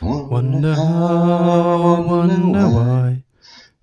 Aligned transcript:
Wonder 0.00 0.74
how, 0.74 2.04
wonder 2.06 2.68
why. 2.68 3.24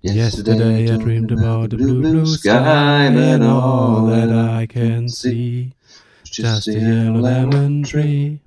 Yesterday 0.00 0.90
I 0.90 0.96
dreamed 0.96 1.30
about 1.30 1.70
the 1.70 1.76
blue, 1.76 2.00
blue 2.00 2.26
sky, 2.26 3.04
and 3.04 3.44
all 3.44 4.06
that 4.06 4.30
I 4.30 4.66
can 4.66 5.10
see. 5.10 5.74
Just 6.24 6.68
a 6.68 6.72
yellow 6.72 7.20
lemon 7.20 7.82
tree. 7.82 8.40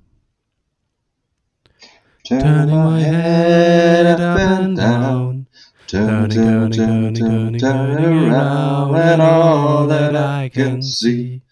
Turning 2.26 2.74
my 2.74 3.00
head 3.00 4.20
up 4.20 4.38
and 4.38 4.76
down. 4.76 5.46
Turning, 5.86 6.30
turning, 6.30 6.72
turning, 6.72 7.14
turning, 7.14 7.60
turning 7.60 8.30
around, 8.30 8.96
and 8.96 9.22
all 9.22 9.86
that 9.86 10.16
I 10.16 10.48
can 10.48 10.82
see. 10.82 11.42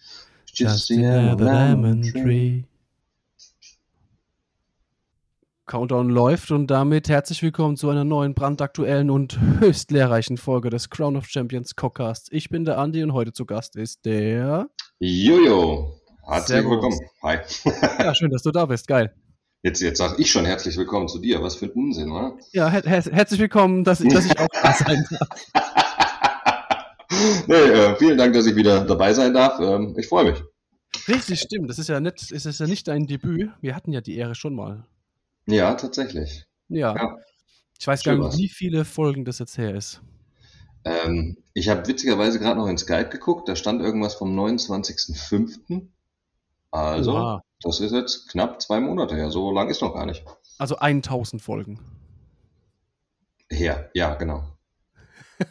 Just 0.52 0.90
a 0.90 0.94
yellow 0.94 1.36
lemon 1.36 2.02
tree. 2.02 2.64
Countdown 5.68 6.08
läuft 6.08 6.50
und 6.50 6.66
damit 6.68 7.10
herzlich 7.10 7.42
willkommen 7.42 7.76
zu 7.76 7.90
einer 7.90 8.02
neuen 8.02 8.34
brandaktuellen 8.34 9.10
und 9.10 9.38
höchst 9.60 9.90
lehrreichen 9.90 10.38
Folge 10.38 10.70
des 10.70 10.88
Crown 10.88 11.14
of 11.14 11.26
Champions 11.26 11.76
Cockcasts. 11.76 12.30
Ich 12.32 12.48
bin 12.48 12.64
der 12.64 12.78
Andi 12.78 13.02
und 13.02 13.12
heute 13.12 13.34
zu 13.34 13.44
Gast 13.44 13.76
ist 13.76 14.06
der 14.06 14.70
Jojo. 14.98 16.00
Herzlich 16.24 16.46
Servus. 16.46 16.70
willkommen. 16.70 16.98
Hi. 17.22 17.38
Ja, 18.02 18.14
schön, 18.14 18.30
dass 18.30 18.42
du 18.42 18.50
da 18.50 18.64
bist. 18.64 18.88
Geil. 18.88 19.14
Jetzt, 19.62 19.82
jetzt 19.82 19.98
sage 19.98 20.14
ich 20.16 20.30
schon 20.30 20.46
herzlich 20.46 20.74
willkommen 20.78 21.06
zu 21.06 21.18
dir. 21.18 21.42
Was 21.42 21.56
für 21.56 21.66
ein 21.66 21.72
Unsinn, 21.72 22.12
oder? 22.12 22.38
Ja, 22.52 22.70
her 22.70 22.82
her 22.86 23.04
herzlich 23.12 23.38
willkommen, 23.38 23.84
dass, 23.84 23.98
dass 23.98 24.24
ich 24.24 24.38
auch 24.38 24.48
da 24.62 24.72
sein 24.72 25.04
darf. 25.10 25.28
nee, 27.46 27.54
äh, 27.54 27.94
vielen 27.96 28.16
Dank, 28.16 28.32
dass 28.32 28.46
ich 28.46 28.56
wieder 28.56 28.86
dabei 28.86 29.12
sein 29.12 29.34
darf. 29.34 29.60
Ähm, 29.60 29.94
ich 29.98 30.08
freue 30.08 30.30
mich. 30.30 30.42
Richtig, 31.08 31.40
stimmt. 31.40 31.68
Das 31.68 31.78
ist 31.78 31.90
ja 31.90 32.00
nicht, 32.00 32.32
es 32.32 32.46
ist 32.46 32.58
ja 32.58 32.66
nicht 32.66 32.88
dein 32.88 33.06
Debüt. 33.06 33.50
Wir 33.60 33.76
hatten 33.76 33.92
ja 33.92 34.00
die 34.00 34.16
Ehre 34.16 34.34
schon 34.34 34.54
mal. 34.54 34.86
Ja, 35.48 35.74
tatsächlich. 35.74 36.46
Ja. 36.68 36.94
Ja. 36.94 37.16
Ich 37.78 37.86
weiß 37.86 38.02
Schön 38.02 38.18
gar 38.18 38.24
nicht, 38.26 38.32
was. 38.34 38.38
wie 38.38 38.48
viele 38.48 38.84
Folgen 38.84 39.24
das 39.24 39.38
jetzt 39.38 39.56
her 39.56 39.74
ist. 39.74 40.02
Ähm, 40.84 41.38
ich 41.54 41.68
habe 41.68 41.86
witzigerweise 41.86 42.38
gerade 42.38 42.58
noch 42.60 42.66
in 42.68 42.78
Skype 42.78 43.08
geguckt. 43.08 43.48
Da 43.48 43.56
stand 43.56 43.80
irgendwas 43.80 44.14
vom 44.14 44.38
29.05. 44.38 45.88
Also, 46.70 47.12
Oha. 47.14 47.42
das 47.62 47.80
ist 47.80 47.92
jetzt 47.92 48.28
knapp 48.30 48.60
zwei 48.60 48.80
Monate 48.80 49.16
her. 49.16 49.30
So 49.30 49.50
lang 49.50 49.68
ist 49.70 49.80
noch 49.80 49.94
gar 49.94 50.06
nicht. 50.06 50.24
Also 50.58 50.76
1000 50.76 51.40
Folgen. 51.40 51.80
Her, 53.50 53.90
ja, 53.94 54.14
genau. 54.16 54.44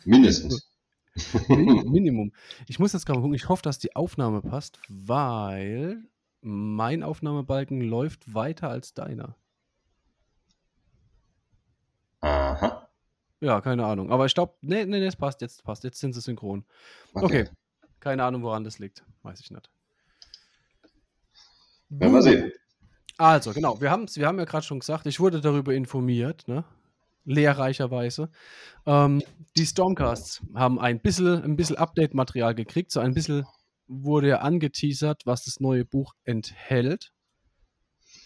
Mindestens. 0.06 0.70
Min- 1.48 1.90
Minimum. 1.90 2.34
Ich 2.68 2.78
muss 2.78 2.94
jetzt 2.94 3.06
gerade 3.06 3.18
mal 3.20 3.24
gucken. 3.24 3.36
Ich 3.36 3.50
hoffe, 3.50 3.64
dass 3.64 3.80
die 3.80 3.96
Aufnahme 3.96 4.42
passt, 4.42 4.80
weil 4.90 6.04
mein 6.42 7.02
Aufnahmebalken 7.02 7.82
läuft 7.82 8.34
weiter 8.36 8.70
als 8.70 8.94
deiner. 8.94 9.36
Ja, 13.40 13.62
keine 13.62 13.86
Ahnung. 13.86 14.12
Aber 14.12 14.26
ich 14.26 14.34
glaube, 14.34 14.56
nee, 14.62 14.86
nee, 14.86 15.00
nee, 15.00 15.06
es 15.06 15.16
passt. 15.16 15.42
Jetzt 15.42 15.64
passt. 15.64 15.84
Jetzt 15.84 16.00
sind 16.00 16.14
sie 16.14 16.22
synchron. 16.22 16.66
Okay. 17.14 17.50
Keine 18.00 18.24
Ahnung, 18.24 18.44
woran 18.44 18.64
das 18.64 18.80
liegt. 18.80 19.04
Weiß 19.24 19.40
ich 19.40 19.52
nicht. 19.52 19.70
Werden 21.90 22.14
wir 22.14 22.22
sehen. 22.22 22.52
Also, 23.18 23.54
genau, 23.54 23.82
wir, 23.82 23.90
haben's, 23.90 24.18
wir 24.18 24.28
haben 24.28 24.38
ja 24.38 24.46
gerade 24.46 24.66
schon 24.66 24.80
gesagt, 24.80 25.08
ich 25.08 25.20
wurde 25.20 25.42
darüber 25.42 25.74
informiert, 25.74 26.48
ne? 26.48 26.64
lehrreicherweise. 27.28 28.30
Ähm, 28.86 29.22
die 29.58 29.66
Stormcasts 29.66 30.42
haben 30.56 30.80
ein 30.80 31.00
bisschen, 31.00 31.44
ein 31.44 31.56
bisschen 31.56 31.76
Update-Material 31.76 32.56
gekriegt, 32.56 32.92
so 32.92 33.00
ein 33.00 33.14
bisschen 33.14 33.46
wurde 33.88 34.30
ja 34.30 34.38
angeteasert, 34.40 35.26
was 35.26 35.46
das 35.46 35.60
neue 35.60 35.86
Buch 35.86 36.14
enthält. 36.24 37.12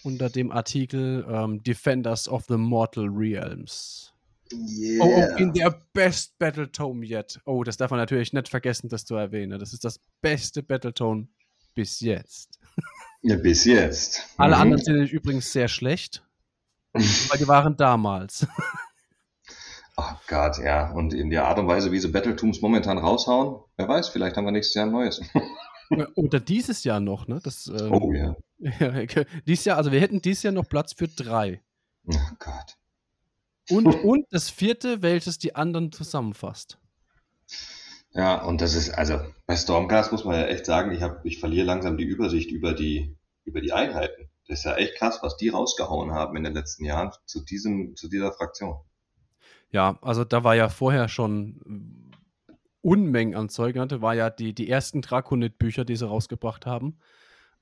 Unter 0.04 0.30
dem 0.30 0.52
Artikel 0.52 1.26
ähm, 1.30 1.62
Defenders 1.64 2.28
of 2.28 2.46
the 2.48 2.58
Mortal 2.58 3.08
Realms. 3.08 4.11
Yeah. 4.54 5.04
Oh, 5.04 5.08
oh, 5.34 5.38
in 5.38 5.54
der 5.54 5.70
best 5.94 6.38
Battletome 6.40 7.06
yet. 7.06 7.40
Oh, 7.46 7.64
das 7.64 7.78
darf 7.78 7.92
man 7.92 8.00
natürlich 8.00 8.34
nicht 8.34 8.50
vergessen, 8.50 8.90
das 8.90 9.06
zu 9.06 9.16
erwähnen. 9.16 9.60
Das 9.60 9.74
ist 9.74 9.84
das 9.86 10.00
beste 10.22 10.64
Battletone 10.64 11.28
bis 11.74 12.00
jetzt. 12.02 12.60
Ja, 13.22 13.36
bis 13.38 13.66
jetzt. 13.66 14.28
Alle 14.38 14.56
Mhm. 14.56 14.62
anderen 14.62 14.84
sind 14.84 15.12
übrigens 15.12 15.52
sehr 15.52 15.68
schlecht, 15.68 16.24
weil 16.94 17.38
die 17.40 17.48
waren 17.48 17.76
damals. 17.78 18.46
Oh 19.98 20.16
Gott, 20.28 20.58
ja. 20.58 20.90
Und 20.94 21.14
in 21.14 21.30
der 21.30 21.46
Art 21.46 21.60
und 21.60 21.68
Weise, 21.68 21.92
wie 21.92 22.00
sie 22.00 22.08
Battletombs 22.08 22.62
momentan 22.62 22.98
raushauen, 22.98 23.62
wer 23.78 23.88
weiß, 23.88 24.08
vielleicht 24.10 24.38
haben 24.38 24.46
wir 24.46 24.52
nächstes 24.52 24.74
Jahr 24.76 24.86
ein 24.86 24.92
neues. 24.92 25.22
Oder 26.16 26.40
dieses 26.40 26.84
Jahr 26.86 27.00
noch, 27.02 27.28
ne? 27.28 27.40
Das, 27.44 27.68
ähm, 27.68 27.92
Oh 27.92 28.14
ja. 28.14 28.36
dieses 29.46 29.66
Jahr, 29.66 29.78
also 29.78 29.92
wir 29.92 30.00
hätten 30.00 30.22
dieses 30.22 30.44
Jahr 30.44 30.54
noch 30.54 30.68
Platz 30.68 30.94
für 30.94 31.08
drei. 31.10 31.62
Oh 32.08 32.16
Gott. 32.40 32.78
Und, 33.72 33.86
und 34.04 34.26
das 34.32 34.50
vierte, 34.50 35.02
welches 35.02 35.38
die 35.38 35.56
anderen 35.56 35.92
zusammenfasst. 35.92 36.78
Ja, 38.14 38.44
und 38.44 38.62
das 38.62 38.76
ist, 38.76 38.90
also 38.90 39.20
bei 39.46 39.56
Stormcast 39.56 40.12
muss 40.12 40.26
man 40.26 40.36
ja 40.36 40.48
echt 40.48 40.66
sagen, 40.66 40.92
ich, 40.92 41.02
hab, 41.02 41.26
ich 41.26 41.40
verliere 41.40 41.66
langsam 41.66 41.98
die 41.98 42.04
Übersicht 42.04 42.52
über 42.52 42.74
die, 42.74 43.18
über 43.46 43.62
die 43.62 43.72
Einheiten. 43.72 44.30
Das 44.48 44.60
ist 44.60 44.66
ja 44.66 44.76
echt 44.76 44.96
krass, 44.96 45.20
was 45.22 45.38
die 45.38 45.50
rausgehauen 45.50 46.12
haben 46.12 46.36
in 46.36 46.44
den 46.44 46.54
letzten 46.54 46.84
Jahren 46.84 47.12
zu, 47.26 47.44
diesem, 47.44 47.96
zu 47.96 48.10
dieser 48.10 48.34
Fraktion. 48.34 48.82
Ja, 49.72 49.98
also 50.02 50.26
da 50.26 50.44
war 50.44 50.56
ja 50.56 50.68
vorher 50.68 51.08
schon 51.08 52.12
Unmengen 52.82 53.36
an 53.36 53.48
Zeug. 53.48 53.76
ne? 53.76 53.88
Da 53.88 54.02
war 54.02 54.14
ja 54.14 54.30
die, 54.30 54.54
die 54.54 54.70
ersten 54.70 55.02
Draconid-Bücher, 55.02 55.86
die 55.86 55.96
sie 55.96 56.08
rausgebracht 56.08 56.66
haben. 56.66 56.98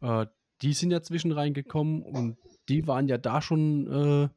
Äh, 0.01 0.25
die 0.61 0.73
sind 0.73 0.91
ja 0.91 1.01
zwischen 1.01 1.31
reingekommen 1.31 2.01
und 2.01 2.37
die 2.67 2.87
waren 2.87 3.07
ja 3.07 3.17
da 3.17 3.41
schon 3.41 3.87
äh, 3.87 4.29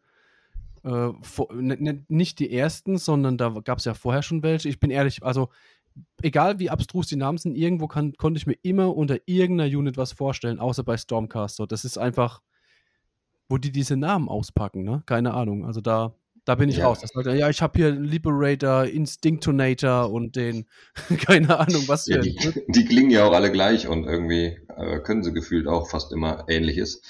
äh, 0.84 1.10
vor, 1.22 1.52
ne, 1.54 1.76
ne, 1.78 2.04
nicht 2.08 2.38
die 2.38 2.52
ersten, 2.52 2.98
sondern 2.98 3.38
da 3.38 3.50
gab 3.64 3.78
es 3.78 3.84
ja 3.84 3.94
vorher 3.94 4.22
schon 4.22 4.42
welche. 4.42 4.68
Ich 4.68 4.80
bin 4.80 4.90
ehrlich, 4.90 5.22
also 5.22 5.48
egal 6.22 6.58
wie 6.58 6.70
abstrus 6.70 7.06
die 7.06 7.16
Namen 7.16 7.38
sind, 7.38 7.56
irgendwo 7.56 7.86
kann, 7.86 8.14
konnte 8.14 8.38
ich 8.38 8.46
mir 8.46 8.56
immer 8.62 8.96
unter 8.96 9.18
irgendeiner 9.26 9.76
Unit 9.76 9.96
was 9.96 10.12
vorstellen, 10.12 10.58
außer 10.58 10.84
bei 10.84 10.96
Stormcast. 10.96 11.56
So, 11.56 11.66
das 11.66 11.84
ist 11.84 11.98
einfach, 11.98 12.40
wo 13.48 13.58
die 13.58 13.72
diese 13.72 13.96
Namen 13.96 14.28
auspacken, 14.28 14.82
ne? 14.82 15.02
Keine 15.06 15.34
Ahnung. 15.34 15.66
Also 15.66 15.80
da, 15.80 16.14
da 16.44 16.54
bin 16.54 16.68
ich 16.68 16.78
Ja. 16.78 16.86
raus. 16.86 17.00
Das 17.00 17.12
Leute, 17.14 17.34
ja, 17.34 17.48
ich 17.48 17.62
habe 17.62 17.78
hier 17.78 17.90
Liberator, 17.90 18.84
Instinctonator 18.84 20.10
und 20.10 20.36
den, 20.36 20.66
keine 21.26 21.58
Ahnung, 21.58 21.84
was 21.86 22.06
Ja, 22.06 22.18
die, 22.18 22.36
die 22.68 22.84
klingen 22.84 23.10
ja 23.10 23.24
auch 23.24 23.32
alle 23.32 23.52
gleich 23.52 23.86
und 23.86 24.04
irgendwie 24.04 24.58
äh, 24.76 25.00
können 25.00 25.22
sie 25.22 25.32
gefühlt 25.32 25.66
auch 25.66 25.90
fast 25.90 26.12
immer 26.12 26.44
ähnliches. 26.48 27.02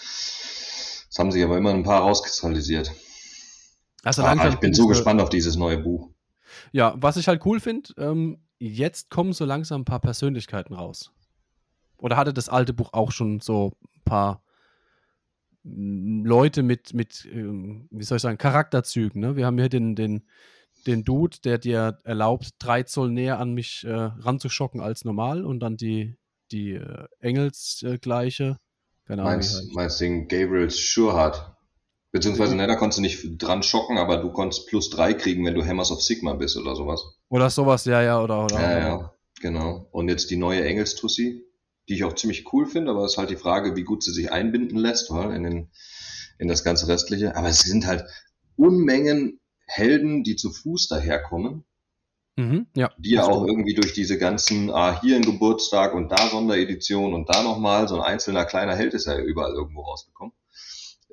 Das 1.09 1.19
haben 1.19 1.31
sich 1.31 1.45
aber 1.45 1.59
immer 1.59 1.71
ein 1.71 1.85
paar 1.85 2.01
rauskristallisiert. 2.01 2.91
Also 4.05 4.23
Ah, 4.23 4.27
langsam 4.27 4.53
ich 4.55 4.59
bin 4.61 4.75
so 4.75 4.83
du- 4.83 4.89
gespannt 4.89 5.21
auf 5.21 5.29
dieses 5.31 5.57
neue 5.57 5.79
Buch. 5.79 6.11
Ja, 6.73 6.95
was 6.99 7.17
ich 7.17 7.29
halt 7.29 7.45
cool 7.47 7.61
finde, 7.61 7.91
ähm, 7.97 8.39
jetzt 8.59 9.11
kommen 9.11 9.33
so 9.33 9.45
langsam 9.45 9.83
ein 9.83 9.85
paar 9.85 10.01
Persönlichkeiten 10.01 10.75
raus. 10.75 11.13
Oder 11.97 12.17
hatte 12.17 12.35
das 12.35 12.49
alte 12.49 12.73
Buch 12.73 12.91
auch 12.93 13.13
schon 13.13 13.41
so 13.41 13.73
ein 13.97 14.03
paar 14.05 14.43
mm, 15.63 16.25
Leute 16.25 16.63
mit, 16.63 16.95
mit 16.95 17.27
ähm, 17.33 17.89
wie 17.91 18.05
soll 18.05 18.17
ich 18.17 18.23
sagen, 18.23 18.39
Charakterzügen. 18.39 19.21
Ne? 19.21 19.37
Wir 19.37 19.47
haben 19.47 19.59
hier 19.59 19.69
den, 19.69 19.95
den, 19.95 20.25
den 20.87 21.05
Dude, 21.05 21.39
der 21.45 21.59
dir 21.59 22.01
erlaubt, 22.05 22.51
drei 22.59 22.83
Zoll 22.83 23.11
näher 23.11 23.39
an 23.39 23.55
mich 23.55 23.85
äh, 23.85 23.93
ranzuschocken 23.93 24.81
als 24.81 25.05
normal 25.05 25.45
und 25.45 25.61
dann 25.61 25.77
die, 25.77 26.17
die 26.51 26.73
äh, 26.73 27.07
Engelsgleiche. 27.21 28.59
Wie 29.07 29.17
Meinst, 29.17 29.75
meinst 29.75 30.01
den 30.01 30.29
Gabriel 30.29 30.71
Schurhardt? 30.71 31.55
Beziehungsweise, 32.13 32.55
ne, 32.55 32.67
da 32.67 32.77
konntest 32.77 32.99
du 32.99 33.03
nicht 33.03 33.43
dran 33.43 33.63
schocken, 33.63 33.97
aber 33.97 34.19
du 34.19 34.31
konntest 34.31 34.69
plus 34.69 34.91
drei 34.91 35.15
kriegen, 35.15 35.47
wenn 35.47 35.55
du 35.55 35.65
Hammers 35.65 35.91
of 35.91 36.03
Sigma 36.03 36.35
bist 36.35 36.59
oder 36.59 36.77
sowas. 36.77 37.03
Oder 37.31 37.49
sowas, 37.49 37.87
ja, 37.87 38.03
ja, 38.03 38.23
oder. 38.23 38.45
oder 38.45 38.61
Ja, 38.61 38.79
ja, 38.79 39.15
genau. 39.41 39.89
Und 39.93 40.09
jetzt 40.09 40.31
die 40.31 40.37
neue 40.37 40.63
Engelstussi, 40.63 41.43
die 41.89 41.95
ich 41.95 42.05
auch 42.05 42.15
ziemlich 42.15 42.53
cool 42.53 42.67
finde, 42.67 42.91
aber 42.91 43.05
es 43.05 43.13
ist 43.13 43.19
halt 43.19 43.31
die 43.31 43.37
Frage, 43.37 43.77
wie 43.77 43.85
gut 43.85 44.03
sie 44.03 44.13
sich 44.13 44.31
einbinden 44.31 44.77
lässt, 44.77 45.11
weil 45.11 45.35
in, 45.35 45.43
den, 45.43 45.71
in 46.39 46.49
das 46.49 46.65
ganze 46.65 46.87
Restliche. 46.87 47.35
Aber 47.35 47.49
es 47.49 47.61
sind 47.61 47.87
halt 47.87 48.05
Unmengen 48.57 49.41
Helden, 49.67 50.23
die 50.23 50.37
zu 50.37 50.53
Fuß 50.53 50.89
daherkommen, 50.89 51.65
Mhm, 52.37 52.67
ja. 52.75 52.91
die 52.99 53.11
ja 53.11 53.25
auch 53.25 53.47
irgendwie 53.47 53.75
durch 53.75 53.93
diese 53.93 54.17
ganzen, 54.17 54.71
ah, 54.71 55.01
hier 55.03 55.17
ein 55.17 55.23
Geburtstag 55.23 55.95
und 55.95 56.11
da 56.11 56.29
Sonderedition 56.29 57.13
und 57.13 57.29
da 57.29 57.43
nochmal, 57.43 57.89
so 57.89 57.97
ein 57.97 58.01
einzelner 58.01 58.47
kleiner 58.47 58.75
Held 58.75 58.95
ist 58.95 59.07
ja 59.07 59.19
überall 59.19 59.53
irgendwo 59.53 59.83
rausgekommen. 59.83 60.33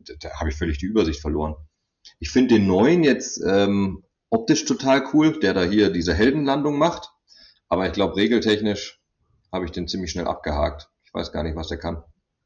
Da, 0.06 0.14
da 0.20 0.40
habe 0.40 0.50
ich 0.50 0.56
völlig 0.56 0.78
die 0.78 0.86
Übersicht 0.86 1.22
verloren. 1.22 1.56
Ich 2.20 2.30
finde 2.30 2.56
den 2.56 2.68
neuen 2.68 3.04
jetzt 3.04 3.42
ähm, 3.46 4.04
optisch 4.30 4.66
total 4.66 5.04
cool, 5.14 5.40
der 5.40 5.54
da 5.54 5.64
hier 5.64 5.90
diese 5.92 6.14
Heldenlandung 6.14 6.78
macht. 6.78 7.12
Aber 7.68 7.86
ich 7.88 7.94
glaube, 7.94 8.16
regeltechnisch 8.16 9.00
habe 9.52 9.66
ich 9.66 9.72
den 9.72 9.88
ziemlich 9.88 10.12
schnell 10.12 10.28
abgehakt. 10.28 10.90
Ich 11.04 11.14
weiß 11.14 11.32
gar 11.32 11.44
nicht, 11.44 11.56
was 11.56 11.68
der 11.68 11.78
kann. 11.78 12.04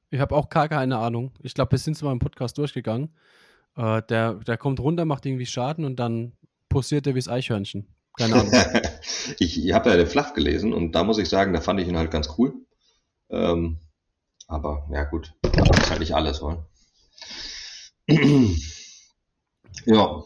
Ich 0.09 0.19
habe 0.19 0.35
auch 0.35 0.49
gar 0.49 0.69
keine 0.69 0.97
Ahnung. 0.97 1.31
Ich 1.41 1.53
glaube, 1.53 1.71
wir 1.71 1.79
sind 1.79 1.97
zu 1.97 2.05
meinem 2.05 2.19
Podcast 2.19 2.57
durchgegangen. 2.57 3.15
Äh, 3.75 4.01
der, 4.03 4.35
der 4.35 4.57
kommt 4.57 4.79
runter, 4.79 5.05
macht 5.05 5.25
irgendwie 5.25 5.45
Schaden 5.45 5.85
und 5.85 5.97
dann 5.97 6.33
posiert 6.69 7.07
er 7.07 7.15
wie 7.15 7.19
das 7.19 7.27
Eichhörnchen. 7.27 7.87
Keine 8.17 8.35
Ahnung. 8.35 8.53
ich 9.39 9.65
ich 9.65 9.73
habe 9.73 9.89
ja 9.89 9.97
den 9.97 10.07
Fluff 10.07 10.33
gelesen 10.33 10.73
und 10.73 10.93
da 10.93 11.03
muss 11.03 11.17
ich 11.17 11.29
sagen, 11.29 11.53
da 11.53 11.61
fand 11.61 11.79
ich 11.79 11.87
ihn 11.87 11.97
halt 11.97 12.11
ganz 12.11 12.35
cool. 12.37 12.53
Ähm, 13.29 13.79
aber 14.47 14.87
ja 14.91 15.03
gut, 15.05 15.33
das 15.41 15.79
ist 15.79 15.89
halt 15.89 15.99
nicht 15.99 16.13
alles, 16.13 16.41
oder? 16.41 16.67
Ja. 19.85 20.23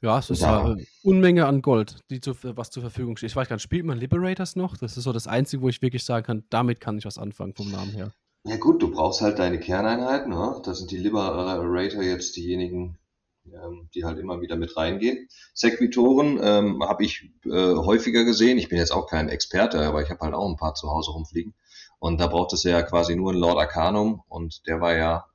Ja, 0.00 0.18
es 0.18 0.30
ist 0.30 0.42
ja. 0.42 0.64
eine 0.64 0.86
Unmenge 1.02 1.46
an 1.46 1.60
Gold, 1.60 2.04
die 2.10 2.20
zu, 2.20 2.32
was 2.42 2.70
zur 2.70 2.82
Verfügung 2.82 3.16
steht. 3.16 3.30
Ich 3.30 3.36
weiß 3.36 3.48
gar 3.48 3.56
nicht, 3.56 3.62
spielt 3.62 3.84
man 3.84 3.98
Liberators 3.98 4.54
noch? 4.54 4.76
Das 4.76 4.96
ist 4.96 5.04
so 5.04 5.12
das 5.12 5.26
Einzige, 5.26 5.62
wo 5.62 5.68
ich 5.68 5.82
wirklich 5.82 6.04
sagen 6.04 6.24
kann, 6.24 6.44
damit 6.50 6.80
kann 6.80 6.98
ich 6.98 7.04
was 7.04 7.18
anfangen 7.18 7.54
vom 7.54 7.70
Namen 7.70 7.90
her. 7.90 8.12
Ja 8.44 8.56
gut, 8.56 8.80
du 8.80 8.92
brauchst 8.92 9.22
halt 9.22 9.40
deine 9.40 9.58
Kerneinheiten. 9.58 10.30
Ne? 10.30 10.60
Da 10.64 10.74
sind 10.74 10.92
die 10.92 10.98
Liberator 10.98 12.02
jetzt 12.02 12.36
diejenigen, 12.36 12.96
ähm, 13.46 13.88
die 13.92 14.04
halt 14.04 14.18
immer 14.18 14.40
wieder 14.40 14.54
mit 14.54 14.76
reingehen. 14.76 15.26
Sequitoren 15.52 16.38
ähm, 16.40 16.82
habe 16.84 17.04
ich 17.04 17.32
äh, 17.44 17.74
häufiger 17.74 18.24
gesehen. 18.24 18.58
Ich 18.58 18.68
bin 18.68 18.78
jetzt 18.78 18.92
auch 18.92 19.08
kein 19.08 19.28
Experte, 19.28 19.80
aber 19.80 20.02
ich 20.02 20.10
habe 20.10 20.20
halt 20.20 20.34
auch 20.34 20.48
ein 20.48 20.56
paar 20.56 20.74
zu 20.74 20.88
Hause 20.88 21.10
rumfliegen. 21.10 21.54
Und 21.98 22.20
da 22.20 22.28
braucht 22.28 22.52
es 22.52 22.62
ja 22.62 22.82
quasi 22.82 23.16
nur 23.16 23.32
ein 23.32 23.38
Lord 23.38 23.58
Arcanum 23.58 24.22
und 24.28 24.64
der 24.68 24.80
war 24.80 24.96
ja 24.96 25.26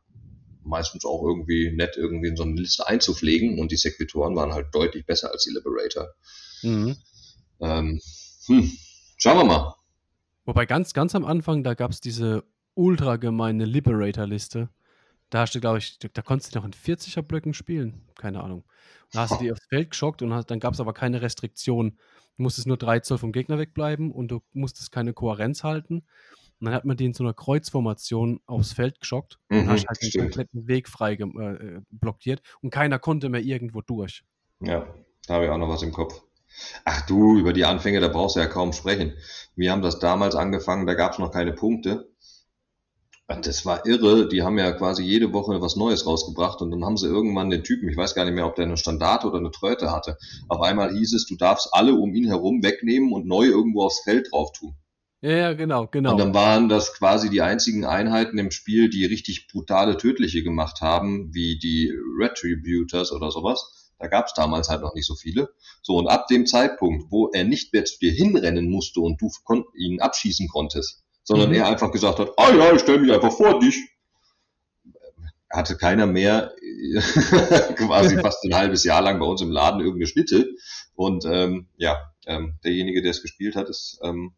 meistens 0.65 1.05
auch 1.05 1.23
irgendwie 1.23 1.71
nett, 1.71 1.95
irgendwie 1.97 2.29
in 2.29 2.35
so 2.35 2.43
eine 2.43 2.59
Liste 2.59 2.87
einzupflegen 2.87 3.59
und 3.59 3.71
die 3.71 3.77
Sequitoren 3.77 4.35
waren 4.35 4.53
halt 4.53 4.67
deutlich 4.73 5.05
besser 5.05 5.31
als 5.31 5.43
die 5.43 5.51
Liberator. 5.51 6.09
Mhm. 6.61 6.95
Ähm, 7.59 8.01
hm, 8.47 8.71
schauen 9.17 9.37
wir 9.37 9.45
mal. 9.45 9.75
Wobei 10.45 10.65
ganz, 10.65 10.93
ganz 10.93 11.15
am 11.15 11.25
Anfang, 11.25 11.63
da 11.63 11.73
gab 11.73 11.91
es 11.91 12.01
diese 12.01 12.43
ultra 12.75 13.15
gemeine 13.15 13.65
Liberator-Liste. 13.65 14.69
Da 15.29 15.39
hast 15.39 15.55
du, 15.55 15.59
glaube 15.59 15.79
ich, 15.79 15.97
da 15.99 16.21
konntest 16.21 16.53
du 16.53 16.59
noch 16.59 16.65
in 16.65 16.73
40er 16.73 17.21
Blöcken 17.21 17.53
spielen. 17.53 18.01
Keine 18.15 18.43
Ahnung. 18.43 18.63
Da 19.11 19.21
hast 19.21 19.31
du 19.31 19.37
die 19.43 19.51
aufs 19.51 19.65
Feld 19.69 19.91
geschockt 19.91 20.21
und 20.21 20.33
hast, 20.33 20.51
dann 20.51 20.59
gab 20.59 20.73
es 20.73 20.79
aber 20.79 20.93
keine 20.93 21.21
Restriktion. 21.21 21.97
Du 22.37 22.43
musstest 22.43 22.67
nur 22.67 22.77
3 22.77 22.99
Zoll 22.99 23.17
vom 23.17 23.31
Gegner 23.31 23.57
wegbleiben 23.57 24.11
und 24.11 24.29
du 24.29 24.41
musstest 24.53 24.91
keine 24.91 25.13
Kohärenz 25.13 25.63
halten. 25.63 26.03
Und 26.63 26.67
dann 26.67 26.75
hat 26.75 26.85
man 26.85 26.95
die 26.95 27.03
in 27.03 27.13
so 27.13 27.25
einer 27.25 27.33
Kreuzformation 27.33 28.39
aufs 28.45 28.71
Feld 28.71 29.01
geschockt 29.01 29.37
mhm, 29.49 29.59
und 29.59 29.69
hast 29.69 29.85
halt 29.85 30.01
den 30.01 30.21
kompletten 30.21 30.65
Weg 30.65 30.87
frei 30.87 31.15
äh, 31.15 31.81
blockiert 31.91 32.41
und 32.61 32.69
keiner 32.69 32.99
konnte 32.99 33.27
mehr 33.27 33.41
irgendwo 33.41 33.81
durch. 33.81 34.23
Ja, 34.61 34.87
da 35.27 35.33
habe 35.33 35.43
ich 35.43 35.51
auch 35.51 35.57
noch 35.57 35.67
was 35.67 35.83
im 35.83 35.91
Kopf. 35.91 36.21
Ach 36.85 37.05
du, 37.05 37.37
über 37.37 37.51
die 37.51 37.65
Anfänge, 37.65 37.99
da 37.99 38.07
brauchst 38.07 38.37
du 38.37 38.39
ja 38.39 38.45
kaum 38.45 38.71
sprechen. 38.71 39.11
Wir 39.57 39.73
haben 39.73 39.81
das 39.81 39.99
damals 39.99 40.35
angefangen, 40.35 40.87
da 40.87 40.93
gab 40.93 41.11
es 41.11 41.19
noch 41.19 41.31
keine 41.31 41.51
Punkte. 41.51 42.09
Das 43.27 43.65
war 43.65 43.85
irre. 43.85 44.29
Die 44.29 44.43
haben 44.43 44.57
ja 44.57 44.71
quasi 44.71 45.03
jede 45.03 45.33
Woche 45.33 45.59
was 45.59 45.75
Neues 45.75 46.05
rausgebracht 46.05 46.61
und 46.61 46.71
dann 46.71 46.85
haben 46.85 46.95
sie 46.95 47.07
irgendwann 47.07 47.49
den 47.49 47.65
Typen, 47.65 47.89
ich 47.89 47.97
weiß 47.97 48.15
gar 48.15 48.23
nicht 48.23 48.35
mehr, 48.35 48.45
ob 48.45 48.55
der 48.55 48.67
eine 48.67 48.77
Standarte 48.77 49.27
oder 49.27 49.39
eine 49.39 49.51
Tröte 49.51 49.91
hatte. 49.91 50.17
Auf 50.47 50.61
einmal 50.61 50.93
hieß 50.93 51.13
es, 51.13 51.25
du 51.25 51.35
darfst 51.35 51.67
alle 51.73 51.93
um 51.95 52.13
ihn 52.15 52.27
herum 52.27 52.63
wegnehmen 52.63 53.11
und 53.11 53.27
neu 53.27 53.47
irgendwo 53.47 53.83
aufs 53.83 53.99
Feld 54.05 54.29
drauf 54.31 54.53
tun. 54.53 54.77
Ja, 55.23 55.31
ja, 55.31 55.53
genau, 55.53 55.87
genau. 55.87 56.11
Und 56.11 56.17
dann 56.17 56.33
waren 56.33 56.67
das 56.67 56.93
quasi 56.93 57.29
die 57.29 57.41
einzigen 57.41 57.85
Einheiten 57.85 58.37
im 58.37 58.51
Spiel, 58.51 58.89
die 58.89 59.05
richtig 59.05 59.47
brutale, 59.47 59.95
tödliche 59.95 60.43
gemacht 60.43 60.81
haben, 60.81 61.33
wie 61.33 61.57
die 61.57 61.93
Retributors 62.19 63.13
oder 63.13 63.31
sowas. 63.31 63.93
Da 63.99 64.07
gab 64.07 64.25
es 64.25 64.33
damals 64.33 64.67
halt 64.67 64.81
noch 64.81 64.93
nicht 64.95 65.07
so 65.07 65.15
viele. 65.15 65.47
So, 65.81 65.95
und 65.95 66.09
ab 66.09 66.27
dem 66.27 66.45
Zeitpunkt, 66.45 67.09
wo 67.09 67.29
er 67.29 67.45
nicht 67.45 67.71
mehr 67.71 67.85
zu 67.85 67.97
dir 67.99 68.11
hinrennen 68.11 68.69
musste 68.69 68.99
und 68.99 69.21
du 69.21 69.29
ihn 69.77 70.01
abschießen 70.01 70.49
konntest, 70.49 71.05
sondern 71.23 71.51
mhm. 71.51 71.55
er 71.55 71.67
einfach 71.67 71.93
gesagt 71.93 72.19
hat, 72.19 72.31
ah 72.35 72.53
ja, 72.53 72.73
ich 72.73 72.81
stelle 72.81 72.99
mich 72.99 73.13
einfach 73.13 73.31
vor 73.31 73.61
dich. 73.61 73.77
Hatte 75.49 75.77
keiner 75.77 76.05
mehr 76.05 76.51
quasi 77.77 78.17
fast 78.17 78.43
ein 78.43 78.55
halbes 78.55 78.83
Jahr 78.83 79.01
lang 79.01 79.19
bei 79.19 79.25
uns 79.25 79.41
im 79.41 79.51
Laden 79.51 79.79
irgendeine 79.79 80.07
Schnitte. 80.07 80.49
Und 80.95 81.23
ähm, 81.23 81.67
ja, 81.77 82.11
ähm, 82.25 82.59
derjenige, 82.65 83.01
der 83.01 83.11
es 83.11 83.21
gespielt 83.21 83.55
hat, 83.55 83.69
ist 83.69 84.01
ähm, 84.03 84.33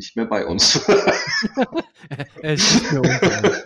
nicht 0.00 0.16
mehr 0.16 0.26
bei 0.26 0.46
uns. 0.46 0.76
er 2.42 2.54
ist 2.54 2.74
nicht 2.82 2.92
mehr 2.92 3.00
unter. 3.02 3.64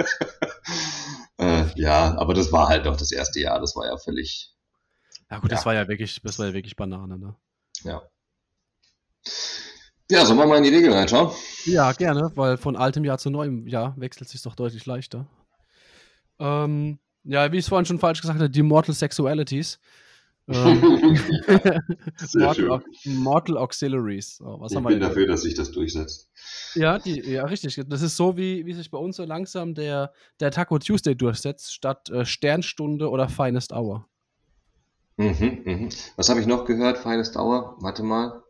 äh, 1.38 1.64
ja, 1.76 2.16
aber 2.18 2.34
das 2.34 2.52
war 2.52 2.68
halt 2.68 2.86
doch 2.86 2.96
das 2.96 3.12
erste 3.12 3.40
Jahr. 3.40 3.60
Das 3.60 3.76
war 3.76 3.86
ja 3.86 3.96
völlig. 3.96 4.52
Ja 5.30 5.38
gut, 5.38 5.50
ja. 5.50 5.56
das 5.56 5.64
war 5.64 5.74
ja 5.74 5.88
wirklich, 5.88 6.20
das 6.22 6.38
war 6.38 6.46
ja 6.46 6.54
wirklich 6.54 6.76
Banane, 6.76 7.18
ne? 7.18 7.36
Ja. 7.82 8.02
Ja, 10.10 10.26
sollen 10.26 10.38
wir 10.38 10.46
mal 10.46 10.58
in 10.58 10.64
die 10.64 10.74
Regeln 10.74 10.92
reinschauen? 10.92 11.30
Ja, 11.64 11.92
gerne, 11.92 12.30
weil 12.34 12.58
von 12.58 12.76
altem 12.76 13.04
Jahr 13.04 13.18
zu 13.18 13.30
neuem 13.30 13.66
Jahr 13.66 13.94
wechselt 13.96 14.28
sich 14.28 14.42
doch 14.42 14.54
deutlich 14.54 14.84
leichter. 14.84 15.26
Ähm, 16.38 16.98
ja, 17.22 17.50
wie 17.50 17.56
ich 17.56 17.64
es 17.64 17.68
vorhin 17.68 17.86
schon 17.86 17.98
falsch 17.98 18.20
gesagt 18.20 18.38
habe, 18.38 18.50
die 18.50 18.62
Mortal 18.62 18.94
Sexualities. 18.94 19.78
Ähm, 20.46 20.80
Mortal, 22.34 22.82
Mortal, 23.06 23.56
Auxiliaries. 23.56 24.40
Oh, 24.42 24.60
was 24.60 24.72
ich 24.72 24.76
haben 24.76 24.84
wir 24.84 24.90
bin 24.90 25.00
dafür, 25.00 25.22
dafür, 25.22 25.26
dass 25.28 25.42
sich 25.42 25.54
das 25.54 25.72
durchsetzt. 25.72 26.28
Ja, 26.74 26.98
die, 26.98 27.20
ja, 27.20 27.44
richtig. 27.46 27.80
Das 27.88 28.02
ist 28.02 28.16
so, 28.16 28.36
wie, 28.36 28.66
wie 28.66 28.74
sich 28.74 28.90
bei 28.90 28.98
uns 28.98 29.16
so 29.16 29.24
langsam 29.24 29.74
der, 29.74 30.12
der 30.40 30.50
Taco 30.50 30.78
Tuesday 30.78 31.14
durchsetzt, 31.14 31.72
statt 31.72 32.10
äh, 32.10 32.26
Sternstunde 32.26 33.08
oder 33.08 33.28
Finest 33.28 33.72
Hour. 33.72 34.06
Mhm, 35.16 35.62
mhm. 35.64 35.88
Was 36.16 36.28
habe 36.28 36.40
ich 36.40 36.46
noch 36.46 36.66
gehört, 36.66 36.98
Finest 36.98 37.36
Hour? 37.36 37.76
Warte 37.80 38.02
mal. 38.02 38.42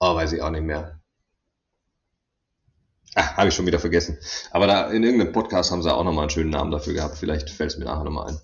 Oh, 0.00 0.14
weiß 0.14 0.32
ich 0.32 0.42
auch 0.42 0.50
nicht 0.50 0.62
mehr. 0.62 1.00
Ah, 3.14 3.36
habe 3.36 3.48
ich 3.48 3.54
schon 3.54 3.66
wieder 3.66 3.78
vergessen. 3.78 4.18
Aber 4.50 4.66
da 4.66 4.90
in 4.90 5.02
irgendeinem 5.02 5.32
Podcast 5.32 5.70
haben 5.70 5.82
sie 5.82 5.92
auch 5.92 6.04
nochmal 6.04 6.22
einen 6.22 6.30
schönen 6.30 6.50
Namen 6.50 6.70
dafür 6.70 6.94
gehabt. 6.94 7.16
Vielleicht 7.16 7.50
fällt 7.50 7.72
es 7.72 7.78
mir 7.78 7.84
nachher 7.84 8.04
nochmal 8.04 8.28
ein. 8.28 8.40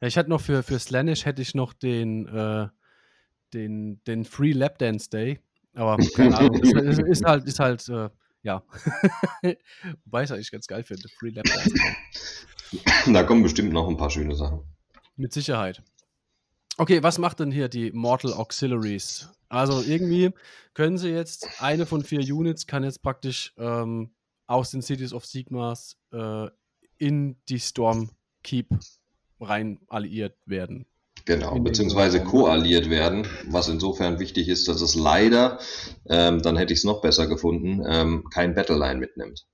Ja, 0.00 0.08
ich 0.08 0.16
hatte 0.18 0.30
noch 0.30 0.40
für, 0.40 0.62
für 0.62 0.78
Slanish 0.78 1.24
hätte 1.24 1.42
ich 1.42 1.54
noch 1.54 1.72
den, 1.72 2.26
äh, 2.28 2.68
den, 3.52 4.02
den 4.04 4.24
Free 4.24 4.52
Lap 4.52 4.78
Dance 4.78 5.08
Day. 5.08 5.40
Aber 5.74 5.96
keine 6.14 6.36
Ahnung. 6.38 6.62
ist, 6.62 7.00
ist, 7.00 7.24
halt, 7.24 7.44
ist 7.44 7.58
halt, 7.60 7.88
äh, 7.88 8.10
ja. 8.42 8.62
Wobei 10.04 10.22
ich 10.22 10.30
es 10.30 10.32
eigentlich 10.32 10.50
ganz 10.50 10.66
geil 10.66 10.84
finde. 10.84 11.08
Free 11.08 11.30
Lap 11.30 11.44
Dance 11.44 11.70
Day. 11.70 12.82
Da 13.12 13.22
kommen 13.22 13.42
bestimmt 13.42 13.72
noch 13.72 13.88
ein 13.88 13.96
paar 13.96 14.10
schöne 14.10 14.34
Sachen. 14.34 14.62
Mit 15.16 15.32
Sicherheit. 15.32 15.82
Okay, 16.76 17.02
was 17.02 17.18
macht 17.18 17.38
denn 17.38 17.52
hier 17.52 17.68
die 17.68 17.92
Mortal 17.92 18.32
Auxiliaries? 18.32 19.28
Also 19.48 19.80
irgendwie 19.82 20.30
können 20.72 20.98
sie 20.98 21.10
jetzt, 21.10 21.46
eine 21.60 21.86
von 21.86 22.02
vier 22.02 22.20
Units 22.20 22.66
kann 22.66 22.82
jetzt 22.82 23.02
praktisch 23.02 23.54
ähm, 23.58 24.12
aus 24.46 24.72
den 24.72 24.82
Cities 24.82 25.12
of 25.12 25.24
Sigmas 25.24 25.96
äh, 26.12 26.48
in 26.98 27.36
die 27.48 27.60
Storm 27.60 28.10
Keep 28.42 28.68
rein 29.40 29.78
alliiert 29.88 30.36
werden. 30.46 30.86
Genau, 31.26 31.58
beziehungsweise 31.58 32.22
koalliert 32.22 32.90
werden, 32.90 33.26
was 33.48 33.68
insofern 33.68 34.18
wichtig 34.18 34.48
ist, 34.48 34.68
dass 34.68 34.82
es 34.82 34.94
leider, 34.94 35.58
ähm, 36.08 36.42
dann 36.42 36.56
hätte 36.56 36.74
ich 36.74 36.80
es 36.80 36.84
noch 36.84 37.00
besser 37.00 37.26
gefunden, 37.26 37.82
ähm, 37.88 38.24
kein 38.30 38.54
Battleline 38.54 39.00
mitnimmt. 39.00 39.46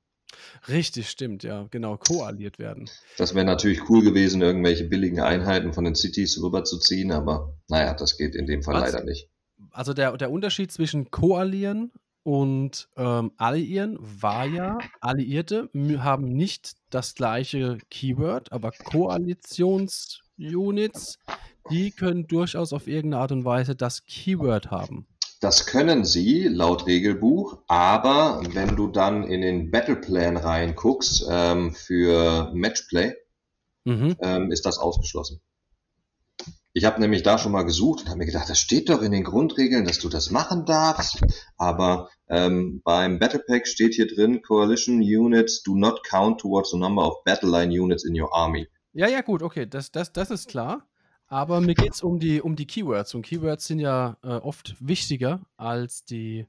Richtig, 0.69 1.09
stimmt, 1.09 1.45
ja, 1.45 1.69
genau, 1.71 1.97
koaliert 1.97 2.59
werden. 2.59 2.91
Das 3.19 3.35
wäre 3.35 3.47
natürlich 3.47 3.89
cool 3.89 4.03
gewesen, 4.03 4.43
irgendwelche 4.43 4.85
billigen 4.85 5.21
Einheiten 5.21 5.73
von 5.73 5.85
den 5.85 5.95
Cities 5.95 6.43
rüberzuziehen, 6.43 7.13
aber 7.13 7.55
naja, 7.69 7.95
das 7.95 8.19
geht 8.19 8.35
in 8.35 8.47
dem 8.47 8.63
Fall 8.63 8.75
was, 8.75 8.93
leider 8.93 9.05
nicht 9.05 9.31
also 9.71 9.93
der, 9.93 10.17
der 10.17 10.31
Unterschied 10.31 10.73
zwischen 10.73 11.11
Koalieren 11.11 11.93
und 12.23 12.89
ähm, 12.97 13.33
Alliieren 13.37 13.99
war 14.01 14.47
ja, 14.47 14.79
Alliierte 15.01 15.69
haben 15.99 16.29
nicht 16.29 16.75
das 16.91 17.15
gleiche 17.15 17.79
Keyword, 17.91 18.53
aber 18.53 18.73
Koalitionsunits, 18.73 21.19
die 21.71 21.91
können 21.91 22.27
durchaus 22.27 22.73
auf 22.73 22.87
irgendeine 22.87 23.23
Art 23.23 23.33
und 23.33 23.45
Weise 23.45 23.75
das 23.75 24.05
Keyword 24.05 24.71
haben. 24.71 25.07
Das 25.41 25.65
können 25.65 26.05
sie 26.05 26.49
laut 26.49 26.87
Regelbuch, 26.87 27.63
aber 27.67 28.43
wenn 28.53 28.77
du 28.77 28.89
dann 28.89 29.23
in 29.23 29.41
den 29.41 29.71
Battleplan 29.71 30.37
reinguckst 30.37 31.27
ähm, 31.31 31.73
für 31.73 32.51
Matchplay, 32.53 33.15
mhm. 33.85 34.17
ähm, 34.21 34.53
ist 34.53 34.67
das 34.67 34.79
ausgeschlossen. 34.79 35.41
Ich 36.73 36.85
habe 36.85 37.01
nämlich 37.01 37.25
da 37.25 37.37
schon 37.37 37.51
mal 37.51 37.65
gesucht 37.65 38.03
und 38.03 38.09
habe 38.09 38.19
mir 38.19 38.27
gedacht, 38.27 38.49
das 38.49 38.61
steht 38.61 38.91
doch 38.91 39.03
in 39.03 39.11
den 39.11 39.25
Grundregeln, 39.25 39.85
dass 39.85 39.99
du 39.99 40.09
das 40.09 40.31
machen 40.31 40.65
darfst. 40.67 41.21
Aber 41.57 42.09
ähm, 42.29 42.81
beim 42.85 43.19
Battle 43.19 43.41
Pack 43.41 43.67
steht 43.67 43.95
hier 43.95 44.07
drin, 44.07 44.41
Coalition 44.41 45.01
Units 45.01 45.65
do 45.65 45.75
not 45.75 46.05
count 46.09 46.41
towards 46.41 46.71
the 46.71 46.79
number 46.79 47.05
of 47.05 47.25
Battle 47.25 47.51
Line 47.51 47.73
Units 47.73 48.05
in 48.05 48.21
your 48.21 48.33
army. 48.33 48.69
Ja, 48.93 49.09
ja, 49.09 49.21
gut, 49.21 49.43
okay, 49.43 49.67
das, 49.67 49.91
das, 49.91 50.13
das 50.13 50.31
ist 50.31 50.49
klar. 50.49 50.87
Aber 51.27 51.61
mir 51.61 51.75
geht 51.75 51.95
es 51.95 52.03
um 52.03 52.19
die, 52.19 52.41
um 52.41 52.57
die 52.57 52.67
Keywords. 52.67 53.15
Und 53.15 53.23
Keywords 53.23 53.67
sind 53.67 53.81
ja 53.81 54.17
äh, 54.23 54.29
oft 54.29 54.75
wichtiger 54.81 55.41
als 55.57 56.05
die, 56.05 56.47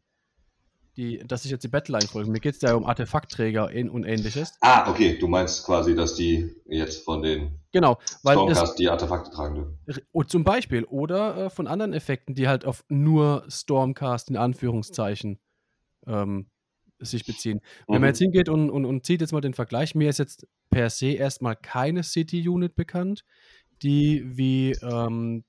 die, 0.98 1.20
dass 1.26 1.46
ich 1.46 1.52
jetzt 1.52 1.64
die 1.64 1.70
Battleline 1.70 2.08
folge. 2.08 2.30
Mir 2.30 2.40
geht 2.40 2.56
es 2.56 2.62
ja 2.62 2.74
um 2.74 2.86
Artefaktträger 2.86 3.66
und 3.66 4.04
ähnliches. 4.04 4.58
Ah, 4.62 4.90
okay, 4.90 5.18
du 5.18 5.28
meinst 5.28 5.66
quasi, 5.66 5.96
dass 5.96 6.16
die 6.16 6.54
jetzt 6.66 7.04
von 7.06 7.22
den 7.22 7.60
genau, 7.72 7.98
weil 8.24 8.36
Stormcast 8.36 8.80
die 8.80 8.90
Artefakte 8.90 9.32
tragen 9.32 9.56
dürfen. 9.56 10.04
Und 10.12 10.30
zum 10.30 10.44
Beispiel, 10.44 10.84
oder 10.86 11.46
äh, 11.46 11.50
von 11.50 11.68
anderen 11.68 11.94
Effekten, 11.94 12.36
die 12.36 12.48
halt 12.48 12.66
auf 12.66 12.84
nur 12.90 13.46
Stormcast 13.50 14.30
in 14.30 14.38
Anführungszeichen 14.38 15.40
ähm, 16.08 16.48
sich 17.00 17.26
beziehen. 17.26 17.62
Wenn 17.88 17.96
mhm. 17.96 18.02
man 18.02 18.10
jetzt 18.10 18.20
hingeht 18.20 18.50
und, 18.50 18.70
und, 18.70 18.86
und 18.86 19.06
zieht 19.06 19.22
jetzt 19.22 19.32
mal 19.32 19.42
den 19.42 19.54
Vergleich, 19.54 19.96
mir 19.96 20.10
ist 20.10 20.20
jetzt 20.20 20.48
per 20.70 20.90
se 20.90 21.08
erstmal 21.08 21.56
keine 21.56 22.04
City-Unit 22.04 22.76
bekannt, 22.76 23.24
die 23.82 24.24
wie 24.26 24.74
ähm, 24.84 25.44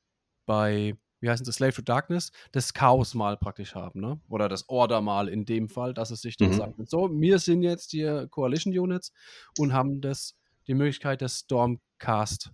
bei 0.47 0.95
wie 1.23 1.31
heißt 1.31 1.47
das, 1.47 1.55
Slave 1.55 1.73
to 1.73 1.83
Darkness, 1.83 2.33
das 2.51 2.75
Chaos 2.75 3.15
mal 3.15 3.37
praktisch 3.37 3.75
haben, 3.75 4.01
ne? 4.01 4.21
Oder 4.29 4.49
das 4.49 4.69
Order 4.69 5.01
mal 5.01 5.29
in 5.29 5.47
dem 5.47 5.69
Fall, 5.69 5.95
dass 5.95 6.11
es 6.11 6.21
sich 6.21 6.37
dann 6.37 6.51
mhm. 6.51 6.55
sagt, 6.55 6.91
so, 6.91 7.09
wir 7.13 7.39
sind 7.39 7.63
jetzt 7.63 7.93
hier 7.93 8.27
Coalition 8.29 8.77
Units 8.77 9.13
und 9.57 9.73
haben 9.73 10.01
das, 10.01 10.37
die 10.67 10.75
Möglichkeit 10.75 11.21
des 11.21 11.39
Stormcast 11.39 12.51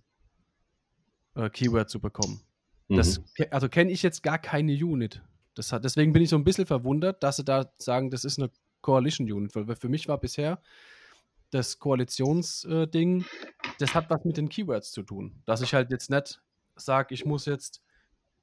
äh, 1.35 1.49
Keyword 1.49 1.89
zu 1.89 1.99
bekommen. 1.99 2.41
Das, 2.89 3.19
Mhm. 3.19 3.45
also 3.51 3.69
kenne 3.69 3.91
ich 3.91 4.03
jetzt 4.03 4.21
gar 4.23 4.37
keine 4.37 4.73
Unit. 4.73 5.21
Das 5.55 5.71
hat, 5.71 5.83
deswegen 5.83 6.13
bin 6.13 6.21
ich 6.21 6.29
so 6.29 6.35
ein 6.35 6.43
bisschen 6.43 6.65
verwundert, 6.65 7.23
dass 7.23 7.37
sie 7.37 7.43
da 7.43 7.71
sagen, 7.77 8.11
das 8.11 8.23
ist 8.23 8.39
eine 8.39 8.51
Coalition 8.81 9.31
Unit. 9.31 9.55
Weil 9.55 9.75
für 9.75 9.89
mich 9.89 10.07
war 10.07 10.19
bisher 10.19 10.61
das 11.49 11.79
Koalitionsding, 11.79 13.25
das 13.79 13.95
hat 13.95 14.09
was 14.11 14.23
mit 14.23 14.37
den 14.37 14.49
Keywords 14.49 14.91
zu 14.91 15.01
tun. 15.01 15.41
Dass 15.45 15.61
ich 15.61 15.73
halt 15.73 15.89
jetzt 15.91 16.11
nicht 16.11 16.41
sage, 16.75 17.13
ich 17.13 17.25
muss 17.25 17.45
jetzt 17.45 17.81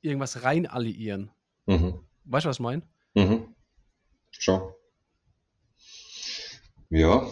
irgendwas 0.06 0.42
rein 0.42 0.66
alliieren. 0.66 1.30
Mhm. 1.66 2.00
Weißt 2.24 2.44
du, 2.44 2.48
was 2.48 2.56
ich 2.56 2.60
meine? 2.60 2.82
Mhm. 3.14 3.54
Schon. 4.30 4.72
Ja, 6.90 7.26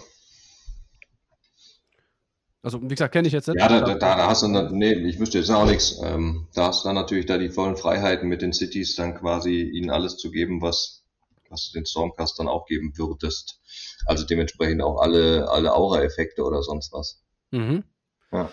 Also, 2.64 2.80
wie 2.82 2.88
gesagt, 2.88 3.12
kenne 3.12 3.28
ich 3.28 3.34
jetzt 3.34 3.46
nicht. 3.46 3.60
ja, 3.60 3.68
da, 3.68 3.80
da, 3.82 3.94
da 3.94 4.26
hast 4.26 4.42
du, 4.42 4.48
nee, 4.48 4.94
ich 4.94 5.20
wüsste 5.20 5.36
jetzt 5.38 5.50
auch 5.50 5.66
nichts. 5.66 6.00
Ähm, 6.02 6.48
da 6.54 6.68
hast 6.68 6.82
du 6.82 6.88
dann 6.88 6.94
natürlich 6.94 7.26
da 7.26 7.36
die 7.36 7.50
vollen 7.50 7.76
Freiheiten 7.76 8.26
mit 8.26 8.40
den 8.40 8.54
Cities, 8.54 8.96
dann 8.96 9.14
quasi 9.14 9.60
ihnen 9.60 9.90
alles 9.90 10.16
zu 10.16 10.30
geben, 10.30 10.62
was, 10.62 11.04
was 11.50 11.68
du 11.70 11.78
den 11.78 11.84
Stormcast 11.84 12.38
dann 12.38 12.48
auch 12.48 12.64
geben 12.64 12.96
würdest. 12.96 13.60
Also 14.06 14.24
dementsprechend 14.24 14.80
auch 14.80 14.98
alle, 14.98 15.46
alle 15.50 15.74
Aura-Effekte 15.74 16.42
oder 16.42 16.62
sonst 16.62 16.90
was. 16.94 17.22
Mhm. 17.50 17.84
Ja. 18.32 18.50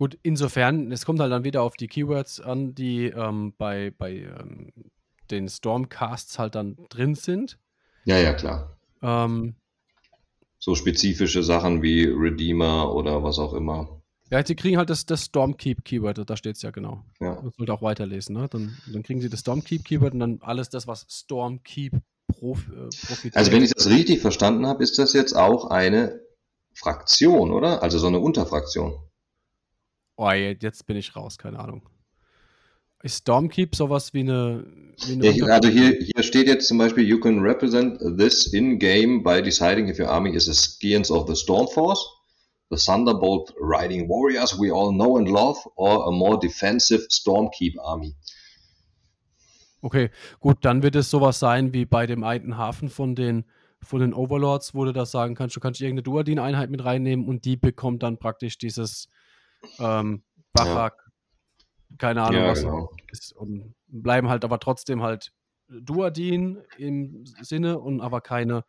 Gut, 0.00 0.18
insofern, 0.22 0.90
es 0.92 1.04
kommt 1.04 1.20
halt 1.20 1.30
dann 1.30 1.44
wieder 1.44 1.60
auf 1.60 1.76
die 1.76 1.86
Keywords 1.86 2.40
an, 2.40 2.74
die 2.74 3.08
ähm, 3.08 3.52
bei, 3.58 3.92
bei 3.98 4.12
ähm, 4.12 4.72
den 5.30 5.46
Stormcasts 5.46 6.38
halt 6.38 6.54
dann 6.54 6.78
drin 6.88 7.14
sind. 7.14 7.58
Ja, 8.06 8.16
ja, 8.16 8.32
klar. 8.32 8.78
Ähm, 9.02 9.56
So 10.58 10.74
spezifische 10.74 11.42
Sachen 11.42 11.82
wie 11.82 12.04
Redeemer 12.04 12.94
oder 12.94 13.22
was 13.22 13.38
auch 13.38 13.52
immer. 13.52 14.00
ja, 14.30 14.42
sie 14.42 14.54
kriegen 14.56 14.78
halt 14.78 14.88
das, 14.88 15.04
das 15.04 15.24
Stormkeep-Keyword, 15.24 16.30
da 16.30 16.34
steht 16.34 16.56
es 16.56 16.62
ja 16.62 16.70
genau. 16.70 17.04
Ja. 17.20 17.34
Das 17.42 17.54
sollte 17.56 17.74
auch 17.74 17.82
weiterlesen, 17.82 18.36
ne? 18.36 18.48
Dann, 18.48 18.74
dann 18.90 19.02
kriegen 19.02 19.20
sie 19.20 19.28
das 19.28 19.40
Stormkeep-Keyword 19.40 20.14
und 20.14 20.20
dann 20.20 20.38
alles 20.40 20.70
das, 20.70 20.86
was 20.86 21.04
Stormkeep 21.10 22.00
prof, 22.26 22.66
äh, 22.68 22.88
profitiert. 23.06 23.36
Also 23.36 23.52
wenn 23.52 23.62
ich 23.62 23.72
das 23.74 23.86
richtig 23.90 24.20
verstanden 24.22 24.66
habe, 24.66 24.82
ist 24.82 24.98
das 24.98 25.12
jetzt 25.12 25.36
auch 25.36 25.66
eine 25.66 26.22
Fraktion, 26.72 27.52
oder? 27.52 27.82
Also 27.82 27.98
so 27.98 28.06
eine 28.06 28.20
Unterfraktion. 28.20 28.94
Oh, 30.20 30.30
jetzt 30.30 30.86
bin 30.86 30.96
ich 30.96 31.16
raus, 31.16 31.38
keine 31.38 31.58
Ahnung. 31.58 31.88
Ist 33.02 33.18
Stormkeep 33.20 33.74
sowas 33.74 34.12
wie 34.12 34.20
eine. 34.20 34.66
Wie 35.06 35.14
eine 35.14 35.30
Ja, 35.30 35.46
also 35.46 35.70
hier, 35.70 35.92
hier 35.92 36.22
steht 36.22 36.46
jetzt 36.46 36.68
zum 36.68 36.76
Beispiel, 36.76 37.04
you 37.04 37.18
can 37.18 37.40
represent 37.40 37.98
this 38.18 38.52
in-game 38.52 39.22
by 39.22 39.40
deciding 39.40 39.88
if 39.88 39.98
your 39.98 40.08
army 40.08 40.34
is 40.34 40.48
a 40.48 40.52
Skians 40.52 41.10
of 41.10 41.26
the 41.26 41.34
Stormforce, 41.34 42.04
the 42.68 42.76
Thunderbolt 42.76 43.54
riding 43.58 44.06
warriors 44.08 44.58
we 44.60 44.70
all 44.70 44.92
know 44.92 45.16
and 45.16 45.28
love, 45.28 45.56
or 45.76 46.06
a 46.06 46.10
more 46.10 46.38
defensive 46.38 47.06
Stormkeep 47.10 47.74
army. 47.82 48.14
Okay, 49.82 50.10
gut, 50.40 50.58
dann 50.60 50.82
wird 50.82 50.94
es 50.94 51.08
sowas 51.08 51.38
sein 51.38 51.72
wie 51.72 51.86
bei 51.86 52.06
dem 52.06 52.22
einen 52.22 52.58
Hafen 52.58 52.90
von 52.90 53.14
den, 53.14 53.46
von 53.80 54.00
den 54.00 54.12
Overlords, 54.12 54.74
wo 54.74 54.84
du 54.84 54.92
das 54.92 55.10
sagen 55.10 55.34
kannst, 55.34 55.56
du 55.56 55.60
kannst 55.60 55.80
irgendeine 55.80 56.02
Duadin-Einheit 56.02 56.68
mit 56.68 56.84
reinnehmen 56.84 57.26
und 57.26 57.46
die 57.46 57.56
bekommt 57.56 58.02
dann 58.02 58.18
praktisch 58.18 58.58
dieses 58.58 59.08
ähm, 59.78 60.22
Bachak, 60.52 61.10
keine 61.98 62.22
Ahnung, 62.22 62.42
Ja, 62.42 62.48
was 62.50 62.62
genau. 62.62 62.90
ist, 63.10 63.32
und 63.36 63.74
bleiben 63.88 64.28
halt 64.28 64.44
aber 64.44 64.58
trotzdem 64.58 65.02
halt 65.02 65.32
Duadin 65.68 66.58
im 66.78 67.24
Sinne 67.42 67.78
und 67.78 68.00
aber 68.00 68.20
keine 68.20 68.64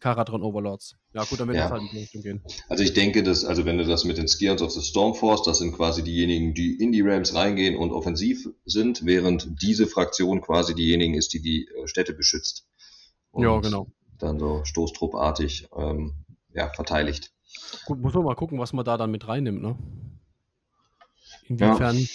Karadron 0.00 0.42
Overlords. 0.42 0.96
Ja, 1.12 1.24
gut, 1.24 1.40
dann 1.40 1.48
wird 1.48 1.58
Ja. 1.58 1.64
das 1.64 1.72
halt 1.72 1.82
in 1.82 1.88
die 1.90 1.98
Richtung 1.98 2.22
gehen. 2.22 2.42
Also 2.68 2.82
ich 2.82 2.94
denke, 2.94 3.22
dass, 3.22 3.44
also 3.44 3.66
wenn 3.66 3.76
du 3.76 3.84
das 3.84 4.04
mit 4.04 4.16
den 4.16 4.28
Skians 4.28 4.62
of 4.62 4.70
the 4.70 4.80
Stormforce, 4.80 5.42
das 5.42 5.58
sind 5.58 5.72
quasi 5.72 6.02
diejenigen, 6.02 6.54
die 6.54 6.74
in 6.76 6.92
die 6.92 7.02
Realms 7.02 7.34
reingehen 7.34 7.76
und 7.76 7.90
offensiv 7.92 8.48
sind, 8.64 9.04
während 9.04 9.60
diese 9.62 9.86
Fraktion 9.86 10.40
quasi 10.40 10.74
diejenigen 10.74 11.14
ist, 11.14 11.34
die 11.34 11.42
die 11.42 11.68
äh, 11.68 11.86
Städte 11.86 12.14
beschützt. 12.14 12.66
Und 13.30 13.42
Ja, 13.44 13.60
genau. 13.60 13.88
Dann 14.18 14.38
so 14.38 14.64
stoßtruppartig 14.64 15.68
ähm, 15.76 16.14
ja, 16.54 16.70
verteidigt. 16.72 17.32
Gut, 17.86 18.00
muss 18.00 18.14
man 18.14 18.24
mal 18.24 18.34
gucken, 18.36 18.58
was 18.58 18.72
man 18.72 18.84
da 18.84 18.96
dann 18.96 19.10
mit 19.10 19.26
reinnimmt, 19.28 19.62
ne? 19.62 19.76
Inwiefern. 21.50 22.08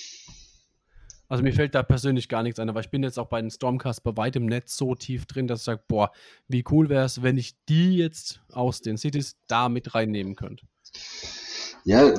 Also 1.27 1.43
mir 1.43 1.53
fällt 1.53 1.75
da 1.75 1.83
persönlich 1.83 2.29
gar 2.29 2.43
nichts 2.43 2.59
ein, 2.59 2.69
aber 2.69 2.79
ich 2.79 2.89
bin 2.89 3.03
jetzt 3.03 3.17
auch 3.17 3.27
bei 3.27 3.41
den 3.41 3.49
Stormcast 3.49 4.03
bei 4.03 4.15
weitem 4.15 4.45
nicht 4.45 4.69
so 4.69 4.95
tief 4.95 5.25
drin, 5.25 5.47
dass 5.47 5.59
ich 5.61 5.65
sage, 5.65 5.83
boah, 5.87 6.11
wie 6.47 6.63
cool 6.71 6.87
wäre 6.87 7.03
es, 7.03 7.23
wenn 7.23 7.37
ich 7.37 7.55
die 7.67 7.97
jetzt 7.97 8.41
aus 8.53 8.81
den 8.81 8.97
Cities 8.97 9.35
da 9.47 9.67
mit 9.67 9.95
reinnehmen 9.95 10.35
könnte. 10.35 10.65
Ja, 11.83 12.13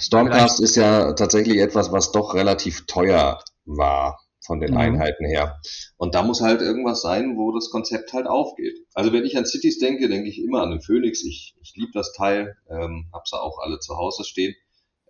Stormcast 0.00 0.60
ist 0.60 0.76
ja 0.76 1.12
tatsächlich 1.12 1.58
etwas, 1.58 1.92
was 1.92 2.10
doch 2.10 2.34
relativ 2.34 2.86
teuer 2.86 3.42
war 3.66 4.18
von 4.44 4.60
den 4.60 4.72
Mhm. 4.72 4.78
Einheiten 4.78 5.26
her. 5.26 5.60
Und 5.98 6.14
da 6.14 6.22
muss 6.22 6.40
halt 6.40 6.62
irgendwas 6.62 7.02
sein, 7.02 7.36
wo 7.36 7.52
das 7.52 7.70
Konzept 7.70 8.14
halt 8.14 8.26
aufgeht. 8.26 8.78
Also 8.94 9.12
wenn 9.12 9.24
ich 9.24 9.36
an 9.36 9.44
Cities 9.46 9.78
denke, 9.78 10.08
denke 10.08 10.28
ich 10.28 10.42
immer 10.42 10.62
an 10.62 10.70
den 10.70 10.80
Phoenix. 10.80 11.22
Ich, 11.22 11.54
ich 11.60 11.74
liebe 11.76 11.92
das 11.92 12.12
Teil, 12.14 12.56
ähm, 12.70 13.10
habe 13.12 13.24
sie 13.26 13.40
auch 13.40 13.58
alle 13.58 13.78
zu 13.78 13.96
Hause 13.96 14.24
stehen. 14.24 14.54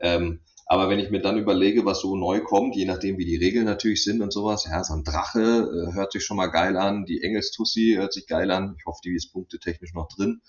Ähm, 0.00 0.40
aber 0.70 0.90
wenn 0.90 0.98
ich 0.98 1.08
mir 1.08 1.22
dann 1.22 1.38
überlege, 1.38 1.86
was 1.86 2.02
so 2.02 2.14
neu 2.14 2.42
kommt, 2.42 2.76
je 2.76 2.84
nachdem 2.84 3.16
wie 3.16 3.24
die 3.24 3.36
Regeln 3.36 3.64
natürlich 3.64 4.04
sind 4.04 4.20
und 4.20 4.34
sowas, 4.34 4.66
ja, 4.70 4.84
so 4.84 4.92
ein 4.92 5.02
Drache 5.02 5.40
äh, 5.40 5.94
hört 5.94 6.12
sich 6.12 6.22
schon 6.22 6.36
mal 6.36 6.48
geil 6.48 6.76
an, 6.76 7.06
die 7.06 7.22
Engelstussi 7.22 7.94
hört 7.96 8.12
sich 8.12 8.26
geil 8.26 8.50
an. 8.50 8.74
Ich 8.78 8.84
hoffe, 8.84 9.00
die 9.02 9.14
ist 9.14 9.32
punktetechnisch 9.32 9.94
noch 9.94 10.08
drin. 10.08 10.42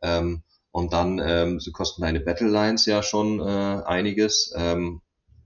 Ähm, 0.00 0.44
und 0.70 0.92
dann, 0.92 1.18
ähm, 1.18 1.58
sie 1.58 1.72
kosten 1.72 2.02
deine 2.02 2.20
Battle 2.20 2.48
Lines 2.48 2.86
ja 2.86 3.02
schon 3.02 3.40
äh, 3.40 3.82
einiges. 3.84 4.54
Ähm, 4.56 5.00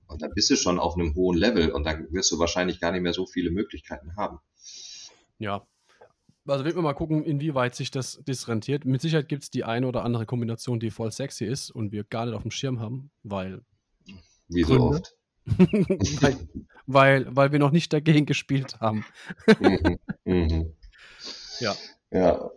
und 0.08 0.20
dann 0.20 0.32
bist 0.34 0.50
du 0.50 0.56
schon 0.56 0.78
auf 0.78 0.94
einem 0.94 1.14
hohen 1.14 1.38
Level 1.38 1.70
und 1.70 1.84
dann 1.84 2.12
wirst 2.12 2.30
du 2.30 2.38
wahrscheinlich 2.38 2.80
gar 2.80 2.92
nicht 2.92 3.02
mehr 3.02 3.14
so 3.14 3.26
viele 3.26 3.50
Möglichkeiten 3.50 4.14
haben. 4.16 4.40
Ja. 5.38 5.66
Also 6.46 6.64
wird 6.64 6.76
man 6.76 6.84
mal 6.84 6.94
gucken, 6.94 7.24
inwieweit 7.24 7.74
sich 7.74 7.90
das, 7.90 8.22
das 8.26 8.48
rentiert. 8.48 8.84
Mit 8.84 9.02
Sicherheit 9.02 9.28
gibt 9.28 9.42
es 9.44 9.50
die 9.50 9.64
eine 9.64 9.86
oder 9.86 10.04
andere 10.04 10.24
Kombination, 10.26 10.80
die 10.80 10.90
voll 10.90 11.12
sexy 11.12 11.44
ist 11.44 11.70
und 11.70 11.92
wir 11.92 12.04
gar 12.04 12.26
nicht 12.26 12.34
auf 12.34 12.42
dem 12.42 12.50
Schirm 12.50 12.80
haben, 12.80 13.10
weil, 13.22 13.62
Wie 14.48 14.64
so 14.64 14.76
Gründe? 14.76 14.96
oft. 14.96 15.14
weil, 16.22 16.36
weil, 16.86 17.36
weil 17.36 17.52
wir 17.52 17.58
noch 17.58 17.70
nicht 17.70 17.92
dagegen 17.92 18.26
gespielt 18.26 18.80
haben. 18.80 19.04
mhm. 19.60 19.98
Mhm. 20.24 20.72
Ja. 21.60 21.74
Ja. 22.10 22.50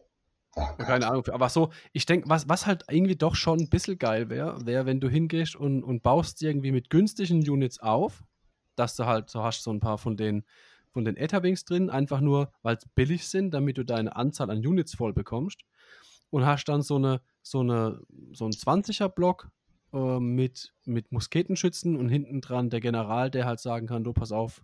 Ach. 0.56 0.78
Keine 0.78 1.08
Ahnung. 1.08 1.26
Aber 1.28 1.50
so, 1.50 1.72
ich 1.94 2.06
denke, 2.06 2.30
was, 2.30 2.50
was 2.50 2.66
halt 2.66 2.84
irgendwie 2.90 3.16
doch 3.16 3.36
schon 3.36 3.60
ein 3.60 3.70
bisschen 3.70 3.98
geil 3.98 4.30
wäre, 4.30 4.66
wäre, 4.66 4.86
wenn 4.86 5.00
du 5.00 5.08
hingehst 5.10 5.56
und, 5.56 5.84
und 5.84 6.04
baust 6.04 6.42
irgendwie 6.42 6.72
mit 6.72 6.90
günstigen 6.90 7.50
Units 7.50 7.80
auf, 7.80 8.24
dass 8.76 8.96
du 8.96 9.06
halt 9.06 9.30
so 9.30 9.44
hast, 9.44 9.64
so 9.64 9.72
ein 9.72 9.80
paar 9.80 9.98
von 9.98 10.18
den, 10.18 10.44
von 10.92 11.06
den 11.06 11.16
Etherwings 11.16 11.64
drin, 11.64 11.90
einfach 11.90 12.20
nur, 12.20 12.52
weil 12.64 12.76
es 12.76 12.86
billig 12.96 13.28
sind, 13.28 13.54
damit 13.54 13.78
du 13.78 13.86
deine 13.86 14.16
Anzahl 14.16 14.50
an 14.50 14.66
Units 14.66 14.94
voll 14.96 15.14
bekommst. 15.14 15.62
Und 16.30 16.46
hast 16.46 16.66
dann 16.66 16.82
so 16.82 16.96
eine, 16.96 17.22
so 17.42 17.60
eine, 17.60 18.02
so 18.32 18.46
ein 18.46 18.52
20er-Block 18.52 19.50
äh, 19.94 20.20
mit, 20.20 20.74
mit 20.86 21.12
Musketenschützen 21.12 21.96
und 21.98 22.10
hinten 22.10 22.42
dran 22.42 22.70
der 22.70 22.80
General, 22.82 23.30
der 23.32 23.46
halt 23.46 23.60
sagen 23.60 23.88
kann, 23.88 24.04
du 24.04 24.14
pass 24.14 24.32
auf, 24.32 24.62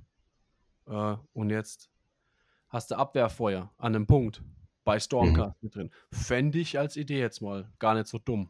äh, 0.87 1.15
und 1.33 1.49
jetzt 1.49 1.89
hast 2.69 2.91
du 2.91 2.95
Abwehrfeuer 2.95 3.71
an 3.77 3.95
einem 3.95 4.07
Punkt 4.07 4.41
bei 4.83 4.99
Stormcast 4.99 5.61
mit 5.61 5.75
drin. 5.75 5.91
Fände 6.11 6.59
ich 6.59 6.79
als 6.79 6.95
Idee 6.95 7.19
jetzt 7.19 7.41
mal 7.41 7.69
gar 7.79 7.93
nicht 7.93 8.07
so 8.07 8.19
dumm. 8.19 8.49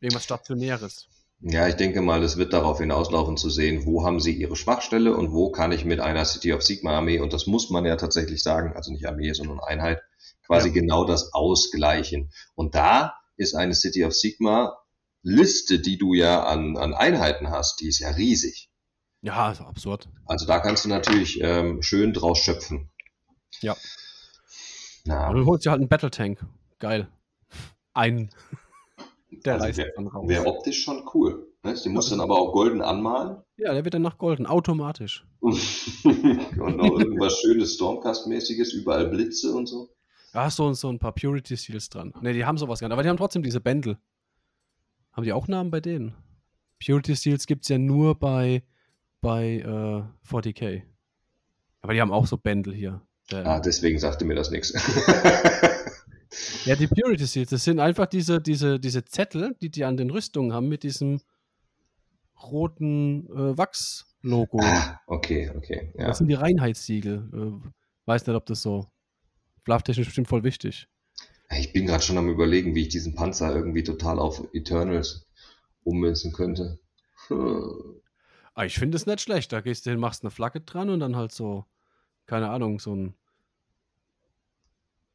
Irgendwas 0.00 0.24
Stationäres. 0.24 1.08
Ja, 1.40 1.68
ich 1.68 1.76
denke 1.76 2.00
mal, 2.00 2.22
es 2.22 2.36
wird 2.36 2.52
darauf 2.52 2.78
hinauslaufen 2.78 3.36
zu 3.36 3.48
sehen, 3.48 3.84
wo 3.86 4.04
haben 4.04 4.20
sie 4.20 4.32
ihre 4.32 4.56
Schwachstelle 4.56 5.16
und 5.16 5.32
wo 5.32 5.50
kann 5.52 5.70
ich 5.70 5.84
mit 5.84 6.00
einer 6.00 6.24
City 6.24 6.52
of 6.52 6.62
Sigma 6.62 6.96
Armee, 6.96 7.20
und 7.20 7.32
das 7.32 7.46
muss 7.46 7.70
man 7.70 7.84
ja 7.84 7.96
tatsächlich 7.96 8.42
sagen, 8.42 8.72
also 8.74 8.90
nicht 8.90 9.06
Armee, 9.06 9.32
sondern 9.32 9.60
Einheit, 9.60 10.00
quasi 10.46 10.68
Ja. 10.68 10.74
genau 10.74 11.04
das 11.04 11.32
ausgleichen. 11.32 12.32
Und 12.54 12.74
da 12.74 13.14
ist 13.36 13.54
eine 13.54 13.74
City 13.74 14.04
of 14.04 14.14
Sigma 14.14 14.78
Liste, 15.28 15.78
die 15.80 15.98
du 15.98 16.14
ja 16.14 16.44
an, 16.44 16.76
an 16.76 16.94
Einheiten 16.94 17.50
hast, 17.50 17.80
die 17.80 17.88
ist 17.88 17.98
ja 17.98 18.10
riesig. 18.10 18.70
Ja, 19.20 19.50
ist 19.50 19.60
absurd. 19.60 20.08
Also 20.26 20.46
da 20.46 20.60
kannst 20.60 20.84
du 20.84 20.88
natürlich 20.88 21.40
ähm, 21.42 21.82
schön 21.82 22.12
draus 22.12 22.38
schöpfen. 22.38 22.90
Ja. 23.60 23.76
Na, 25.04 25.32
du 25.32 25.44
holst 25.44 25.66
dir 25.66 25.70
halt 25.70 25.80
einen 25.80 25.88
Battle 25.88 26.10
Tank. 26.10 26.44
Geil. 26.78 27.08
Einen. 27.94 28.30
Der 29.44 29.54
Also 29.54 29.66
reißt 29.66 29.82
dann 29.96 30.06
raus. 30.06 30.28
wäre 30.28 30.46
optisch 30.46 30.82
schon 30.82 31.06
cool. 31.14 31.46
Ne? 31.62 31.74
Die 31.74 31.88
musst 31.90 32.08
du 32.10 32.14
dann 32.16 32.22
aber 32.22 32.38
auch 32.38 32.52
golden 32.52 32.80
anmalen. 32.80 33.42
Ja, 33.56 33.74
der 33.74 33.84
wird 33.84 33.94
dann 33.94 34.02
nach 34.02 34.18
Golden, 34.18 34.46
automatisch. 34.46 35.26
und 35.40 36.76
noch 36.76 36.98
irgendwas 36.98 37.38
schönes 37.40 37.74
Stormcast-mäßiges, 37.78 38.72
überall 38.72 39.08
Blitze 39.08 39.52
und 39.52 39.66
so. 39.66 39.90
Ja, 40.32 40.50
so, 40.50 40.72
so 40.72 40.88
ein 40.88 40.98
paar 40.98 41.12
Purity 41.12 41.56
Seals 41.56 41.88
dran. 41.88 42.14
Ne, 42.20 42.32
die 42.32 42.44
haben 42.44 42.56
sowas 42.58 42.80
gar 42.80 42.88
nicht. 42.88 42.92
Aber 42.92 43.02
die 43.02 43.08
haben 43.08 43.16
trotzdem 43.16 43.42
diese 43.42 43.60
Bändel. 43.60 43.98
Haben 45.18 45.24
die 45.24 45.32
auch 45.32 45.48
Namen 45.48 45.72
bei 45.72 45.80
denen? 45.80 46.14
Purity 46.78 47.16
Seals 47.16 47.48
gibt 47.48 47.64
es 47.64 47.68
ja 47.70 47.76
nur 47.76 48.16
bei, 48.16 48.62
bei 49.20 49.56
äh, 49.56 50.32
40k. 50.32 50.82
Aber 51.80 51.92
die 51.92 52.00
haben 52.00 52.12
auch 52.12 52.28
so 52.28 52.36
Bändel 52.36 52.72
hier. 52.72 53.02
Der, 53.28 53.44
Ah, 53.44 53.58
deswegen 53.58 53.98
sagte 53.98 54.24
mir 54.24 54.36
das 54.36 54.52
nichts. 54.52 54.72
Ja, 56.66 56.76
die 56.76 56.86
Purity 56.86 57.26
Seals, 57.26 57.50
das 57.50 57.64
sind 57.64 57.80
einfach 57.80 58.06
diese, 58.06 58.40
diese, 58.40 58.78
diese 58.78 59.04
Zettel, 59.04 59.56
die 59.60 59.70
die 59.70 59.84
an 59.84 59.96
den 59.96 60.10
Rüstungen 60.10 60.52
haben 60.52 60.68
mit 60.68 60.82
diesem 60.84 61.20
roten 62.40 63.26
äh, 63.30 63.58
Wachs-Logo. 63.58 64.60
Ah, 64.62 65.00
okay, 65.06 65.50
okay. 65.56 65.92
Ja. 65.98 66.06
Das 66.08 66.18
sind 66.18 66.28
die 66.28 66.34
Reinheitssiegel. 66.34 67.30
Äh, 67.32 67.70
weiß 68.04 68.26
nicht, 68.26 68.36
ob 68.36 68.46
das 68.46 68.60
so 68.60 68.86
flufftechnisch 69.64 70.06
bestimmt 70.06 70.28
voll 70.28 70.44
wichtig. 70.44 70.86
Ich 71.50 71.72
bin 71.72 71.86
gerade 71.86 72.02
schon 72.02 72.18
am 72.18 72.28
überlegen, 72.28 72.74
wie 72.74 72.82
ich 72.82 72.88
diesen 72.88 73.14
Panzer 73.14 73.54
irgendwie 73.54 73.82
total 73.82 74.18
auf 74.18 74.46
Eternals 74.52 75.26
ummünzen 75.84 76.32
könnte. 76.32 76.78
Ah, 78.54 78.64
ich 78.64 78.76
finde 78.76 78.96
es 78.96 79.06
nicht 79.06 79.20
schlecht. 79.20 79.52
Da 79.52 79.60
gehst 79.60 79.86
du 79.86 79.90
hin, 79.90 80.00
machst 80.00 80.24
eine 80.24 80.32
Flagge 80.32 80.60
dran 80.60 80.90
und 80.90 80.98
dann 80.98 81.14
halt 81.14 81.30
so, 81.30 81.64
keine 82.26 82.50
Ahnung, 82.50 82.80
so 82.80 82.92
ein. 82.92 83.14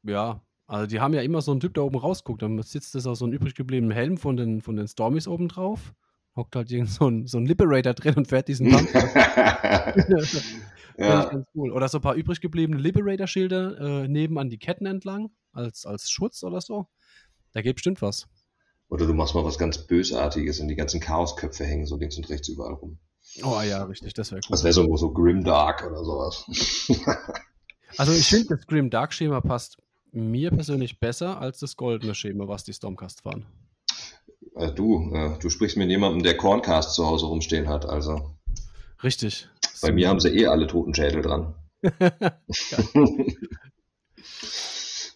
Ja, 0.04 0.40
also 0.66 0.88
die 0.88 1.02
haben 1.02 1.14
ja 1.14 1.22
immer 1.22 1.42
so 1.42 1.52
einen 1.52 1.60
Typ, 1.60 1.74
der 1.74 1.84
oben 1.84 1.98
rausguckt. 1.98 2.42
Dann 2.42 2.62
sitzt 2.62 2.96
das 2.96 3.06
auf 3.06 3.18
so 3.18 3.26
einen 3.26 3.34
übrig 3.34 3.54
gebliebenen 3.54 3.92
Helm 3.92 4.18
von 4.18 4.38
den, 4.38 4.62
von 4.62 4.78
den 4.78 4.88
Stormies 4.88 5.28
oben 5.28 5.50
drauf. 5.50 5.94
Hockt 6.36 6.56
halt 6.56 6.72
irgend 6.72 6.90
so 6.90 7.08
ein, 7.08 7.28
so 7.28 7.38
ein 7.38 7.46
Liberator 7.46 7.94
drin 7.94 8.16
und 8.16 8.28
fährt 8.28 8.48
diesen 8.48 8.72
Panzer. 8.72 9.16
ja. 10.98 11.26
ganz 11.26 11.48
cool. 11.54 11.72
Oder 11.72 11.88
so 11.90 12.00
ein 12.00 12.02
paar 12.02 12.16
übrig 12.16 12.42
gebliebene 12.42 12.80
Liberator-Schilder 12.80 14.04
äh, 14.04 14.08
nebenan 14.08 14.50
die 14.50 14.58
Ketten 14.58 14.86
entlang, 14.86 15.30
als, 15.52 15.86
als 15.86 16.10
Schutz 16.10 16.44
oder 16.44 16.60
so. 16.60 16.88
Da 17.52 17.62
geht 17.62 17.76
bestimmt 17.76 18.02
was. 18.02 18.28
Oder 18.90 19.06
du 19.06 19.14
machst 19.14 19.36
mal 19.36 19.46
was 19.46 19.58
ganz 19.58 19.78
Bösartiges 19.78 20.60
und 20.60 20.68
die 20.68 20.76
ganzen 20.76 21.00
Chaosköpfe 21.00 21.66
hängen 21.66 21.86
so 21.86 21.98
links 21.98 22.18
und 22.18 22.30
rechts 22.30 22.50
überall 22.50 22.74
rum. 22.74 23.00
Oh 23.44 23.62
ja, 23.62 23.84
richtig, 23.84 24.14
das 24.14 24.32
wäre 24.32 24.42
cool. 24.44 24.52
Das 24.52 24.64
wäre 24.64 24.74
so, 24.74 24.98
so 24.98 25.12
Grimdark 25.12 25.86
oder 25.86 26.04
sowas. 26.04 26.46
also 27.98 28.12
ich 28.12 28.28
finde, 28.28 28.56
das 28.56 28.68
Grimdark-Schema 28.68 29.42
passt 29.42 29.78
mir 30.12 30.52
persönlich 30.52 31.00
besser 31.00 31.40
als 31.40 31.60
das 31.60 31.76
goldene 31.76 32.14
Schema, 32.14 32.48
was 32.48 32.64
die 32.64 32.74
Stormcast 32.74 33.22
fahren. 33.22 33.46
Äh, 34.56 34.72
du, 34.72 35.12
äh, 35.14 35.38
du 35.40 35.50
sprichst 35.50 35.78
mit 35.78 35.90
jemandem, 35.90 36.24
der 36.24 36.38
Corncast 36.38 36.94
zu 36.94 37.06
Hause 37.06 37.26
rumstehen 37.26 37.68
hat, 37.68 37.86
also. 37.86 38.36
Richtig. 39.04 39.48
Bei 39.82 39.92
mir 39.92 40.08
haben 40.10 40.20
sie 40.20 40.30
eh 40.30 40.48
alle 40.48 40.68
toten 40.68 40.94
Schädel 40.94 41.22
dran. 41.22 41.56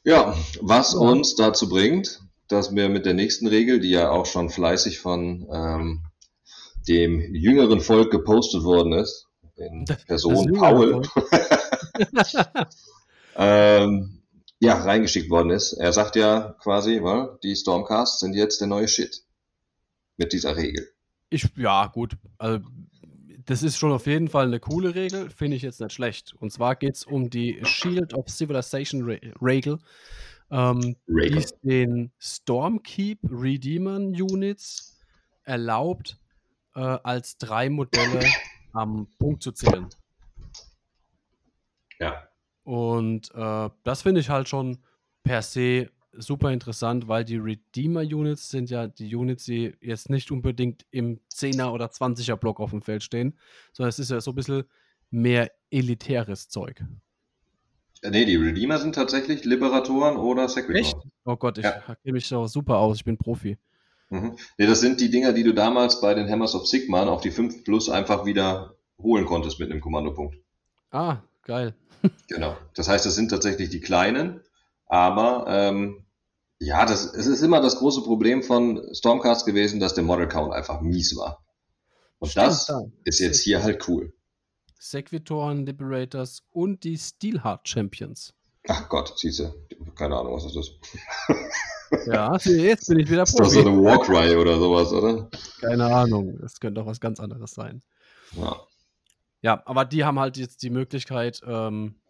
ja, 0.03 0.35
was 0.61 0.93
uns 0.93 1.35
dazu 1.35 1.69
bringt, 1.69 2.21
dass 2.49 2.75
wir 2.75 2.89
mit 2.89 3.05
der 3.05 3.13
nächsten 3.13 3.47
Regel, 3.47 3.79
die 3.79 3.91
ja 3.91 4.09
auch 4.09 4.25
schon 4.25 4.49
fleißig 4.49 4.99
von 4.99 5.47
ähm, 5.51 6.03
dem 6.87 7.33
jüngeren 7.33 7.79
Volk 7.79 8.11
gepostet 8.11 8.63
worden 8.63 8.93
ist, 8.93 9.27
in 9.55 9.85
Person 10.07 10.53
Paul, 10.53 11.01
ähm, 13.35 14.21
ja, 14.59 14.77
reingeschickt 14.77 15.29
worden 15.29 15.51
ist. 15.51 15.73
Er 15.73 15.93
sagt 15.93 16.15
ja 16.15 16.55
quasi, 16.61 17.01
well, 17.01 17.37
die 17.43 17.55
Stormcasts 17.55 18.19
sind 18.19 18.33
jetzt 18.33 18.59
der 18.61 18.67
neue 18.67 18.87
Shit. 18.87 19.23
Mit 20.17 20.33
dieser 20.33 20.55
Regel. 20.55 20.87
Ich, 21.29 21.47
ja, 21.55 21.87
gut. 21.87 22.17
Also, 22.37 22.65
das 23.45 23.63
ist 23.63 23.77
schon 23.77 23.91
auf 23.91 24.07
jeden 24.07 24.27
Fall 24.27 24.47
eine 24.47 24.59
coole 24.59 24.93
Regel, 24.93 25.29
finde 25.29 25.55
ich 25.55 25.63
jetzt 25.63 25.79
nicht 25.79 25.93
schlecht. 25.93 26.33
Und 26.33 26.51
zwar 26.51 26.75
geht 26.75 26.95
es 26.95 27.05
um 27.05 27.29
die 27.29 27.59
Shield 27.63 28.13
of 28.13 28.27
Civilization 28.29 29.03
Regel, 29.41 29.79
ähm, 30.51 30.97
die 31.07 31.37
es 31.37 31.57
den 31.61 32.11
Stormkeep 32.19 33.19
Redeemern 33.31 34.07
Units 34.07 34.97
erlaubt, 35.43 36.19
äh, 36.75 36.79
als 36.79 37.37
drei 37.37 37.69
Modelle 37.69 38.25
am 38.73 39.07
Punkt 39.17 39.43
zu 39.43 39.53
zählen. 39.53 39.87
Ja. 41.99 42.27
Und 42.63 43.33
äh, 43.33 43.69
das 43.83 44.01
finde 44.01 44.19
ich 44.19 44.29
halt 44.29 44.49
schon 44.49 44.79
per 45.23 45.41
se 45.41 45.89
super 46.13 46.51
interessant, 46.51 47.07
weil 47.07 47.25
die 47.25 47.37
Redeemer-Units 47.37 48.49
sind 48.49 48.69
ja 48.69 48.87
die 48.87 49.15
Units, 49.15 49.45
die 49.45 49.75
jetzt 49.81 50.09
nicht 50.09 50.31
unbedingt 50.31 50.85
im 50.91 51.19
10er 51.33 51.71
oder 51.71 51.87
20er 51.87 52.35
Block 52.35 52.59
auf 52.59 52.71
dem 52.71 52.81
Feld 52.81 53.03
stehen, 53.03 53.37
sondern 53.73 53.89
es 53.89 53.99
ist 53.99 54.11
ja 54.11 54.21
so 54.21 54.31
ein 54.31 54.35
bisschen 54.35 54.63
mehr 55.09 55.51
elitäres 55.69 56.49
Zeug. 56.49 56.83
Äh, 58.01 58.11
nee, 58.11 58.25
die 58.25 58.35
Redeemer 58.35 58.77
sind 58.79 58.95
tatsächlich 58.95 59.43
Liberatoren 59.45 60.17
oder. 60.17 60.45
Echt? 60.73 60.97
Oh 61.25 61.35
Gott, 61.35 61.57
ich 61.57 61.63
ja. 61.63 61.79
kenne 61.79 62.13
mich 62.13 62.27
so 62.27 62.47
super 62.47 62.77
aus, 62.77 62.97
ich 62.97 63.05
bin 63.05 63.17
Profi. 63.17 63.57
Mhm. 64.09 64.37
Nee, 64.57 64.67
das 64.67 64.81
sind 64.81 65.01
die 65.01 65.09
Dinger, 65.09 65.33
die 65.33 65.43
du 65.43 65.53
damals 65.53 65.99
bei 65.99 66.13
den 66.13 66.29
Hammers 66.29 66.55
of 66.55 66.67
Sigmar 66.67 67.09
auf 67.09 67.21
die 67.21 67.31
5 67.31 67.63
Plus 67.63 67.89
einfach 67.89 68.25
wieder 68.25 68.75
holen 68.99 69.25
konntest 69.25 69.59
mit 69.59 69.69
einem 69.69 69.81
Kommandopunkt. 69.81 70.37
Ah, 70.91 71.17
geil. 71.43 71.75
genau. 72.27 72.55
Das 72.75 72.87
heißt, 72.87 73.05
das 73.05 73.15
sind 73.15 73.29
tatsächlich 73.29 73.69
die 73.69 73.81
kleinen, 73.81 74.41
aber 74.87 75.45
ähm, 75.47 76.05
ja, 76.59 76.85
das, 76.85 77.13
es 77.13 77.27
ist 77.27 77.41
immer 77.41 77.61
das 77.61 77.77
große 77.77 78.01
Problem 78.01 78.41
von 78.41 78.81
Stormcast 78.93 79.45
gewesen, 79.45 79.79
dass 79.79 79.93
der 79.93 80.03
Model 80.03 80.27
Count 80.27 80.53
einfach 80.53 80.81
mies 80.81 81.15
war. 81.15 81.43
Und 82.19 82.29
Stimmt, 82.31 82.47
das 82.47 82.65
da. 82.65 82.81
ist 83.03 83.19
jetzt 83.19 83.41
hier 83.41 83.61
halt 83.61 83.87
cool. 83.87 84.13
Sequitoren, 84.79 85.65
Liberators 85.65 86.43
und 86.51 86.83
die 86.83 86.97
Steelheart 86.97 87.67
Champions. 87.67 88.33
Ach 88.67 88.89
Gott, 88.89 89.13
siehst 89.17 89.39
du, 89.39 89.53
keine 89.95 90.17
Ahnung, 90.17 90.33
was 90.33 90.43
das 90.43 90.55
ist. 90.55 90.79
ja, 92.07 92.35
jetzt 92.37 92.87
bin 92.87 92.99
ich 92.99 93.09
wieder 93.09 93.23
Profi. 93.23 93.43
Ist 93.43 93.55
doch 93.55 93.63
so 93.63 93.69
eine 93.69 93.81
Warcry 93.81 94.35
oder 94.35 94.57
sowas, 94.59 94.91
oder? 94.91 95.29
Keine 95.61 95.85
Ahnung, 95.85 96.39
es 96.43 96.59
könnte 96.59 96.81
auch 96.81 96.85
was 96.85 96.99
ganz 96.99 97.19
anderes 97.19 97.51
sein. 97.51 97.81
Ja. 98.33 98.59
Ja, 99.41 99.61
aber 99.65 99.85
die 99.85 100.03
haben 100.03 100.19
halt 100.19 100.37
jetzt 100.37 100.63
die 100.63 100.69
Möglichkeit, 100.69 101.41
ähm, 101.45 102.01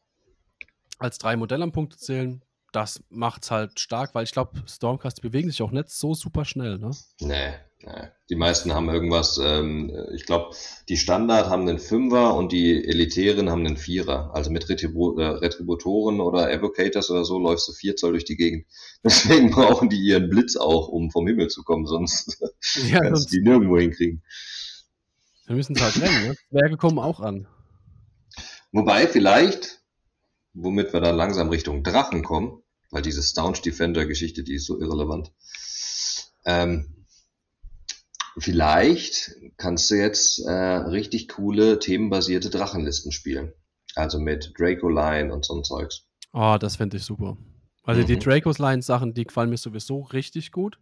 als 0.97 1.17
drei 1.17 1.35
Modelle 1.35 1.63
am 1.63 1.71
Punkt 1.71 1.93
zu 1.93 1.99
zählen. 1.99 2.41
Das 2.77 3.01
macht 3.09 3.41
es 3.41 3.49
halt 3.49 3.79
stark, 3.79 4.13
weil 4.13 4.23
ich 4.23 4.31
glaube, 4.31 4.51
Stormcast 4.67 5.23
bewegen 5.23 5.49
sich 5.49 5.63
auch 5.63 5.71
nicht 5.71 5.89
so 5.89 6.13
super 6.13 6.45
schnell, 6.45 6.77
ne? 6.77 6.91
Nee, 7.19 7.53
nee. 7.81 8.07
Die 8.29 8.35
meisten 8.35 8.71
haben 8.71 8.87
irgendwas, 8.87 9.39
ähm, 9.43 9.91
ich 10.13 10.27
glaube, 10.27 10.55
die 10.87 10.97
Standard 10.97 11.49
haben 11.49 11.63
einen 11.63 11.79
Fünfer 11.79 12.35
und 12.35 12.51
die 12.51 12.87
Elitären 12.87 13.49
haben 13.49 13.65
einen 13.65 13.77
Vierer. 13.77 14.29
Also 14.35 14.51
mit 14.51 14.69
Retribu 14.69 15.17
äh, 15.17 15.25
Retributoren 15.25 16.21
oder 16.21 16.51
Evocators 16.51 17.09
oder 17.09 17.25
so 17.25 17.39
läufst 17.39 17.67
du 17.67 17.73
vier 17.73 17.95
Zoll 17.95 18.11
durch 18.11 18.25
die 18.25 18.37
Gegend. 18.37 18.67
Deswegen 19.03 19.49
brauchen 19.49 19.89
die 19.89 19.99
ihren 19.99 20.29
Blitz 20.29 20.55
auch, 20.55 20.87
um 20.87 21.09
vom 21.09 21.25
Himmel 21.25 21.47
zu 21.47 21.63
kommen, 21.63 21.87
sonst 21.87 22.39
ja, 22.91 22.99
kannst 22.99 23.33
du 23.33 23.37
die 23.37 23.43
nirgendwo 23.43 23.79
hinkriegen. 23.79 24.21
Wir 25.47 25.55
müssen 25.55 25.75
es 25.75 25.81
halt 25.81 25.99
rennen, 25.99 26.27
ne? 26.27 26.35
Zwerge 26.51 26.77
kommen 26.77 26.99
auch 26.99 27.21
an. 27.21 27.47
Wobei 28.71 29.07
vielleicht, 29.07 29.81
womit 30.53 30.93
wir 30.93 31.01
dann 31.01 31.15
langsam 31.15 31.49
Richtung 31.49 31.81
Drachen 31.81 32.23
kommen, 32.23 32.61
weil 32.91 33.01
diese 33.01 33.23
Staunch 33.23 33.61
Defender 33.61 34.05
Geschichte, 34.05 34.43
die 34.43 34.55
ist 34.55 34.65
so 34.65 34.79
irrelevant. 34.79 35.31
Ähm, 36.45 37.05
vielleicht 38.37 39.35
kannst 39.57 39.91
du 39.91 39.95
jetzt 39.95 40.39
äh, 40.39 40.51
richtig 40.51 41.27
coole 41.27 41.79
themenbasierte 41.79 42.49
Drachenlisten 42.49 43.11
spielen. 43.11 43.53
Also 43.95 44.19
mit 44.19 44.53
Draco 44.57 44.89
Line 44.89 45.33
und 45.33 45.43
so 45.43 45.55
ein 45.55 45.63
Zeugs. 45.63 46.07
Oh, 46.33 46.57
das 46.59 46.75
fände 46.75 46.97
ich 46.97 47.03
super. 47.03 47.37
Also 47.83 48.01
mhm. 48.01 48.07
die 48.07 48.19
Dracos 48.19 48.59
Line 48.59 48.81
Sachen, 48.81 49.13
die 49.13 49.23
gefallen 49.23 49.49
mir 49.49 49.57
sowieso 49.57 50.01
richtig 50.01 50.51
gut. 50.51 50.77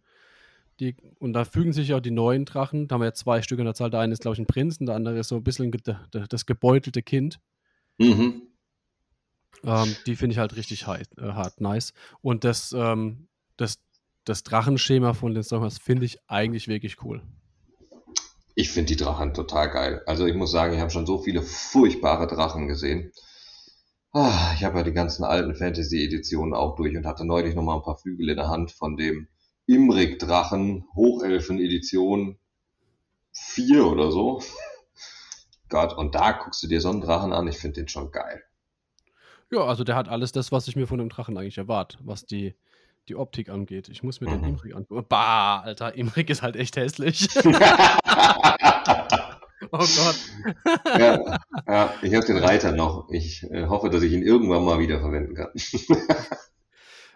Die, 0.80 0.94
und 1.18 1.32
da 1.32 1.46
fügen 1.46 1.72
sich 1.72 1.94
auch 1.94 2.00
die 2.00 2.10
neuen 2.10 2.44
Drachen. 2.44 2.86
Da 2.86 2.94
haben 2.94 3.00
wir 3.00 3.06
ja 3.06 3.14
zwei 3.14 3.40
Stück 3.40 3.58
in 3.58 3.64
der 3.64 3.74
Zahl. 3.74 3.90
Der 3.90 4.00
eine 4.00 4.12
ist, 4.12 4.20
glaube 4.20 4.34
ich, 4.34 4.40
ein 4.40 4.46
Prinz 4.46 4.76
und 4.78 4.86
der 4.86 4.94
andere 4.94 5.18
ist 5.18 5.28
so 5.28 5.36
ein 5.36 5.44
bisschen 5.44 5.72
das 6.10 6.44
gebeutelte 6.44 7.02
Kind. 7.02 7.40
Mhm. 7.96 8.42
Ähm, 9.64 9.96
die 10.06 10.16
finde 10.16 10.34
ich 10.34 10.38
halt 10.38 10.56
richtig 10.56 10.86
hart, 10.86 11.08
äh, 11.18 11.32
hart 11.32 11.60
nice. 11.60 11.92
Und 12.20 12.44
das, 12.44 12.72
ähm, 12.76 13.28
das, 13.56 13.78
das 14.24 14.42
Drachenschema 14.42 15.14
von 15.14 15.34
den 15.34 15.42
Stormers 15.42 15.78
finde 15.78 16.04
ich 16.04 16.18
eigentlich 16.28 16.68
wirklich 16.68 17.02
cool. 17.02 17.22
Ich 18.54 18.70
finde 18.70 18.94
die 18.94 19.02
Drachen 19.02 19.34
total 19.34 19.70
geil. 19.70 20.02
Also 20.06 20.26
ich 20.26 20.34
muss 20.34 20.50
sagen, 20.50 20.74
ich 20.74 20.80
habe 20.80 20.90
schon 20.90 21.06
so 21.06 21.18
viele 21.18 21.42
furchtbare 21.42 22.26
Drachen 22.26 22.68
gesehen. 22.68 23.12
Ah, 24.12 24.54
ich 24.54 24.64
habe 24.64 24.78
ja 24.78 24.84
die 24.84 24.94
ganzen 24.94 25.24
alten 25.24 25.54
Fantasy-Editionen 25.54 26.54
auch 26.54 26.74
durch 26.74 26.96
und 26.96 27.04
hatte 27.04 27.26
neulich 27.26 27.54
noch 27.54 27.62
mal 27.62 27.76
ein 27.76 27.82
paar 27.82 27.98
Flügel 27.98 28.30
in 28.30 28.36
der 28.36 28.48
Hand 28.48 28.72
von 28.72 28.96
dem 28.96 29.28
Imrik-Drachen, 29.66 30.86
Hochelfen-Edition 30.94 32.38
4 33.32 33.86
oder 33.86 34.10
so. 34.10 34.40
Gott, 35.68 35.92
und 35.92 36.14
da 36.14 36.32
guckst 36.32 36.62
du 36.62 36.66
dir 36.66 36.80
so 36.80 36.88
einen 36.88 37.02
Drachen 37.02 37.34
an, 37.34 37.46
ich 37.48 37.58
finde 37.58 37.80
den 37.80 37.88
schon 37.88 38.10
geil. 38.10 38.42
Ja, 39.50 39.60
also 39.64 39.84
der 39.84 39.94
hat 39.94 40.08
alles 40.08 40.32
das, 40.32 40.50
was 40.52 40.66
ich 40.68 40.76
mir 40.76 40.86
von 40.86 40.98
dem 40.98 41.08
Drachen 41.08 41.36
eigentlich 41.36 41.58
erwarte, 41.58 41.98
was 42.02 42.26
die, 42.26 42.54
die 43.08 43.14
Optik 43.14 43.48
angeht. 43.48 43.88
Ich 43.88 44.02
muss 44.02 44.20
mir 44.20 44.28
mhm. 44.28 44.42
den 44.42 44.50
Imrik 44.50 44.74
angucken. 44.74 45.06
Bah, 45.08 45.60
Alter, 45.60 45.94
Imrik 45.94 46.30
ist 46.30 46.42
halt 46.42 46.56
echt 46.56 46.76
hässlich. 46.76 47.28
oh 47.36 47.48
Gott. 49.70 50.16
ja, 50.98 51.38
ja, 51.68 51.94
ich 52.02 52.14
habe 52.14 52.26
den 52.26 52.38
Reiter 52.38 52.72
noch. 52.72 53.08
Ich 53.10 53.44
äh, 53.44 53.66
hoffe, 53.66 53.88
dass 53.90 54.02
ich 54.02 54.12
ihn 54.12 54.22
irgendwann 54.22 54.64
mal 54.64 54.80
wieder 54.80 55.00
verwenden 55.00 55.34
kann. 55.34 55.50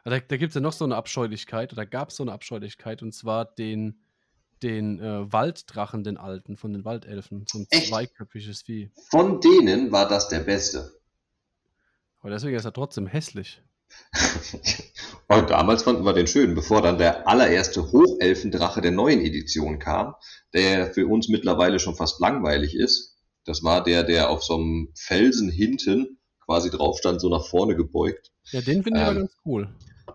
Da, 0.05 0.19
da 0.19 0.37
gibt 0.39 0.51
es 0.51 0.55
ja 0.55 0.61
noch 0.63 0.73
so 0.73 0.87
eine 0.87 0.97
Abscheulichkeit, 0.97 1.75
oder 1.75 1.85
gab 1.85 2.09
es 2.09 2.17
so 2.17 2.25
eine 2.25 2.33
Abscheulichkeit, 2.33 3.03
und 3.03 3.13
zwar 3.13 3.45
den, 3.45 4.01
den 4.63 4.99
äh, 4.99 5.31
Walddrachen, 5.31 6.05
den 6.05 6.17
alten, 6.17 6.57
von 6.57 6.73
den 6.73 6.87
Waldelfen. 6.87 7.45
So 7.47 7.59
ein 7.59 7.67
Echt? 7.69 7.89
zweiköpfiges 7.89 8.63
Vieh. 8.63 8.91
Von 9.11 9.43
denen 9.43 9.93
war 9.93 10.09
das 10.09 10.29
der 10.29 10.41
beste. 10.41 11.00
Aber 12.21 12.31
deswegen 12.31 12.57
ist 12.57 12.65
er 12.65 12.73
trotzdem 12.73 13.07
hässlich. 13.07 13.63
Und 15.29 15.51
damals 15.51 15.83
fanden 15.83 16.05
wir 16.05 16.13
den 16.13 16.27
schön, 16.27 16.55
bevor 16.55 16.83
dann 16.83 16.99
der 16.99 17.27
allererste 17.29 17.93
Hochelfendrache 17.93 18.81
der 18.81 18.91
neuen 18.91 19.21
Edition 19.21 19.79
kam, 19.79 20.15
der 20.53 20.93
für 20.93 21.07
uns 21.07 21.29
mittlerweile 21.29 21.79
schon 21.79 21.97
fast 21.97 22.21
langweilig 22.21 22.75
ist. 22.75 23.17
Das 23.45 23.63
war 23.63 23.83
der, 23.83 24.03
der 24.03 24.31
auf 24.31 24.45
so 24.45 24.55
einem 24.57 24.93
Felsen 24.95 25.51
hinten 25.51 26.19
quasi 26.45 26.71
drauf 26.71 26.99
stand, 26.99 27.21
so 27.21 27.29
nach 27.29 27.47
vorne 27.47 27.77
gebeugt. 27.77 28.33
Ja, 28.51 28.61
den 28.61 28.83
finde 28.83 29.01
ich 29.01 29.07
ähm, 29.07 29.11
aber 29.11 29.21
ganz 29.21 29.33
cool. 29.45 29.75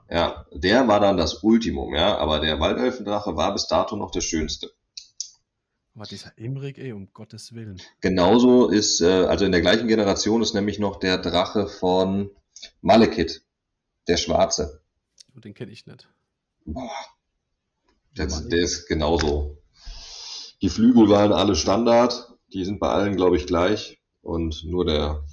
Ja, 0.09 0.45
der 0.53 0.87
war 0.87 0.99
dann 0.99 1.17
das 1.17 1.43
Ultimum, 1.43 1.95
ja, 1.95 2.17
aber 2.17 2.39
der 2.39 2.59
Waldelfendrache 2.59 3.35
war 3.35 3.53
bis 3.53 3.67
dato 3.67 3.95
noch 3.95 4.11
der 4.11 4.21
schönste. 4.21 4.71
Aber 5.95 6.05
dieser 6.05 6.37
Imrik, 6.37 6.77
ey, 6.77 6.91
um 6.91 7.07
Gottes 7.13 7.53
Willen. 7.53 7.81
Genauso 8.01 8.67
ist, 8.67 8.99
äh, 8.99 9.05
also 9.05 9.45
in 9.45 9.53
der 9.53 9.61
gleichen 9.61 9.87
Generation 9.87 10.41
ist 10.41 10.53
nämlich 10.53 10.77
noch 10.77 10.99
der 10.99 11.17
Drache 11.17 11.67
von 11.67 12.31
Malekith, 12.81 13.43
der 14.09 14.17
Schwarze. 14.17 14.81
Oh, 15.35 15.39
den 15.39 15.53
kenne 15.53 15.71
ich 15.71 15.87
nicht. 15.87 16.09
Boah. 16.65 16.91
Der, 18.17 18.27
der 18.27 18.59
ist 18.59 18.87
genauso. 18.87 19.57
Die 20.61 20.69
Flügel 20.69 21.09
waren 21.09 21.31
alle 21.31 21.55
Standard, 21.55 22.33
die 22.53 22.65
sind 22.65 22.79
bei 22.79 22.89
allen, 22.89 23.15
glaube 23.15 23.37
ich, 23.37 23.47
gleich. 23.47 24.01
Und 24.21 24.63
nur 24.65 24.85
der, 24.85 25.23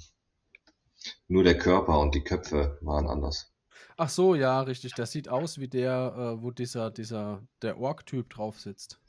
nur 1.27 1.43
der 1.43 1.57
Körper 1.57 1.99
und 1.99 2.15
die 2.15 2.23
Köpfe 2.23 2.77
waren 2.81 3.07
anders. 3.07 3.51
Ach 3.97 4.09
so, 4.09 4.35
ja, 4.35 4.61
richtig. 4.61 4.93
Das 4.95 5.11
sieht 5.11 5.27
aus 5.27 5.59
wie 5.59 5.67
der, 5.67 6.37
äh, 6.37 6.43
wo 6.43 6.51
dieser, 6.51 6.89
dieser, 6.91 7.41
der 7.61 7.79
Ork-Typ 7.79 8.29
drauf 8.29 8.59
sitzt. 8.59 8.99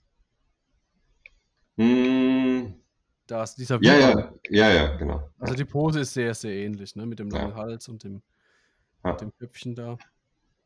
Hm. 1.76 2.74
Da 3.26 3.42
ist 3.42 3.56
dieser 3.56 3.82
ja, 3.82 3.98
ja, 3.98 4.32
ja, 4.50 4.70
ja, 4.70 4.96
genau. 4.96 5.30
Also 5.38 5.54
die 5.54 5.64
Pose 5.64 6.00
ist 6.00 6.12
sehr, 6.12 6.34
sehr 6.34 6.52
ähnlich, 6.52 6.94
ne? 6.94 7.06
Mit 7.06 7.18
dem 7.18 7.30
langen 7.30 7.50
ja. 7.50 7.56
Hals 7.56 7.88
und 7.88 8.04
dem, 8.04 8.22
ja. 9.02 9.14
dem 9.14 9.32
Köpfchen 9.38 9.74
da. 9.74 9.96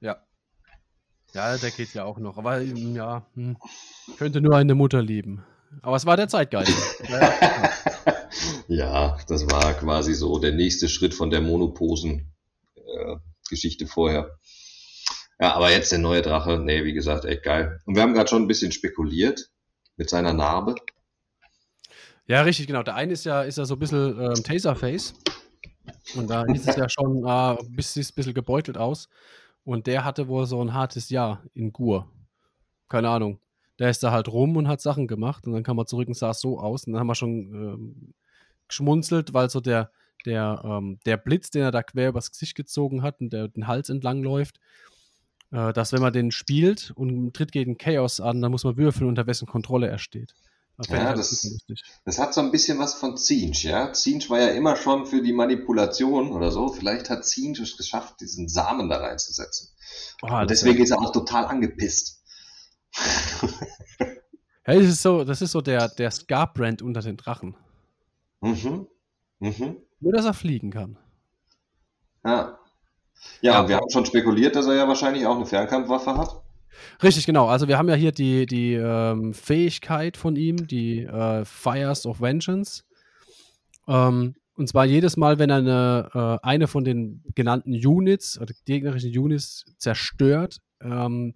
Ja. 0.01 0.25
Ja, 1.35 1.57
der 1.57 1.71
geht 1.71 1.95
ja 1.95 2.05
auch 2.05 2.19
noch. 2.19 2.37
Aber 2.37 2.61
ja, 2.61 3.25
hm, 3.35 3.57
könnte 4.17 4.41
nur 4.41 4.57
eine 4.57 4.75
Mutter 4.75 5.01
lieben. 5.03 5.45
Aber 5.83 5.97
es 5.97 6.07
war 6.07 6.17
der 6.17 6.29
Zeitgeist. 6.29 7.03
ja, 8.69 9.19
das 9.29 9.51
war 9.51 9.75
quasi 9.75 10.15
so 10.15 10.39
der 10.39 10.53
nächste 10.53 10.89
Schritt 10.89 11.13
von 11.15 11.29
der 11.31 11.43
Monoposen-Geschichte 11.43 13.85
äh, 13.85 13.89
vorher. 13.89 14.39
Ja, 15.39 15.55
aber 15.55 15.71
jetzt 15.71 15.93
der 15.93 16.01
neue 16.01 16.23
Drache, 16.23 16.59
nee, 16.59 16.83
wie 16.85 16.95
gesagt, 16.95 17.25
echt 17.25 17.45
geil. 17.45 17.81
Und 17.85 17.95
wir 17.95 18.03
haben 18.03 18.15
gerade 18.15 18.29
schon 18.29 18.43
ein 18.43 18.49
bisschen 18.49 18.73
spekuliert 18.73 19.53
mit 19.97 20.11
seiner 20.11 20.33
Narbe. 20.33 20.75
Ja, 22.29 22.43
richtig, 22.43 22.67
genau. 22.67 22.83
Der 22.83 22.95
eine 22.95 23.15
ist 23.15 23.25
ja, 23.25 23.43
ist 23.43 23.57
ja 23.57 23.65
so 23.65 23.75
ein 23.75 23.79
bisschen 23.79 24.21
ähm, 24.21 24.35
Taserface. 24.45 25.15
Und 26.15 26.29
da 26.29 26.45
hieß 26.47 26.69
es 26.69 26.77
ja 26.77 26.87
schon, 26.89 27.25
äh, 27.27 27.83
sieht 27.83 28.11
ein 28.11 28.15
bisschen 28.15 28.35
gebeutelt 28.35 28.77
aus. 28.77 29.09
Und 29.65 29.87
der 29.87 30.05
hatte 30.05 30.29
wohl 30.29 30.47
so 30.47 30.63
ein 30.63 30.75
hartes 30.75 31.09
Jahr 31.09 31.43
in 31.55 31.73
Gur. 31.73 32.11
Keine 32.89 33.09
Ahnung. 33.09 33.41
Der 33.79 33.89
ist 33.89 34.03
da 34.03 34.11
halt 34.13 34.29
rum 34.29 34.57
und 34.57 34.69
hat 34.69 34.83
Sachen 34.83 35.07
gemacht. 35.07 35.47
Und 35.47 35.55
dann 35.55 35.63
kam 35.63 35.79
er 35.79 35.87
zurück 35.87 36.09
und 36.09 36.17
sah 36.17 36.35
so 36.35 36.61
aus. 36.61 36.85
Und 36.85 36.93
dann 36.93 37.01
haben 37.01 37.07
wir 37.07 37.15
schon 37.15 37.31
ähm, 37.33 38.15
geschmunzelt, 38.69 39.33
weil 39.33 39.49
so 39.49 39.61
der, 39.61 39.91
der, 40.27 40.61
ähm, 40.65 40.99
der 41.07 41.17
Blitz, 41.17 41.51
den 41.51 41.63
er 41.63 41.71
da 41.71 41.83
quer 41.83 42.11
übers 42.11 42.31
Gesicht 42.31 42.55
gezogen 42.55 43.03
hat 43.03 43.21
und 43.23 43.33
der 43.33 43.49
den 43.49 43.67
Hals 43.67 43.89
entlang 43.89 44.23
läuft, 44.23 44.61
äh, 45.51 45.73
dass 45.73 45.93
wenn 45.95 46.03
man 46.03 46.13
den 46.13 46.31
spielt 46.31 46.93
und 46.95 47.33
tritt 47.35 47.53
gegen 47.53 47.79
Chaos 47.79 48.21
an, 48.21 48.43
dann 48.43 48.51
muss 48.51 48.65
man 48.65 48.77
würfeln, 48.77 49.09
unter 49.09 49.27
wessen 49.27 49.47
Kontrolle 49.47 49.89
er 49.89 49.99
steht. 49.99 50.35
Ja, 50.87 51.13
das, 51.13 51.59
das, 52.05 52.19
hat 52.19 52.33
so 52.33 52.41
ein 52.41 52.53
bisschen 52.53 52.79
was 52.79 52.95
von 52.95 53.17
Zinch, 53.17 53.65
ja. 53.65 53.93
Zinch 53.93 54.31
war 54.31 54.39
ja 54.39 54.49
immer 54.49 54.77
schon 54.77 55.07
für 55.07 55.21
die 55.23 55.33
Manipulation 55.33 56.31
oder 56.31 56.53
so. 56.53 56.69
Vielleicht 56.69 57.11
hat 57.11 57.25
Zinch 57.25 57.59
es 57.59 57.77
geschafft, 57.77 58.21
diesen 58.21 58.49
Samen 58.49 58.89
da 58.89 58.99
reinzusetzen. 58.99 59.71
Oh, 60.23 60.33
Und 60.33 60.51
deswegen 60.51 60.81
ist 60.81 60.91
er 60.91 61.01
auch 61.01 61.11
total 61.11 61.47
angepisst. 61.47 62.23
ja, 64.01 64.75
das 64.75 64.85
ist 64.85 65.03
so, 65.03 65.25
das 65.25 65.43
ist 65.43 65.51
so 65.51 65.61
der, 65.61 65.89
der 65.89 66.13
Scar-Brand 66.13 66.81
unter 66.81 67.01
den 67.01 67.17
Drachen. 67.17 67.57
Mhm. 68.41 68.87
Mhm. 69.41 69.79
Nur, 69.99 70.13
dass 70.13 70.27
er 70.27 70.35
fliegen 70.35 70.71
kann. 70.71 70.97
Ja. 72.25 72.57
Ja, 73.41 73.63
ja. 73.63 73.69
wir 73.69 73.77
haben 73.77 73.91
schon 73.91 74.07
spekuliert, 74.07 74.55
dass 74.55 74.67
er 74.67 74.75
ja 74.75 74.87
wahrscheinlich 74.87 75.27
auch 75.27 75.35
eine 75.35 75.47
Fernkampfwaffe 75.47 76.17
hat. 76.17 76.41
Richtig, 77.03 77.27
genau. 77.27 77.47
Also 77.49 77.69
wir 77.69 77.79
haben 77.79 77.89
ja 77.89 77.95
hier 77.95 78.13
die, 78.13 78.47
die 78.47 78.75
ähm, 78.75 79.35
Fähigkeit 79.35 80.17
von 80.17 80.37
ihm, 80.37 80.67
die 80.67 81.05
äh, 81.05 81.45
Fires 81.45 82.07
of 82.07 82.21
Vengeance. 82.21 82.85
Ähm, 83.87 84.35
und 84.55 84.69
zwar 84.69 84.85
jedes 84.85 85.17
Mal, 85.17 85.39
wenn 85.39 85.51
er 85.51 85.57
eine, 85.57 86.11
äh, 86.43 86.47
eine 86.47 86.67
von 86.67 86.85
den 86.85 87.23
genannten 87.35 87.73
Units 87.73 88.41
oder 88.41 88.53
gegnerischen 88.65 89.17
Units 89.17 89.65
zerstört, 89.79 90.59
ähm, 90.81 91.35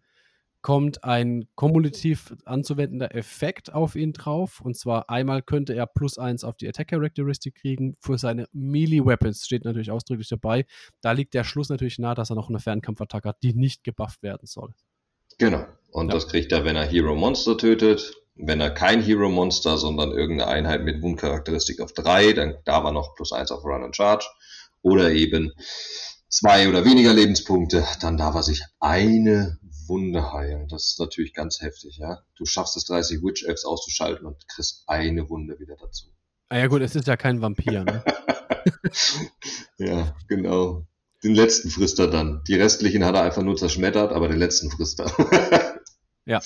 kommt 0.63 1.03
ein 1.03 1.49
kumulativ 1.57 2.35
anzuwendender 2.45 3.15
Effekt 3.15 3.73
auf 3.73 3.97
ihn 3.97 4.13
drauf. 4.13 4.61
Und 4.61 4.77
zwar 4.77 5.11
einmal 5.11 5.43
könnte 5.43 5.75
er 5.75 5.87
plus 5.87 6.19
eins 6.19 6.45
auf 6.45 6.57
die 6.57 6.69
Attack 6.69 6.89
Characteristic 6.89 7.57
kriegen. 7.57 7.97
Für 8.01 8.17
seine 8.17 8.47
Melee 8.53 9.05
Weapons 9.05 9.45
steht 9.45 9.65
natürlich 9.65 9.91
ausdrücklich 9.91 10.29
dabei. 10.29 10.65
Da 11.01 11.13
liegt 11.13 11.35
der 11.35 11.45
Schluss 11.45 11.69
natürlich 11.69 11.99
nahe, 11.99 12.15
dass 12.15 12.31
er 12.31 12.37
noch 12.37 12.49
eine 12.49 12.61
Fernkampfattacke 12.61 13.29
hat, 13.29 13.43
die 13.43 13.55
nicht 13.55 13.83
gebufft 13.83 14.23
werden 14.23 14.47
soll. 14.47 14.73
Genau. 15.43 15.67
Und 15.91 16.07
ja. 16.07 16.15
das 16.15 16.29
kriegt 16.29 16.53
er, 16.53 16.65
wenn 16.65 16.77
er 16.77 16.87
Hero 16.87 17.17
Monster 17.17 17.59
tötet. 17.59 18.15
Wenn 18.37 18.61
er 18.61 18.71
kein 18.71 19.03
Hero 19.03 19.29
Monster, 19.29 19.77
sondern 19.77 20.13
irgendeine 20.13 20.53
Einheit 20.53 20.85
mit 20.85 21.03
Wundcharakteristik 21.03 21.81
auf 21.81 21.93
3, 21.93 22.33
dann 22.33 22.59
darf 22.65 22.85
er 22.85 22.93
noch 22.93 23.17
plus 23.17 23.33
1 23.33 23.51
auf 23.51 23.65
Run 23.65 23.83
and 23.83 23.97
Charge. 23.97 24.25
Oder 24.83 25.11
eben 25.11 25.53
zwei 26.29 26.69
oder 26.69 26.85
weniger 26.85 27.13
Lebenspunkte, 27.13 27.85
dann 28.01 28.17
darf 28.17 28.37
er 28.37 28.45
sich 28.45 28.63
eine 28.79 29.59
Wunde 29.89 30.33
heilen. 30.33 30.69
Das 30.69 30.87
ist 30.87 31.01
natürlich 31.01 31.35
ganz 31.35 31.61
heftig, 31.61 31.97
ja. 31.99 32.23
Du 32.37 32.47
schaffst 32.47 32.77
es 32.77 32.85
30 32.85 33.25
Witch 33.25 33.43
Elves 33.43 33.65
auszuschalten 33.65 34.29
und 34.29 34.47
kriegst 34.47 34.85
eine 34.87 35.29
Wunde 35.29 35.59
wieder 35.59 35.75
dazu. 35.75 36.07
Ah 36.51 36.59
ja 36.59 36.69
gut, 36.69 36.83
es 36.83 36.95
ist 36.95 37.09
ja 37.09 37.17
kein 37.17 37.43
Vampir, 37.43 37.83
ne? 37.83 38.05
ja, 39.79 40.15
genau. 40.29 40.87
Den 41.25 41.35
letzten 41.35 41.71
frisst 41.71 41.99
er 41.99 42.09
dann. 42.09 42.43
Die 42.49 42.55
restlichen 42.55 43.05
hat 43.05 43.15
er 43.15 43.23
einfach 43.23 43.43
nur 43.43 43.57
zerschmettert, 43.57 44.13
aber 44.13 44.29
den 44.29 44.39
letzten 44.39 44.71
frisst 44.71 45.01
er. 45.01 45.07
ja. 46.27 46.41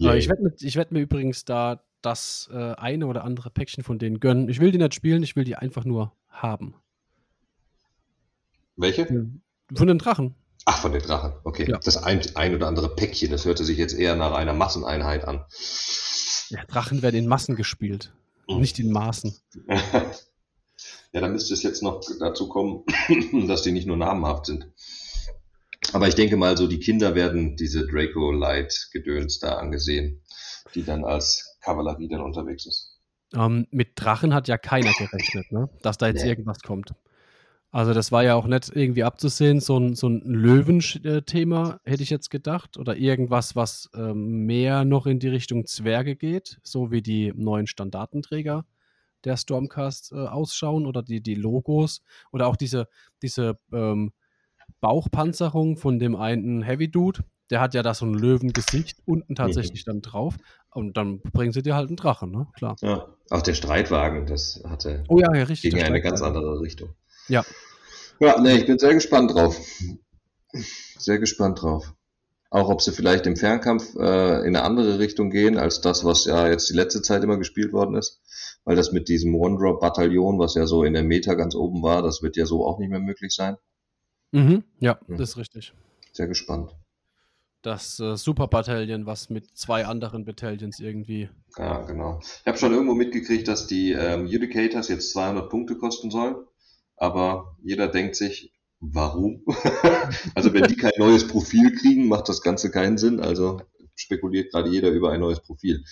Yeah. 0.00 0.14
Ich 0.16 0.28
werde 0.28 0.42
werd 0.42 0.92
mir 0.92 1.00
übrigens 1.00 1.44
da 1.44 1.82
das 2.00 2.50
äh, 2.52 2.56
eine 2.74 3.06
oder 3.06 3.24
andere 3.24 3.50
Päckchen 3.50 3.84
von 3.84 3.98
denen 3.98 4.20
gönnen. 4.20 4.48
Ich 4.48 4.60
will 4.60 4.72
die 4.72 4.78
nicht 4.78 4.94
spielen, 4.94 5.22
ich 5.22 5.36
will 5.36 5.44
die 5.44 5.56
einfach 5.56 5.84
nur 5.84 6.12
haben. 6.28 6.74
Welche? 8.76 9.06
Von 9.74 9.86
den 9.86 9.98
Drachen. 9.98 10.34
Ach, 10.64 10.80
von 10.80 10.92
den 10.92 11.02
Drachen. 11.02 11.32
Okay. 11.44 11.68
Ja. 11.68 11.78
Das 11.78 11.96
ein, 11.96 12.20
ein 12.34 12.54
oder 12.54 12.66
andere 12.66 12.94
Päckchen, 12.94 13.30
das 13.30 13.44
hörte 13.44 13.64
sich 13.64 13.78
jetzt 13.78 13.94
eher 13.94 14.16
nach 14.16 14.32
einer 14.32 14.54
Masseneinheit 14.54 15.24
an. 15.26 15.44
Ja, 16.48 16.64
Drachen 16.64 17.02
werden 17.02 17.16
in 17.16 17.26
Massen 17.26 17.56
gespielt, 17.56 18.12
mhm. 18.48 18.60
nicht 18.60 18.78
in 18.78 18.90
Maßen. 18.90 19.34
Ja, 21.12 21.20
dann 21.20 21.32
müsste 21.32 21.52
es 21.52 21.62
jetzt 21.62 21.82
noch 21.82 22.00
dazu 22.18 22.48
kommen, 22.48 22.84
dass 23.46 23.62
die 23.62 23.72
nicht 23.72 23.86
nur 23.86 23.96
namenhaft 23.96 24.46
sind. 24.46 24.66
Aber 25.92 26.08
ich 26.08 26.14
denke 26.14 26.36
mal, 26.36 26.56
so 26.56 26.66
die 26.66 26.78
Kinder 26.78 27.14
werden 27.14 27.56
diese 27.56 27.86
Draco 27.86 28.30
Light 28.30 28.88
Gedöns 28.92 29.38
da 29.38 29.56
angesehen, 29.56 30.22
die 30.74 30.84
dann 30.84 31.04
als 31.04 31.58
Kavallerie 31.60 32.08
dann 32.08 32.22
unterwegs 32.22 32.66
ist. 32.66 32.98
Ähm, 33.34 33.66
mit 33.70 33.92
Drachen 33.96 34.32
hat 34.32 34.48
ja 34.48 34.56
keiner 34.56 34.92
gerechnet, 34.92 35.52
ne? 35.52 35.68
dass 35.82 35.98
da 35.98 36.06
jetzt 36.06 36.22
nee. 36.22 36.30
irgendwas 36.30 36.60
kommt. 36.60 36.94
Also 37.70 37.94
das 37.94 38.12
war 38.12 38.22
ja 38.22 38.34
auch 38.34 38.46
nicht 38.46 38.70
irgendwie 38.74 39.02
abzusehen, 39.02 39.60
so 39.60 39.78
ein, 39.78 39.94
so 39.94 40.06
ein 40.06 40.20
Löwen-Thema 40.20 41.80
hätte 41.84 42.02
ich 42.02 42.10
jetzt 42.10 42.30
gedacht 42.30 42.76
oder 42.76 42.96
irgendwas, 42.96 43.56
was 43.56 43.90
ähm, 43.94 44.44
mehr 44.44 44.84
noch 44.84 45.06
in 45.06 45.18
die 45.18 45.28
Richtung 45.28 45.64
Zwerge 45.66 46.14
geht, 46.14 46.58
so 46.62 46.90
wie 46.90 47.00
die 47.00 47.32
neuen 47.34 47.66
Standartenträger 47.66 48.66
der 49.24 49.36
Stormcast 49.36 50.12
äh, 50.12 50.26
ausschauen 50.26 50.86
oder 50.86 51.02
die, 51.02 51.20
die 51.20 51.34
Logos 51.34 52.02
oder 52.32 52.46
auch 52.46 52.56
diese, 52.56 52.88
diese 53.22 53.58
ähm, 53.72 54.12
Bauchpanzerung 54.80 55.76
von 55.76 55.98
dem 55.98 56.16
einen 56.16 56.62
Heavy 56.62 56.90
Dude. 56.90 57.24
Der 57.50 57.60
hat 57.60 57.74
ja 57.74 57.82
da 57.82 57.92
so 57.92 58.06
ein 58.06 58.14
Löwengesicht 58.14 58.98
unten 59.04 59.34
tatsächlich 59.34 59.86
mhm. 59.86 59.90
dann 59.90 60.02
drauf. 60.02 60.36
Und 60.70 60.96
dann 60.96 61.20
bringen 61.20 61.52
sie 61.52 61.62
dir 61.62 61.74
halt 61.74 61.88
einen 61.88 61.96
Drachen, 61.96 62.30
ne? 62.30 62.46
Klar. 62.54 62.76
Ja, 62.80 63.06
auch 63.30 63.42
der 63.42 63.54
Streitwagen, 63.54 64.26
das 64.26 64.62
hatte. 64.66 65.04
Oh 65.08 65.18
ja, 65.18 65.34
ja 65.34 65.42
richtig. 65.44 65.70
Ging 65.70 65.80
in 65.80 65.86
eine 65.86 66.00
ganz 66.00 66.22
andere 66.22 66.60
Richtung. 66.60 66.94
Ja. 67.28 67.44
Ja, 68.20 68.40
ne, 68.40 68.56
ich 68.56 68.66
bin 68.66 68.78
sehr 68.78 68.94
gespannt 68.94 69.34
drauf. 69.34 69.60
Sehr 70.98 71.18
gespannt 71.18 71.60
drauf. 71.60 71.92
Auch 72.52 72.68
ob 72.68 72.82
sie 72.82 72.92
vielleicht 72.92 73.26
im 73.26 73.36
Fernkampf 73.36 73.94
äh, 73.96 74.40
in 74.40 74.54
eine 74.54 74.62
andere 74.62 74.98
Richtung 74.98 75.30
gehen, 75.30 75.56
als 75.56 75.80
das, 75.80 76.04
was 76.04 76.26
ja 76.26 76.48
jetzt 76.48 76.68
die 76.68 76.74
letzte 76.74 77.02
Zeit 77.02 77.24
immer 77.24 77.38
gespielt 77.38 77.72
worden 77.72 77.96
ist 77.96 78.22
weil 78.64 78.76
das 78.76 78.92
mit 78.92 79.08
diesem 79.08 79.34
One-Drop-Bataillon, 79.34 80.38
was 80.38 80.54
ja 80.54 80.66
so 80.66 80.84
in 80.84 80.94
der 80.94 81.02
Meta 81.02 81.34
ganz 81.34 81.54
oben 81.54 81.82
war, 81.82 82.02
das 82.02 82.22
wird 82.22 82.36
ja 82.36 82.46
so 82.46 82.66
auch 82.66 82.78
nicht 82.78 82.90
mehr 82.90 83.00
möglich 83.00 83.32
sein. 83.34 83.56
Mhm, 84.30 84.64
ja, 84.80 84.98
hm. 85.06 85.18
das 85.18 85.30
ist 85.30 85.36
richtig. 85.36 85.74
Sehr 86.12 86.28
gespannt. 86.28 86.74
Das 87.62 88.00
äh, 88.00 88.16
Super-Bataillon, 88.16 89.06
was 89.06 89.30
mit 89.30 89.56
zwei 89.56 89.86
anderen 89.86 90.24
Battalions 90.24 90.80
irgendwie. 90.80 91.28
Ja, 91.56 91.82
genau. 91.82 92.18
Ich 92.20 92.46
habe 92.46 92.58
schon 92.58 92.72
irgendwo 92.72 92.94
mitgekriegt, 92.94 93.46
dass 93.46 93.66
die 93.66 93.92
ähm, 93.92 94.26
Judicators 94.26 94.88
jetzt 94.88 95.12
200 95.12 95.48
Punkte 95.48 95.76
kosten 95.76 96.10
sollen. 96.10 96.36
Aber 96.96 97.56
jeder 97.62 97.88
denkt 97.88 98.16
sich, 98.16 98.52
Warum? 98.84 99.44
also 100.34 100.52
wenn 100.52 100.64
die 100.64 100.76
kein 100.76 100.90
neues 100.98 101.28
Profil 101.28 101.72
kriegen, 101.76 102.08
macht 102.08 102.28
das 102.28 102.42
Ganze 102.42 102.68
keinen 102.72 102.98
Sinn. 102.98 103.20
Also 103.20 103.62
spekuliert 103.94 104.50
gerade 104.50 104.70
jeder 104.70 104.90
über 104.90 105.12
ein 105.12 105.20
neues 105.20 105.40
Profil. 105.40 105.84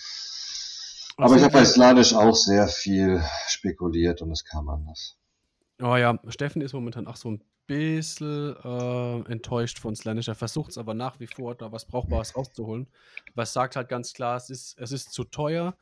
Aber 1.15 1.37
ich 1.37 1.43
habe 1.43 1.53
bei 1.53 1.63
Slanisch 1.63 2.13
auch 2.13 2.35
sehr 2.35 2.67
viel 2.67 3.23
spekuliert 3.47 4.21
und 4.21 4.31
es 4.31 4.43
kam 4.43 4.67
anders. 4.67 5.17
Oh 5.81 5.95
ja, 5.95 6.19
Steffen 6.27 6.61
ist 6.61 6.73
momentan 6.73 7.07
auch 7.07 7.15
so 7.15 7.31
ein 7.31 7.41
bisschen 7.65 8.57
äh, 8.61 9.31
enttäuscht 9.31 9.79
von 9.79 9.95
Slanish. 9.95 10.27
Er 10.27 10.35
versucht 10.35 10.71
es 10.71 10.77
aber 10.77 10.93
nach 10.93 11.21
wie 11.21 11.27
vor, 11.27 11.55
da 11.55 11.71
was 11.71 11.85
Brauchbares 11.85 12.35
rauszuholen. 12.35 12.87
Es 13.37 13.53
sagt 13.53 13.77
halt 13.77 13.87
ganz 13.87 14.11
klar, 14.11 14.35
es 14.35 14.49
ist, 14.49 14.77
es 14.77 14.91
ist 14.91 15.13
zu 15.13 15.23
teuer. 15.23 15.77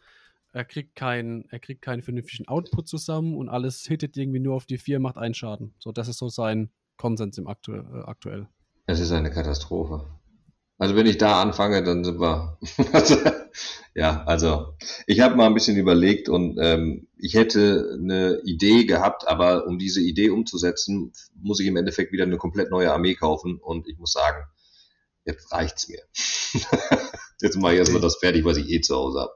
Er 0.51 0.63
kriegt, 0.63 0.95
kein, 0.95 1.45
er 1.49 1.59
kriegt 1.59 1.81
keinen 1.81 2.03
vernünftigen 2.03 2.47
Output 2.47 2.87
zusammen 2.87 3.35
und 3.35 3.49
alles 3.49 3.85
hittet 3.85 4.15
irgendwie 4.15 4.39
nur 4.39 4.55
auf 4.55 4.67
die 4.67 4.77
4, 4.77 4.99
macht 4.99 5.17
einen 5.17 5.33
Schaden. 5.33 5.73
So, 5.79 5.91
das 5.91 6.07
ist 6.07 6.19
so 6.19 6.29
sein 6.29 6.69
Konsens 6.99 7.37
im 7.37 7.47
aktu 7.47 7.73
äh, 7.73 8.03
aktuell. 8.05 8.47
Es 8.85 8.99
ist 8.99 9.11
eine 9.11 9.31
Katastrophe. 9.31 10.05
Also 10.77 10.95
wenn 10.95 11.07
ich 11.07 11.17
da 11.17 11.41
anfange, 11.41 11.83
dann 11.83 12.03
sind 12.03 12.19
wir. 12.19 12.57
ja, 13.95 14.23
also 14.25 14.73
ich 15.07 15.19
habe 15.21 15.35
mal 15.35 15.47
ein 15.47 15.53
bisschen 15.53 15.77
überlegt 15.77 16.29
und 16.29 16.57
ähm, 16.61 17.07
ich 17.17 17.33
hätte 17.33 17.97
eine 17.99 18.41
Idee 18.43 18.85
gehabt, 18.85 19.27
aber 19.27 19.65
um 19.65 19.79
diese 19.79 20.01
Idee 20.01 20.29
umzusetzen, 20.29 21.11
muss 21.35 21.59
ich 21.59 21.67
im 21.67 21.75
Endeffekt 21.75 22.11
wieder 22.11 22.23
eine 22.23 22.37
komplett 22.37 22.69
neue 22.69 22.93
Armee 22.93 23.15
kaufen 23.15 23.59
und 23.59 23.87
ich 23.87 23.97
muss 23.97 24.11
sagen, 24.11 24.45
jetzt 25.25 25.51
reicht's 25.51 25.89
mir. 25.89 26.01
jetzt 27.41 27.57
mache 27.57 27.73
ich 27.73 27.79
erstmal 27.79 28.01
das 28.01 28.17
fertig, 28.17 28.45
was 28.45 28.57
ich 28.57 28.69
eh 28.69 28.81
zu 28.81 28.95
Hause 28.95 29.19
habe. 29.21 29.33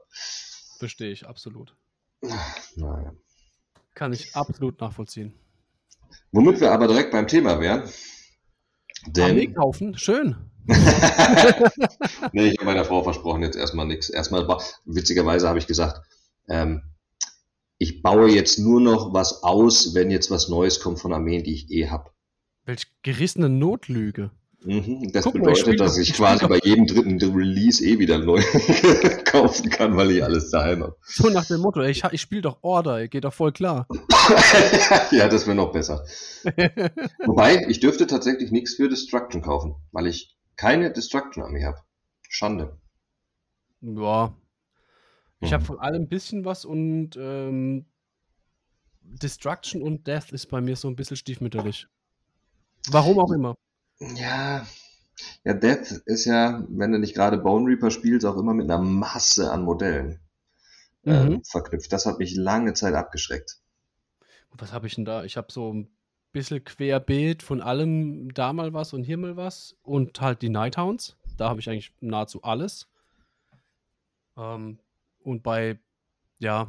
Verstehe 0.78 1.12
ich, 1.12 1.26
absolut. 1.26 1.76
Naja. 2.76 3.14
Kann 3.94 4.12
ich 4.12 4.34
absolut 4.34 4.80
nachvollziehen. 4.80 5.34
Womit 6.32 6.60
wir 6.60 6.72
aber 6.72 6.88
direkt 6.88 7.12
beim 7.12 7.26
Thema 7.26 7.60
wären. 7.60 7.82
Denn, 9.06 9.30
Armee 9.30 9.52
kaufen, 9.52 9.96
schön. 9.96 10.36
nee, 12.32 12.48
ich 12.48 12.58
habe 12.58 12.64
meiner 12.64 12.84
Frau 12.84 13.02
versprochen, 13.02 13.42
jetzt 13.42 13.56
erstmal 13.56 13.86
nichts. 13.86 14.08
Erstmal, 14.08 14.46
witzigerweise 14.84 15.48
habe 15.48 15.58
ich 15.58 15.66
gesagt, 15.66 16.00
ähm, 16.48 16.82
ich 17.78 18.02
baue 18.02 18.30
jetzt 18.30 18.58
nur 18.58 18.80
noch 18.80 19.12
was 19.12 19.42
aus, 19.42 19.94
wenn 19.94 20.10
jetzt 20.10 20.30
was 20.30 20.48
Neues 20.48 20.80
kommt 20.80 21.00
von 21.00 21.12
Armeen, 21.12 21.44
die 21.44 21.54
ich 21.54 21.70
eh 21.70 21.88
habe. 21.88 22.10
Welch 22.64 22.86
gerissene 23.02 23.50
Notlüge. 23.50 24.30
Mhm, 24.66 25.12
das 25.12 25.24
Guck 25.24 25.34
bedeutet, 25.34 25.66
mal, 25.66 25.76
dass 25.76 25.98
ich 25.98 26.14
quasi 26.14 26.46
bei 26.46 26.58
jedem 26.62 26.86
dritten 26.86 27.18
Release 27.36 27.84
eh 27.84 27.98
wieder 27.98 28.18
neu 28.18 28.40
kaufen 29.24 29.68
kann, 29.68 29.94
weil 29.94 30.10
ich 30.12 30.24
alles 30.24 30.50
daheim 30.50 30.82
habe. 30.82 30.96
So 31.02 31.28
nach 31.28 31.44
dem 31.44 31.60
Motto, 31.60 31.82
ich, 31.82 32.02
ich 32.12 32.20
spiele 32.22 32.40
doch 32.40 32.62
Order, 32.62 33.06
geht 33.08 33.24
doch 33.24 33.34
voll 33.34 33.52
klar. 33.52 33.86
ja, 35.10 35.28
das 35.28 35.46
wäre 35.46 35.54
noch 35.54 35.70
besser. 35.72 36.06
Wobei, 37.26 37.66
ich 37.68 37.80
dürfte 37.80 38.06
tatsächlich 38.06 38.52
nichts 38.52 38.74
für 38.74 38.88
Destruction 38.88 39.42
kaufen, 39.42 39.74
weil 39.92 40.06
ich 40.06 40.34
keine 40.56 40.90
Destruction-Armee 40.90 41.64
habe. 41.64 41.78
Schande. 42.30 42.78
Ja. 43.82 44.34
Ich 45.40 45.50
mhm. 45.50 45.54
habe 45.54 45.64
von 45.64 45.78
allem 45.78 46.04
ein 46.04 46.08
bisschen 46.08 46.46
was 46.46 46.64
und 46.64 47.18
ähm, 47.18 47.84
Destruction 49.02 49.82
und 49.82 50.06
Death 50.06 50.32
ist 50.32 50.46
bei 50.46 50.62
mir 50.62 50.76
so 50.76 50.88
ein 50.88 50.96
bisschen 50.96 51.18
stiefmütterlich. 51.18 51.86
Warum 52.90 53.18
auch 53.18 53.30
immer. 53.30 53.56
Ja, 54.00 54.66
ja, 55.44 55.54
Death 55.54 56.02
ist 56.06 56.24
ja, 56.24 56.64
wenn 56.68 56.92
du 56.92 56.98
nicht 56.98 57.14
gerade 57.14 57.38
Bone 57.38 57.66
Reaper 57.66 57.90
spielst, 57.90 58.26
auch 58.26 58.36
immer 58.36 58.54
mit 58.54 58.70
einer 58.70 58.82
Masse 58.82 59.50
an 59.50 59.62
Modellen 59.62 60.20
äh, 61.04 61.24
mhm. 61.24 61.44
verknüpft. 61.44 61.92
Das 61.92 62.06
hat 62.06 62.18
mich 62.18 62.34
lange 62.34 62.74
Zeit 62.74 62.94
abgeschreckt. 62.94 63.58
Was 64.52 64.72
habe 64.72 64.86
ich 64.86 64.94
denn 64.94 65.04
da? 65.04 65.24
Ich 65.24 65.36
habe 65.36 65.52
so 65.52 65.72
ein 65.72 65.88
bisschen 66.32 66.64
querbeet 66.64 67.42
von 67.42 67.60
allem 67.60 68.32
da 68.34 68.52
mal 68.52 68.72
was 68.72 68.92
und 68.92 69.04
hier 69.04 69.16
mal 69.16 69.36
was 69.36 69.76
und 69.82 70.20
halt 70.20 70.42
die 70.42 70.48
Nighthounds. 70.48 71.16
Da 71.36 71.48
habe 71.48 71.60
ich 71.60 71.68
eigentlich 71.68 71.92
nahezu 72.00 72.42
alles. 72.42 72.88
Ähm, 74.36 74.78
und 75.20 75.42
bei, 75.42 75.78
ja, 76.38 76.68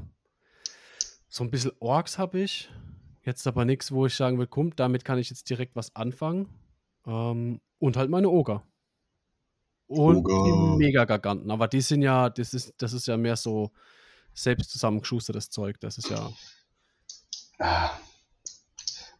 so 1.27 1.43
ein 1.43 1.51
bisschen 1.51 1.71
Orks 1.79 2.17
habe 2.17 2.39
ich. 2.39 2.69
Jetzt 3.23 3.47
aber 3.47 3.65
nichts, 3.65 3.91
wo 3.91 4.05
ich 4.05 4.15
sagen 4.15 4.37
will, 4.37 4.47
komm, 4.47 4.75
damit 4.75 5.03
kann 5.03 5.17
ich 5.17 5.29
jetzt 5.29 5.49
direkt 5.49 5.75
was 5.75 5.95
anfangen. 5.95 6.47
Ähm, 7.05 7.61
und 7.79 7.97
halt 7.97 8.09
meine 8.09 8.29
Oger. 8.29 8.63
Und 9.87 10.25
Oger. 10.25 10.45
die 10.45 10.77
Mega-Garganten. 10.77 11.51
Aber 11.51 11.67
die 11.67 11.81
sind 11.81 12.01
ja, 12.01 12.29
das 12.29 12.53
ist, 12.53 12.73
das 12.77 12.93
ist 12.93 13.07
ja 13.07 13.17
mehr 13.17 13.35
so 13.35 13.71
selbst 14.33 14.71
zusammengeschustertes 14.71 15.49
Zeug. 15.49 15.79
Das 15.79 15.97
ist 15.97 16.09
ja. 16.09 16.29
Ah, 17.59 17.91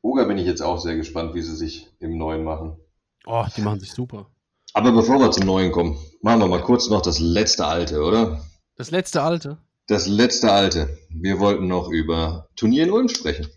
Oga 0.06 0.26
bin 0.26 0.38
ich 0.38 0.45
jetzt 0.45 0.62
auch 0.62 0.78
sehr 0.78 0.95
gespannt, 0.95 1.34
wie 1.34 1.41
sie 1.41 1.56
sich 1.56 1.88
im 2.00 2.17
Neuen 2.17 2.43
machen. 2.43 2.78
Oh, 3.26 3.43
die 3.58 3.62
machen 3.62 3.80
sich 3.80 3.91
super. 3.91 4.30
Aber 4.74 4.91
bevor 4.91 5.17
wir 5.19 5.32
zum 5.32 5.48
Neuen 5.48 5.71
kommen, 5.71 5.98
machen 6.21 6.41
wir 6.41 6.48
mal 6.48 6.62
kurz 6.62 6.89
noch 6.89 7.02
das 7.02 7.19
letzte 7.19 7.65
Alte, 7.65 8.04
oder? 8.04 8.45
Das 8.76 8.91
letzte 8.91 9.24
Alte? 9.24 9.58
Das 9.88 10.08
letzte 10.08 10.52
Alte. 10.52 11.00
Wir 11.10 11.39
wollten 11.39 11.67
noch 11.67 11.89
über 11.89 12.50
Turnier 12.56 12.84
in 12.84 12.91
Ulm 12.91 13.10
sprechen. 13.10 13.48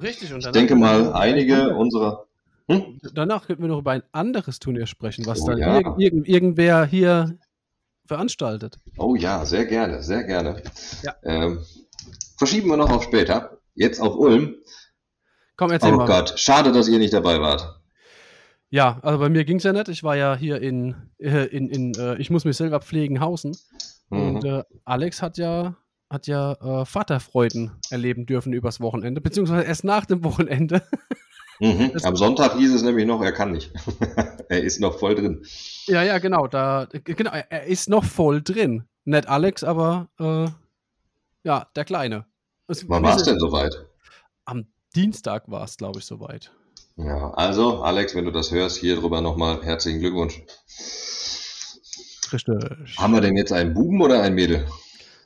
Richtig. 0.00 0.32
Und 0.32 0.44
ich 0.44 0.52
denke 0.52 0.76
mal, 0.76 1.12
einige 1.12 1.74
unserer... 1.74 2.26
Hm? 2.70 3.00
Danach 3.14 3.46
könnten 3.46 3.62
wir 3.62 3.68
noch 3.68 3.80
über 3.80 3.92
ein 3.92 4.02
anderes 4.12 4.58
Turnier 4.58 4.86
sprechen, 4.86 5.26
was 5.26 5.42
oh, 5.42 5.48
dann 5.48 5.58
ja. 5.58 5.78
irg 5.78 5.98
irg 5.98 6.28
irgendwer 6.28 6.84
hier 6.84 7.36
veranstaltet. 8.06 8.78
Oh 8.96 9.14
ja, 9.14 9.44
sehr 9.44 9.66
gerne, 9.66 10.02
sehr 10.02 10.24
gerne. 10.24 10.62
Ja. 11.02 11.14
Ähm, 11.24 11.64
verschieben 12.36 12.68
wir 12.68 12.76
noch 12.76 12.90
auf 12.90 13.02
später. 13.02 13.58
Jetzt 13.74 14.00
auf 14.00 14.16
Ulm. 14.16 14.56
Komm, 15.56 15.70
erzähl 15.72 15.92
oh 15.92 15.96
mal. 15.96 16.04
Oh 16.04 16.06
Gott, 16.06 16.38
schade, 16.38 16.72
dass 16.72 16.88
ihr 16.88 16.98
nicht 16.98 17.12
dabei 17.12 17.40
wart. 17.40 17.80
Ja, 18.70 19.00
also 19.02 19.18
bei 19.18 19.28
mir 19.28 19.44
ging 19.44 19.56
es 19.56 19.64
ja 19.64 19.72
nicht. 19.72 19.88
Ich 19.88 20.04
war 20.04 20.16
ja 20.16 20.36
hier 20.36 20.62
in, 20.62 20.94
äh, 21.18 21.46
in, 21.46 21.68
in 21.68 21.94
äh, 21.94 22.16
ich 22.16 22.30
muss 22.30 22.44
mich 22.44 22.56
selber 22.56 22.80
pflegen, 22.80 23.20
Hausen. 23.20 23.56
Mhm. 24.10 24.36
Und 24.36 24.44
äh, 24.44 24.62
Alex 24.84 25.22
hat 25.22 25.38
ja, 25.38 25.76
hat 26.08 26.28
ja 26.28 26.52
äh, 26.52 26.84
Vaterfreuden 26.84 27.72
erleben 27.90 28.26
dürfen 28.26 28.52
übers 28.52 28.80
Wochenende, 28.80 29.20
beziehungsweise 29.20 29.64
erst 29.64 29.84
nach 29.84 30.06
dem 30.06 30.22
Wochenende. 30.22 30.82
Mhm. 31.60 31.92
Am 32.02 32.16
Sonntag 32.16 32.56
hieß 32.56 32.74
es 32.74 32.82
nämlich 32.82 33.06
noch, 33.06 33.22
er 33.22 33.32
kann 33.32 33.52
nicht. 33.52 33.70
er 34.48 34.62
ist 34.62 34.80
noch 34.80 34.98
voll 34.98 35.14
drin. 35.14 35.44
Ja, 35.86 36.02
ja, 36.02 36.18
genau. 36.18 36.46
Da, 36.46 36.88
genau, 37.04 37.30
er 37.32 37.64
ist 37.64 37.88
noch 37.88 38.04
voll 38.04 38.42
drin. 38.42 38.84
Nicht 39.04 39.28
Alex, 39.28 39.62
aber 39.62 40.08
äh, 40.18 40.48
ja, 41.44 41.68
der 41.76 41.84
Kleine. 41.84 42.24
Wann 42.86 43.02
war 43.02 43.16
es 43.16 43.24
denn 43.24 43.38
soweit? 43.38 43.74
Am 44.46 44.66
Dienstag 44.94 45.50
war 45.50 45.64
es, 45.64 45.76
glaube 45.76 45.98
ich, 45.98 46.06
soweit. 46.06 46.50
Ja, 46.96 47.30
also, 47.32 47.82
Alex, 47.82 48.14
wenn 48.14 48.24
du 48.24 48.30
das 48.30 48.50
hörst, 48.50 48.78
hier 48.78 48.96
drüber 48.96 49.20
nochmal 49.20 49.62
herzlichen 49.62 50.00
Glückwunsch. 50.00 50.42
Richtig. 52.32 52.98
Haben 52.98 53.14
wir 53.14 53.20
denn 53.20 53.36
jetzt 53.36 53.52
einen 53.52 53.74
Buben 53.74 54.00
oder 54.00 54.22
ein 54.22 54.34
Mädel? 54.34 54.66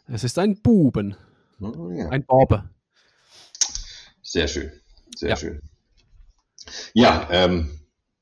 Es 0.07 0.25
ist 0.25 0.38
ein 0.38 0.61
Buben. 0.61 1.16
Oh, 1.61 1.90
ja. 1.90 2.09
Ein 2.09 2.25
Borbe. 2.25 2.68
Sehr 4.23 4.49
schön. 4.49 4.73
Sehr 5.16 5.31
ja. 5.31 5.37
schön. 5.37 5.61
Ja, 6.92 7.29
ähm, 7.31 7.81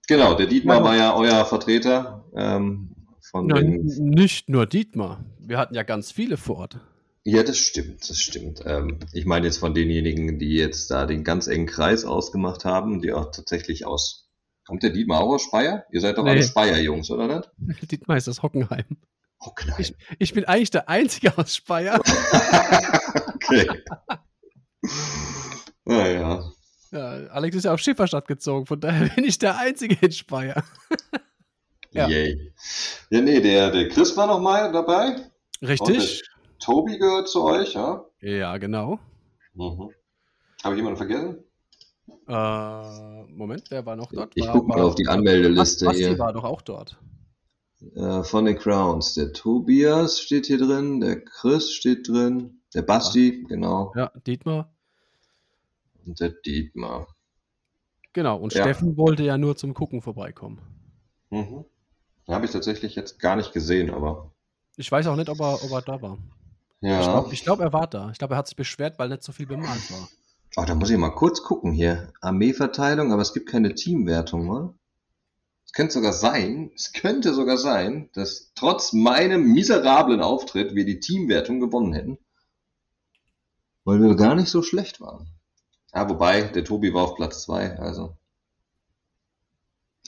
genau, 0.08 0.34
der 0.34 0.46
Dietmar 0.46 0.78
ja. 0.78 0.84
war 0.84 0.96
ja 0.96 1.14
euer 1.14 1.44
Vertreter. 1.44 2.24
Ähm, 2.34 2.94
von 3.30 3.46
Nein, 3.46 3.80
nicht 3.98 4.48
nur 4.48 4.66
Dietmar. 4.66 5.24
Wir 5.38 5.58
hatten 5.58 5.74
ja 5.74 5.82
ganz 5.82 6.12
viele 6.12 6.36
vor 6.36 6.58
Ort. 6.58 6.80
Ja, 7.24 7.42
das 7.44 7.56
stimmt, 7.56 8.08
das 8.10 8.18
stimmt. 8.18 8.62
Ähm, 8.66 8.98
ich 9.12 9.26
meine 9.26 9.46
jetzt 9.46 9.58
von 9.58 9.74
denjenigen, 9.74 10.38
die 10.38 10.56
jetzt 10.56 10.90
da 10.90 11.06
den 11.06 11.22
ganz 11.22 11.46
engen 11.46 11.66
Kreis 11.66 12.04
ausgemacht 12.04 12.64
haben, 12.64 13.00
die 13.00 13.12
auch 13.12 13.30
tatsächlich 13.30 13.86
aus. 13.86 14.28
Kommt 14.66 14.82
der 14.82 14.90
Dietmar 14.90 15.20
auch 15.20 15.34
aus 15.34 15.42
Speyer? 15.42 15.84
Ihr 15.90 16.00
seid 16.00 16.18
doch 16.18 16.24
nee. 16.24 16.30
alle 16.30 16.42
Speyer-Jungs, 16.42 17.10
oder 17.10 17.28
nicht? 17.28 17.50
Dietmar 17.90 18.16
ist 18.16 18.28
aus 18.28 18.42
Hockenheim. 18.42 18.84
Hockenheim. 19.40 19.80
Ich, 19.80 19.94
ich 20.18 20.34
bin 20.34 20.44
eigentlich 20.44 20.70
der 20.70 20.88
Einzige 20.88 21.36
aus 21.36 21.56
Speyer. 21.56 22.00
okay. 23.34 23.66
Naja. 25.84 26.51
Ja, 26.92 27.26
Alex 27.28 27.56
ist 27.56 27.64
ja 27.64 27.72
auf 27.72 27.80
Schifferstadt 27.80 28.28
gezogen, 28.28 28.66
von 28.66 28.78
daher 28.78 29.08
bin 29.16 29.24
ich 29.24 29.38
der 29.38 29.58
Einzige 29.58 29.96
in 30.00 30.12
Speyer. 30.12 30.62
ja. 31.90 32.06
Yay. 32.06 32.52
Ja, 33.10 33.20
nee, 33.20 33.40
der, 33.40 33.70
der 33.70 33.88
Chris 33.88 34.16
war 34.16 34.26
noch 34.26 34.40
mal 34.40 34.70
dabei. 34.72 35.16
Richtig. 35.62 36.22
Tobi 36.60 36.98
gehört 36.98 37.28
zu 37.28 37.44
euch, 37.44 37.74
ja? 37.74 38.04
Ja, 38.20 38.56
genau. 38.58 39.00
Mhm. 39.54 39.90
Habe 40.62 40.74
ich 40.74 40.76
jemanden 40.76 40.98
vergessen? 40.98 41.44
Äh, 42.28 43.22
Moment, 43.32 43.64
wer 43.70 43.84
war 43.86 43.96
noch 43.96 44.12
dort? 44.12 44.32
Ich 44.34 44.46
gucke 44.46 44.68
mal 44.68 44.80
auf 44.80 44.94
die 44.94 45.08
Anmeldeliste 45.08 45.86
Basti 45.86 46.02
hier. 46.02 46.18
war 46.18 46.32
doch 46.32 46.44
auch 46.44 46.62
dort. 46.62 46.98
Äh, 47.94 48.22
von 48.22 48.44
den 48.44 48.58
Crowns. 48.58 49.14
Der 49.14 49.32
Tobias 49.32 50.20
steht 50.20 50.46
hier 50.46 50.58
drin, 50.58 51.00
der 51.00 51.24
Chris 51.24 51.72
steht 51.72 52.06
drin, 52.06 52.60
der 52.74 52.82
Basti, 52.82 53.40
ja. 53.42 53.48
genau. 53.48 53.92
Ja, 53.96 54.12
Dietmar. 54.26 54.72
Und 56.06 56.20
der 56.20 56.30
Dietmar. 56.30 57.08
Genau, 58.12 58.36
und 58.36 58.52
ja. 58.52 58.62
Steffen 58.62 58.96
wollte 58.96 59.22
ja 59.22 59.38
nur 59.38 59.56
zum 59.56 59.74
Gucken 59.74 60.02
vorbeikommen. 60.02 60.60
Mhm. 61.30 61.64
Habe 62.28 62.44
ich 62.44 62.50
tatsächlich 62.52 62.94
jetzt 62.94 63.18
gar 63.18 63.36
nicht 63.36 63.52
gesehen, 63.52 63.90
aber. 63.90 64.32
Ich 64.76 64.90
weiß 64.90 65.06
auch 65.06 65.16
nicht, 65.16 65.28
ob 65.28 65.40
er, 65.40 65.62
ob 65.62 65.70
er 65.70 65.82
da 65.82 66.02
war. 66.02 66.18
Ja. 66.80 66.98
Ich 66.98 67.06
glaube, 67.06 67.36
glaub, 67.36 67.60
er 67.60 67.72
war 67.72 67.86
da. 67.86 68.10
Ich 68.10 68.18
glaube, 68.18 68.34
er 68.34 68.38
hat 68.38 68.48
sich 68.48 68.56
beschwert, 68.56 68.98
weil 68.98 69.08
nicht 69.08 69.22
so 69.22 69.32
viel 69.32 69.46
bemalt 69.46 69.90
war. 69.90 70.08
Oh, 70.56 70.64
da 70.66 70.74
muss 70.74 70.90
ich 70.90 70.98
mal 70.98 71.10
kurz 71.10 71.42
gucken 71.42 71.72
hier. 71.72 72.12
Armeeverteilung, 72.20 73.12
aber 73.12 73.22
es 73.22 73.32
gibt 73.32 73.48
keine 73.48 73.74
Teamwertung, 73.74 74.46
ne? 74.46 74.74
Es 75.64 75.72
könnte 75.72 75.94
sogar 75.94 76.12
sein, 76.12 76.70
es 76.74 76.92
könnte 76.92 77.32
sogar 77.32 77.56
sein, 77.56 78.10
dass 78.12 78.52
trotz 78.54 78.92
meinem 78.92 79.52
miserablen 79.52 80.20
Auftritt 80.20 80.74
wir 80.74 80.84
die 80.84 81.00
Teamwertung 81.00 81.60
gewonnen 81.60 81.94
hätten. 81.94 82.18
Weil 83.84 84.02
wir 84.02 84.14
gar 84.14 84.34
nicht 84.34 84.50
so 84.50 84.62
schlecht 84.62 85.00
waren. 85.00 85.28
Ja, 85.94 86.08
wobei, 86.08 86.42
der 86.42 86.64
Tobi 86.64 86.94
war 86.94 87.04
auf 87.04 87.16
Platz 87.16 87.42
zwei, 87.42 87.78
also. 87.78 88.16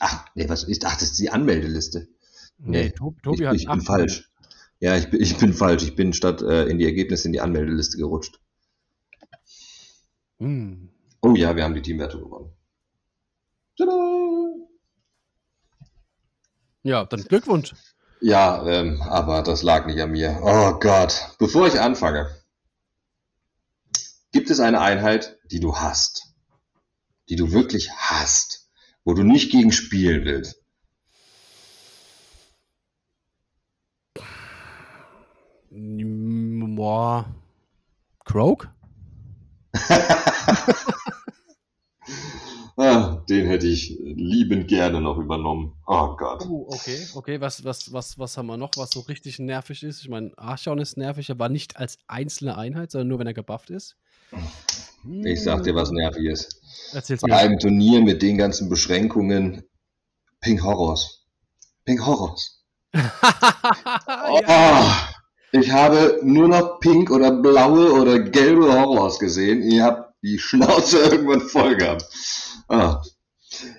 Ach, 0.01 0.27
nee, 0.35 0.49
was 0.49 0.65
ist, 0.65 0.85
ach, 0.85 0.95
das 0.95 1.11
ist 1.11 1.19
die 1.19 1.31
Anmeldeliste. 1.31 2.09
Nee, 2.59 2.91
Tobi, 2.91 3.21
Tobi 3.23 3.43
ich, 3.43 3.49
hat 3.49 3.57
ich 3.57 3.67
bin 3.67 3.81
falsch. 3.81 4.31
Ja, 4.81 4.97
ich 4.97 5.09
bin, 5.11 5.21
ich 5.21 5.37
bin 5.37 5.53
falsch. 5.53 5.83
Ich 5.83 5.97
bin 5.97 6.13
statt 6.13 6.43
äh, 6.43 6.67
in 6.67 6.79
die 6.79 6.85
Ergebnisse 6.85 7.29
in 7.29 7.33
die 7.33 7.41
Anmeldeliste 7.41 7.97
gerutscht. 7.97 8.41
Hm. 10.39 10.91
Oh 11.23 11.35
ja, 11.35 11.55
wir 11.57 11.65
haben 11.65 11.75
die 11.75 11.83
Teamwertung 11.83 12.25
gewonnen. 12.25 12.53
Tada! 13.79 14.55
Ja, 16.83 17.05
dann 17.07 17.25
Glückwunsch. 17.25 17.75
Ja, 18.21 18.67
ähm, 18.67 19.01
aber 19.03 19.43
das 19.43 19.63
lag 19.63 19.87
nicht 19.87 20.01
an 20.01 20.11
mir. 20.11 20.39
Oh 20.43 20.79
Gott. 20.79 21.35
Bevor 21.39 21.67
ich 21.67 21.81
anfange, 21.81 22.29
gibt 24.35 24.51
es 24.51 24.59
eine 24.59 24.81
Einheit, 24.81 25.39
die 25.53 25.61
du 25.61 25.77
hast, 25.77 26.35
die 27.29 27.37
du 27.37 27.53
wirklich 27.53 27.93
hast, 27.93 28.69
wo 29.05 29.15
du 29.15 29.23
nicht 29.23 29.53
gegen 29.53 29.71
spielen 29.71 30.25
willst. 30.25 30.61
Boah. 35.71 37.33
Croak? 38.25 38.69
Ah, 42.77 43.23
den 43.29 43.47
hätte 43.47 43.69
ich 43.69 43.97
liebend 44.01 44.67
gerne 44.67 45.01
noch 45.01 45.17
übernommen. 45.17 45.75
Oh 45.87 46.17
Gott. 46.17 46.45
Oh, 46.45 46.67
okay, 46.71 47.07
okay. 47.15 47.41
Was, 47.41 47.63
was, 47.63 47.93
was, 47.93 48.19
was 48.19 48.37
haben 48.37 48.47
wir 48.47 48.57
noch, 48.57 48.73
was 48.77 48.91
so 48.91 48.99
richtig 48.99 49.39
nervig 49.39 49.85
ist? 49.85 50.03
Ich 50.03 50.09
meine, 50.09 50.33
Archon 50.37 50.81
ist 50.81 50.97
nervig, 50.97 51.31
aber 51.31 51.49
nicht 51.49 51.77
als 51.77 51.99
einzelne 52.09 52.59
Einheit, 52.59 52.91
sondern 52.91 53.07
nur, 53.07 53.21
wenn 53.21 53.29
er 53.29 53.33
gebufft 53.33 53.71
ist. 53.71 53.97
Ich 55.25 55.43
sag 55.43 55.63
dir, 55.65 55.75
was 55.75 55.91
nervig 55.91 56.25
ist. 56.25 56.61
Erzähl's 56.93 57.21
Bei 57.21 57.29
mir. 57.29 57.37
einem 57.37 57.59
Turnier 57.59 58.01
mit 58.01 58.23
den 58.23 58.39
ganzen 58.39 58.69
Beschränkungen. 58.69 59.65
Pink 60.41 60.63
Horrors. 60.63 61.25
Pink 61.85 62.05
Horrors. 62.05 62.63
ja. 62.95 63.11
Oh, 64.31 65.15
ich 65.53 65.71
habe 65.71 66.21
nur 66.23 66.49
noch 66.49 66.81
pink 66.81 67.11
oder 67.11 67.31
blaue 67.31 67.93
oder 67.93 68.19
gelbe 68.19 68.73
Horrors 68.73 69.19
gesehen. 69.19 69.63
Ihr 69.63 69.85
habt 69.85 70.15
die 70.23 70.39
Schnauze 70.39 70.99
irgendwann 71.11 71.43
voll 71.43 71.77
gehabt. 71.77 72.05
Ah. 72.69 73.03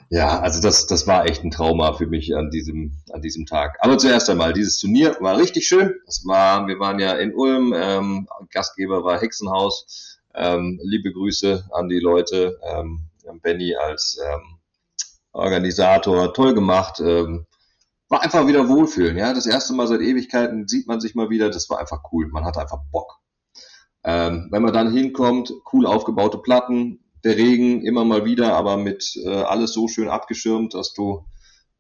Ja, 0.10 0.40
also 0.40 0.62
das, 0.62 0.88
das 0.88 1.06
war 1.06 1.26
echt 1.26 1.44
ein 1.44 1.52
Trauma 1.52 1.94
für 1.94 2.08
mich 2.08 2.36
an 2.36 2.50
diesem, 2.50 3.02
an 3.12 3.22
diesem 3.22 3.46
Tag. 3.46 3.78
Aber 3.82 3.98
zuerst 3.98 4.30
einmal, 4.30 4.54
dieses 4.54 4.78
Turnier 4.78 5.18
war 5.20 5.38
richtig 5.38 5.68
schön. 5.68 5.94
Das 6.06 6.24
war, 6.26 6.66
wir 6.68 6.80
waren 6.80 7.00
ja 7.00 7.14
in 7.14 7.34
Ulm, 7.34 7.74
ähm, 7.76 8.28
Gastgeber 8.52 9.04
war 9.04 9.20
Hexenhaus. 9.20 10.15
Ähm, 10.36 10.80
liebe 10.84 11.12
Grüße 11.12 11.70
an 11.72 11.90
die 11.90 12.00
Leute. 12.00 12.60
Ähm, 12.64 13.10
Benny 13.42 13.76
als 13.76 14.20
ähm, 14.24 14.60
Organisator, 15.32 16.34
toll 16.34 16.54
gemacht. 16.54 17.00
Ähm, 17.00 17.46
war 18.08 18.22
einfach 18.22 18.48
wieder 18.48 18.70
Wohlfühlen, 18.70 19.18
ja. 19.18 19.34
Das 19.34 19.46
erste 19.46 19.74
Mal 19.74 19.88
seit 19.88 20.02
Ewigkeiten 20.02 20.68
sieht 20.68 20.88
man 20.88 21.02
sich 21.02 21.16
mal 21.16 21.30
wieder. 21.30 21.50
Das 21.50 21.70
war 21.70 21.80
einfach 21.80 22.04
cool. 22.12 22.28
Man 22.28 22.46
hat 22.46 22.58
einfach 22.58 22.80
Bock. 22.92 23.20
Ähm, 24.04 24.50
wenn 24.52 24.62
man 24.62 24.74
dann 24.74 24.94
hinkommt, 24.94 25.52
cool 25.74 25.88
aufgebaute 25.88 26.38
Platten, 26.38 27.04
der 27.24 27.38
Regen 27.38 27.82
immer 27.82 28.06
mal 28.06 28.24
wieder, 28.24 28.56
aber 28.56 28.78
mit 28.78 29.16
äh, 29.26 29.30
alles 29.30 29.74
so 29.74 29.88
schön 29.88 30.08
abgeschirmt, 30.08 30.76
dass 30.76 30.94
du 30.94 31.26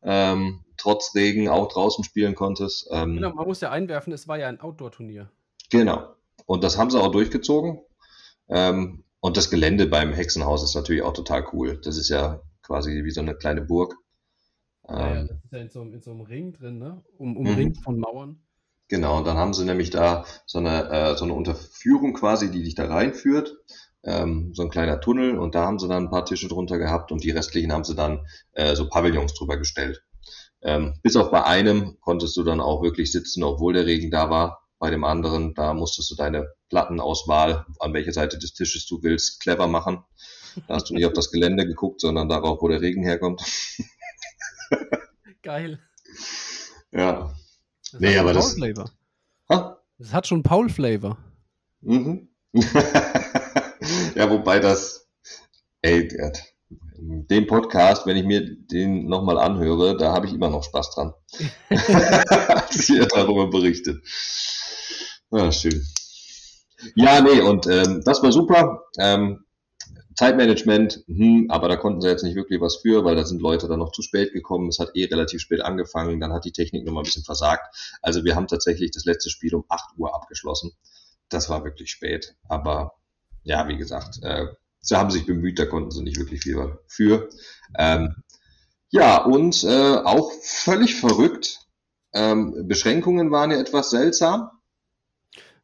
ähm, 0.01 0.63
trotz 0.77 1.13
Regen 1.13 1.49
auch 1.49 1.67
draußen 1.67 2.03
spielen 2.03 2.33
konntest. 2.33 2.87
Ähm, 2.91 3.15
Genau, 3.15 3.33
man 3.33 3.45
muss 3.45 3.61
ja 3.61 3.69
einwerfen, 3.69 4.11
es 4.11 4.27
war 4.27 4.39
ja 4.39 4.47
ein 4.47 4.59
Outdoor-Turnier. 4.59 5.29
Genau. 5.69 6.15
Und 6.47 6.63
das 6.63 6.79
haben 6.79 6.89
sie 6.89 6.99
auch 6.99 7.11
durchgezogen. 7.11 7.79
Ähm, 8.49 9.03
und 9.21 9.37
das 9.37 9.49
Gelände 9.49 9.87
beim 9.87 10.13
Hexenhaus 10.13 10.63
ist 10.63 10.75
natürlich 10.75 11.03
auch 11.03 11.13
total 11.13 11.45
cool. 11.53 11.79
Das 11.83 11.97
ist 11.97 12.09
ja 12.09 12.41
quasi 12.63 13.03
wie 13.03 13.11
so 13.11 13.21
eine 13.21 13.35
kleine 13.35 13.61
Burg. 13.61 13.95
Ja, 14.93 15.07
ja, 15.07 15.23
Ähm, 15.23 15.29
das 15.29 15.37
ist 15.43 15.51
ja 15.53 15.59
in 15.59 15.69
so, 15.69 15.81
einem- 15.81 15.93
in 15.93 16.01
so 16.01 16.09
einem 16.11 16.21
Ring 16.21 16.51
drin, 16.53 16.79
ne? 16.79 17.03
Um, 17.17 17.37
Mhm. 17.43 17.69
umringt 17.69 17.77
von 17.77 17.99
Mauern. 17.99 18.41
Genau, 18.87 19.17
und 19.17 19.25
dann 19.27 19.37
haben 19.37 19.53
sie 19.53 19.65
nämlich 19.65 19.89
da 19.89 20.25
so 20.45 20.59
eine, 20.59 20.89
äh, 20.89 21.15
so 21.17 21.23
eine 21.25 21.33
Unterführung 21.33 22.13
quasi, 22.13 22.51
die 22.51 22.63
dich 22.63 22.75
da 22.75 22.85
reinführt. 22.87 23.55
Ähm, 24.03 24.51
so 24.53 24.61
ein 24.63 24.69
kleiner 24.69 25.01
Tunnel 25.01 25.37
und 25.39 25.55
da 25.55 25.65
haben 25.65 25.79
sie 25.79 25.87
dann 25.87 26.03
ein 26.05 26.09
paar 26.11 26.25
Tische 26.25 26.47
drunter 26.47 26.77
gehabt 26.77 27.11
und 27.11 27.23
die 27.23 27.31
restlichen 27.31 27.71
haben 27.73 27.83
sie 27.83 27.95
dann 27.95 28.25
äh, 28.53 28.75
so 28.75 28.87
Pavillons 28.87 29.33
drüber 29.33 29.57
gestellt. 29.57 30.03
Ähm, 30.63 30.95
bis 31.03 31.15
auf 31.17 31.31
bei 31.31 31.43
einem 31.45 31.97
konntest 32.01 32.37
du 32.37 32.43
dann 32.43 32.61
auch 32.61 32.83
wirklich 32.83 33.11
sitzen, 33.11 33.43
obwohl 33.43 33.73
der 33.73 33.87
Regen 33.87 34.11
da 34.11 34.29
war. 34.31 34.64
Bei 34.85 34.91
dem 34.91 35.03
anderen, 35.03 35.55
da 35.55 35.73
musstest 35.73 36.11
du 36.11 36.15
deine 36.15 36.47
Plattenauswahl, 36.69 37.65
an 37.79 37.93
welcher 37.95 38.11
Seite 38.11 38.37
des 38.37 38.53
Tisches 38.53 38.85
du 38.85 39.01
willst, 39.01 39.39
clever 39.41 39.65
machen. 39.65 40.03
Da 40.67 40.75
hast 40.75 40.91
du 40.91 40.93
nicht 40.93 41.07
auf 41.07 41.13
das 41.13 41.31
Gelände 41.31 41.65
geguckt, 41.65 42.01
sondern 42.01 42.29
darauf, 42.29 42.61
wo 42.61 42.67
der 42.67 42.81
Regen 42.81 43.01
herkommt. 43.01 43.41
Geil. 45.41 45.79
Ja. 46.91 47.33
Das 47.93 47.99
Nee, 47.99 48.15
aber 48.19 48.33
das- 48.33 48.45
Paul-Flavor. 48.45 48.91
Ha? 49.49 49.81
Das 49.97 50.13
hat 50.13 50.27
schon 50.27 50.43
Paul-Flavor. 50.43 51.17
Mhm. 51.81 52.29
ja, 54.13 54.29
wobei 54.29 54.59
das, 54.59 55.09
ey, 55.81 56.07
den 56.97 57.47
Podcast, 57.47 58.05
wenn 58.05 58.17
ich 58.17 58.25
mir 58.25 58.55
den 58.55 59.07
nochmal 59.07 59.39
anhöre, 59.39 59.97
da 59.97 60.13
habe 60.13 60.27
ich 60.27 60.33
immer 60.33 60.51
noch 60.51 60.63
Spaß 60.63 60.91
dran. 60.91 61.13
Als 61.69 62.87
ihr 62.89 63.07
darüber 63.07 63.49
berichtet. 63.49 64.03
Ja, 65.31 65.51
schön. 65.51 65.85
Ja, 66.95 67.21
nee, 67.21 67.41
und 67.41 67.67
ähm, 67.67 68.01
das 68.05 68.21
war 68.21 68.31
super. 68.31 68.83
Ähm, 68.99 69.45
Zeitmanagement, 70.15 71.03
hm, 71.07 71.47
aber 71.49 71.67
da 71.67 71.75
konnten 71.75 72.01
sie 72.01 72.07
jetzt 72.07 72.23
nicht 72.23 72.35
wirklich 72.35 72.61
was 72.61 72.77
für, 72.77 73.03
weil 73.03 73.15
da 73.15 73.25
sind 73.25 73.41
Leute 73.41 73.67
dann 73.67 73.79
noch 73.79 73.91
zu 73.91 74.01
spät 74.01 74.31
gekommen. 74.33 74.69
Es 74.69 74.79
hat 74.79 74.91
eh 74.95 75.05
relativ 75.05 75.41
spät 75.41 75.61
angefangen, 75.61 76.19
dann 76.19 76.31
hat 76.31 76.45
die 76.45 76.53
Technik 76.53 76.85
nochmal 76.85 77.01
ein 77.01 77.05
bisschen 77.05 77.23
versagt. 77.23 77.97
Also 78.01 78.23
wir 78.23 78.35
haben 78.35 78.47
tatsächlich 78.47 78.91
das 78.91 79.05
letzte 79.05 79.29
Spiel 79.29 79.53
um 79.55 79.65
8 79.67 79.97
Uhr 79.97 80.15
abgeschlossen. 80.15 80.71
Das 81.29 81.49
war 81.49 81.65
wirklich 81.65 81.91
spät. 81.91 82.35
Aber 82.47 82.93
ja, 83.43 83.67
wie 83.67 83.77
gesagt, 83.77 84.19
äh, 84.23 84.47
sie 84.79 84.95
haben 84.95 85.11
sich 85.11 85.25
bemüht, 85.25 85.59
da 85.59 85.65
konnten 85.65 85.91
sie 85.91 86.03
nicht 86.03 86.17
wirklich 86.17 86.41
viel 86.41 86.77
für. 86.87 87.29
Ähm, 87.77 88.15
ja, 88.89 89.23
und 89.23 89.63
äh, 89.65 89.95
auch 89.97 90.31
völlig 90.43 90.95
verrückt. 90.95 91.59
Ähm, 92.13 92.67
Beschränkungen 92.67 93.31
waren 93.31 93.51
ja 93.51 93.57
etwas 93.57 93.89
seltsam. 93.89 94.49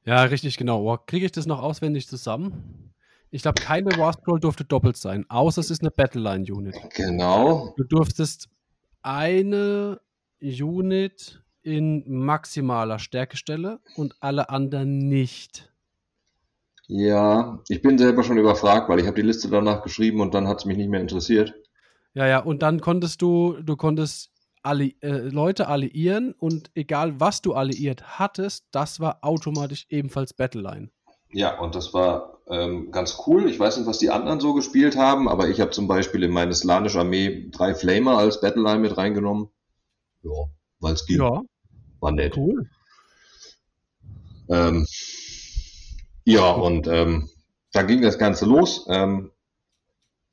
Ja, 0.06 0.24
richtig, 0.24 0.58
genau. 0.58 0.98
Kriege 1.06 1.26
ich 1.26 1.32
das 1.32 1.46
noch 1.46 1.62
auswendig 1.62 2.08
zusammen? 2.08 2.94
Ich 3.30 3.44
glaube, 3.44 3.62
keine 3.62 3.98
War 3.98 4.14
Scroll 4.14 4.40
durfte 4.40 4.66
doppelt 4.66 4.98
sein, 4.98 5.26
außer 5.30 5.62
es 5.62 5.72
ist 5.72 5.82
eine 5.82 5.92
Battleline-Unit. 5.92 6.76
Genau. 6.96 7.74
Du 7.78 7.84
durftest 7.86 8.50
eine 9.02 10.02
Unit 10.42 11.42
in 11.64 12.04
maximaler 12.08 13.00
Stärkestelle 13.00 13.80
und 13.96 14.16
alle 14.20 14.50
anderen 14.50 14.98
nicht. 14.98 15.72
Ja, 16.88 17.62
ich 17.70 17.82
bin 17.82 17.98
selber 17.98 18.24
schon 18.24 18.38
überfragt, 18.38 18.90
weil 18.90 19.00
ich 19.00 19.06
habe 19.06 19.16
die 19.16 19.28
Liste 19.28 19.48
danach 19.48 19.82
geschrieben 19.82 20.20
und 20.20 20.34
dann 20.34 20.48
hat 20.48 20.60
es 20.60 20.66
mich 20.66 20.76
nicht 20.76 20.90
mehr 20.90 21.00
interessiert. 21.00 21.54
Ja, 22.14 22.28
ja, 22.28 22.40
und 22.40 22.62
dann 22.64 22.82
konntest 22.82 23.22
du, 23.22 23.56
du 23.62 23.78
konntest 23.78 24.32
alli 24.64 24.96
äh, 25.02 25.10
Leute 25.10 25.68
alliieren 25.68 26.34
und 26.34 26.72
egal 26.76 27.20
was 27.20 27.42
du 27.42 27.54
alliiert 27.54 28.20
hattest, 28.20 28.66
das 28.72 29.00
war 29.00 29.20
automatisch 29.22 29.86
ebenfalls 29.90 30.34
Battleline. 30.34 30.90
Ja, 31.34 31.60
und 31.60 31.76
das 31.76 31.94
war 31.94 32.40
ähm, 32.48 32.92
ganz 32.92 33.18
cool. 33.26 33.50
Ich 33.50 33.60
weiß 33.60 33.78
nicht, 33.78 33.88
was 33.88 34.00
die 34.00 34.10
anderen 34.10 34.40
so 34.40 34.54
gespielt 34.54 34.98
haben, 34.98 35.30
aber 35.30 35.48
ich 35.48 35.62
habe 35.62 35.72
zum 35.72 35.88
Beispiel 35.88 36.24
in 36.24 36.32
meine 36.32 36.54
slanische 36.54 37.00
Armee 37.00 37.50
drei 37.52 37.74
Flamer 37.74 38.18
als 38.18 38.42
Battleline 38.42 38.80
mit 38.80 38.98
reingenommen. 38.98 39.50
Ja, 40.24 40.32
weil 40.80 40.94
es 40.94 41.06
ging. 41.06 41.18
Ja, 41.18 41.42
War 42.02 42.12
nett. 42.12 42.36
cool. 42.36 42.70
Ähm, 44.50 44.86
ja, 46.26 46.52
und 46.52 46.88
ähm, 46.88 47.30
da 47.72 47.84
ging 47.84 48.02
das 48.02 48.18
Ganze 48.18 48.46
los. 48.46 48.86
Ähm, 48.90 49.32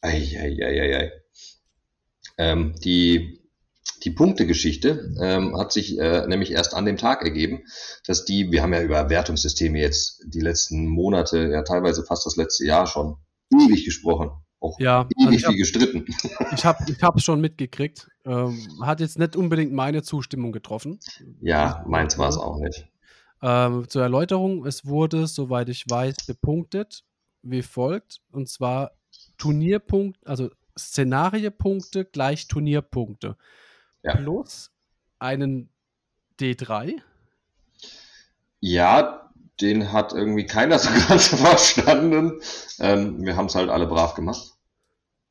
ei, 0.01 0.37
ei, 0.37 0.57
ei, 0.61 0.81
ei, 0.81 0.97
ei. 0.97 1.13
Ähm, 2.37 2.75
die, 2.85 3.38
die 4.05 4.11
Punktegeschichte 4.11 5.15
ähm, 5.21 5.57
hat 5.59 5.73
sich 5.73 5.99
äh, 5.99 6.27
nämlich 6.27 6.53
erst 6.53 6.75
an 6.75 6.85
dem 6.85 6.97
Tag 6.97 7.23
ergeben, 7.23 7.63
dass 8.07 8.25
die, 8.25 8.53
wir 8.53 8.63
haben 8.63 8.73
ja 8.73 8.83
über 8.83 9.11
Wertungssysteme 9.11 9.79
jetzt 9.79 10.23
die 10.27 10.41
letzten 10.41 10.87
Monate, 10.87 11.49
ja 11.51 11.63
teilweise 11.63 12.05
fast 12.05 12.27
das 12.27 12.37
letzte 12.37 12.65
Jahr 12.65 12.87
schon 12.87 13.17
ewig 13.53 13.85
gesprochen. 13.85 14.31
Auch 14.61 14.79
Ja, 14.81 15.01
also 15.17 15.29
ewig 15.29 15.39
ich 15.39 15.45
habe 15.45 15.55
viel 15.55 15.63
gestritten. 15.63 16.05
ich 16.53 16.65
hab, 16.65 16.89
ich 16.89 17.23
schon 17.23 17.41
mitgekriegt. 17.41 18.09
Ähm, 18.25 18.59
hat 18.83 19.01
jetzt 19.01 19.19
nicht 19.19 19.37
unbedingt 19.37 19.73
meine 19.73 20.03
Zustimmung 20.03 20.53
getroffen. 20.53 20.99
Ja, 21.41 21.85
meins 21.87 22.19
war 22.19 22.29
es 22.29 22.37
auch 22.37 22.59
nicht. 22.59 22.89
Ähm, 23.41 23.89
zur 23.89 24.03
Erläuterung, 24.03 24.67
es 24.67 24.85
wurde, 24.85 25.27
soweit 25.27 25.69
ich 25.69 25.85
weiß, 25.89 26.17
bepunktet 26.27 27.05
wie 27.43 27.63
folgt, 27.63 28.21
und 28.33 28.49
zwar 28.49 28.93
Turnierpunkt, 29.39 30.19
also 30.27 30.51
Szenariepunkte 30.77 32.05
gleich 32.05 32.49
Turnierpunkte. 32.49 33.37
Ja. 34.03 34.17
Plus 34.17 34.71
einen 35.19 35.69
D3. 36.41 37.01
Ja, 38.61 39.31
den 39.61 39.93
hat 39.93 40.13
irgendwie 40.13 40.47
keiner 40.47 40.79
so 40.79 40.91
ganz 41.09 41.29
verstanden. 41.29 42.41
Ähm, 42.79 43.25
wir 43.25 43.37
haben 43.37 43.47
es 43.47 43.55
halt 43.55 43.71
alle 43.71 43.87
brav 43.87 44.15
gemacht. 44.15 44.53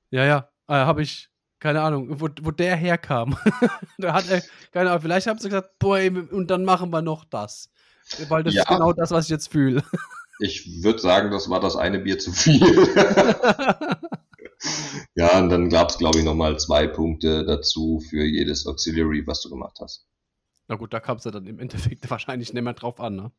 Ja, 0.09 0.25
ja, 0.25 0.49
äh, 0.67 0.73
habe 0.73 1.01
ich 1.01 1.29
keine 1.59 1.81
Ahnung, 1.81 2.19
wo, 2.21 2.29
wo 2.41 2.51
der 2.51 2.75
herkam. 2.75 3.37
da 3.97 4.13
hat 4.13 4.29
er, 4.29 4.43
keine 4.71 4.89
Ahnung, 4.91 5.01
vielleicht 5.01 5.27
haben 5.27 5.39
sie 5.39 5.49
gesagt, 5.49 5.79
boah, 5.79 5.97
ey, 5.97 6.09
und 6.09 6.51
dann 6.51 6.63
machen 6.65 6.91
wir 6.91 7.01
noch 7.01 7.25
das. 7.25 7.69
Weil 8.29 8.43
das 8.43 8.53
Ja. 8.53 8.61
ist 8.61 8.67
genau 8.69 8.93
das, 8.93 9.11
was 9.11 9.25
ich 9.25 9.31
jetzt 9.31 9.51
fühle. 9.51 9.83
Ich 10.39 10.83
würde 10.83 10.99
sagen, 10.99 11.31
das 11.31 11.49
war 11.49 11.59
das 11.59 11.75
eine 11.75 11.99
Bier 11.99 12.19
zu 12.19 12.31
viel. 12.31 12.61
ja, 15.15 15.39
und 15.39 15.49
dann 15.49 15.69
gab 15.69 15.89
es, 15.89 15.97
glaube 15.97 16.19
ich, 16.19 16.25
nochmal 16.25 16.59
zwei 16.59 16.87
Punkte 16.87 17.45
dazu 17.45 17.99
für 18.09 18.25
jedes 18.25 18.65
Auxiliary, 18.65 19.25
was 19.27 19.41
du 19.41 19.49
gemacht 19.49 19.77
hast. 19.81 20.07
Na 20.69 20.75
gut, 20.75 20.93
da 20.93 20.99
kam 20.99 21.17
es 21.17 21.23
ja 21.23 21.31
dann 21.31 21.45
im 21.45 21.59
Endeffekt 21.59 22.09
wahrscheinlich 22.09 22.53
nicht 22.53 22.63
mehr 22.63 22.73
drauf 22.73 22.99
an, 22.99 23.15
ne? 23.15 23.31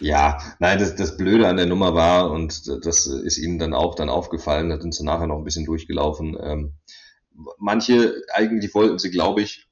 Ja, 0.00 0.38
nein, 0.60 0.78
das, 0.78 0.94
das 0.94 1.16
Blöde 1.16 1.48
an 1.48 1.56
der 1.56 1.66
Nummer 1.66 1.94
war, 1.94 2.30
und 2.30 2.68
das 2.84 3.06
ist 3.06 3.38
ihnen 3.38 3.58
dann 3.58 3.74
auch 3.74 3.94
dann 3.94 4.08
aufgefallen, 4.08 4.68
da 4.68 4.80
sind 4.80 4.94
sie 4.94 5.04
nachher 5.04 5.26
noch 5.26 5.38
ein 5.38 5.44
bisschen 5.44 5.64
durchgelaufen. 5.64 6.36
Ähm, 6.40 6.74
manche, 7.58 8.22
eigentlich 8.32 8.74
wollten 8.74 8.98
sie, 8.98 9.10
glaube 9.10 9.42
ich, 9.42 9.68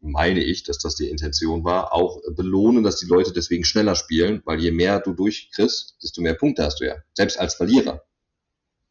meine 0.00 0.42
ich, 0.42 0.62
dass 0.64 0.78
das 0.78 0.94
die 0.96 1.08
Intention 1.08 1.64
war, 1.64 1.92
auch 1.92 2.20
belohnen, 2.34 2.84
dass 2.84 2.96
die 2.96 3.06
Leute 3.06 3.32
deswegen 3.32 3.64
schneller 3.64 3.94
spielen, 3.94 4.42
weil 4.44 4.60
je 4.60 4.70
mehr 4.70 4.98
du 5.00 5.12
durchkriegst, 5.12 5.96
desto 6.02 6.22
mehr 6.22 6.34
Punkte 6.34 6.64
hast 6.64 6.80
du 6.80 6.86
ja, 6.86 6.96
selbst 7.14 7.38
als 7.38 7.54
Verlierer. 7.54 8.02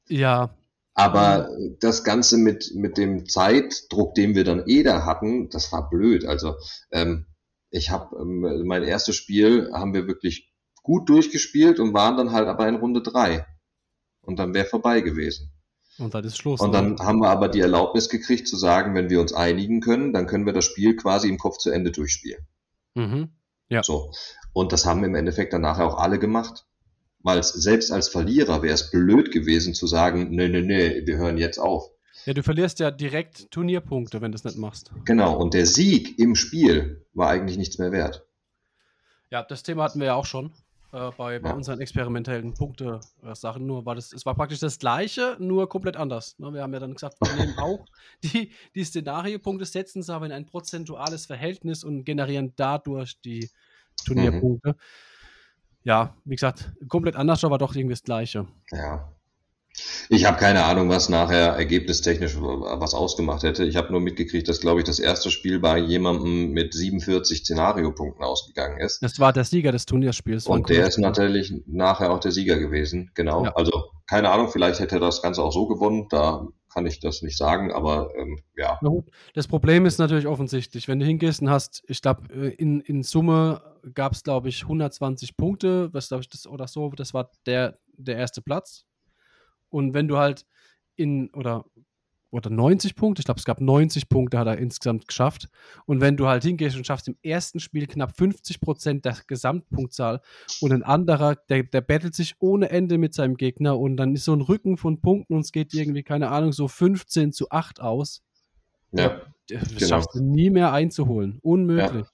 Ja, 0.07 0.55
Aber 0.99 1.49
das 1.79 2.03
Ganze 2.03 2.37
mit, 2.37 2.73
mit 2.75 2.97
dem 2.97 3.25
Zeitdruck, 3.25 4.15
den 4.15 4.35
wir 4.35 4.43
dann 4.43 4.63
eh 4.67 4.83
da 4.83 5.05
hatten, 5.05 5.49
das 5.49 5.71
war 5.71 5.89
blöd. 5.89 6.25
Also 6.25 6.55
ähm, 6.91 7.25
ich 7.69 7.89
habe 7.89 8.17
ähm, 8.19 8.65
mein 8.65 8.83
erstes 8.83 9.15
Spiel 9.15 9.71
haben 9.71 9.93
wir 9.93 10.07
wirklich 10.07 10.51
gut 10.83 11.07
durchgespielt 11.07 11.79
und 11.79 11.93
waren 11.93 12.17
dann 12.17 12.33
halt 12.33 12.49
aber 12.49 12.67
in 12.67 12.75
Runde 12.75 13.01
drei. 13.01 13.45
Und 14.21 14.39
dann 14.39 14.53
wäre 14.53 14.65
vorbei 14.65 14.99
gewesen. 14.99 15.53
und 15.99 16.13
dann 16.13 16.25
ist 16.25 16.37
Schluss. 16.37 16.59
Und 16.59 16.73
dann 16.73 16.99
haben 16.99 17.19
wir 17.19 17.29
aber 17.29 17.47
die 17.47 17.61
Erlaubnis 17.61 18.09
gekriegt 18.09 18.49
zu 18.49 18.57
sagen, 18.57 18.93
wenn 18.93 19.09
wir 19.09 19.21
uns 19.21 19.31
einigen 19.31 19.79
können, 19.79 20.11
dann 20.11 20.27
können 20.27 20.45
wir 20.45 20.53
das 20.53 20.65
Spiel 20.65 20.97
quasi 20.97 21.29
im 21.29 21.37
Kopf 21.37 21.59
zu 21.59 21.69
Ende 21.69 21.91
durchspielen. 21.91 22.45
Mhm. 22.95 23.29
Ja. 23.69 23.83
So. 23.83 24.11
Und 24.51 24.73
das 24.73 24.85
haben 24.85 25.03
im 25.05 25.15
Endeffekt 25.15 25.53
dann 25.53 25.61
nachher 25.61 25.85
auch 25.85 25.97
alle 25.97 26.19
gemacht. 26.19 26.65
Weil 27.21 27.43
selbst 27.43 27.91
als 27.91 28.07
Verlierer 28.07 28.61
wäre 28.61 28.73
es 28.73 28.91
blöd 28.91 29.31
gewesen 29.31 29.73
zu 29.73 29.87
sagen, 29.87 30.29
nee, 30.31 30.47
nee, 30.47 30.61
nee, 30.61 31.05
wir 31.05 31.17
hören 31.17 31.37
jetzt 31.37 31.57
auf. 31.57 31.91
Ja, 32.25 32.33
du 32.33 32.43
verlierst 32.43 32.79
ja 32.79 32.91
direkt 32.91 33.51
Turnierpunkte, 33.51 34.21
wenn 34.21 34.31
du 34.31 34.35
es 34.37 34.43
nicht 34.43 34.57
machst. 34.57 34.91
Genau, 35.05 35.37
und 35.37 35.53
der 35.53 35.65
Sieg 35.65 36.17
im 36.19 36.35
Spiel 36.35 37.05
war 37.13 37.29
eigentlich 37.29 37.57
nichts 37.57 37.77
mehr 37.77 37.91
wert. 37.91 38.25
Ja, 39.31 39.43
das 39.43 39.63
Thema 39.63 39.83
hatten 39.83 39.99
wir 39.99 40.07
ja 40.07 40.15
auch 40.15 40.25
schon 40.25 40.51
äh, 40.91 41.11
bei, 41.17 41.39
bei 41.39 41.49
Ja. 41.49 41.55
unseren 41.55 41.79
experimentellen 41.81 42.53
Punkte-Sachen. 42.53 43.65
Nur 43.65 43.85
war 43.85 43.95
das, 43.95 44.11
es 44.11 44.25
war 44.25 44.35
praktisch 44.35 44.59
das 44.59 44.79
gleiche, 44.79 45.37
nur 45.39 45.69
komplett 45.69 45.97
anders. 45.97 46.37
Ne? 46.39 46.53
Wir 46.53 46.61
haben 46.61 46.73
ja 46.73 46.79
dann 46.79 46.93
gesagt, 46.93 47.17
wir 47.21 47.35
nehmen 47.35 47.57
auch 47.57 47.85
die, 48.23 48.51
die 48.75 48.83
Szenariopunkte, 48.83 49.65
setzen 49.65 50.01
sie 50.03 50.13
aber 50.13 50.25
in 50.25 50.31
ein 50.31 50.45
prozentuales 50.45 51.25
Verhältnis 51.25 51.83
und 51.83 52.05
generieren 52.05 52.53
dadurch 52.55 53.19
die 53.21 53.49
Turnierpunkte. 54.05 54.75
Ja, 55.83 56.15
wie 56.25 56.35
gesagt, 56.35 56.71
komplett 56.87 57.15
anders, 57.15 57.43
aber 57.43 57.57
doch 57.57 57.75
irgendwie 57.75 57.93
das 57.93 58.03
Gleiche. 58.03 58.47
Ja. 58.71 59.11
Ich 60.09 60.25
habe 60.25 60.37
keine 60.37 60.63
Ahnung, 60.63 60.89
was 60.89 61.09
nachher 61.09 61.53
ergebnistechnisch 61.53 62.35
was 62.39 62.93
ausgemacht 62.93 63.43
hätte. 63.43 63.63
Ich 63.63 63.75
habe 63.75 63.91
nur 63.91 64.01
mitgekriegt, 64.01 64.47
dass, 64.47 64.59
glaube 64.59 64.79
ich, 64.79 64.85
das 64.85 64.99
erste 64.99 65.31
Spiel 65.31 65.59
bei 65.59 65.77
jemandem 65.77 66.51
mit 66.51 66.73
47 66.73 67.39
Szenariopunkten 67.39 68.23
ausgegangen 68.23 68.79
ist. 68.79 69.01
Das 69.01 69.19
war 69.19 69.31
der 69.31 69.45
Sieger 69.45 69.71
des 69.71 69.85
Turnierspiels. 69.85 70.47
Und 70.47 70.69
der 70.69 70.87
ist 70.87 70.97
natürlich 70.97 71.53
nachher 71.65 72.11
auch 72.11 72.19
der 72.19 72.31
Sieger 72.31 72.57
gewesen. 72.57 73.11
Genau. 73.13 73.45
Ja. 73.45 73.53
Also 73.55 73.91
keine 74.07 74.31
Ahnung, 74.31 74.49
vielleicht 74.49 74.79
hätte 74.79 74.97
er 74.97 75.01
das 75.01 75.21
Ganze 75.21 75.43
auch 75.43 75.53
so 75.53 75.67
gewonnen. 75.67 76.07
Da 76.09 76.47
kann 76.73 76.85
ich 76.85 76.99
das 76.99 77.21
nicht 77.21 77.37
sagen, 77.37 77.71
aber 77.71 78.11
ähm, 78.15 78.39
ja. 78.55 78.77
Das 79.33 79.47
Problem 79.47 79.85
ist 79.85 79.97
natürlich 79.97 80.27
offensichtlich, 80.27 80.87
wenn 80.87 80.99
du 80.99 81.05
hingehst 81.05 81.41
und 81.41 81.49
hast, 81.49 81.83
ich 81.87 82.01
glaube, 82.01 82.27
in, 82.33 82.81
in 82.81 83.03
Summe 83.03 83.61
gab 83.93 84.13
es, 84.13 84.23
glaube 84.23 84.49
ich, 84.49 84.63
120 84.63 85.35
Punkte, 85.35 85.93
was 85.93 86.09
glaube 86.09 86.21
ich, 86.21 86.29
das 86.29 86.47
oder 86.47 86.67
so, 86.67 86.89
das 86.91 87.13
war 87.13 87.31
der, 87.45 87.79
der 87.97 88.17
erste 88.17 88.41
Platz. 88.41 88.85
Und 89.69 89.93
wenn 89.93 90.07
du 90.07 90.17
halt 90.17 90.45
in, 90.95 91.29
oder, 91.33 91.65
oder 92.31 92.49
90 92.49 92.95
Punkte, 92.95 93.21
ich 93.21 93.25
glaube, 93.25 93.39
es 93.39 93.45
gab 93.45 93.59
90 93.59 94.07
Punkte, 94.09 94.37
hat 94.37 94.47
er 94.47 94.57
insgesamt 94.57 95.07
geschafft. 95.07 95.49
Und 95.85 95.99
wenn 96.01 96.15
du 96.17 96.27
halt 96.27 96.43
hingehst 96.43 96.75
und 96.77 96.85
schaffst 96.85 97.07
im 97.07 97.17
ersten 97.23 97.59
Spiel 97.59 97.87
knapp 97.87 98.15
50 98.15 98.61
Prozent 98.61 99.05
der 99.05 99.17
Gesamtpunktzahl 99.25 100.21
und 100.61 100.71
ein 100.71 100.83
anderer, 100.83 101.35
der, 101.35 101.63
der 101.63 101.81
battelt 101.81 102.13
sich 102.15 102.35
ohne 102.39 102.69
Ende 102.69 102.97
mit 102.97 103.13
seinem 103.13 103.35
Gegner 103.35 103.79
und 103.79 103.97
dann 103.97 104.13
ist 104.13 104.25
so 104.25 104.33
ein 104.33 104.41
Rücken 104.41 104.77
von 104.77 105.01
Punkten 105.01 105.33
und 105.33 105.41
es 105.41 105.51
geht 105.51 105.73
irgendwie, 105.73 106.03
keine 106.03 106.29
Ahnung, 106.29 106.51
so 106.51 106.67
15 106.67 107.33
zu 107.33 107.49
8 107.49 107.81
aus. 107.81 108.21
Ja, 108.91 109.21
Das 109.47 109.69
Genau. 109.75 109.87
schaffst 109.87 110.15
du 110.15 110.23
nie 110.23 110.49
mehr 110.51 110.71
einzuholen. 110.71 111.39
Unmöglich. 111.41 112.05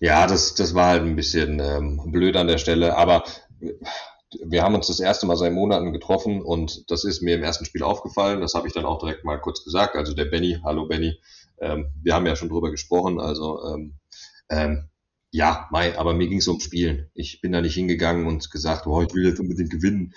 ja 0.00 0.26
das, 0.26 0.54
das 0.54 0.74
war 0.74 0.86
halt 0.88 1.02
ein 1.02 1.16
bisschen 1.16 1.60
ähm, 1.60 2.00
blöd 2.10 2.36
an 2.36 2.46
der 2.46 2.56
Stelle, 2.58 2.96
aber 2.96 3.24
wir 4.44 4.62
haben 4.62 4.74
uns 4.74 4.86
das 4.86 5.00
erste 5.00 5.26
Mal 5.26 5.36
seit 5.36 5.52
Monaten 5.52 5.92
getroffen 5.92 6.42
und 6.42 6.90
das 6.90 7.04
ist 7.04 7.22
mir 7.22 7.34
im 7.34 7.42
ersten 7.42 7.64
Spiel 7.64 7.82
aufgefallen. 7.82 8.40
Das 8.40 8.54
habe 8.54 8.66
ich 8.68 8.74
dann 8.74 8.84
auch 8.84 8.98
direkt 8.98 9.24
mal 9.24 9.40
kurz 9.40 9.64
gesagt. 9.64 9.96
Also 9.96 10.14
der 10.14 10.26
Benny, 10.26 10.58
hallo 10.62 10.86
Benny, 10.86 11.20
ähm, 11.58 11.90
wir 12.02 12.14
haben 12.14 12.26
ja 12.26 12.36
schon 12.36 12.48
drüber 12.48 12.70
gesprochen. 12.70 13.20
Also 13.20 13.62
ähm, 13.66 13.94
ähm, 14.48 14.88
ja, 15.32 15.68
Mai, 15.70 15.96
aber 15.98 16.14
mir 16.14 16.28
ging 16.28 16.38
es 16.38 16.48
ums 16.48 16.64
Spielen. 16.64 17.08
Ich 17.14 17.40
bin 17.40 17.52
da 17.52 17.60
nicht 17.60 17.74
hingegangen 17.74 18.26
und 18.26 18.50
gesagt, 18.50 18.86
oh, 18.86 19.02
ich 19.02 19.14
will 19.14 19.26
jetzt 19.26 19.40
unbedingt 19.40 19.70
gewinnen. 19.70 20.14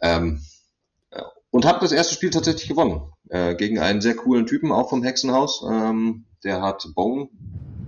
Ähm, 0.00 0.42
und 1.50 1.64
habe 1.64 1.80
das 1.80 1.92
erste 1.92 2.14
Spiel 2.14 2.30
tatsächlich 2.30 2.68
gewonnen. 2.68 3.12
Äh, 3.28 3.54
gegen 3.54 3.78
einen 3.78 4.00
sehr 4.00 4.16
coolen 4.16 4.46
Typen, 4.46 4.72
auch 4.72 4.90
vom 4.90 5.02
Hexenhaus. 5.02 5.64
Ähm, 5.66 6.26
der 6.44 6.60
hat 6.60 6.86
Bone, 6.94 7.28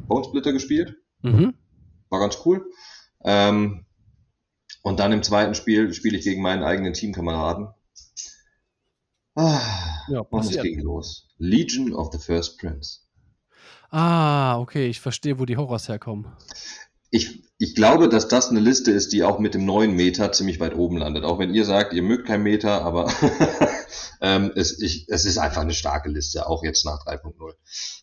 Bone 0.06 0.24
Splitter 0.24 0.52
gespielt 0.52 0.96
Mhm. 1.22 1.54
war 2.10 2.20
ganz 2.20 2.38
cool. 2.44 2.70
Ähm, 3.24 3.84
und 4.88 5.00
dann 5.00 5.12
im 5.12 5.22
zweiten 5.22 5.54
Spiel 5.54 5.92
spiele 5.92 6.16
ich 6.16 6.24
gegen 6.24 6.40
meinen 6.40 6.62
eigenen 6.62 6.94
Teamkameraden. 6.94 7.68
Ah, 9.34 9.60
Ja, 10.08 10.20
und 10.20 10.46
es 10.46 10.62
ging 10.62 10.80
los. 10.80 11.28
Legion 11.36 11.92
of 11.92 12.10
the 12.10 12.18
First 12.18 12.58
Prince. 12.58 13.00
Ah, 13.90 14.58
okay, 14.58 14.88
ich 14.88 15.00
verstehe, 15.00 15.38
wo 15.38 15.44
die 15.44 15.58
Horrors 15.58 15.90
herkommen. 15.90 16.32
Ich, 17.10 17.42
ich 17.58 17.74
glaube, 17.74 18.08
dass 18.08 18.28
das 18.28 18.48
eine 18.48 18.60
Liste 18.60 18.90
ist, 18.90 19.12
die 19.12 19.24
auch 19.24 19.38
mit 19.38 19.52
dem 19.52 19.66
neuen 19.66 19.94
Meta 19.94 20.32
ziemlich 20.32 20.58
weit 20.58 20.74
oben 20.74 20.96
landet. 20.96 21.24
Auch 21.24 21.38
wenn 21.38 21.52
ihr 21.52 21.66
sagt, 21.66 21.92
ihr 21.92 22.02
mögt 22.02 22.26
kein 22.26 22.42
Meta, 22.42 22.78
aber 22.78 23.12
ähm, 24.20 24.52
es, 24.54 24.80
ich, 24.80 25.06
es 25.08 25.24
ist 25.24 25.38
einfach 25.38 25.62
eine 25.62 25.74
starke 25.74 26.08
Liste, 26.08 26.46
auch 26.46 26.62
jetzt 26.64 26.84
nach 26.84 27.04
3.0. 27.04 27.54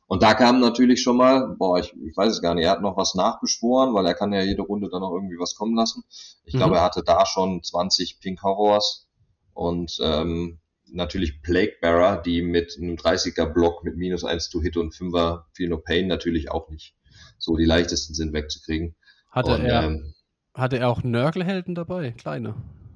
Und 0.07 0.23
da 0.23 0.33
kam 0.33 0.59
natürlich 0.59 1.01
schon 1.01 1.17
mal, 1.17 1.55
boah, 1.57 1.79
ich, 1.79 1.93
ich 1.93 2.15
weiß 2.15 2.31
es 2.31 2.41
gar 2.41 2.55
nicht, 2.55 2.65
er 2.65 2.71
hat 2.71 2.81
noch 2.81 2.97
was 2.97 3.15
nachbeschworen, 3.15 3.93
weil 3.93 4.05
er 4.05 4.13
kann 4.13 4.33
ja 4.33 4.41
jede 4.41 4.61
Runde 4.61 4.89
dann 4.91 5.01
noch 5.01 5.13
irgendwie 5.13 5.39
was 5.39 5.55
kommen 5.55 5.75
lassen. 5.75 6.03
Ich 6.43 6.53
Mhm. 6.53 6.59
glaube, 6.59 6.75
er 6.77 6.83
hatte 6.83 7.03
da 7.03 7.25
schon 7.25 7.63
20 7.63 8.19
Pink 8.19 8.43
Horrors 8.43 9.07
und 9.53 9.97
ähm, 10.01 10.59
natürlich 10.91 11.41
Plague 11.41 11.75
Bearer, 11.81 12.21
die 12.21 12.41
mit 12.41 12.77
einem 12.79 12.97
30er 12.97 13.45
Block 13.45 13.83
mit 13.83 13.97
minus 13.97 14.23
1 14.23 14.49
to 14.49 14.61
Hit 14.61 14.77
und 14.77 14.93
5er 14.93 15.43
Feel 15.53 15.69
No 15.69 15.77
Pain 15.77 16.07
natürlich 16.07 16.51
auch 16.51 16.69
nicht 16.69 16.95
so 17.37 17.55
die 17.55 17.65
leichtesten 17.65 18.13
sind 18.13 18.33
wegzukriegen. 18.33 18.95
Hatte, 19.31 19.51
und, 19.53 19.65
er, 19.65 19.83
ähm, 19.83 20.13
hatte 20.53 20.77
er 20.77 20.89
auch 20.89 21.03
Nörgelhelden 21.03 21.75
dabei? 21.75 22.11
Kleine. 22.11 22.55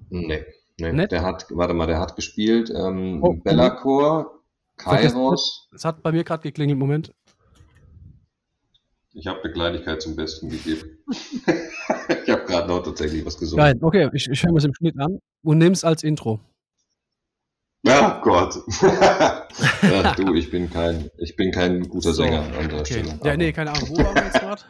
nee, 0.09 0.45
nee, 0.81 0.91
Nett? 0.93 1.11
der 1.11 1.23
hat, 1.23 1.45
warte 1.49 1.73
mal, 1.73 1.87
der 1.87 1.99
hat 1.99 2.15
gespielt 2.15 2.71
ähm, 2.75 3.19
Oh, 3.23 3.33
Bellacore, 3.33 4.31
Vergiss 4.77 5.13
Kairos. 5.13 5.67
Es 5.73 5.85
hat 5.85 6.01
bei 6.03 6.11
mir 6.11 6.23
gerade 6.23 6.43
geklingelt, 6.43 6.79
Moment. 6.79 7.13
Ich 9.13 9.27
habe 9.27 9.43
eine 9.43 9.51
Kleinigkeit 9.51 10.01
zum 10.01 10.15
Besten 10.15 10.49
gegeben. 10.49 10.99
ich 11.09 12.29
habe 12.29 12.45
gerade 12.45 12.67
noch 12.67 12.83
tatsächlich 12.83 13.25
was 13.25 13.37
gesungen. 13.37 13.65
Nein, 13.65 13.79
okay, 13.83 14.09
ich, 14.13 14.29
ich 14.29 14.43
höre 14.43 14.51
mir 14.51 14.59
es 14.59 14.65
im 14.65 14.73
Schnitt 14.73 14.97
an 14.99 15.19
und 15.43 15.57
nehme 15.57 15.73
es 15.73 15.83
als 15.83 16.03
Intro. 16.03 16.39
Ja, 17.83 18.19
Gott. 18.23 18.55
ja, 19.81 20.13
du, 20.15 20.33
ich 20.35 20.51
bin 20.51 20.69
kein, 20.69 21.09
ich 21.17 21.35
bin 21.35 21.51
kein 21.51 21.87
guter 21.87 22.13
So, 22.13 22.23
Sänger 22.23 22.41
an 22.41 22.69
der 22.69 22.81
Okay. 22.81 22.85
Stelle. 23.03 23.19
Ja, 23.23 23.37
nee, 23.37 23.51
keine 23.51 23.71
Ahnung. 23.71 23.89
Wo 23.89 23.97
waren 23.97 24.15
wir 24.15 24.23
jetzt 24.25 24.39
gerade? 24.39 24.61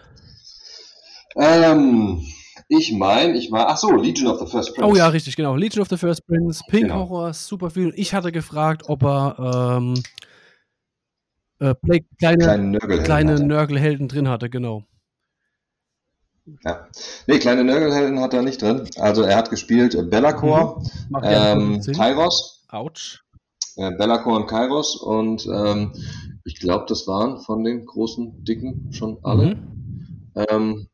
Ähm, 1.35 2.23
ich 2.69 2.93
meine, 2.93 3.35
ich 3.35 3.51
war, 3.51 3.67
ach 3.67 3.77
so, 3.77 3.91
Legion 3.95 4.27
of 4.27 4.39
the 4.39 4.45
First 4.45 4.75
Prince. 4.75 4.89
Oh 4.89 4.95
ja, 4.95 5.07
richtig, 5.07 5.35
genau. 5.35 5.55
Legion 5.55 5.81
of 5.81 5.89
the 5.89 5.97
First 5.97 6.25
Prince, 6.27 6.63
Pink 6.69 6.83
Genau. 6.83 7.09
Horror, 7.09 7.33
super 7.33 7.71
viel. 7.71 7.91
Ich 7.95 8.13
hatte 8.13 8.31
gefragt, 8.31 8.83
ob 8.87 9.03
er 9.03 9.77
ähm, 9.77 9.95
äh, 11.59 11.73
Plague, 11.73 12.05
kleine, 12.19 12.43
Kleine 12.45 12.63
Nörgelhelden 12.69 13.03
kleine 13.05 13.31
hatte. 13.33 13.43
Nörgelhelden 13.45 14.07
drin 14.07 14.27
hatte, 14.29 14.49
genau. 14.51 14.83
Ja. 16.63 16.87
Nee, 17.27 17.39
kleine 17.39 17.63
Nörgelhelden 17.63 18.19
hat 18.19 18.33
er 18.35 18.43
nicht 18.43 18.61
drin. 18.61 18.87
Also 18.97 19.23
er 19.23 19.35
hat 19.35 19.49
gespielt 19.49 19.95
äh, 19.95 20.03
Bellacore, 20.03 20.81
Macht 21.09 21.25
ja 21.25 21.53
ähm. 21.53 21.81
Kairos, 21.95 22.65
Autsch. 22.69 23.23
äh, 23.77 23.91
Bellacore 23.97 24.35
und 24.41 24.47
Kairos 24.47 24.95
und 24.95 25.45
ähm, 25.47 25.91
ich 26.45 26.59
glaube, 26.59 26.85
das 26.87 27.07
waren 27.07 27.39
von 27.39 27.63
den 27.63 27.85
großen, 27.85 28.43
dicken 28.43 28.91
schon 28.93 29.17
alle. 29.23 29.55
Mhm. 29.55 30.31
Ähm, 30.35 30.87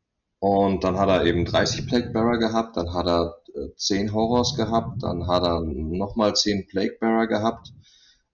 und 0.48 0.84
dann 0.84 0.96
hat 0.98 1.08
er 1.08 1.24
eben 1.24 1.44
30 1.44 1.86
Plague 1.88 2.10
Bearer 2.10 2.38
gehabt, 2.38 2.76
dann 2.76 2.92
hat 2.94 3.06
er 3.06 3.38
äh, 3.54 3.74
10 3.76 4.12
Horrors 4.12 4.54
gehabt, 4.54 5.02
dann 5.02 5.26
hat 5.26 5.42
er 5.42 5.60
nochmal 5.62 6.34
10 6.36 6.66
Plague 6.68 6.96
Bearer 7.00 7.26
gehabt. 7.26 7.72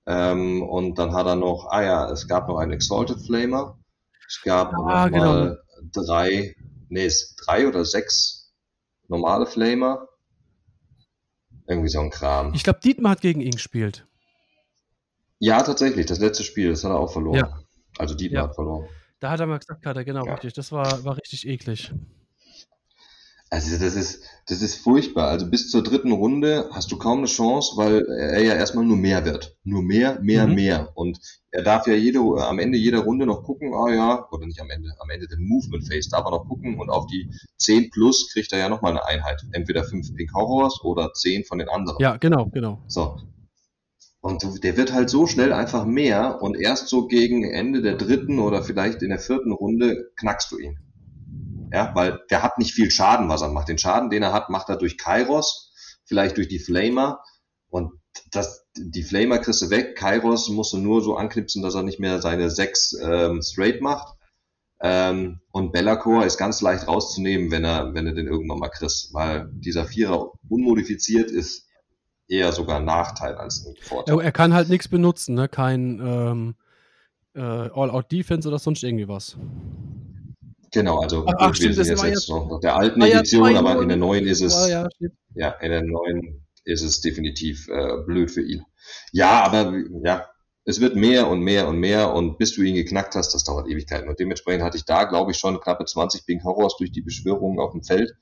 Ähm, 0.05 0.63
und 0.63 0.99
dann 0.99 1.15
hat 1.15 1.27
er 1.27 1.37
noch, 1.37 1.69
ah 1.71 1.83
ja, 1.83 2.11
es 2.11 2.27
gab 2.29 2.49
noch 2.49 2.59
einen 2.59 2.73
Exalted 2.73 3.21
Flamer. 3.25 3.79
Es 4.29 4.43
gab 4.45 4.73
Ah, 4.75 5.09
nochmal 5.09 5.63
drei, 5.93 6.55
nee, 6.89 7.07
es- 7.07 7.35
drei 7.37 7.67
oder 7.69 7.85
sechs 7.85 8.53
normale 9.09 9.47
Flamer. 9.47 10.09
Irgendwie 11.69 11.89
so 11.89 12.01
ein 12.01 12.11
Kram. 12.11 12.53
Ich 12.55 12.65
glaube, 12.65 12.81
Dietmar 12.85 13.13
hat 13.13 13.21
gegen 13.21 13.41
ihn 13.41 13.53
gespielt. 13.53 14.07
Ja, 15.39 15.63
tatsächlich, 15.63 16.07
das 16.07 16.19
letzte 16.19 16.45
Spiel, 16.45 16.71
das 16.71 16.85
hat 16.85 16.91
er 16.91 16.99
auch 16.99 17.13
verloren. 17.13 17.37
Ja. 17.37 17.59
Also 17.99 18.15
Dietmar 18.15 18.43
Ja. 18.43 18.49
hat 18.49 18.55
verloren. 18.57 18.89
Da 19.23 19.31
hat 19.31 19.39
er 19.39 19.47
mal 19.47 19.59
gesagt, 19.61 19.87
hat 19.87 19.97
er 19.97 20.05
genau 20.05 20.27
Ja. 20.27 20.33
richtig. 20.35 20.53
Das 20.55 20.73
war, 20.73 21.05
war 21.05 21.17
richtig 21.17 21.47
eklig. 21.47 21.93
Also 23.51 23.79
das 23.79 23.95
ist, 23.95 24.25
das 24.49 24.63
ist 24.63 24.77
furchtbar. 24.83 25.29
Also 25.29 25.49
bis 25.49 25.71
zur 25.71 25.85
dritten 25.85 26.11
Runde 26.11 26.69
hast 26.73 26.91
du 26.91 26.97
kaum 26.99 27.19
eine 27.19 27.27
Chance, 27.29 27.77
weil 27.77 28.05
er 28.07 28.43
ja 28.43 28.55
erstmal 28.55 28.85
nur 28.85 28.97
mehr 28.97 29.25
wird. 29.25 29.57
Nur 29.63 29.83
mehr, 29.83 30.19
mehr, 30.21 30.49
Mhm. 30.49 30.55
mehr. 30.55 30.91
Und 30.97 31.21
er 31.53 31.63
darf 31.63 31.87
ja 31.87 31.93
jede, 31.95 32.19
am 32.19 32.59
Ende 32.59 32.79
jeder 32.79 33.01
Runde 33.01 33.27
noch 33.27 33.45
gucken, 33.45 33.73
ah 33.75 33.93
ja, 33.95 34.27
oder 34.33 34.45
nicht 34.47 34.61
am 34.61 34.71
Ende, 34.71 34.91
am 34.99 35.09
Ende 35.11 35.29
der 35.29 35.39
Movement 35.39 35.87
Phase 35.87 36.09
darf 36.11 36.25
er 36.25 36.33
noch 36.33 36.49
gucken 36.49 36.81
und 36.81 36.91
auf 36.91 37.07
die 37.07 37.31
10 37.59 37.91
plus 37.91 38.29
kriegt 38.33 38.53
er 38.53 38.59
ja 38.59 38.69
nochmal 38.69 38.93
eine 38.93 39.05
Einheit. 39.05 39.41
Entweder 39.53 39.85
5 39.85 40.15
Pink 40.17 40.33
Horrors 40.35 40.81
oder 40.83 41.13
10 41.13 41.45
von 41.45 41.59
den 41.59 41.69
anderen. 41.69 41.99
Ja, 42.01 42.17
genau, 42.17 42.47
genau. 42.47 42.83
So. 42.89 43.21
Und 44.23 44.63
der 44.63 44.77
wird 44.77 44.93
halt 44.93 45.11
so 45.11 45.27
schnell 45.27 45.53
einfach 45.53 45.85
mehr 45.85 46.41
und 46.43 46.57
erst 46.57 46.87
so 46.87 47.09
gegen 47.09 47.43
Ende 47.43 47.83
der 47.83 47.97
dritten 47.97 48.39
oder 48.39 48.63
vielleicht 48.63 49.03
in 49.03 49.09
der 49.09 49.19
vierten 49.19 49.51
Runde 49.51 50.13
knackst 50.15 50.53
du 50.53 50.59
ihn. 50.59 50.79
Ja, 51.73 51.93
weil 51.97 52.21
der 52.31 52.45
hat 52.45 52.57
nicht 52.57 52.73
viel 52.73 52.93
Schaden, 52.93 53.29
was 53.29 53.43
er 53.43 53.49
macht. 53.49 53.69
Den 53.69 53.79
Schaden, 53.79 54.11
den 54.11 54.23
er 54.23 54.33
hat, 54.33 54.49
macht 54.49 54.69
er 54.69 54.77
durch 54.77 54.97
Kairos, 54.97 55.73
vielleicht 56.05 56.37
durch 56.37 56.47
die 56.47 56.61
Flamer 56.61 57.21
und 57.69 57.91
das, 58.31 58.65
die 58.77 59.03
Flamer 59.03 59.39
kriegst 59.39 59.61
du 59.61 59.71
weg. 59.71 59.97
Kairos 59.97 60.49
musst 60.51 60.73
du 60.73 60.79
nur 60.79 61.03
so 61.03 61.17
anknipsen, 61.17 61.61
dass 61.61 61.75
er 61.75 61.83
nicht 61.83 61.99
mehr 61.99 62.21
seine 62.21 62.49
sechs 62.49 62.97
ähm, 63.03 63.43
straight 63.43 63.81
macht. 63.81 64.17
Ähm, 64.81 65.41
und 65.51 65.73
Bellacore 65.73 66.27
ist 66.27 66.39
ganz 66.39 66.61
leicht 66.61 66.87
rauszunehmen, 66.87 67.51
wenn 67.51 67.65
er, 67.65 67.93
wenn 67.93 68.07
er 68.07 68.15
den 68.15 68.29
irgendwann 68.29 68.61
mal 68.61 68.69
kriegst, 68.69 69.13
weil 69.15 69.51
dieser 69.53 69.85
Vierer 69.85 70.31
unmodifiziert 70.49 71.31
ist 71.31 71.67
eher 72.29 72.53
sogar 72.53 72.79
ein 72.79 72.85
Nachteil 72.85 73.35
als 73.35 73.67
ein 73.67 73.75
Vorteil. 73.81 74.19
Er, 74.19 74.25
er 74.25 74.33
kann 74.33 74.55
halt 74.55 74.69
nichts 74.69 74.89
benutzen, 74.89 75.35
ne? 75.35 75.49
Kein 75.49 76.01
ähm, 76.03 76.55
äh, 77.35 77.41
All-Out-Defense 77.41 78.49
oder 78.49 78.59
sonst 78.59 78.83
irgendwie 78.83 79.09
was. 79.09 79.37
Genau, 80.73 81.01
also 81.01 81.25
Ach, 81.27 81.35
ach, 81.37 81.49
wir 81.49 81.55
stimmt, 81.55 81.75
sind 81.75 81.91
das 81.91 82.03
jetzt, 82.03 82.15
jetzt 82.15 82.29
noch 82.31 82.49
nach 82.51 82.61
der 82.61 82.77
alten 82.77 83.01
ja, 83.03 83.19
Edition, 83.19 83.57
aber 83.57 83.83
in 83.83 83.89
der 83.89 83.99
neuen 83.99 84.27
ist 84.27 84.41
es, 84.41 84.69
ja, 84.69 84.89
stimmt. 84.95 85.15
ja, 85.35 85.51
in 85.61 85.71
der 85.71 85.83
neuen 85.83 86.47
ist 86.65 86.83
es 86.83 87.01
definitiv 87.01 87.69
äh, 87.69 87.99
blöd 88.07 88.31
für 88.31 88.43
ihn. 88.43 88.65
Ja, 89.13 89.45
aber 89.45 89.75
ja, 90.03 90.27
es 90.65 90.81
wird 90.81 90.97
mehr 90.97 91.29
und 91.29 91.41
mehr 91.41 91.69
und 91.69 91.79
mehr 91.79 92.15
und 92.15 92.39
bis 92.39 92.55
du 92.55 92.63
ihn 92.63 92.75
geknackt 92.75 93.15
hast, 93.17 93.35
das 93.35 93.45
dauert 93.45 93.69
Ewigkeiten. 93.69 94.09
Und 94.09 94.19
dementsprechend 94.19 94.63
hatte 94.63 94.77
ich 94.77 94.85
da, 94.85 95.05
glaube 95.05 95.33
ich, 95.33 95.37
schon 95.37 95.61
knappe 95.61 95.85
20 95.85 96.25
Pink 96.25 96.45
Horrors 96.45 96.77
durch 96.79 96.93
die 96.93 97.03
Beschwörungen 97.03 97.59
auf 97.59 97.73
dem 97.73 97.83
Feld. 97.83 98.15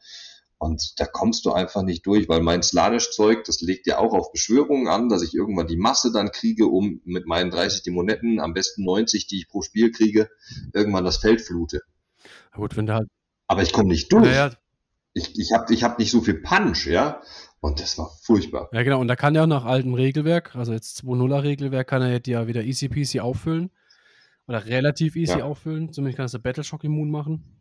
Und 0.63 1.01
da 1.01 1.07
kommst 1.07 1.47
du 1.47 1.53
einfach 1.53 1.83
nicht 1.83 2.05
durch, 2.05 2.29
weil 2.29 2.43
mein 2.43 2.63
Slanisch-Zeug, 2.63 3.45
das 3.45 3.63
legt 3.63 3.87
ja 3.87 3.97
auch 3.97 4.13
auf 4.13 4.31
Beschwörungen 4.31 4.89
an, 4.89 5.09
dass 5.09 5.23
ich 5.23 5.33
irgendwann 5.35 5.67
die 5.67 5.79
Masse 5.79 6.13
dann 6.13 6.33
kriege, 6.33 6.67
um 6.67 7.01
mit 7.05 7.27
meinen 7.27 7.51
30 7.51 7.83
Dämonetten, 7.83 8.41
am 8.41 8.53
besten 8.53 8.85
90, 8.85 9.27
die 9.27 9.39
ich 9.39 9.49
pro 9.49 9.63
Spiel 9.63 9.91
kriege, 9.91 10.29
irgendwann 10.75 11.03
das 11.05 11.17
Feld 11.17 11.41
flute. 11.41 11.81
Gut, 12.53 12.77
wenn 12.77 12.91
halt. 12.93 13.09
Aber 13.47 13.63
ich 13.63 13.73
komme 13.73 13.89
nicht 13.89 14.13
durch. 14.13 14.27
Ja, 14.27 14.49
ja, 14.49 14.53
Ich, 15.15 15.39
ich 15.39 15.53
habe 15.53 15.73
ich 15.73 15.83
hab 15.83 15.99
nicht 15.99 16.11
so 16.11 16.21
viel 16.21 16.43
Punch, 16.43 16.87
ja. 16.87 17.23
Und 17.61 17.81
das 17.81 17.97
war 17.97 18.11
furchtbar. 18.23 18.69
ja, 18.75 18.83
genau. 18.83 19.01
Und 19.01 19.09
da 19.09 19.17
kann 19.17 19.35
er 19.35 19.45
auch 19.45 19.47
nach 19.49 19.65
altem 19.65 19.95
Regelwerk, 19.95 20.55
also 20.57 20.75
jetzt 20.75 21.03
2.0er 21.03 21.43
Regelwerk, 21.43 21.89
kann 21.89 22.03
er 22.03 22.21
ja 22.27 22.47
wieder 22.47 22.63
easy 22.65 22.91
peasy 22.91 23.21
auffüllen. 23.21 23.71
Oder 24.47 24.67
relativ 24.67 25.17
easy 25.17 25.39
Ja. 25.39 25.45
auffüllen. 25.45 25.91
Zumindest 25.91 26.19
kann 26.19 26.29
er 26.31 26.39
Battleshock 26.43 26.85
immun 26.85 27.11
machen. 27.11 27.57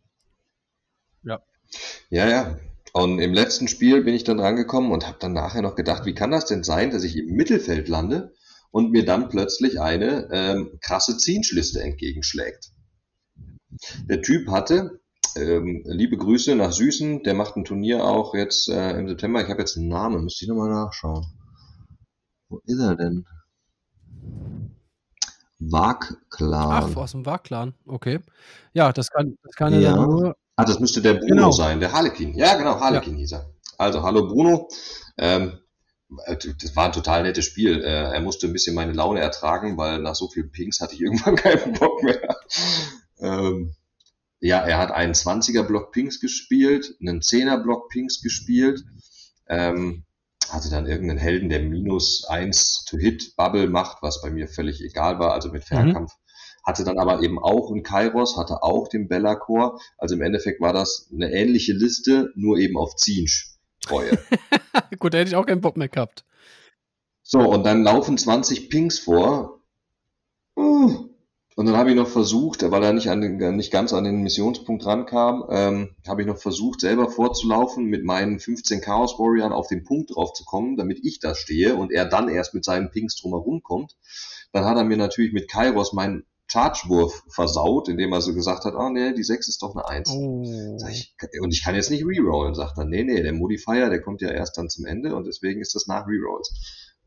Ja, 2.10 2.28
ja. 2.28 2.58
Und 2.94 3.20
im 3.20 3.34
letzten 3.34 3.68
Spiel 3.68 4.04
bin 4.04 4.16
ich 4.16 4.24
dann 4.24 4.40
rangekommen 4.40 4.92
und 4.92 5.08
habe 5.08 5.18
dann 5.20 5.34
nachher 5.34 5.62
noch 5.62 5.76
gedacht, 5.76 6.06
wie 6.06 6.16
kann 6.16 6.32
das 6.32 6.46
denn 6.46 6.64
sein, 6.64 6.92
dass 6.92 7.04
ich 7.04 7.18
im 7.18 7.36
Mittelfeld 7.36 7.88
lande 7.88 8.34
und 8.72 8.92
mir 8.92 9.06
dann 9.06 9.30
plötzlich 9.30 9.80
eine 9.80 10.30
ähm, 10.32 10.80
krasse 10.82 11.18
Zienschliste 11.18 11.82
entgegenschlägt. 11.82 12.72
Der 14.10 14.22
Typ 14.22 14.50
hatte, 14.50 15.00
ähm, 15.36 15.84
liebe 15.86 16.18
Grüße 16.18 16.56
nach 16.56 16.72
Süßen, 16.72 17.24
der 17.24 17.34
macht 17.34 17.56
ein 17.56 17.66
Turnier 17.66 18.04
auch 18.04 18.34
jetzt 18.34 18.68
äh, 18.70 18.98
im 18.98 19.08
September. 19.08 19.42
Ich 19.42 19.50
habe 19.50 19.62
jetzt 19.62 19.78
einen 19.78 19.88
Namen, 19.88 20.24
müsste 20.24 20.46
ich 20.46 20.50
nochmal 20.50 20.70
nachschauen. 20.70 21.26
Wo 22.50 22.60
ist 22.66 22.80
er 22.80 22.96
denn? 22.96 23.26
Wag-Clan. 25.60 26.92
Ach, 26.92 26.96
aus 26.96 27.12
dem 27.12 27.26
War-Clan. 27.26 27.74
Okay. 27.86 28.20
Ja, 28.74 28.92
das 28.94 29.12
kann, 29.12 29.38
das 29.44 29.56
kann 29.56 29.74
er 29.74 29.82
Ja. 29.82 29.94
dann 29.94 30.10
nur. 30.10 30.38
Ah, 30.60 30.66
das 30.66 30.82
müsste 30.82 31.01
der 31.01 31.14
Bruno 31.14 31.36
Genau. 31.36 31.51
sein, 31.51 31.80
der 31.80 31.93
Harlequin. 31.93 32.34
Ja, 32.36 32.57
genau, 32.57 32.78
Harlequin 32.82 33.16
hieß 33.16 33.32
er. 33.32 33.49
Also, 33.78 34.03
hallo 34.03 34.28
Bruno. 34.28 34.68
Ähm, 35.18 35.57
äh, 36.26 36.36
das 36.62 36.76
war 36.76 36.88
ein 36.88 36.91
total 36.91 37.24
nettes 37.24 37.45
Spiel. 37.45 37.82
Äh, 37.82 38.12
er 38.14 38.20
musste 38.20 38.45
ein 38.45 38.51
bisschen 38.51 38.76
meine 38.76 38.91
Laune 38.91 39.22
ertragen, 39.22 39.78
weil 39.78 39.99
nach 39.99 40.16
so 40.16 40.28
vielen 40.28 40.51
Pings 40.51 40.82
hatte 40.82 40.95
ich 40.95 41.01
irgendwann 41.05 41.38
keinen 41.38 41.72
Bock 41.76 42.03
mehr. 42.03 42.36
Ähm, 43.20 43.74
ja, 44.41 44.60
er 44.60 44.80
hat 44.80 44.91
einen 44.91 45.14
20er 45.14 45.64
Block 45.64 45.93
Pings 45.93 46.20
gespielt, 46.20 46.93
einen 46.99 47.22
10er 47.22 47.64
Block 47.64 47.88
Pings 47.88 48.22
gespielt, 48.22 48.84
ähm, 49.47 50.03
hatte 50.49 50.70
dann 50.70 50.88
irgendeinen 50.88 51.20
Helden, 51.20 51.47
der 51.47 51.62
minus 51.62 52.26
1 52.26 52.84
to 52.84 52.97
Hit 52.97 53.38
Bubble 53.38 53.68
macht, 53.70 54.01
was 54.01 54.22
bei 54.22 54.30
mir 54.30 54.49
völlig 54.49 54.82
egal 54.82 55.20
war, 55.20 55.32
also 55.32 55.51
mit 55.51 55.64
Fernkampf. 55.64 56.12
Hatte 56.70 56.84
dann 56.84 56.99
aber 56.99 57.24
eben 57.24 57.39
auch 57.39 57.72
einen 57.72 57.82
Kairos, 57.82 58.38
hatte 58.38 58.61
auch 58.61 58.88
den 58.89 59.07
Bellacore. 59.07 59.80
Also 59.97 60.13
im 60.13 60.22
Endeffekt 60.22 60.61
war 60.61 60.72
das 60.72 61.09
eine 61.11 61.32
ähnliche 61.32 61.74
Liste, 61.74 62.32
nur 62.36 62.59
eben 62.59 62.78
auf 62.78 62.95
Zinsch 62.95 63.55
Treue. 63.82 64.20
Gut, 64.99 65.15
da 65.15 65.17
hätte 65.17 65.30
ich 65.30 65.36
auch 65.36 65.47
keinen 65.47 65.61
Bock 65.61 65.78
mehr 65.78 65.88
gehabt. 65.88 66.26
So, 67.24 67.39
und 67.39 67.65
dann 67.65 67.82
laufen 67.82 68.20
20 68.20 68.70
Pings 68.70 68.99
vor. 68.99 69.63
Uh. 70.55 71.09
Und 71.55 71.65
dann 71.65 71.76
habe 71.76 71.89
ich 71.89 71.95
noch 71.95 72.07
versucht, 72.07 72.61
weil 72.70 72.84
er 72.84 72.93
nicht, 72.93 73.09
an 73.09 73.22
den, 73.22 73.55
nicht 73.55 73.72
ganz 73.72 73.91
an 73.91 74.03
den 74.03 74.22
Missionspunkt 74.22 74.86
rankam, 74.86 75.45
ähm, 75.49 75.95
habe 76.07 76.22
ich 76.22 76.28
noch 76.28 76.38
versucht, 76.38 76.82
selber 76.82 77.09
vorzulaufen, 77.09 77.86
mit 77.86 78.05
meinen 78.05 78.39
15 78.39 78.80
Chaos 78.80 79.17
Warriors 79.17 79.51
auf 79.51 79.67
den 79.67 79.84
Punkt 79.84 80.15
drauf 80.15 80.34
zu 80.34 80.45
kommen, 80.45 80.78
damit 80.78 81.03
ich 81.03 81.20
da 81.20 81.34
stehe 81.34 81.76
und 81.76 81.91
er 81.91 82.05
dann 82.05 82.30
erst 82.30 82.53
mit 82.53 82.63
seinen 82.63 82.91
Pings 82.91 83.15
drumherum 83.15 83.63
kommt. 83.63 83.97
Dann 84.51 84.65
hat 84.65 84.78
er 84.78 84.84
mir 84.84 84.97
natürlich 84.97 85.34
mit 85.34 85.49
Kairos 85.49 85.93
meinen 85.93 86.26
Charge-Wurf 86.52 87.24
versaut, 87.30 87.89
indem 87.89 88.12
er 88.12 88.22
so 88.22 88.34
gesagt 88.34 88.66
hat, 88.66 88.74
ah 88.76 88.89
nee, 88.89 89.14
die 89.14 89.24
6 89.24 89.47
ist 89.47 89.62
doch 89.62 89.76
eine 89.76 89.88
1. 89.88 90.10
Oh. 90.12 90.78
Ich, 90.89 91.16
und 91.41 91.54
ich 91.54 91.64
kann 91.64 91.76
jetzt 91.76 91.91
nicht 91.91 92.06
rerollen, 92.06 92.56
sagt 92.56 92.78
er. 92.78 92.86
Nee, 92.86 93.04
nee, 93.04 93.22
der 93.22 93.34
Modifier, 93.34 93.89
der 93.89 94.02
kommt 94.02 94.22
ja 94.22 94.30
erst 94.30 94.58
dann 94.58 94.70
zum 94.70 94.86
Ende 94.86 95.16
und 95.16 95.28
deswegen 95.28 95.62
ist 95.62 95.76
das 95.76 95.88
nach 95.88 96.08
Rerolls. 96.08 96.52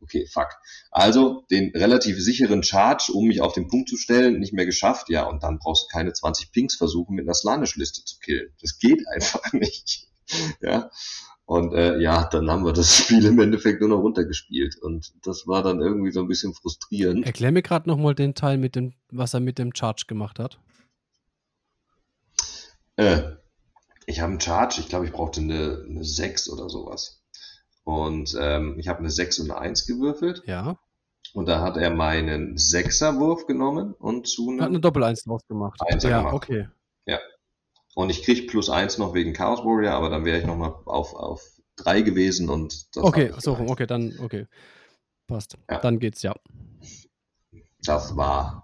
Okay, 0.03 0.27
fuck. 0.27 0.49
Also 0.91 1.45
den 1.51 1.71
relativ 1.77 2.21
sicheren 2.21 2.63
Charge, 2.63 3.13
um 3.15 3.27
mich 3.27 3.41
auf 3.41 3.53
den 3.53 3.69
Punkt 3.69 3.89
zu 3.89 3.97
stellen, 3.97 4.41
nicht 4.41 4.53
mehr 4.53 4.67
geschafft. 4.67 5.09
Ja, 5.09 5.25
und 5.25 5.43
dann 5.45 5.59
brauchst 5.59 5.85
du 5.85 5.89
keine 5.89 6.13
20 6.13 6.51
Pings 6.51 6.75
versuchen, 6.75 7.15
mit 7.15 7.25
einer 7.25 7.35
Slanish-Liste 7.35 8.05
zu 8.05 8.19
killen. 8.19 8.53
Das 8.61 8.79
geht 8.79 9.07
einfach 9.09 9.41
nicht. 9.53 10.09
ja. 10.61 10.91
Und 11.53 11.75
äh, 11.75 11.99
ja, 11.99 12.25
dann 12.31 12.51
haben 12.51 12.65
wir 12.65 12.73
das 12.73 12.97
Spiel 12.97 13.27
im 13.27 13.39
Endeffekt 13.39 13.81
nur 13.83 13.91
noch 13.91 13.99
runtergespielt. 13.99 14.79
Und 14.81 15.13
das 15.23 15.47
war 15.47 15.63
dann 15.63 15.83
irgendwie 15.83 16.11
so 16.11 16.21
ein 16.21 16.27
bisschen 16.27 16.55
frustrierend. 16.55 17.27
Erklär 17.27 17.53
mir 17.53 17.61
gerade 17.61 17.91
nochmal 17.91 18.15
den 18.15 18.35
Teil, 18.35 18.57
mit 18.57 18.75
dem, 18.75 18.95
was 19.11 19.35
er 19.35 19.41
mit 19.41 19.59
dem 19.59 19.75
Charge 19.75 20.05
gemacht 20.09 20.39
hat. 20.39 20.59
Äh, 22.97 23.33
ich 24.07 24.21
habe 24.21 24.31
einen 24.31 24.41
Charge, 24.41 24.81
ich 24.81 24.89
glaube, 24.89 25.05
ich 25.05 25.13
brauchte 25.13 25.43
eine, 25.43 25.85
eine 25.87 26.05
6 26.05 26.49
oder 26.49 26.71
sowas. 26.71 27.23
Und 27.85 28.35
ähm, 28.41 28.79
ich 28.79 28.89
habe 28.89 29.01
eine 29.01 29.11
6 29.11 29.41
und 29.41 29.51
eine 29.51 29.61
1 29.61 29.87
gewürfelt. 29.87 30.43
Ja. 30.47 30.79
Und 31.35 31.51
da 31.51 31.61
hat 31.61 31.77
er 31.77 31.91
meinen 31.91 32.57
Sechserwurf 32.57 33.45
genommen 33.45 33.93
und 33.93 34.27
zu 34.27 34.47
Hat 34.53 34.59
eine 34.59 34.67
einem. 34.69 34.81
Doppel-Eins 34.81 35.25
draus 35.25 35.47
gemacht. 35.47 35.79
Einser 35.85 36.09
ja, 36.09 36.19
gemacht. 36.21 36.35
okay. 36.35 36.69
Und 37.95 38.11
ich 38.11 38.23
krieg 38.23 38.49
plus 38.49 38.71
1 38.71 38.99
noch 38.99 39.15
wegen 39.15 39.33
Chaos 39.33 39.61
Warrior, 39.61 39.93
aber 39.93 40.09
dann 40.09 40.25
wäre 40.25 40.39
ich 40.39 40.47
nochmal 40.47 40.75
auf, 40.87 41.15
auf 41.15 41.43
3 41.77 42.03
gewesen 42.03 42.49
und 42.49 42.97
das 42.97 43.05
Okay, 43.05 43.33
so 43.39 43.55
rum, 43.55 43.69
okay, 43.69 43.87
dann, 43.87 44.19
okay. 44.21 44.47
Passt. 45.27 45.57
Ja. 45.71 45.81
Dann 45.81 45.99
geht's, 45.99 46.23
ja. 46.23 46.35
Das 47.85 48.17
war 48.17 48.63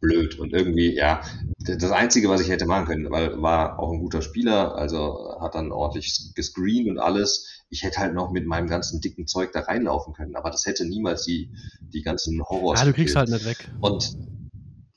blöd 0.00 0.38
und 0.38 0.52
irgendwie, 0.52 0.94
ja, 0.94 1.22
das 1.58 1.90
Einzige, 1.90 2.28
was 2.28 2.40
ich 2.40 2.48
hätte 2.48 2.66
machen 2.66 2.86
können, 2.86 3.10
weil 3.10 3.40
war 3.40 3.78
auch 3.78 3.90
ein 3.90 4.00
guter 4.00 4.20
Spieler, 4.20 4.74
also 4.74 5.38
hat 5.40 5.54
dann 5.54 5.72
ordentlich 5.72 6.32
gescreent 6.34 6.88
und 6.88 6.98
alles. 6.98 7.64
Ich 7.70 7.82
hätte 7.82 8.00
halt 8.00 8.14
noch 8.14 8.30
mit 8.30 8.46
meinem 8.46 8.68
ganzen 8.68 9.00
dicken 9.00 9.26
Zeug 9.26 9.52
da 9.52 9.60
reinlaufen 9.60 10.12
können, 10.12 10.36
aber 10.36 10.50
das 10.50 10.66
hätte 10.66 10.86
niemals 10.86 11.24
die, 11.24 11.50
die 11.80 12.02
ganzen 12.02 12.42
Horrors. 12.44 12.80
Ja, 12.80 12.86
du 12.86 12.92
kriegst 12.92 13.16
halt 13.16 13.30
nicht 13.30 13.46
weg. 13.46 13.70
Und 13.80 14.16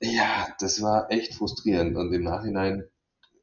ja, 0.01 0.47
das 0.59 0.81
war 0.81 1.09
echt 1.09 1.35
frustrierend. 1.35 1.95
Und 1.95 2.13
im 2.13 2.23
Nachhinein, 2.23 2.83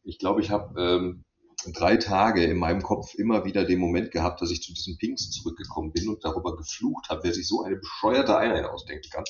ich 0.05 0.19
glaube, 0.19 0.41
ich 0.41 0.51
habe 0.51 0.81
ähm, 0.81 1.25
drei 1.73 1.97
Tage 1.97 2.45
in 2.45 2.59
meinem 2.59 2.83
Kopf 2.83 3.15
immer 3.15 3.45
wieder 3.45 3.65
den 3.65 3.79
Moment 3.79 4.11
gehabt, 4.11 4.43
dass 4.43 4.51
ich 4.51 4.63
zu 4.63 4.73
diesen 4.73 4.99
Pinks 4.99 5.31
zurückgekommen 5.31 5.93
bin 5.93 6.09
und 6.09 6.25
darüber 6.25 6.57
geflucht 6.57 7.09
habe, 7.09 7.25
wer 7.25 7.33
sich 7.33 7.49
so 7.49 7.63
eine 7.63 7.77
bescheuerte 7.77 8.37
Einheit 8.37 8.67
ausdenken 8.67 9.09
kann. 9.11 9.25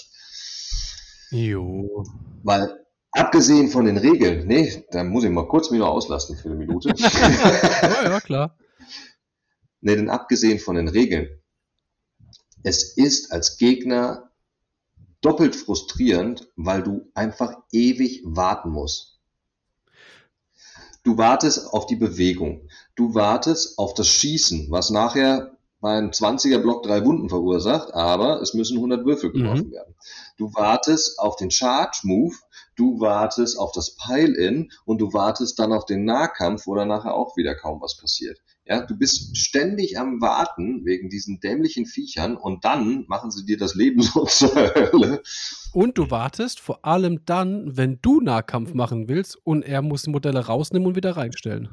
Jo. 1.30 2.04
Weil, 2.42 2.84
abgesehen 3.12 3.68
von 3.68 3.84
den 3.84 3.96
Regeln, 3.96 4.46
nee, 4.46 4.84
da 4.90 5.04
muss 5.04 5.24
ich 5.24 5.30
mal 5.30 5.48
kurz 5.48 5.70
mich 5.70 5.80
noch 5.80 5.88
auslassen 5.88 6.36
für 6.36 6.48
eine 6.48 6.56
Minute. 6.56 6.92
ja, 6.96 8.04
ja, 8.04 8.20
klar. 8.20 8.56
Nee, 9.80 9.96
denn 9.96 10.10
abgesehen 10.10 10.58
von 10.58 10.76
den 10.76 10.88
Regeln, 10.88 11.28
es 12.62 12.96
ist 12.96 13.32
als 13.32 13.58
Gegner 13.58 14.30
doppelt 15.20 15.54
frustrierend, 15.54 16.48
weil 16.56 16.82
du 16.82 17.10
einfach 17.14 17.54
ewig 17.70 18.22
warten 18.24 18.70
musst. 18.70 19.13
Du 21.04 21.18
wartest 21.18 21.72
auf 21.72 21.86
die 21.86 21.96
Bewegung. 21.96 22.68
Du 22.96 23.14
wartest 23.14 23.78
auf 23.78 23.92
das 23.94 24.08
Schießen, 24.08 24.68
was 24.70 24.90
nachher 24.90 25.54
beim 25.80 26.08
20er 26.08 26.58
Block 26.58 26.82
drei 26.82 27.04
Wunden 27.04 27.28
verursacht, 27.28 27.92
aber 27.92 28.40
es 28.40 28.54
müssen 28.54 28.78
100 28.78 29.04
Würfel 29.04 29.32
geworfen 29.32 29.68
mhm. 29.68 29.72
werden. 29.72 29.94
Du 30.38 30.54
wartest 30.54 31.18
auf 31.18 31.36
den 31.36 31.50
Charge 31.50 31.98
Move, 32.04 32.34
du 32.74 33.00
wartest 33.00 33.58
auf 33.58 33.72
das 33.72 33.94
Pile-In 33.96 34.70
und 34.86 34.98
du 34.98 35.12
wartest 35.12 35.58
dann 35.58 35.74
auf 35.74 35.84
den 35.84 36.06
Nahkampf, 36.06 36.66
wo 36.66 36.74
dann 36.74 36.88
nachher 36.88 37.14
auch 37.14 37.36
wieder 37.36 37.54
kaum 37.54 37.82
was 37.82 37.98
passiert. 37.98 38.40
Ja, 38.66 38.86
du 38.86 38.96
bist 38.96 39.36
ständig 39.36 39.98
am 39.98 40.22
Warten 40.22 40.86
wegen 40.86 41.10
diesen 41.10 41.38
dämlichen 41.38 41.84
Viechern 41.84 42.36
und 42.36 42.64
dann 42.64 43.04
machen 43.08 43.30
sie 43.30 43.44
dir 43.44 43.58
das 43.58 43.74
Leben 43.74 44.00
so 44.02 44.24
zur 44.24 44.54
Hölle. 44.54 45.22
Und 45.74 45.98
du 45.98 46.10
wartest 46.10 46.60
vor 46.60 46.84
allem 46.84 47.24
dann, 47.26 47.76
wenn 47.76 47.98
du 48.00 48.20
Nahkampf 48.20 48.72
machen 48.72 49.08
willst 49.08 49.36
und 49.44 49.64
er 49.64 49.82
muss 49.82 50.06
Modelle 50.06 50.46
rausnehmen 50.46 50.88
und 50.88 50.96
wieder 50.96 51.16
reinstellen. 51.16 51.68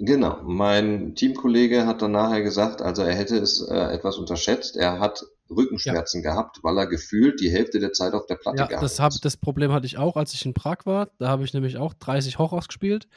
Genau, 0.00 0.42
mein 0.44 1.16
Teamkollege 1.16 1.86
hat 1.86 2.02
dann 2.02 2.12
nachher 2.12 2.42
gesagt, 2.42 2.82
also 2.82 3.02
er 3.02 3.14
hätte 3.14 3.36
es 3.36 3.60
äh, 3.68 3.74
etwas 3.74 4.16
unterschätzt. 4.16 4.76
Er 4.76 5.00
hat 5.00 5.24
Rückenschmerzen 5.50 6.22
ja. 6.22 6.30
gehabt, 6.30 6.58
weil 6.62 6.78
er 6.78 6.86
gefühlt 6.86 7.40
die 7.40 7.50
Hälfte 7.50 7.80
der 7.80 7.92
Zeit 7.92 8.12
auf 8.12 8.26
der 8.26 8.36
Platte 8.36 8.58
ja, 8.58 8.66
gehabt 8.66 8.82
das 8.82 9.00
hab, 9.00 9.12
Das 9.22 9.36
Problem 9.36 9.72
hatte 9.72 9.86
ich 9.86 9.98
auch, 9.98 10.16
als 10.16 10.34
ich 10.34 10.44
in 10.44 10.54
Prag 10.54 10.78
war. 10.84 11.10
Da 11.18 11.28
habe 11.28 11.44
ich 11.44 11.52
nämlich 11.52 11.78
auch 11.78 11.94
30 11.94 12.38
Horrors 12.38 12.68
gespielt. 12.68 13.08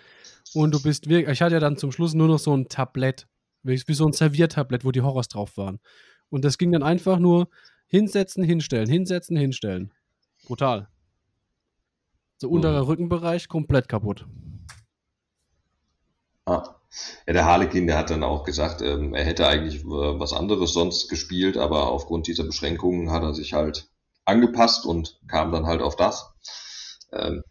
Und 0.53 0.73
du 0.73 0.81
bist 0.81 1.07
wirklich, 1.07 1.29
ich 1.29 1.41
hatte 1.41 1.55
ja 1.55 1.59
dann 1.59 1.77
zum 1.77 1.91
Schluss 1.91 2.13
nur 2.13 2.27
noch 2.27 2.39
so 2.39 2.55
ein 2.55 2.67
Tablett, 2.67 3.27
wie 3.63 3.77
so 3.93 4.05
ein 4.05 4.13
Serviertablett, 4.13 4.83
wo 4.83 4.91
die 4.91 5.01
Horrors 5.01 5.27
drauf 5.27 5.57
waren. 5.57 5.79
Und 6.29 6.43
das 6.45 6.57
ging 6.57 6.71
dann 6.71 6.83
einfach 6.83 7.19
nur 7.19 7.49
hinsetzen, 7.87 8.43
hinstellen, 8.43 8.89
hinsetzen, 8.89 9.37
hinstellen. 9.37 9.93
Brutal. 10.45 10.87
So 12.37 12.49
unterer 12.49 12.81
mhm. 12.81 12.87
Rückenbereich 12.87 13.47
komplett 13.47 13.87
kaputt. 13.87 14.25
Ah. 16.45 16.75
Ja, 17.25 17.33
der 17.33 17.45
Harlekin, 17.45 17.87
der 17.87 17.97
hat 17.97 18.09
dann 18.09 18.23
auch 18.23 18.43
gesagt, 18.43 18.81
ähm, 18.81 19.13
er 19.13 19.23
hätte 19.23 19.47
eigentlich 19.47 19.83
äh, 19.83 19.87
was 19.87 20.33
anderes 20.33 20.73
sonst 20.73 21.07
gespielt, 21.07 21.55
aber 21.55 21.87
aufgrund 21.87 22.27
dieser 22.27 22.43
Beschränkungen 22.43 23.11
hat 23.11 23.23
er 23.23 23.33
sich 23.33 23.53
halt 23.53 23.87
angepasst 24.25 24.85
und 24.85 25.19
kam 25.27 25.51
dann 25.51 25.67
halt 25.67 25.81
auf 25.81 25.95
das. 25.95 26.33
Ähm. 27.13 27.35
Hm. 27.35 27.43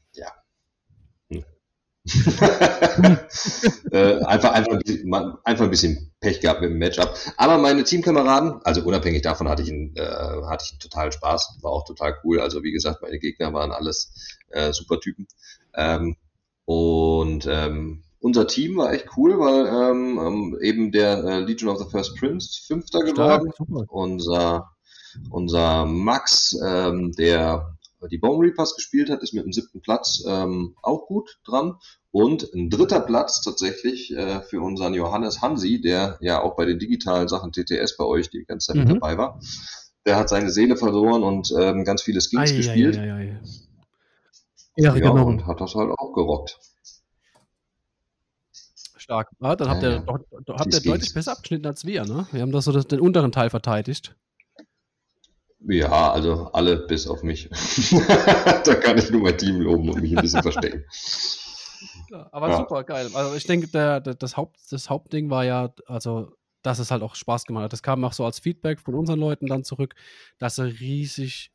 äh, 3.92 4.22
einfach, 4.24 4.52
einfach, 4.52 4.78
einfach 5.44 5.64
ein 5.64 5.70
bisschen 5.70 6.12
Pech 6.20 6.40
gehabt 6.40 6.61
mit 6.61 6.70
dem 6.70 6.78
Matchup. 6.78 7.14
Aber 7.36 7.58
meine 7.58 7.84
Teamkameraden, 7.84 8.61
also 8.64 8.82
unabhängig 8.82 9.22
davon 9.22 9.48
hatte 9.48 9.62
ich, 9.62 9.70
einen, 9.70 9.94
äh, 9.96 10.02
hatte 10.46 10.64
ich 10.66 10.72
einen 10.72 10.80
total 10.80 11.12
Spaß, 11.12 11.58
war 11.62 11.72
auch 11.72 11.84
total 11.84 12.16
cool. 12.24 12.40
Also 12.40 12.62
wie 12.62 12.72
gesagt, 12.72 13.02
meine 13.02 13.18
Gegner 13.18 13.52
waren 13.52 13.72
alles 13.72 14.12
äh, 14.50 14.72
super 14.72 15.00
Typen. 15.00 15.26
Ähm, 15.74 16.16
und 16.64 17.46
ähm, 17.46 18.02
unser 18.20 18.46
Team 18.46 18.76
war 18.76 18.92
echt 18.92 19.08
cool, 19.16 19.38
weil 19.38 19.66
ähm, 19.66 20.18
ähm, 20.18 20.58
eben 20.61 20.92
der 20.92 21.24
äh, 21.24 21.40
Legion 21.40 21.70
of 21.70 21.78
the 21.78 21.90
First 21.90 22.16
Prince 22.16 22.61
Fünfter 22.66 23.00
geworden. 23.00 23.50
Stark, 23.54 23.90
unser, 23.90 24.70
unser 25.30 25.86
Max, 25.86 26.56
ähm, 26.64 27.12
der 27.12 27.76
die 28.09 28.18
Bone 28.18 28.46
Reapers 28.46 28.74
gespielt 28.76 29.11
hat, 29.11 29.22
ist 29.22 29.34
mit 29.34 29.44
dem 29.44 29.53
siebten 29.53 29.80
Platz 29.80 30.22
ähm, 30.26 30.76
auch 30.82 31.07
gut 31.07 31.38
dran. 31.44 31.76
Und 32.12 32.53
ein 32.55 32.70
dritter 32.70 33.01
Platz 33.01 33.42
tatsächlich 33.42 34.12
äh, 34.16 34.40
für 34.42 34.61
unseren 34.61 34.94
Johannes 34.94 35.42
Hansi, 35.42 35.80
der 35.80 36.18
ja 36.20 36.42
auch 36.42 36.57
bei 36.57 36.64
den 36.64 36.78
digitalen 36.78 37.28
Sachen 37.28 37.53
TTS 37.53 37.96
bei 37.96 38.05
euch 38.05 38.30
die 38.30 38.44
ganze 38.44 38.68
Zeit 38.68 38.76
mhm. 38.76 38.92
mit 38.92 38.96
dabei 38.96 39.18
war. 39.18 39.40
Der 40.07 40.16
hat 40.16 40.28
seine 40.28 40.51
Seele 40.51 40.76
verloren 40.76 41.22
und 41.22 41.53
ähm, 41.59 41.84
ganz 41.84 42.03
viele 42.03 42.20
Skins 42.20 42.51
ei, 42.51 42.57
gespielt. 42.57 42.96
Ei, 42.96 43.12
ei, 43.12 43.40
ja, 44.76 44.92
genau. 44.94 45.26
und 45.26 45.46
hat 45.46 45.61
das 45.61 45.74
halt 45.74 45.90
auch 45.90 46.12
gerockt 46.14 46.59
stark. 49.11 49.30
Ja, 49.40 49.57
dann 49.57 49.68
habt 49.68 49.82
ihr, 49.82 49.90
ja, 49.90 50.57
habt 50.57 50.74
ihr 50.74 50.80
deutlich 50.80 51.12
besser 51.12 51.32
abgeschnitten 51.32 51.66
als 51.66 51.84
wir, 51.84 52.05
ne? 52.05 52.26
Wir 52.30 52.42
haben 52.42 52.53
das 52.53 52.64
so 52.64 52.72
das, 52.72 52.86
den 52.86 53.01
unteren 53.01 53.32
Teil 53.32 53.51
verteidigt. 53.51 54.14
Ja, 55.68 56.12
also 56.12 56.50
alle 56.52 56.86
bis 56.86 57.06
auf 57.06 57.22
mich. 57.22 57.50
da 58.64 58.74
kann 58.74 58.96
ich 58.98 59.11
nur 59.11 59.20
mein 59.20 59.36
Team 59.36 59.61
loben 59.61 59.90
und 59.90 60.00
mich 60.00 60.16
ein 60.16 60.22
bisschen 60.22 60.42
verstecken. 60.42 60.84
Ja, 62.11 62.28
aber 62.32 62.48
ja. 62.48 62.56
super 62.56 62.84
geil. 62.84 63.11
Also 63.12 63.36
ich 63.36 63.44
denke, 63.44 63.68
der, 63.68 64.00
der, 64.00 64.14
das, 64.14 64.36
Haupt, 64.36 64.58
das 64.70 64.88
Hauptding 64.88 65.30
war 65.30 65.44
ja, 65.44 65.72
also 65.86 66.32
dass 66.62 66.78
es 66.78 66.90
halt 66.90 67.02
auch 67.02 67.14
Spaß 67.14 67.44
gemacht 67.44 67.64
hat. 67.64 67.72
Das 67.72 67.82
kam 67.82 68.04
auch 68.04 68.12
so 68.12 68.24
als 68.24 68.38
Feedback 68.38 68.80
von 68.80 68.94
unseren 68.94 69.18
Leuten 69.18 69.46
dann 69.46 69.64
zurück, 69.64 69.94
dass 70.38 70.56
sie 70.56 70.64
riesig 70.64 71.52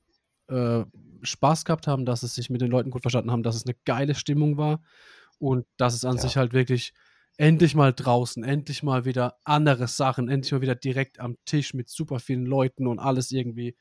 äh, 0.47 0.83
Spaß 1.21 1.65
gehabt 1.65 1.87
haben, 1.87 2.05
dass 2.05 2.21
sie 2.21 2.27
sich 2.27 2.49
mit 2.49 2.61
den 2.61 2.71
Leuten 2.71 2.91
gut 2.91 3.01
verstanden 3.01 3.31
haben, 3.31 3.43
dass 3.43 3.55
es 3.55 3.65
eine 3.65 3.75
geile 3.85 4.15
Stimmung 4.15 4.57
war 4.57 4.81
und 5.37 5.65
dass 5.77 5.93
es 5.93 6.05
an 6.05 6.15
ja. 6.15 6.21
sich 6.21 6.37
halt 6.37 6.53
wirklich 6.53 6.93
endlich 7.37 7.75
mal 7.75 7.93
draußen, 7.93 8.43
endlich 8.43 8.83
mal 8.83 9.05
wieder 9.05 9.37
andere 9.43 9.87
Sachen, 9.87 10.29
endlich 10.29 10.51
mal 10.51 10.61
wieder 10.61 10.75
direkt 10.75 11.19
am 11.19 11.37
Tisch 11.45 11.73
mit 11.73 11.89
super 11.89 12.19
vielen 12.19 12.45
Leuten 12.45 12.87
und 12.87 12.99
alles 12.99 13.31
irgendwie 13.31 13.75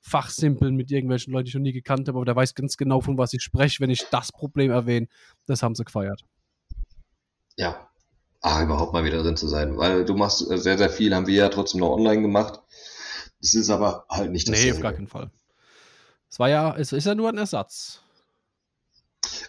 fachsimpeln 0.00 0.74
mit 0.74 0.90
irgendwelchen 0.90 1.32
Leuten, 1.32 1.44
die 1.44 1.48
ich 1.50 1.54
noch 1.54 1.62
nie 1.62 1.72
gekannt 1.72 2.08
habe, 2.08 2.18
aber 2.18 2.24
der 2.24 2.36
weiß 2.36 2.54
ganz 2.54 2.76
genau, 2.76 3.00
von 3.00 3.18
was 3.18 3.32
ich 3.32 3.42
spreche, 3.42 3.80
wenn 3.80 3.90
ich 3.90 4.06
das 4.10 4.32
Problem 4.32 4.70
erwähne. 4.70 5.08
Das 5.46 5.62
haben 5.62 5.74
sie 5.74 5.84
gefeiert. 5.84 6.24
Ja. 7.56 7.88
Ah, 8.42 8.62
überhaupt 8.62 8.94
mal 8.94 9.04
wieder 9.04 9.22
drin 9.22 9.36
zu 9.36 9.48
sein, 9.48 9.76
weil 9.76 10.06
du 10.06 10.14
machst 10.14 10.50
äh, 10.50 10.56
sehr, 10.56 10.78
sehr 10.78 10.88
viel, 10.88 11.14
haben 11.14 11.26
wir 11.26 11.34
ja 11.34 11.48
trotzdem 11.50 11.80
noch 11.80 11.90
online 11.90 12.22
gemacht. 12.22 12.60
Das 13.42 13.54
ist 13.54 13.68
aber 13.68 14.06
halt 14.08 14.30
nicht 14.30 14.48
das. 14.48 14.62
Nee, 14.62 14.72
auf 14.72 14.80
gar 14.80 14.94
keinen 14.94 15.08
Fall. 15.08 15.30
Es 16.30 16.38
war 16.38 16.48
ja, 16.48 16.74
es 16.76 16.92
ist 16.92 17.04
ja 17.04 17.14
nur 17.14 17.28
ein 17.28 17.36
Ersatz. 17.36 18.00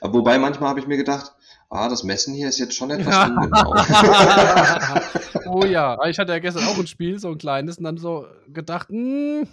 Aber 0.01 0.15
wobei 0.15 0.37
manchmal 0.39 0.69
habe 0.69 0.79
ich 0.81 0.87
mir 0.87 0.97
gedacht, 0.97 1.33
ah, 1.71 1.89
das 1.89 2.03
Messen 2.03 2.35
hier 2.35 2.49
ist 2.49 2.59
jetzt 2.59 2.75
schon 2.75 2.91
etwas 2.91 3.29
ungenau. 3.29 3.73
oh 5.49 5.65
ja, 5.65 5.97
ich 6.05 6.19
hatte 6.19 6.33
ja 6.33 6.39
gestern 6.39 6.65
auch 6.65 6.77
ein 6.77 6.85
Spiel, 6.85 7.17
so 7.17 7.29
ein 7.29 7.37
kleines, 7.37 7.77
und 7.77 7.85
dann 7.85 7.95
so 7.97 8.27
gedacht, 8.49 8.91
mh, 8.91 9.39
hm, 9.39 9.47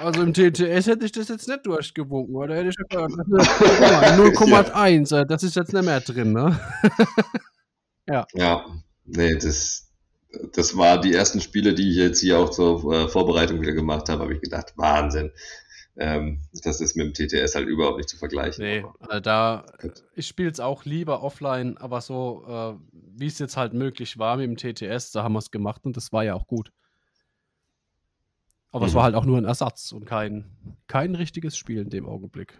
also 0.00 0.22
im 0.22 0.32
TTS 0.32 0.86
hätte 0.86 1.04
ich 1.04 1.12
das 1.12 1.28
jetzt 1.28 1.48
nicht 1.48 1.66
durchgewunken, 1.66 2.36
oder 2.36 2.54
hätte 2.54 2.68
ich 2.68 2.76
ja 2.78 2.84
0,1, 3.06 5.24
das 5.28 5.42
ist 5.42 5.56
jetzt 5.56 5.72
nicht 5.72 5.84
mehr 5.84 6.00
drin, 6.00 6.32
ne? 6.32 6.60
ja. 8.06 8.24
Ja, 8.32 8.64
nee, 9.04 9.34
das, 9.34 9.88
das 10.52 10.76
war 10.76 11.00
die 11.00 11.14
ersten 11.14 11.40
Spiele, 11.40 11.74
die 11.74 11.90
ich 11.90 11.96
jetzt 11.96 12.20
hier 12.20 12.38
auch 12.38 12.50
zur 12.50 12.92
äh, 12.92 13.08
Vorbereitung 13.08 13.60
wieder 13.60 13.72
gemacht 13.72 14.08
habe, 14.08 14.22
habe 14.22 14.34
ich 14.34 14.40
gedacht, 14.40 14.74
Wahnsinn. 14.76 15.32
Ähm, 16.00 16.38
das 16.52 16.80
ist 16.80 16.94
mit 16.94 17.18
dem 17.18 17.28
TTS 17.28 17.56
halt 17.56 17.66
überhaupt 17.66 17.96
nicht 17.96 18.08
zu 18.08 18.16
vergleichen. 18.16 18.64
Nee, 18.64 18.84
also 19.00 19.18
da, 19.18 19.66
ich 20.14 20.28
spiele 20.28 20.48
es 20.48 20.60
auch 20.60 20.84
lieber 20.84 21.24
offline, 21.24 21.76
aber 21.76 22.00
so, 22.00 22.44
äh, 22.46 22.74
wie 22.92 23.26
es 23.26 23.40
jetzt 23.40 23.56
halt 23.56 23.74
möglich 23.74 24.16
war 24.16 24.36
mit 24.36 24.46
dem 24.46 24.56
TTS, 24.56 25.10
da 25.10 25.24
haben 25.24 25.32
wir 25.32 25.40
es 25.40 25.50
gemacht 25.50 25.84
und 25.84 25.96
das 25.96 26.12
war 26.12 26.22
ja 26.22 26.34
auch 26.34 26.46
gut. 26.46 26.70
Aber 28.70 28.84
mhm. 28.84 28.90
es 28.90 28.94
war 28.94 29.02
halt 29.02 29.16
auch 29.16 29.24
nur 29.24 29.38
ein 29.38 29.44
Ersatz 29.44 29.90
und 29.90 30.04
kein, 30.04 30.44
kein 30.86 31.16
richtiges 31.16 31.56
Spiel 31.56 31.80
in 31.80 31.90
dem 31.90 32.06
Augenblick. 32.06 32.56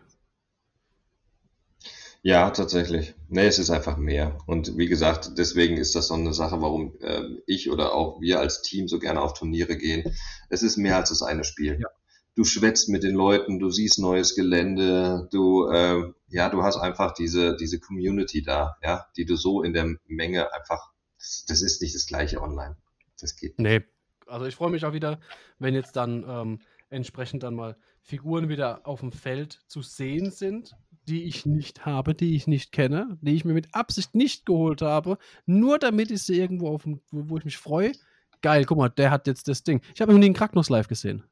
Ja, 2.22 2.51
tatsächlich. 2.51 3.14
Nee, 3.28 3.47
es 3.47 3.61
ist 3.61 3.70
einfach 3.70 3.97
mehr. 3.97 4.36
Und 4.47 4.76
wie 4.76 4.89
gesagt, 4.89 5.39
deswegen 5.39 5.76
ist 5.76 5.95
das 5.95 6.09
so 6.09 6.14
eine 6.14 6.34
Sache, 6.34 6.61
warum 6.61 6.97
äh, 7.01 7.22
ich 7.47 7.70
oder 7.70 7.95
auch 7.95 8.20
wir 8.20 8.41
als 8.41 8.62
Team 8.62 8.89
so 8.89 8.99
gerne 8.99 9.20
auf 9.20 9.34
Turniere 9.34 9.76
gehen. 9.76 10.12
Es 10.49 10.64
ist 10.64 10.76
mehr 10.76 10.97
als 10.97 11.11
das 11.11 11.22
eine 11.22 11.45
Spiel. 11.45 11.78
Ja 11.80 11.89
du 12.39 12.45
schwätzt 12.45 12.89
mit 12.89 13.03
den 13.03 13.16
Leuten, 13.16 13.59
du 13.59 13.68
siehst 13.68 13.99
neues 13.99 14.36
Gelände, 14.36 15.28
du, 15.32 15.66
äh, 15.66 16.12
ja, 16.28 16.49
du 16.49 16.62
hast 16.62 16.76
einfach 16.76 17.12
diese, 17.12 17.57
diese 17.57 17.80
Community 17.80 18.43
da, 18.43 18.76
ja, 18.80 19.07
die 19.16 19.24
du 19.24 19.34
so 19.34 19.64
in 19.64 19.72
der 19.72 19.97
Menge 20.07 20.53
einfach, 20.55 20.93
das, 21.16 21.45
das 21.49 21.62
ist 21.62 21.82
nicht 21.82 21.97
das 21.97 22.07
gleiche 22.07 22.41
online. 22.41 22.76
Das 23.20 23.34
geht 23.34 23.59
nicht. 23.59 23.68
Nee, 23.68 23.84
also 24.28 24.47
ich 24.47 24.55
freue 24.55 24.70
mich 24.70 24.84
auch 24.84 24.93
wieder, 24.93 25.18
wenn 25.59 25.74
jetzt 25.74 25.97
dann 25.97 26.24
ähm, 26.28 26.61
entsprechend 26.91 27.43
dann 27.43 27.57
mal 27.57 27.76
Figuren 28.03 28.49
wieder 28.49 28.86
auf 28.86 29.01
dem 29.01 29.11
Feld 29.11 29.61
zu 29.66 29.82
sehen 29.82 30.30
sind, 30.30 30.76
die 31.09 31.24
ich 31.24 31.45
nicht 31.45 31.86
habe, 31.86 32.14
die 32.14 32.36
ich 32.36 32.47
nicht 32.47 32.70
kenne, 32.70 33.18
die 33.20 33.34
ich 33.34 33.45
mir 33.45 33.55
mit 33.55 33.74
Absicht 33.74 34.14
nicht 34.14 34.47
geholt 34.47 34.80
habe, 34.80 35.18
nur 35.45 35.80
damit 35.80 36.12
ich 36.12 36.22
sie 36.22 36.39
irgendwo 36.39 36.68
auf 36.68 36.84
dem, 36.84 37.01
wo, 37.11 37.30
wo 37.30 37.39
ich 37.39 37.45
mich 37.45 37.57
freue. 37.57 37.91
Geil, 38.43 38.64
guck 38.64 38.78
mal, 38.78 38.91
der 38.91 39.11
hat 39.11 39.26
jetzt 39.26 39.49
das 39.49 39.64
Ding. 39.64 39.80
Ich 39.93 40.01
habe 40.01 40.12
noch 40.12 40.20
nie 40.20 40.26
einen 40.26 40.34
Kragnus 40.36 40.68
live 40.68 40.86
gesehen. 40.86 41.24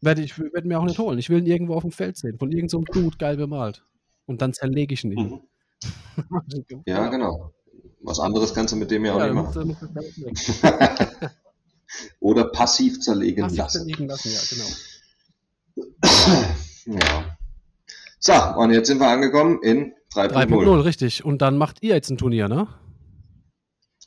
Werde 0.00 0.22
ich 0.22 0.38
werde 0.38 0.68
mir 0.68 0.78
auch 0.78 0.84
nicht 0.84 0.98
holen. 0.98 1.18
Ich 1.18 1.28
will 1.28 1.38
ihn 1.38 1.46
irgendwo 1.46 1.74
auf 1.74 1.82
dem 1.82 1.90
Feld 1.90 2.16
sehen, 2.16 2.38
von 2.38 2.52
irgendeinem 2.52 2.84
so 2.86 2.92
Dude 2.92 3.16
geil 3.18 3.36
bemalt. 3.36 3.84
Und 4.26 4.42
dann 4.42 4.52
zerlege 4.52 4.94
ich 4.94 5.04
ihn. 5.04 5.14
Mhm. 5.14 5.40
ja, 6.86 7.08
genau. 7.08 7.52
Was 8.00 8.20
anderes 8.20 8.54
kannst 8.54 8.72
du 8.72 8.76
mit 8.76 8.90
dem 8.90 9.04
ja 9.04 9.14
auch 9.14 9.18
ja, 9.18 9.32
nicht 9.32 9.34
machen. 9.34 9.76
Oder 12.20 12.44
passiv 12.44 13.00
zerlegen 13.00 13.44
passiv 13.44 13.58
lassen. 13.58 13.78
Zerlegen 13.78 14.06
lassen, 14.06 14.30
ja, 14.30 14.40
genau. 14.50 14.68
ja. 17.00 17.36
So, 18.20 18.32
und 18.60 18.72
jetzt 18.72 18.88
sind 18.88 19.00
wir 19.00 19.08
angekommen 19.08 19.60
in 19.62 19.94
3.0. 20.12 20.48
3.0, 20.48 20.84
richtig. 20.84 21.24
Und 21.24 21.42
dann 21.42 21.56
macht 21.56 21.82
ihr 21.82 21.94
jetzt 21.94 22.10
ein 22.10 22.18
Turnier, 22.18 22.48
ne? 22.48 22.68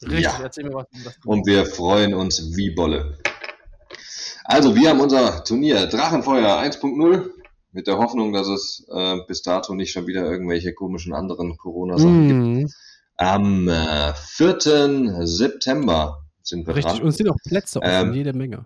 Richtig, 0.04 0.24
ja. 0.24 0.39
erzähl 0.42 0.64
mir 0.66 0.74
was. 0.74 0.88
Und 1.26 1.46
wir 1.46 1.66
freuen 1.66 2.14
uns 2.14 2.56
wie 2.56 2.72
Bolle. 2.72 3.20
Also, 4.46 4.76
wir 4.76 4.89
haben 4.89 5.00
unser 5.00 5.44
Turnier 5.44 5.88
Drachenfeuer 5.88 6.60
1.0 6.60 7.30
mit 7.72 7.88
der 7.88 7.98
Hoffnung, 7.98 8.34
dass 8.34 8.48
es 8.48 8.86
äh, 8.92 9.18
bis 9.28 9.42
dato 9.42 9.74
nicht 9.74 9.92
schon 9.92 10.08
wieder 10.08 10.30
irgendwelche 10.30 10.74
komischen 10.74 11.14
anderen 11.14 11.58
Corona-Sachen 11.58 12.26
mm. 12.26 12.60
gibt. 12.60 12.74
Am 13.18 13.68
äh, 13.68 14.14
4. 14.14 15.26
September 15.26 16.26
sind 16.42 16.66
wir 16.68 16.76
Richtig, 16.76 16.94
dran. 16.94 17.04
und 17.04 17.10
es 17.10 17.18
sind 17.18 17.30
auch 17.30 17.38
Plätze 17.48 17.80
offen, 17.80 18.08
ähm, 18.08 18.14
jede 18.14 18.34
Menge. 18.34 18.66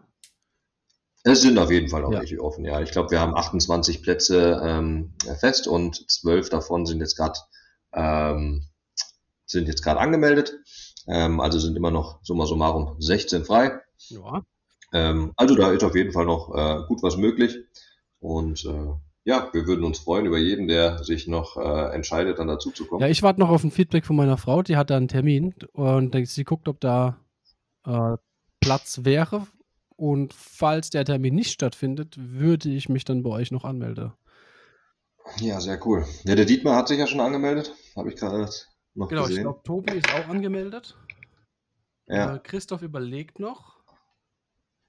Es 1.23 1.41
sind 1.41 1.57
auf 1.57 1.71
jeden 1.71 1.89
Fall 1.89 2.05
auch 2.05 2.11
ja. 2.11 2.19
welche 2.19 2.39
offen, 2.39 2.63
ja. 2.65 2.79
Ich 2.81 2.91
glaube, 2.91 3.11
wir 3.11 3.19
haben 3.19 3.35
28 3.35 4.01
Plätze 4.01 4.61
ähm, 4.63 5.13
fest 5.39 5.67
und 5.67 6.09
12 6.09 6.49
davon 6.49 6.85
sind 6.85 6.99
jetzt 6.99 7.15
gerade 7.15 7.39
ähm, 7.93 8.67
sind 9.45 9.67
jetzt 9.67 9.83
gerade 9.83 9.99
angemeldet. 9.99 10.53
Ähm, 11.07 11.39
also 11.39 11.59
sind 11.59 11.75
immer 11.75 11.91
noch 11.91 12.19
summa 12.23 12.45
summarum 12.45 12.95
16 12.99 13.45
frei. 13.45 13.79
Ja. 14.09 14.43
Ähm, 14.95 15.33
also 15.35 15.55
da 15.55 15.71
ist 15.71 15.83
auf 15.83 15.95
jeden 15.95 16.13
Fall 16.13 16.25
noch 16.25 16.55
äh, 16.55 16.87
gut 16.87 17.03
was 17.03 17.17
möglich. 17.17 17.57
Und 18.19 18.63
äh, 18.63 18.93
ja, 19.25 19.49
wir 19.51 19.67
würden 19.67 19.83
uns 19.83 19.99
freuen 19.99 20.25
über 20.25 20.37
jeden, 20.37 20.67
der 20.69 21.03
sich 21.03 21.27
noch 21.27 21.57
äh, 21.57 21.93
entscheidet, 21.93 22.39
dann 22.39 22.47
dazu 22.47 22.71
zu 22.71 22.85
kommen. 22.85 23.01
Ja, 23.01 23.09
ich 23.09 23.21
warte 23.21 23.41
noch 23.41 23.49
auf 23.49 23.63
ein 23.63 23.71
Feedback 23.71 24.05
von 24.05 24.15
meiner 24.15 24.37
Frau, 24.37 24.63
die 24.63 24.77
hat 24.77 24.89
da 24.89 24.95
einen 24.95 25.09
Termin 25.09 25.53
und 25.73 26.15
sie 26.27 26.45
guckt, 26.45 26.69
ob 26.69 26.79
da 26.79 27.17
äh, 27.85 28.15
Platz 28.61 29.01
wäre 29.03 29.47
und 29.97 30.33
falls 30.33 30.91
der 30.91 31.03
Termin 31.03 31.35
nicht 31.35 31.51
stattfindet, 31.51 32.15
würde 32.17 32.69
ich 32.69 32.87
mich 32.87 33.03
dann 33.03 33.21
bei 33.21 33.31
euch 33.31 33.51
noch 33.51 33.65
anmelden. 33.65 34.13
Ja, 35.39 35.59
sehr 35.59 35.85
cool. 35.85 36.05
Ja, 36.23 36.35
der 36.35 36.45
Dietmar 36.45 36.77
hat 36.77 36.87
sich 36.87 36.99
ja 36.99 37.07
schon 37.07 37.19
angemeldet. 37.19 37.73
Habe 37.97 38.09
ich 38.09 38.15
gerade 38.15 38.47
noch 38.93 39.09
genau, 39.09 39.23
gesehen. 39.23 39.37
Genau, 39.43 39.57
ich 39.57 39.63
glaube, 39.63 39.63
Tobi 39.63 39.97
ist 39.97 40.13
auch 40.13 40.29
angemeldet. 40.29 40.95
Ja. 42.07 42.35
Äh, 42.35 42.39
Christoph 42.39 42.81
überlegt 42.81 43.39
noch. 43.39 43.74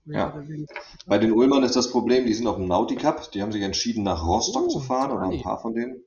Ja. 0.07 0.40
Bei 1.07 1.18
den 1.18 1.32
Ulmern 1.32 1.64
ist 1.64 1.74
das 1.74 1.90
Problem, 1.90 2.26
die 2.26 2.34
sind 2.34 2.46
auf 2.46 2.57
dem 2.57 2.66
Nauti 2.66 2.94
Cup. 2.96 3.30
Die 3.32 3.42
haben 3.42 3.52
sich 3.52 3.62
entschieden, 3.62 4.04
nach 4.04 4.24
Rostock 4.24 4.66
oh, 4.66 4.68
zu 4.68 4.80
fahren, 4.80 5.11
oder 5.11 5.22
ein 5.22 5.42
paar 5.42 5.61
von 5.61 5.74
denen. 5.74 6.04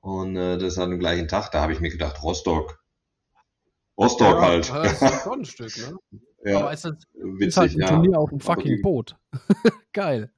Und 0.00 0.36
äh, 0.36 0.56
das 0.56 0.74
ist 0.74 0.78
an 0.78 0.90
dem 0.90 0.98
gleichen 0.98 1.28
Tag. 1.28 1.50
Da 1.50 1.60
habe 1.60 1.72
ich 1.72 1.80
mir 1.80 1.90
gedacht, 1.90 2.22
Rostock. 2.22 2.82
Rostock 3.98 4.36
ja, 4.36 4.40
halt. 4.40 4.70
Das 4.70 5.02
ist 5.02 5.14
schon 5.22 5.40
ein 5.40 5.44
Stück, 5.44 5.76
ne? 5.76 5.98
Ja, 6.44 6.60
Aber 6.60 6.72
es 6.72 6.84
ist, 6.84 7.06
witzig, 7.14 7.48
ist 7.48 7.56
halt 7.56 7.72
ein 7.72 7.80
ja. 7.80 7.88
Turnier 7.88 8.18
auf 8.18 8.30
dem 8.30 8.40
fucking 8.40 8.76
die... 8.76 8.82
Boot. 8.82 9.16
Geil. 9.92 10.30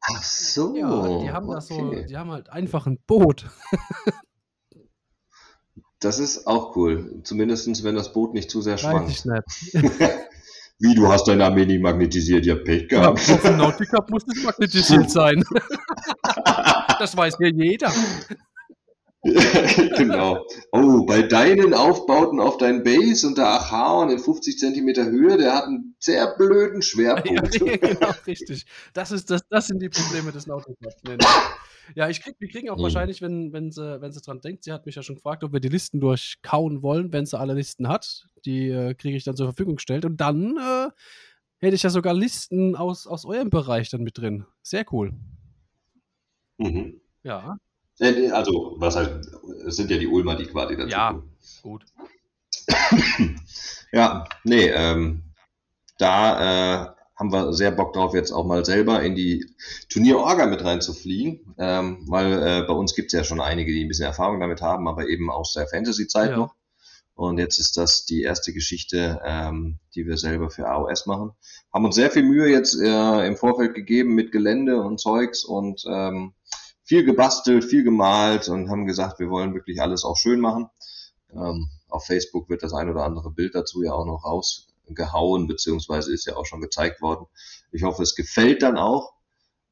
Ach 0.00 0.22
so. 0.24 0.74
Ja, 0.74 1.18
die 1.20 1.30
haben 1.30 1.46
okay. 1.46 1.54
das 1.54 1.68
so, 1.68 1.92
die 1.92 2.16
haben 2.16 2.30
halt 2.32 2.50
einfach 2.50 2.86
ein 2.86 2.98
Boot. 3.06 3.48
das 6.00 6.18
ist 6.18 6.46
auch 6.48 6.74
cool. 6.74 7.20
Zumindest 7.22 7.84
wenn 7.84 7.94
das 7.94 8.12
Boot 8.12 8.34
nicht 8.34 8.50
zu 8.50 8.62
sehr 8.62 8.78
schwankt. 8.78 9.24
Weiß 9.24 9.44
ich 9.74 9.74
nicht. 9.74 9.92
Wie, 10.78 10.94
du 10.94 11.08
hast 11.08 11.28
deine 11.28 11.44
Armee 11.44 11.64
nicht 11.64 11.80
magnetisiert? 11.80 12.44
Ja, 12.44 12.56
Pech 12.56 12.88
gehabt. 12.88 13.26
Ja, 13.28 13.34
auf 13.34 13.42
dem 13.42 13.56
Nautica 13.56 14.04
muss 14.08 14.24
es 14.26 14.42
magnetisiert 14.42 15.10
sein. 15.18 15.42
das 16.98 17.16
weiß 17.16 17.36
ja 17.40 17.48
jeder. 17.48 17.92
genau. 19.96 20.44
Oh, 20.72 21.04
bei 21.06 21.22
deinen 21.22 21.74
Aufbauten 21.74 22.40
auf 22.40 22.58
dein 22.58 22.82
Base 22.82 23.24
und 23.26 23.38
der 23.38 23.46
Achaon 23.46 24.10
in 24.10 24.18
50 24.18 24.58
Zentimeter 24.58 25.04
Höhe, 25.04 25.36
der 25.36 25.54
hat 25.54 25.64
einen 25.64 25.94
sehr 26.00 26.34
blöden 26.36 26.82
Schwerpunkt. 26.82 27.60
Ja, 27.62 27.76
genau, 27.76 28.10
richtig. 28.26 28.66
Das, 28.92 29.12
ist, 29.12 29.30
das, 29.30 29.42
das 29.48 29.68
sind 29.68 29.80
die 29.80 29.88
Probleme 29.88 30.32
des 30.32 30.46
Nautilus. 30.46 30.94
Ja, 31.94 32.08
ich 32.08 32.20
krieg, 32.20 32.36
wir 32.38 32.48
kriegen 32.48 32.70
auch 32.70 32.78
mhm. 32.78 32.82
wahrscheinlich, 32.82 33.22
wenn, 33.22 33.52
wenn, 33.52 33.70
sie, 33.70 34.00
wenn 34.00 34.12
sie 34.12 34.20
dran 34.20 34.40
denkt, 34.40 34.64
sie 34.64 34.72
hat 34.72 34.86
mich 34.86 34.96
ja 34.96 35.02
schon 35.02 35.16
gefragt, 35.16 35.44
ob 35.44 35.52
wir 35.52 35.60
die 35.60 35.68
Listen 35.68 36.00
durchkauen 36.00 36.82
wollen, 36.82 37.12
wenn 37.12 37.26
sie 37.26 37.38
alle 37.38 37.54
Listen 37.54 37.88
hat. 37.88 38.26
Die 38.44 38.70
äh, 38.70 38.94
kriege 38.94 39.16
ich 39.16 39.24
dann 39.24 39.36
zur 39.36 39.46
Verfügung 39.46 39.76
gestellt. 39.76 40.04
Und 40.04 40.20
dann 40.20 40.56
äh, 40.56 40.90
hätte 41.58 41.76
ich 41.76 41.82
ja 41.82 41.90
sogar 41.90 42.14
Listen 42.14 42.74
aus, 42.74 43.06
aus 43.06 43.24
eurem 43.24 43.50
Bereich 43.50 43.90
dann 43.90 44.02
mit 44.02 44.18
drin. 44.18 44.46
Sehr 44.62 44.84
cool. 44.92 45.12
Mhm. 46.58 47.00
Ja. 47.22 47.56
Also, 48.32 48.74
was 48.78 48.96
halt, 48.96 49.26
es 49.66 49.76
sind 49.76 49.90
ja 49.90 49.98
die 49.98 50.08
Ulmer, 50.08 50.34
die 50.34 50.46
quasi 50.46 50.76
dazu 50.76 50.88
Ja, 50.88 51.22
gut. 51.62 51.84
ja, 53.92 54.24
nee, 54.44 54.68
ähm, 54.68 55.22
da 55.98 56.86
äh, 56.88 56.92
haben 57.16 57.32
wir 57.32 57.52
sehr 57.52 57.70
Bock 57.70 57.92
drauf, 57.92 58.14
jetzt 58.14 58.32
auch 58.32 58.44
mal 58.44 58.64
selber 58.64 59.02
in 59.02 59.14
die 59.14 59.54
Turnierorga 59.88 60.46
mit 60.46 60.64
reinzufliegen, 60.64 61.54
ähm, 61.58 62.04
weil 62.08 62.32
äh, 62.32 62.62
bei 62.66 62.74
uns 62.74 62.94
gibt 62.94 63.12
es 63.12 63.18
ja 63.18 63.24
schon 63.24 63.40
einige, 63.40 63.72
die 63.72 63.84
ein 63.84 63.88
bisschen 63.88 64.06
Erfahrung 64.06 64.40
damit 64.40 64.60
haben, 64.60 64.88
aber 64.88 65.08
eben 65.08 65.30
aus 65.30 65.52
der 65.52 65.68
Fantasy-Zeit 65.68 66.30
ja. 66.30 66.36
noch. 66.36 66.54
Und 67.14 67.38
jetzt 67.38 67.58
ist 67.58 67.76
das 67.76 68.06
die 68.06 68.22
erste 68.22 68.52
Geschichte, 68.52 69.20
ähm, 69.24 69.78
die 69.94 70.06
wir 70.06 70.16
selber 70.16 70.50
für 70.50 70.66
AOS 70.66 71.06
machen. 71.06 71.32
Haben 71.72 71.84
uns 71.84 71.94
sehr 71.94 72.10
viel 72.10 72.22
Mühe 72.22 72.48
jetzt 72.48 72.74
äh, 72.80 73.26
im 73.26 73.36
Vorfeld 73.36 73.74
gegeben 73.74 74.14
mit 74.14 74.32
Gelände 74.32 74.80
und 74.80 74.98
Zeugs 74.98 75.44
und 75.44 75.84
ähm, 75.86 76.32
viel 76.92 77.04
gebastelt, 77.04 77.64
viel 77.64 77.84
gemalt 77.84 78.50
und 78.50 78.68
haben 78.68 78.84
gesagt, 78.84 79.18
wir 79.18 79.30
wollen 79.30 79.54
wirklich 79.54 79.80
alles 79.80 80.04
auch 80.04 80.18
schön 80.18 80.40
machen. 80.40 80.68
Ähm, 81.32 81.70
auf 81.88 82.04
Facebook 82.04 82.50
wird 82.50 82.62
das 82.62 82.74
ein 82.74 82.90
oder 82.90 83.04
andere 83.04 83.30
Bild 83.30 83.54
dazu 83.54 83.82
ja 83.82 83.94
auch 83.94 84.04
noch 84.04 84.26
rausgehauen, 84.26 85.46
beziehungsweise 85.46 86.12
ist 86.12 86.26
ja 86.26 86.36
auch 86.36 86.44
schon 86.44 86.60
gezeigt 86.60 87.00
worden. 87.00 87.24
Ich 87.70 87.82
hoffe, 87.82 88.02
es 88.02 88.14
gefällt 88.14 88.60
dann 88.62 88.76
auch. 88.76 89.14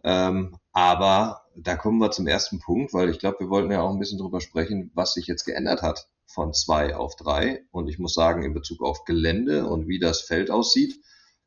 Ähm, 0.02 0.56
aber 0.72 1.42
da 1.54 1.76
kommen 1.76 1.98
wir 1.98 2.10
zum 2.10 2.26
ersten 2.26 2.58
Punkt, 2.58 2.94
weil 2.94 3.10
ich 3.10 3.18
glaube, 3.18 3.40
wir 3.40 3.50
wollten 3.50 3.70
ja 3.70 3.82
auch 3.82 3.90
ein 3.90 3.98
bisschen 3.98 4.18
drüber 4.18 4.40
sprechen, 4.40 4.90
was 4.94 5.12
sich 5.12 5.26
jetzt 5.26 5.44
geändert 5.44 5.82
hat 5.82 6.08
von 6.24 6.54
zwei 6.54 6.96
auf 6.96 7.16
drei. 7.16 7.66
Und 7.70 7.88
ich 7.88 7.98
muss 7.98 8.14
sagen, 8.14 8.44
in 8.44 8.54
Bezug 8.54 8.82
auf 8.82 9.04
Gelände 9.04 9.66
und 9.66 9.88
wie 9.88 9.98
das 9.98 10.22
Feld 10.22 10.50
aussieht, 10.50 10.98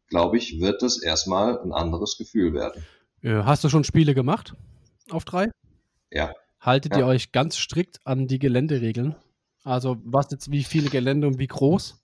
glaube 0.08 0.38
ich, 0.38 0.62
wird 0.62 0.84
das 0.84 1.02
erstmal 1.02 1.60
ein 1.62 1.74
anderes 1.74 2.16
Gefühl 2.20 2.54
werden. 2.54 2.86
Äh, 3.24 3.42
hast 3.42 3.64
du 3.64 3.70
schon 3.70 3.84
Spiele 3.84 4.14
gemacht 4.14 4.54
auf 5.10 5.26
drei? 5.26 5.50
Ja. 6.14 6.34
Haltet 6.60 6.94
ja. 6.94 7.00
ihr 7.00 7.06
euch 7.08 7.32
ganz 7.32 7.58
strikt 7.58 8.00
an 8.06 8.28
die 8.28 8.40
Geländeregeln? 8.40 9.16
Also 9.64 9.98
was 10.04 10.28
jetzt, 10.32 10.52
wie 10.52 10.64
viele 10.64 10.90
Gelände 10.90 11.28
und 11.28 11.40
wie 11.40 11.48
groß? 11.48 11.96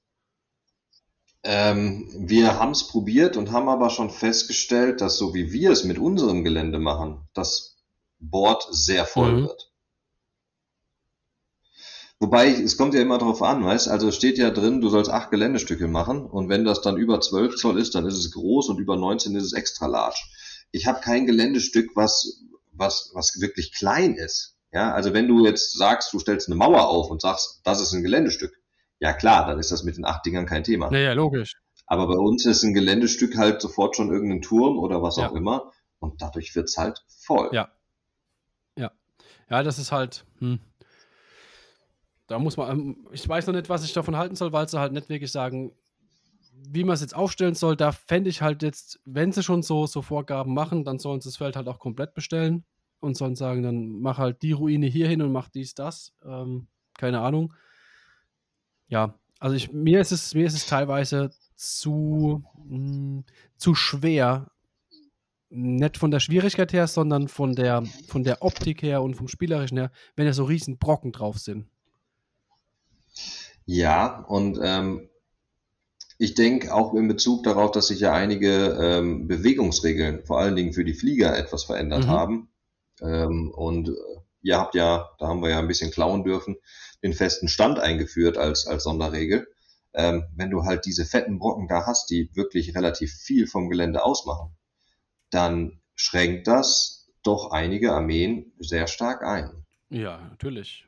Ähm, 1.43 2.09
wir 2.17 2.59
haben 2.59 2.71
es 2.71 2.87
probiert 2.87 3.37
und 3.37 3.51
haben 3.51 3.69
aber 3.69 3.89
schon 3.89 4.09
festgestellt, 4.09 4.99
dass 4.99 5.17
so 5.17 5.33
wie 5.33 5.53
wir 5.53 5.71
es 5.71 5.85
mit 5.85 5.97
unserem 5.97 6.43
Gelände 6.43 6.79
machen, 6.79 7.27
das 7.33 7.77
Board 8.19 8.67
sehr 8.71 9.05
voll 9.05 9.31
mhm. 9.31 9.41
wird. 9.43 9.71
Wobei, 12.21 12.49
es 12.49 12.75
kommt 12.75 12.93
ja 12.93 12.99
immer 12.99 13.17
drauf 13.17 13.41
an, 13.41 13.63
weißt 13.63 13.87
also 13.87 14.11
steht 14.11 14.37
ja 14.37 14.51
drin, 14.51 14.81
du 14.81 14.89
sollst 14.89 15.09
acht 15.09 15.31
Geländestücke 15.31 15.87
machen 15.87 16.25
und 16.25 16.49
wenn 16.49 16.65
das 16.65 16.81
dann 16.81 16.97
über 16.97 17.21
12 17.21 17.55
Zoll 17.55 17.79
ist, 17.79 17.95
dann 17.95 18.05
ist 18.05 18.17
es 18.17 18.31
groß 18.31 18.67
und 18.67 18.77
über 18.77 18.97
19 18.97 19.35
ist 19.35 19.45
es 19.45 19.53
extra 19.53 19.87
large. 19.87 20.19
Ich 20.71 20.85
habe 20.85 20.99
kein 20.99 21.25
Geländestück, 21.25 21.91
was 21.95 22.43
was, 22.79 23.11
was 23.13 23.39
wirklich 23.39 23.73
klein 23.73 24.15
ist. 24.15 24.55
Ja, 24.71 24.93
also 24.93 25.13
wenn 25.13 25.27
du 25.27 25.45
jetzt 25.45 25.77
sagst, 25.77 26.13
du 26.13 26.19
stellst 26.19 26.47
eine 26.47 26.55
Mauer 26.55 26.87
auf 26.87 27.09
und 27.09 27.21
sagst, 27.21 27.61
das 27.63 27.81
ist 27.81 27.93
ein 27.93 28.03
Geländestück, 28.03 28.53
ja 28.99 29.13
klar, 29.13 29.47
dann 29.47 29.59
ist 29.59 29.71
das 29.71 29.83
mit 29.83 29.97
den 29.97 30.05
acht 30.05 30.25
Dingern 30.25 30.45
kein 30.45 30.63
Thema. 30.63 30.91
Naja, 30.91 31.13
logisch. 31.13 31.53
Aber 31.87 32.07
bei 32.07 32.15
uns 32.15 32.45
ist 32.45 32.63
ein 32.63 32.73
Geländestück 32.73 33.35
halt 33.35 33.61
sofort 33.61 33.95
schon 33.95 34.11
irgendein 34.11 34.41
Turm 34.41 34.77
oder 34.77 35.01
was 35.01 35.17
ja. 35.17 35.27
auch 35.27 35.35
immer 35.35 35.71
und 35.99 36.21
dadurch 36.21 36.55
wird's 36.55 36.77
halt 36.77 37.03
voll. 37.07 37.49
Ja. 37.51 37.69
Ja. 38.77 38.91
Ja, 39.49 39.63
das 39.63 39.79
ist 39.79 39.91
halt, 39.91 40.25
hm. 40.37 40.59
da 42.27 42.37
muss 42.37 42.57
man, 42.57 42.69
ähm, 42.69 43.07
ich 43.11 43.27
weiß 43.27 43.47
noch 43.47 43.55
nicht, 43.55 43.69
was 43.69 43.83
ich 43.83 43.93
davon 43.93 44.17
halten 44.17 44.35
soll, 44.35 44.53
weil 44.53 44.69
sie 44.69 44.79
halt 44.79 44.93
nicht 44.93 45.09
wirklich 45.09 45.31
sagen, 45.31 45.73
wie 46.67 46.83
man 46.83 46.93
es 46.93 47.01
jetzt 47.01 47.15
aufstellen 47.15 47.55
soll, 47.55 47.75
da 47.75 47.91
fände 47.91 48.29
ich 48.29 48.41
halt 48.41 48.63
jetzt, 48.63 48.99
wenn 49.05 49.31
sie 49.31 49.43
schon 49.43 49.63
so, 49.63 49.85
so 49.87 50.01
Vorgaben 50.01 50.53
machen, 50.53 50.83
dann 50.83 50.99
sollen 50.99 51.21
sie 51.21 51.29
das 51.29 51.37
Feld 51.37 51.55
halt 51.55 51.67
auch 51.67 51.79
komplett 51.79 52.13
bestellen 52.13 52.63
und 52.99 53.15
sollen 53.15 53.35
sagen, 53.35 53.63
dann 53.63 53.89
mach 54.01 54.17
halt 54.17 54.41
die 54.41 54.51
Ruine 54.51 54.87
hier 54.87 55.07
hin 55.07 55.21
und 55.21 55.31
mach 55.31 55.49
dies, 55.49 55.73
das. 55.73 56.13
Ähm, 56.23 56.67
keine 56.97 57.21
Ahnung. 57.21 57.53
Ja, 58.87 59.15
also 59.39 59.55
ich, 59.55 59.71
mir 59.71 60.01
ist 60.01 60.11
es, 60.11 60.33
mir 60.33 60.45
ist 60.45 60.53
es 60.53 60.65
teilweise 60.65 61.31
zu, 61.55 62.43
mh, 62.67 62.77
hm, 62.77 63.23
zu 63.57 63.75
schwer, 63.75 64.51
nicht 65.49 65.97
von 65.97 66.11
der 66.11 66.19
Schwierigkeit 66.19 66.73
her, 66.73 66.87
sondern 66.87 67.27
von 67.27 67.55
der, 67.55 67.83
von 68.07 68.23
der 68.23 68.43
Optik 68.43 68.83
her 68.83 69.01
und 69.01 69.15
vom 69.15 69.27
Spielerischen 69.27 69.77
her, 69.77 69.91
wenn 70.15 70.27
da 70.27 70.33
so 70.33 70.43
riesen 70.43 70.77
Brocken 70.77 71.11
drauf 71.11 71.39
sind. 71.39 71.67
Ja, 73.65 74.23
und 74.25 74.59
ähm, 74.61 75.08
ich 76.21 76.33
denke 76.33 76.73
auch 76.73 76.93
in 76.93 77.07
Bezug 77.07 77.43
darauf, 77.43 77.71
dass 77.71 77.87
sich 77.87 78.01
ja 78.01 78.13
einige 78.13 78.77
ähm, 78.79 79.27
Bewegungsregeln, 79.29 80.25
vor 80.25 80.37
allen 80.37 80.57
Dingen 80.57 80.73
für 80.73 80.83
die 80.83 80.93
Flieger, 80.93 81.35
etwas 81.35 81.63
verändert 81.63 82.05
mhm. 82.05 82.09
haben. 82.09 82.49
Ähm, 83.01 83.51
und 83.55 83.87
äh, 83.87 83.93
ihr 84.41 84.57
habt 84.57 84.75
ja, 84.75 85.09
da 85.17 85.27
haben 85.27 85.41
wir 85.41 85.49
ja 85.49 85.59
ein 85.59 85.69
bisschen 85.69 85.91
klauen 85.91 86.25
dürfen, 86.25 86.57
den 87.01 87.13
festen 87.13 87.47
Stand 87.47 87.79
eingeführt 87.79 88.37
als, 88.37 88.67
als 88.67 88.83
Sonderregel. 88.83 89.47
Ähm, 89.93 90.25
wenn 90.35 90.51
du 90.51 90.65
halt 90.65 90.85
diese 90.85 91.05
fetten 91.05 91.39
Brocken 91.39 91.69
da 91.69 91.85
hast, 91.85 92.09
die 92.09 92.29
wirklich 92.35 92.75
relativ 92.75 93.13
viel 93.13 93.47
vom 93.47 93.69
Gelände 93.69 94.03
ausmachen, 94.03 94.57
dann 95.29 95.79
schränkt 95.95 96.47
das 96.47 97.07
doch 97.23 97.51
einige 97.51 97.93
Armeen 97.93 98.51
sehr 98.59 98.87
stark 98.87 99.23
ein. 99.23 99.65
Ja, 99.89 100.19
natürlich. 100.29 100.85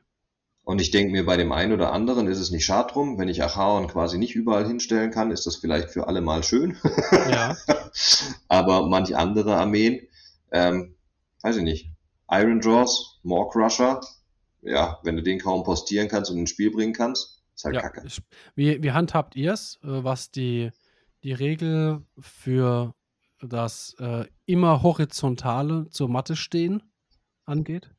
Und 0.63 0.79
ich 0.79 0.91
denke 0.91 1.11
mir, 1.11 1.25
bei 1.25 1.37
dem 1.37 1.51
einen 1.51 1.73
oder 1.73 1.91
anderen 1.91 2.27
ist 2.27 2.39
es 2.39 2.51
nicht 2.51 2.65
schad 2.65 2.93
drum. 2.93 3.17
Wenn 3.17 3.27
ich 3.27 3.43
Acharon 3.43 3.87
quasi 3.87 4.17
nicht 4.17 4.35
überall 4.35 4.65
hinstellen 4.65 5.11
kann, 5.11 5.31
ist 5.31 5.47
das 5.47 5.55
vielleicht 5.55 5.89
für 5.89 6.07
alle 6.07 6.21
mal 6.21 6.43
schön. 6.43 6.77
Ja. 7.11 7.57
Aber 8.47 8.87
manche 8.87 9.17
andere 9.17 9.55
Armeen, 9.55 10.07
ähm, 10.51 10.95
weiß 11.41 11.57
ich 11.57 11.63
nicht. 11.63 11.89
Iron 12.29 12.61
Jaws, 12.61 13.19
More 13.23 13.49
Crusher, 13.49 14.01
ja, 14.61 14.99
wenn 15.03 15.15
du 15.15 15.23
den 15.23 15.39
kaum 15.39 15.63
postieren 15.63 16.07
kannst 16.07 16.31
und 16.31 16.37
ins 16.37 16.51
Spiel 16.51 16.71
bringen 16.71 16.93
kannst, 16.93 17.41
ist 17.55 17.65
halt 17.65 17.75
ja, 17.75 17.81
kacke. 17.81 18.07
Wie, 18.55 18.81
wie 18.81 18.91
handhabt 18.91 19.35
ihr 19.35 19.53
es, 19.53 19.79
äh, 19.83 20.03
was 20.03 20.31
die, 20.31 20.71
die 21.23 21.33
Regel 21.33 22.05
für 22.19 22.93
das 23.41 23.95
äh, 23.99 24.25
immer 24.45 24.83
horizontale 24.83 25.89
zur 25.89 26.09
Matte 26.09 26.35
stehen 26.35 26.83
angeht? 27.45 27.89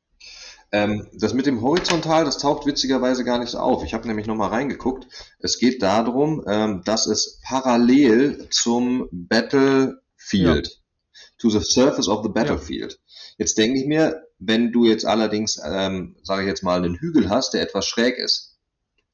Ähm, 0.75 1.07
das 1.13 1.35
mit 1.35 1.45
dem 1.45 1.61
Horizontal, 1.61 2.25
das 2.25 2.39
taucht 2.39 2.67
witzigerweise 2.67 3.25
gar 3.25 3.39
nicht 3.39 3.55
auf. 3.55 3.85
Ich 3.85 3.93
habe 3.93 4.07
nämlich 4.07 4.27
nochmal 4.27 4.49
reingeguckt. 4.49 5.07
Es 5.39 5.59
geht 5.59 5.83
darum, 5.83 6.43
ähm, 6.47 6.83
dass 6.85 7.07
es 7.07 7.41
parallel 7.45 8.49
zum 8.49 9.07
Battlefield, 9.13 9.99
ja. 10.33 11.21
to 11.37 11.51
the 11.51 11.61
surface 11.61 12.09
of 12.09 12.23
the 12.25 12.31
battlefield. 12.31 12.93
Ja. 12.93 12.99
Jetzt 13.37 13.59
denke 13.59 13.81
ich 13.81 13.87
mir, 13.87 14.23
wenn 14.39 14.73
du 14.73 14.87
jetzt 14.87 15.05
allerdings, 15.05 15.61
ähm, 15.63 16.17
sage 16.23 16.43
ich 16.43 16.49
jetzt 16.49 16.63
mal, 16.63 16.83
einen 16.83 16.97
Hügel 16.97 17.29
hast, 17.29 17.53
der 17.53 17.61
etwas 17.61 17.87
schräg 17.87 18.17
ist, 18.17 18.57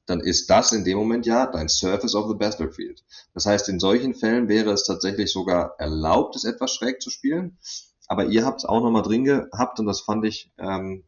dann 0.06 0.20
ist 0.20 0.48
das 0.48 0.72
in 0.72 0.84
dem 0.84 0.96
Moment 0.96 1.26
ja 1.26 1.46
dein 1.46 1.68
Surface 1.68 2.14
of 2.14 2.28
the 2.28 2.36
Battlefield. 2.36 3.04
Das 3.34 3.46
heißt, 3.46 3.68
in 3.68 3.80
solchen 3.80 4.14
Fällen 4.14 4.48
wäre 4.48 4.70
es 4.70 4.84
tatsächlich 4.84 5.30
sogar 5.32 5.74
erlaubt, 5.78 6.36
es 6.36 6.44
etwas 6.44 6.72
schräg 6.72 7.02
zu 7.02 7.10
spielen. 7.10 7.58
Aber 8.06 8.26
ihr 8.26 8.46
habt 8.46 8.60
es 8.60 8.64
auch 8.64 8.80
nochmal 8.80 9.02
drin 9.02 9.24
gehabt 9.24 9.80
und 9.80 9.86
das 9.86 10.00
fand 10.00 10.24
ich, 10.24 10.50
ähm, 10.56 11.04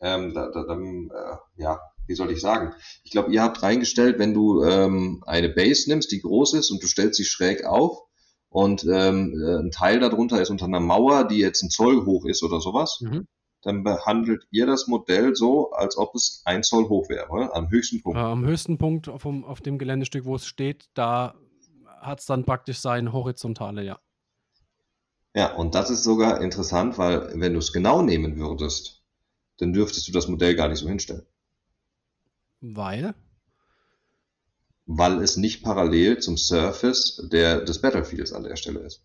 ähm, 0.00 0.34
da, 0.34 0.50
da, 0.50 0.64
da, 0.64 0.74
äh, 0.74 1.36
ja, 1.62 1.80
wie 2.06 2.14
soll 2.14 2.30
ich 2.30 2.40
sagen? 2.40 2.74
Ich 3.02 3.10
glaube, 3.10 3.32
ihr 3.32 3.42
habt 3.42 3.62
reingestellt, 3.62 4.18
wenn 4.18 4.34
du 4.34 4.62
ähm, 4.62 5.22
eine 5.26 5.48
Base 5.48 5.88
nimmst, 5.88 6.12
die 6.12 6.20
groß 6.20 6.54
ist 6.54 6.70
und 6.70 6.82
du 6.82 6.86
stellst 6.86 7.16
sie 7.16 7.24
schräg 7.24 7.64
auf 7.64 8.02
und 8.48 8.84
ähm, 8.84 9.34
äh, 9.40 9.58
ein 9.58 9.70
Teil 9.70 10.00
darunter 10.00 10.40
ist 10.40 10.50
unter 10.50 10.66
einer 10.66 10.80
Mauer, 10.80 11.24
die 11.24 11.38
jetzt 11.38 11.62
ein 11.62 11.70
Zoll 11.70 12.04
hoch 12.04 12.24
ist 12.26 12.42
oder 12.42 12.60
sowas, 12.60 13.00
mhm 13.00 13.26
dann 13.66 13.82
behandelt 13.82 14.46
ihr 14.52 14.64
das 14.64 14.86
Modell 14.86 15.34
so, 15.34 15.72
als 15.72 15.96
ob 15.98 16.14
es 16.14 16.40
ein 16.44 16.62
Zoll 16.62 16.88
hoch 16.88 17.08
wäre, 17.08 17.52
am 17.52 17.68
höchsten 17.68 18.00
Punkt. 18.00 18.16
Äh, 18.16 18.22
am 18.22 18.46
höchsten 18.46 18.78
Punkt 18.78 19.08
auf 19.08 19.24
dem, 19.24 19.44
auf 19.44 19.60
dem 19.60 19.76
Geländestück, 19.76 20.24
wo 20.24 20.36
es 20.36 20.46
steht, 20.46 20.88
da 20.94 21.34
hat 22.00 22.20
es 22.20 22.26
dann 22.26 22.44
praktisch 22.44 22.78
sein 22.78 23.12
horizontale, 23.12 23.82
ja. 23.82 23.98
Ja, 25.34 25.54
und 25.54 25.74
das 25.74 25.90
ist 25.90 26.04
sogar 26.04 26.40
interessant, 26.40 26.96
weil 26.96 27.32
wenn 27.40 27.54
du 27.54 27.58
es 27.58 27.72
genau 27.72 28.02
nehmen 28.02 28.38
würdest, 28.38 28.95
dann 29.58 29.72
dürftest 29.72 30.08
du 30.08 30.12
das 30.12 30.28
Modell 30.28 30.54
gar 30.54 30.68
nicht 30.68 30.78
so 30.78 30.88
hinstellen. 30.88 31.26
Weil? 32.60 33.14
Weil 34.86 35.22
es 35.22 35.36
nicht 35.36 35.62
parallel 35.62 36.18
zum 36.18 36.36
Surface 36.36 37.28
der, 37.32 37.62
des 37.62 37.80
Battlefields 37.80 38.32
an 38.32 38.44
der 38.44 38.56
Stelle 38.56 38.80
ist. 38.80 39.02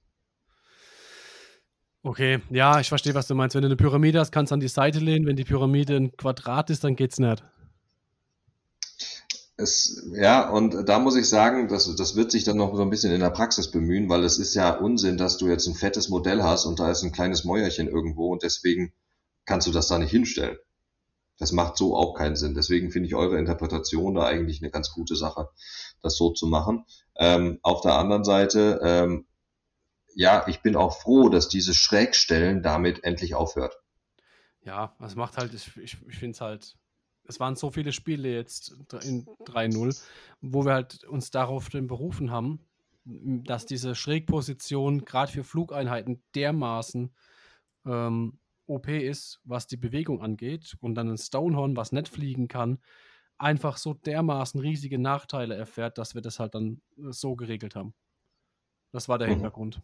Okay, 2.03 2.41
ja, 2.49 2.79
ich 2.79 2.89
verstehe, 2.89 3.13
was 3.13 3.27
du 3.27 3.35
meinst. 3.35 3.55
Wenn 3.55 3.61
du 3.61 3.67
eine 3.67 3.75
Pyramide 3.75 4.19
hast, 4.19 4.31
kannst 4.31 4.51
du 4.51 4.55
an 4.55 4.59
die 4.59 4.67
Seite 4.67 4.99
lehnen. 4.99 5.27
Wenn 5.27 5.35
die 5.35 5.43
Pyramide 5.43 5.95
ein 5.95 6.17
Quadrat 6.17 6.69
ist, 6.71 6.83
dann 6.83 6.95
geht's 6.95 7.19
nicht. 7.19 7.43
Es, 9.57 10.09
ja, 10.13 10.49
und 10.49 10.89
da 10.89 10.97
muss 10.97 11.15
ich 11.15 11.29
sagen, 11.29 11.67
das, 11.67 11.95
das 11.95 12.15
wird 12.15 12.31
sich 12.31 12.43
dann 12.43 12.57
noch 12.57 12.75
so 12.75 12.81
ein 12.81 12.89
bisschen 12.89 13.13
in 13.13 13.19
der 13.19 13.29
Praxis 13.29 13.69
bemühen, 13.69 14.09
weil 14.09 14.23
es 14.23 14.39
ist 14.39 14.55
ja 14.55 14.71
Unsinn, 14.71 15.17
dass 15.17 15.37
du 15.37 15.47
jetzt 15.47 15.67
ein 15.67 15.75
fettes 15.75 16.09
Modell 16.09 16.41
hast 16.41 16.65
und 16.65 16.79
da 16.79 16.89
ist 16.89 17.03
ein 17.03 17.11
kleines 17.11 17.43
Mäuerchen 17.43 17.87
irgendwo 17.87 18.31
und 18.31 18.41
deswegen 18.41 18.93
kannst 19.51 19.67
du 19.67 19.73
das 19.73 19.89
da 19.89 19.97
nicht 19.97 20.11
hinstellen. 20.11 20.57
Das 21.37 21.51
macht 21.51 21.75
so 21.75 21.97
auch 21.97 22.13
keinen 22.13 22.37
Sinn. 22.37 22.53
Deswegen 22.53 22.89
finde 22.89 23.07
ich 23.07 23.15
eure 23.15 23.37
Interpretation 23.37 24.15
da 24.15 24.25
eigentlich 24.25 24.61
eine 24.61 24.71
ganz 24.71 24.93
gute 24.93 25.17
Sache, 25.17 25.49
das 26.01 26.15
so 26.15 26.31
zu 26.31 26.47
machen. 26.47 26.85
Ähm, 27.17 27.59
auf 27.61 27.81
der 27.81 27.95
anderen 27.95 28.23
Seite, 28.23 28.79
ähm, 28.81 29.27
ja, 30.15 30.47
ich 30.47 30.61
bin 30.61 30.77
auch 30.77 31.01
froh, 31.01 31.27
dass 31.27 31.49
dieses 31.49 31.75
Schrägstellen 31.75 32.63
damit 32.63 33.03
endlich 33.03 33.35
aufhört. 33.35 33.75
Ja, 34.63 34.95
es 35.03 35.15
macht 35.15 35.37
halt, 35.37 35.53
ich, 35.53 35.75
ich, 35.75 35.97
ich 36.07 36.17
finde 36.17 36.35
es 36.35 36.39
halt, 36.39 36.77
es 37.25 37.41
waren 37.41 37.57
so 37.57 37.71
viele 37.71 37.91
Spiele 37.91 38.33
jetzt 38.33 38.73
in 39.03 39.25
3-0, 39.45 40.01
wo 40.39 40.63
wir 40.63 40.75
halt 40.75 41.03
uns 41.03 41.29
darauf 41.29 41.67
berufen 41.69 42.31
haben, 42.31 42.61
dass 43.03 43.65
diese 43.65 43.95
Schrägposition 43.95 45.03
gerade 45.03 45.33
für 45.33 45.43
Flugeinheiten 45.43 46.23
dermaßen 46.35 47.13
ähm, 47.85 48.37
OP 48.71 48.87
ist, 48.87 49.39
was 49.43 49.67
die 49.67 49.77
Bewegung 49.77 50.21
angeht, 50.21 50.75
und 50.79 50.95
dann 50.95 51.09
ein 51.09 51.17
Stonehorn, 51.17 51.75
was 51.75 51.91
nicht 51.91 52.07
fliegen 52.07 52.47
kann, 52.47 52.79
einfach 53.37 53.77
so 53.77 53.93
dermaßen 53.93 54.59
riesige 54.59 54.99
Nachteile 54.99 55.55
erfährt, 55.55 55.97
dass 55.97 56.15
wir 56.15 56.21
das 56.21 56.39
halt 56.39 56.55
dann 56.55 56.81
so 57.09 57.35
geregelt 57.35 57.75
haben. 57.75 57.93
Das 58.91 59.09
war 59.09 59.17
der 59.17 59.27
mhm. 59.27 59.33
Hintergrund. 59.33 59.81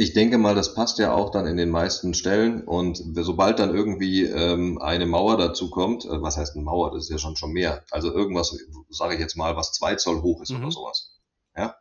Ich 0.00 0.12
denke 0.12 0.38
mal, 0.38 0.54
das 0.54 0.74
passt 0.74 1.00
ja 1.00 1.12
auch 1.12 1.30
dann 1.30 1.46
in 1.46 1.56
den 1.56 1.70
meisten 1.70 2.14
Stellen 2.14 2.62
und 2.62 3.02
sobald 3.16 3.58
dann 3.58 3.74
irgendwie 3.74 4.22
ähm, 4.22 4.80
eine 4.80 5.06
Mauer 5.06 5.36
dazu 5.36 5.70
kommt, 5.70 6.04
äh, 6.04 6.22
was 6.22 6.36
heißt 6.36 6.54
eine 6.54 6.64
Mauer, 6.64 6.92
das 6.92 7.04
ist 7.04 7.10
ja 7.10 7.18
schon 7.18 7.34
schon 7.34 7.50
mehr, 7.50 7.84
also 7.90 8.14
irgendwas, 8.14 8.56
sage 8.90 9.14
ich 9.14 9.20
jetzt 9.20 9.36
mal, 9.36 9.56
was 9.56 9.72
zwei 9.72 9.96
Zoll 9.96 10.22
hoch 10.22 10.40
ist 10.40 10.50
mhm. 10.50 10.58
oder 10.58 10.70
sowas, 10.70 11.18
ja, 11.56 11.74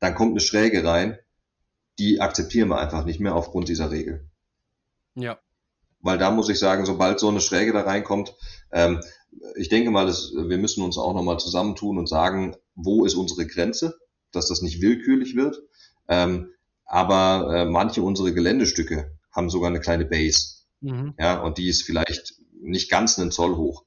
dann 0.00 0.16
kommt 0.16 0.32
eine 0.32 0.40
Schräge 0.40 0.82
rein, 0.82 1.16
die 2.00 2.20
akzeptieren 2.20 2.70
wir 2.70 2.78
einfach 2.78 3.04
nicht 3.04 3.20
mehr 3.20 3.36
aufgrund 3.36 3.68
dieser 3.68 3.92
Regel. 3.92 4.28
Ja. 5.20 5.38
Weil 6.00 6.18
da 6.18 6.30
muss 6.30 6.48
ich 6.48 6.58
sagen, 6.58 6.86
sobald 6.86 7.20
so 7.20 7.28
eine 7.28 7.40
Schräge 7.40 7.72
da 7.72 7.82
reinkommt, 7.82 8.34
ähm, 8.72 9.00
ich 9.56 9.68
denke 9.68 9.90
mal, 9.90 10.06
dass 10.06 10.32
wir 10.32 10.58
müssen 10.58 10.82
uns 10.82 10.98
auch 10.98 11.14
nochmal 11.14 11.38
zusammentun 11.38 11.98
und 11.98 12.08
sagen, 12.08 12.56
wo 12.74 13.04
ist 13.04 13.14
unsere 13.14 13.46
Grenze? 13.46 13.98
dass 14.32 14.48
das 14.48 14.62
nicht 14.62 14.80
willkürlich 14.80 15.36
wird. 15.36 15.62
Ähm, 16.08 16.52
aber 16.84 17.54
äh, 17.54 17.64
manche 17.66 18.02
unserer 18.02 18.32
Geländestücke 18.32 19.16
haben 19.30 19.50
sogar 19.50 19.70
eine 19.70 19.80
kleine 19.80 20.04
Base. 20.04 20.64
Mhm. 20.80 21.14
Ja, 21.18 21.40
und 21.40 21.58
die 21.58 21.68
ist 21.68 21.82
vielleicht 21.82 22.34
nicht 22.60 22.90
ganz 22.90 23.18
einen 23.18 23.30
Zoll 23.30 23.56
hoch. 23.56 23.84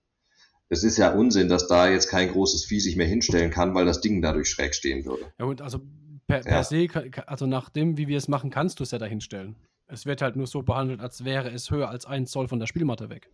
Es 0.69 0.83
ist 0.83 0.97
ja 0.97 1.13
Unsinn, 1.13 1.49
dass 1.49 1.67
da 1.67 1.89
jetzt 1.89 2.07
kein 2.07 2.31
großes 2.31 2.65
Vieh 2.65 2.79
sich 2.79 2.95
mehr 2.95 3.07
hinstellen 3.07 3.51
kann, 3.51 3.75
weil 3.75 3.85
das 3.85 4.01
Ding 4.01 4.21
dadurch 4.21 4.49
schräg 4.49 4.73
stehen 4.73 5.05
würde. 5.05 5.25
Ja, 5.37 5.45
und 5.45 5.61
also 5.61 5.79
per, 6.25 6.39
per 6.39 6.51
ja. 6.51 6.63
se, 6.63 6.87
also 7.27 7.45
nach 7.45 7.69
dem, 7.69 7.97
wie 7.97 8.07
wir 8.07 8.17
es 8.17 8.27
machen, 8.27 8.49
kannst 8.49 8.79
du 8.79 8.83
es 8.83 8.91
ja 8.91 8.97
dahin 8.97 9.21
stellen. 9.21 9.55
Es 9.87 10.05
wird 10.05 10.21
halt 10.21 10.35
nur 10.35 10.47
so 10.47 10.63
behandelt, 10.63 11.01
als 11.01 11.25
wäre 11.25 11.51
es 11.51 11.69
höher 11.69 11.89
als 11.89 12.05
ein 12.05 12.25
Zoll 12.25 12.47
von 12.47 12.59
der 12.59 12.67
Spielmatte 12.67 13.09
weg. 13.09 13.31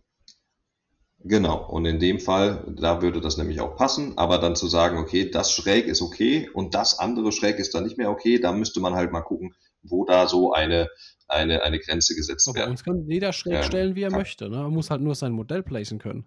Genau, 1.22 1.68
und 1.68 1.84
in 1.84 1.98
dem 1.98 2.18
Fall, 2.18 2.64
da 2.80 3.02
würde 3.02 3.20
das 3.20 3.36
nämlich 3.36 3.60
auch 3.60 3.76
passen, 3.76 4.16
aber 4.16 4.38
dann 4.38 4.56
zu 4.56 4.68
sagen, 4.68 4.96
okay, 4.96 5.30
das 5.30 5.52
schräg 5.52 5.86
ist 5.86 6.00
okay 6.00 6.48
und 6.54 6.74
das 6.74 6.98
andere 6.98 7.30
schräg 7.30 7.58
ist 7.58 7.74
dann 7.74 7.84
nicht 7.84 7.98
mehr 7.98 8.10
okay, 8.10 8.38
da 8.38 8.52
müsste 8.52 8.80
man 8.80 8.94
halt 8.94 9.12
mal 9.12 9.20
gucken, 9.20 9.54
wo 9.82 10.06
da 10.06 10.26
so 10.26 10.54
eine, 10.54 10.88
eine, 11.28 11.62
eine 11.62 11.78
Grenze 11.78 12.14
gesetzt 12.14 12.46
wird. 12.46 12.64
Bei 12.64 12.70
uns 12.70 12.84
kann 12.84 13.04
jeder 13.06 13.34
schräg 13.34 13.56
ähm, 13.56 13.62
stellen, 13.64 13.94
wie 13.96 14.02
er 14.02 14.10
kann. 14.10 14.18
möchte. 14.18 14.48
Ne? 14.48 14.56
Man 14.62 14.72
muss 14.72 14.90
halt 14.90 15.02
nur 15.02 15.14
sein 15.14 15.32
Modell 15.32 15.62
placen 15.62 15.98
können. 15.98 16.26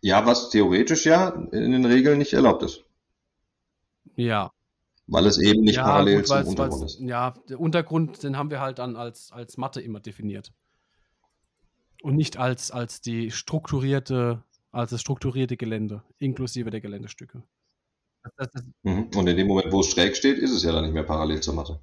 Ja, 0.00 0.26
was 0.26 0.50
theoretisch 0.50 1.06
ja 1.06 1.28
in 1.52 1.72
den 1.72 1.84
Regeln 1.84 2.18
nicht 2.18 2.32
erlaubt 2.32 2.64
ist. 2.64 2.84
Ja. 4.16 4.50
Weil 5.08 5.26
es 5.26 5.38
eben 5.38 5.62
nicht 5.62 5.76
ja, 5.76 5.84
parallel 5.84 6.18
gut, 6.18 6.26
zum 6.26 6.46
Untergrund 6.46 6.84
ist. 6.84 7.00
Ja, 7.00 7.34
der 7.48 7.58
Untergrund, 7.58 8.22
den 8.22 8.36
haben 8.36 8.50
wir 8.50 8.60
halt 8.60 8.78
dann 8.78 8.94
als, 8.94 9.32
als 9.32 9.56
Matte 9.56 9.80
immer 9.80 10.00
definiert. 10.00 10.52
Und 12.02 12.14
nicht 12.14 12.36
als, 12.36 12.70
als 12.70 13.00
die 13.00 13.30
strukturierte, 13.30 14.44
als 14.70 14.90
das 14.90 15.00
strukturierte 15.00 15.56
Gelände, 15.56 16.02
inklusive 16.18 16.70
der 16.70 16.82
Geländestücke. 16.82 17.42
Das, 18.36 18.50
das, 18.52 18.64
mhm. 18.82 19.08
Und 19.16 19.26
in 19.26 19.36
dem 19.36 19.46
Moment, 19.46 19.72
wo 19.72 19.80
es 19.80 19.88
schräg 19.88 20.14
steht, 20.14 20.38
ist 20.38 20.52
es 20.52 20.62
ja 20.62 20.72
dann 20.72 20.84
nicht 20.84 20.94
mehr 20.94 21.04
parallel 21.04 21.40
zur 21.40 21.54
Matte. 21.54 21.80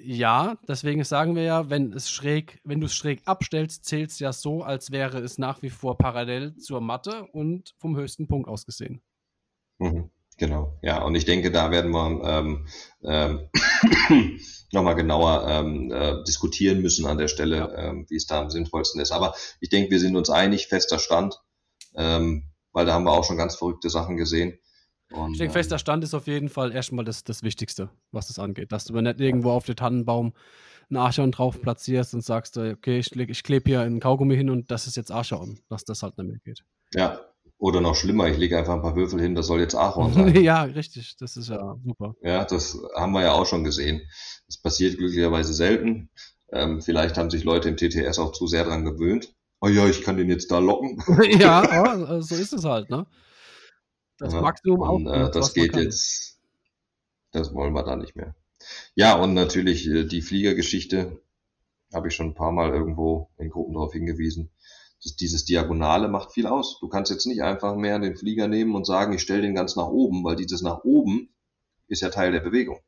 Ja, 0.00 0.58
deswegen 0.66 1.04
sagen 1.04 1.36
wir 1.36 1.42
ja, 1.42 1.70
wenn 1.70 1.92
es 1.92 2.10
schräg, 2.10 2.60
wenn 2.64 2.80
du 2.80 2.86
es 2.86 2.94
schräg 2.94 3.22
abstellst, 3.26 3.84
zählt 3.84 4.10
es 4.10 4.18
ja 4.18 4.32
so, 4.32 4.62
als 4.62 4.90
wäre 4.90 5.18
es 5.18 5.36
nach 5.36 5.60
wie 5.62 5.70
vor 5.70 5.98
parallel 5.98 6.56
zur 6.56 6.80
Matte 6.80 7.26
und 7.32 7.74
vom 7.78 7.96
höchsten 7.96 8.26
Punkt 8.26 8.48
aus 8.48 8.64
gesehen. 8.64 9.02
Mhm. 9.78 10.10
Genau, 10.36 10.78
ja, 10.82 11.02
und 11.02 11.14
ich 11.14 11.24
denke, 11.24 11.50
da 11.50 11.70
werden 11.70 11.92
wir 11.92 12.20
ähm, 12.24 12.66
ähm, 13.04 13.48
nochmal 14.72 14.96
genauer 14.96 15.46
ähm, 15.48 15.92
äh, 15.92 16.24
diskutieren 16.24 16.82
müssen 16.82 17.06
an 17.06 17.18
der 17.18 17.28
Stelle, 17.28 17.56
ja. 17.56 17.74
ähm, 17.76 18.06
wie 18.08 18.16
es 18.16 18.26
da 18.26 18.40
am 18.40 18.50
sinnvollsten 18.50 19.00
ist. 19.00 19.12
Aber 19.12 19.34
ich 19.60 19.68
denke, 19.68 19.90
wir 19.92 20.00
sind 20.00 20.16
uns 20.16 20.30
einig, 20.30 20.66
fester 20.66 20.98
Stand, 20.98 21.40
ähm, 21.94 22.50
weil 22.72 22.84
da 22.84 22.94
haben 22.94 23.04
wir 23.04 23.12
auch 23.12 23.24
schon 23.24 23.36
ganz 23.36 23.54
verrückte 23.54 23.90
Sachen 23.90 24.16
gesehen. 24.16 24.58
Und, 25.12 25.32
ich 25.32 25.38
denke, 25.38 25.52
fester 25.52 25.76
ähm, 25.76 25.80
Stand 25.80 26.04
ist 26.04 26.14
auf 26.14 26.26
jeden 26.26 26.48
Fall 26.48 26.72
erstmal 26.72 27.04
das, 27.04 27.22
das 27.22 27.44
Wichtigste, 27.44 27.90
was 28.10 28.26
das 28.26 28.40
angeht. 28.40 28.72
Dass 28.72 28.86
du 28.86 29.00
nicht 29.00 29.20
irgendwo 29.20 29.50
auf 29.52 29.66
den 29.66 29.76
Tannenbaum 29.76 30.32
ein 30.90 30.96
Archon 30.96 31.30
drauf 31.30 31.60
platzierst 31.62 32.14
und 32.14 32.22
sagst, 32.22 32.58
okay, 32.58 32.98
ich, 32.98 33.14
ich 33.14 33.42
klebe 33.44 33.70
hier 33.70 33.80
einen 33.80 34.00
Kaugummi 34.00 34.36
hin 34.36 34.50
und 34.50 34.70
das 34.70 34.86
ist 34.88 34.96
jetzt 34.96 35.12
Archon, 35.12 35.60
dass 35.68 35.84
das 35.84 36.02
halt 36.02 36.18
nicht 36.18 36.26
mehr 36.28 36.40
geht. 36.44 36.64
Ja, 36.92 37.20
oder 37.64 37.80
noch 37.80 37.94
schlimmer, 37.94 38.28
ich 38.28 38.36
lege 38.36 38.58
einfach 38.58 38.74
ein 38.74 38.82
paar 38.82 38.94
Würfel 38.94 39.18
hin, 39.18 39.34
das 39.34 39.46
soll 39.46 39.58
jetzt 39.58 39.74
Ahorn 39.74 40.12
sein. 40.12 40.34
ja, 40.42 40.64
richtig, 40.64 41.16
das 41.16 41.38
ist 41.38 41.48
ja 41.48 41.78
super. 41.82 42.14
Ja, 42.20 42.44
das 42.44 42.78
haben 42.94 43.12
wir 43.12 43.22
ja 43.22 43.32
auch 43.32 43.46
schon 43.46 43.64
gesehen. 43.64 44.02
Das 44.46 44.58
passiert 44.58 44.98
glücklicherweise 44.98 45.54
selten. 45.54 46.10
Ähm, 46.52 46.82
vielleicht 46.82 47.16
haben 47.16 47.30
sich 47.30 47.42
Leute 47.42 47.70
im 47.70 47.78
TTS 47.78 48.18
auch 48.18 48.32
zu 48.32 48.46
sehr 48.46 48.64
dran 48.64 48.84
gewöhnt. 48.84 49.34
Oh 49.62 49.68
ja, 49.68 49.88
ich 49.88 50.02
kann 50.02 50.18
den 50.18 50.28
jetzt 50.28 50.50
da 50.50 50.58
locken. 50.58 51.02
ja, 51.40 52.20
so 52.20 52.34
ist 52.34 52.52
es 52.52 52.64
halt, 52.64 52.90
ne? 52.90 53.06
Das 54.18 54.34
ja, 54.34 54.42
Maximum 54.42 54.82
auch. 54.82 54.96
Und, 54.96 55.06
äh, 55.06 55.30
das 55.30 55.54
geht 55.54 55.74
jetzt, 55.74 56.38
das 57.32 57.54
wollen 57.54 57.72
wir 57.72 57.82
da 57.82 57.96
nicht 57.96 58.14
mehr. 58.14 58.34
Ja, 58.94 59.14
und 59.14 59.32
natürlich 59.32 59.88
äh, 59.88 60.04
die 60.04 60.20
Fliegergeschichte 60.20 61.18
habe 61.94 62.08
ich 62.08 62.14
schon 62.14 62.26
ein 62.26 62.34
paar 62.34 62.52
Mal 62.52 62.74
irgendwo 62.74 63.30
in 63.38 63.48
Gruppen 63.48 63.72
darauf 63.72 63.94
hingewiesen. 63.94 64.50
Dieses 65.04 65.44
Diagonale 65.44 66.08
macht 66.08 66.32
viel 66.32 66.46
aus. 66.46 66.78
Du 66.80 66.88
kannst 66.88 67.10
jetzt 67.10 67.26
nicht 67.26 67.42
einfach 67.42 67.76
mehr 67.76 67.98
den 67.98 68.16
Flieger 68.16 68.48
nehmen 68.48 68.74
und 68.74 68.86
sagen, 68.86 69.12
ich 69.12 69.20
stelle 69.20 69.42
den 69.42 69.54
ganz 69.54 69.76
nach 69.76 69.88
oben, 69.88 70.24
weil 70.24 70.36
dieses 70.36 70.62
nach 70.62 70.82
oben 70.84 71.28
ist 71.88 72.00
ja 72.02 72.08
Teil 72.08 72.32
der 72.32 72.40
Bewegung. 72.40 72.78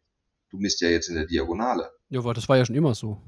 Du 0.50 0.58
misst 0.58 0.80
ja 0.80 0.88
jetzt 0.88 1.08
in 1.08 1.16
der 1.16 1.26
Diagonale. 1.26 1.90
Ja, 2.08 2.20
aber 2.20 2.32
das 2.32 2.48
war 2.48 2.56
ja 2.56 2.64
schon 2.64 2.76
immer 2.76 2.94
so. 2.94 3.20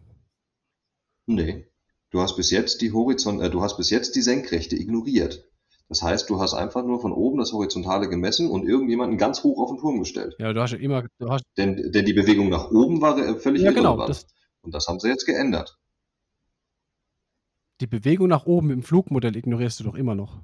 Nee. 1.26 1.66
Du 2.10 2.22
hast 2.22 2.36
bis 2.36 2.50
jetzt 2.50 2.80
die 2.80 2.92
Horizont, 2.92 3.42
äh, 3.42 3.50
du 3.50 3.60
hast 3.60 3.76
bis 3.76 3.90
jetzt 3.90 4.16
die 4.16 4.22
Senkrechte 4.22 4.76
ignoriert. 4.76 5.44
Das 5.88 6.02
heißt, 6.02 6.28
du 6.28 6.40
hast 6.40 6.54
einfach 6.54 6.84
nur 6.84 7.00
von 7.00 7.12
oben 7.12 7.38
das 7.38 7.52
Horizontale 7.52 8.08
gemessen 8.08 8.50
und 8.50 8.66
irgendjemanden 8.66 9.18
ganz 9.18 9.42
hoch 9.42 9.58
auf 9.58 9.70
den 9.70 9.78
Turm 9.78 9.98
gestellt. 9.98 10.34
Ja, 10.38 10.52
du 10.52 10.60
hast 10.60 10.72
ja 10.72 10.78
immer. 10.78 11.04
Du 11.18 11.30
hast 11.30 11.44
denn, 11.56 11.92
denn 11.92 12.04
die 12.04 12.12
Bewegung 12.12 12.50
nach 12.50 12.70
oben 12.70 13.00
war 13.00 13.18
äh, 13.18 13.34
völlig 13.34 13.62
ja, 13.62 13.72
genau, 13.72 13.96
das, 14.06 14.26
Und 14.62 14.74
das 14.74 14.86
haben 14.86 15.00
sie 15.00 15.08
jetzt 15.08 15.24
geändert. 15.26 15.78
Die 17.80 17.86
Bewegung 17.86 18.28
nach 18.28 18.46
oben 18.46 18.70
im 18.70 18.82
Flugmodell 18.82 19.36
ignorierst 19.36 19.80
du 19.80 19.84
doch 19.84 19.94
immer 19.94 20.14
noch. 20.14 20.40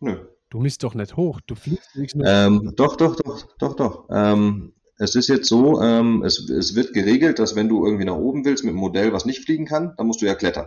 Nö. 0.00 0.26
Du 0.50 0.60
misst 0.60 0.82
doch 0.82 0.94
nicht 0.94 1.16
hoch. 1.16 1.40
Du 1.46 1.54
fliegst 1.54 1.96
nicht 1.96 2.14
ähm, 2.24 2.72
Doch, 2.76 2.96
doch, 2.96 3.16
doch, 3.16 3.46
doch, 3.58 3.74
doch. 3.74 4.08
Ähm, 4.10 4.72
es 4.98 5.14
ist 5.14 5.28
jetzt 5.28 5.48
so, 5.48 5.80
ähm, 5.80 6.22
es, 6.22 6.48
es 6.48 6.74
wird 6.74 6.92
geregelt, 6.92 7.38
dass 7.38 7.56
wenn 7.56 7.68
du 7.68 7.84
irgendwie 7.84 8.04
nach 8.04 8.16
oben 8.16 8.44
willst 8.44 8.64
mit 8.64 8.70
einem 8.70 8.80
Modell, 8.80 9.12
was 9.12 9.24
nicht 9.24 9.44
fliegen 9.44 9.66
kann, 9.66 9.94
dann 9.96 10.06
musst 10.06 10.22
du 10.22 10.26
ja 10.26 10.34
klettern. 10.34 10.66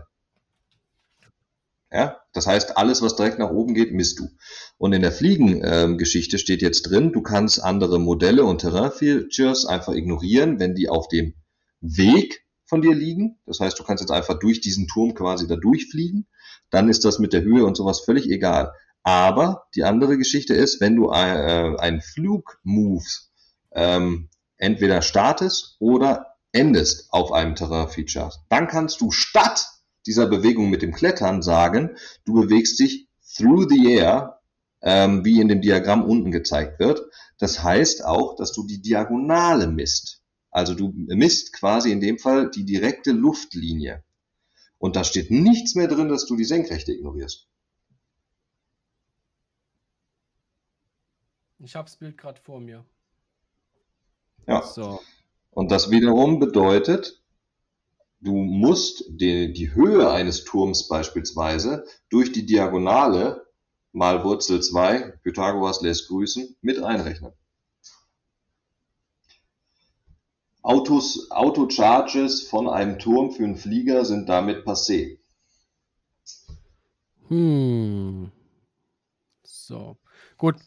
Ja, 1.91 2.17
das 2.34 2.47
heißt, 2.47 2.78
alles, 2.78 3.01
was 3.01 3.15
direkt 3.15 3.39
nach 3.39 3.49
oben 3.49 3.73
geht, 3.73 3.93
misst 3.93 4.19
du. 4.19 4.28
Und 4.78 4.91
in 4.91 5.01
der 5.01 5.13
Fliegengeschichte 5.13 6.36
ähm, 6.36 6.39
steht 6.39 6.61
jetzt 6.61 6.84
drin, 6.84 7.13
du 7.13 7.21
kannst 7.21 7.63
andere 7.63 7.97
Modelle 7.97 8.43
und 8.43 8.59
Terrain-Features 8.59 9.65
einfach 9.65 9.93
ignorieren, 9.93 10.59
wenn 10.59 10.75
die 10.75 10.89
auf 10.89 11.07
dem 11.07 11.34
Weg 11.80 12.45
von 12.68 12.82
dir 12.82 12.93
liegen. 12.93 13.39
Das 13.45 13.59
heißt, 13.59 13.80
du 13.80 13.84
kannst 13.84 14.01
jetzt 14.01 14.11
einfach 14.11 14.38
durch 14.39 14.61
diesen 14.61 14.88
Turm 14.88 15.13
quasi 15.15 15.47
da 15.47 15.55
durchfliegen. 15.55 16.28
Dann 16.70 16.89
ist 16.89 17.05
das 17.05 17.18
mit 17.18 17.34
der 17.34 17.41
Höhe 17.41 17.65
und 17.65 17.76
sowas 17.76 18.01
völlig 18.01 18.30
egal. 18.30 18.74
Aber 19.03 19.68
die 19.74 19.86
andere 19.86 20.18
Geschichte 20.18 20.53
ist, 20.53 20.82
wenn 20.82 20.95
du 20.95 21.09
äh, 21.09 21.78
einen 21.78 22.01
Flugmove 22.01 23.07
ähm, 23.72 24.30
entweder 24.57 25.01
startest 25.01 25.78
oder 25.80 26.36
endest 26.51 27.07
auf 27.11 27.32
einem 27.32 27.55
Terrain-Feature, 27.55 28.32
dann 28.49 28.68
kannst 28.68 28.99
du 28.99 29.11
statt 29.11 29.65
dieser 30.05 30.28
Bewegung 30.28 30.70
mit 30.70 30.82
dem 30.82 30.93
Klettern 30.93 31.41
sagen, 31.41 31.95
du 32.26 32.34
bewegst 32.34 32.80
dich 32.80 33.07
through 33.36 33.68
the 33.70 33.93
air, 33.93 34.39
ähm, 34.82 35.24
wie 35.24 35.39
in 35.39 35.47
dem 35.47 35.61
Diagramm 35.61 36.03
unten 36.03 36.32
gezeigt 36.32 36.80
wird. 36.80 37.01
Das 37.39 37.63
heißt 37.63 38.03
auch, 38.03 38.36
dass 38.36 38.51
du 38.51 38.65
die 38.65 38.82
Diagonale 38.82 39.68
misst. 39.68 40.22
Also 40.52 40.74
du 40.74 40.91
misst 40.93 41.54
quasi 41.54 41.91
in 41.91 42.02
dem 42.02 42.18
Fall 42.18 42.50
die 42.50 42.66
direkte 42.66 43.12
Luftlinie. 43.12 44.04
Und 44.80 44.95
da 44.95 45.04
steht 45.04 45.32
nichts 45.32 45.76
mehr 45.76 45.88
drin, 45.88 46.10
dass 46.10 46.26
du 46.26 46.36
die 46.36 46.45
Senkrechte 46.45 46.93
ignorierst. 46.93 47.48
Ich 51.60 51.76
habe 51.76 51.86
das 51.86 51.98
Bild 51.98 52.18
gerade 52.18 52.39
vor 52.39 52.60
mir. 52.60 52.86
Ja. 54.48 54.62
So. 54.62 55.02
Und 55.52 55.72
das 55.72 55.89
wiederum 55.89 56.39
bedeutet, 56.39 57.22
du 58.22 58.36
musst 58.36 59.04
die, 59.10 59.52
die 59.52 59.74
Höhe 59.74 60.12
eines 60.12 60.43
Turms 60.43 60.88
beispielsweise 60.88 61.86
durch 62.10 62.32
die 62.32 62.45
Diagonale 62.45 63.48
mal 63.91 64.24
Wurzel 64.24 64.62
2, 64.62 65.20
Pythagoras 65.24 65.82
lässt 65.82 66.08
grüßen, 66.08 66.56
mit 66.62 66.82
einrechnen. 66.84 67.34
Autos, 70.68 71.32
Autocharges 71.32 72.41
von 72.41 72.68
einem 72.68 72.99
Turm 72.99 73.32
für 73.32 73.45
einen 73.45 73.55
Flieger 73.55 74.03
sind 74.03 74.28
damit 74.28 74.65
passé. 74.65 75.18
Hm. 77.30 78.30
So. 79.43 79.95
Gut. 80.38 80.57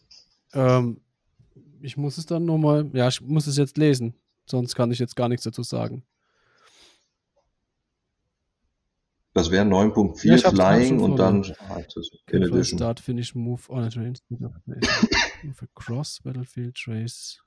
Ähm, 0.54 1.02
ich 1.82 1.98
muss 1.98 2.16
es 2.16 2.24
dann 2.24 2.46
nochmal, 2.46 2.88
ja, 2.94 3.08
ich 3.08 3.20
muss 3.20 3.46
es 3.46 3.58
jetzt 3.58 3.76
lesen. 3.76 4.14
Sonst 4.46 4.74
kann 4.74 4.90
ich 4.90 4.98
jetzt 4.98 5.16
gar 5.16 5.28
nichts 5.28 5.44
dazu 5.44 5.62
sagen. 5.62 6.02
Das 9.34 9.50
wäre 9.50 9.66
9.4 9.66 10.36
ja, 10.38 10.50
Flying 10.50 11.00
und 11.00 11.16
dann 11.16 11.44
in. 11.44 12.64
Start, 12.64 13.00
finish, 13.00 13.34
move 13.34 13.68
on 13.68 13.84
a 13.84 13.90
train. 13.90 14.16
move 14.30 15.62
across 15.62 16.20
battlefield 16.24 16.74
trace 16.74 17.38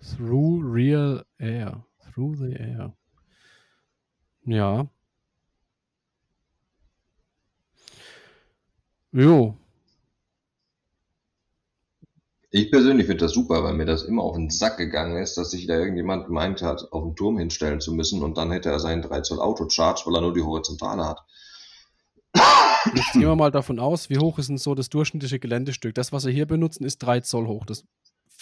through 0.00 0.64
real 0.64 1.24
air. 1.38 1.84
Through 2.14 2.36
the 2.36 2.52
air. 2.52 2.94
Ja. 4.44 4.88
Jo. 9.12 9.56
Ich 12.50 12.70
persönlich 12.70 13.06
finde 13.06 13.24
das 13.24 13.32
super, 13.32 13.64
weil 13.64 13.72
mir 13.74 13.86
das 13.86 14.02
immer 14.02 14.22
auf 14.22 14.36
den 14.36 14.50
Sack 14.50 14.76
gegangen 14.76 15.16
ist, 15.16 15.38
dass 15.38 15.52
sich 15.52 15.66
da 15.66 15.78
irgendjemand 15.78 16.26
gemeint 16.26 16.60
hat, 16.60 16.92
auf 16.92 17.02
den 17.04 17.16
Turm 17.16 17.38
hinstellen 17.38 17.80
zu 17.80 17.94
müssen 17.94 18.22
und 18.22 18.36
dann 18.36 18.50
hätte 18.50 18.68
er 18.68 18.78
seinen 18.78 19.00
3 19.00 19.22
Zoll 19.22 19.40
Auto 19.40 19.68
charged, 19.70 20.06
weil 20.06 20.16
er 20.16 20.20
nur 20.20 20.34
die 20.34 20.42
Horizontale 20.42 21.06
hat. 21.06 21.20
Jetzt 22.94 23.12
gehen 23.12 23.22
wir 23.22 23.36
mal 23.36 23.50
davon 23.50 23.78
aus, 23.78 24.10
wie 24.10 24.18
hoch 24.18 24.38
ist 24.38 24.48
denn 24.48 24.58
so 24.58 24.74
das 24.74 24.90
durchschnittliche 24.90 25.38
Geländestück? 25.38 25.94
Das, 25.94 26.12
was 26.12 26.26
wir 26.26 26.32
hier 26.32 26.46
benutzen, 26.46 26.84
ist 26.84 26.98
3 26.98 27.20
Zoll 27.20 27.46
hoch. 27.46 27.64
Das 27.64 27.84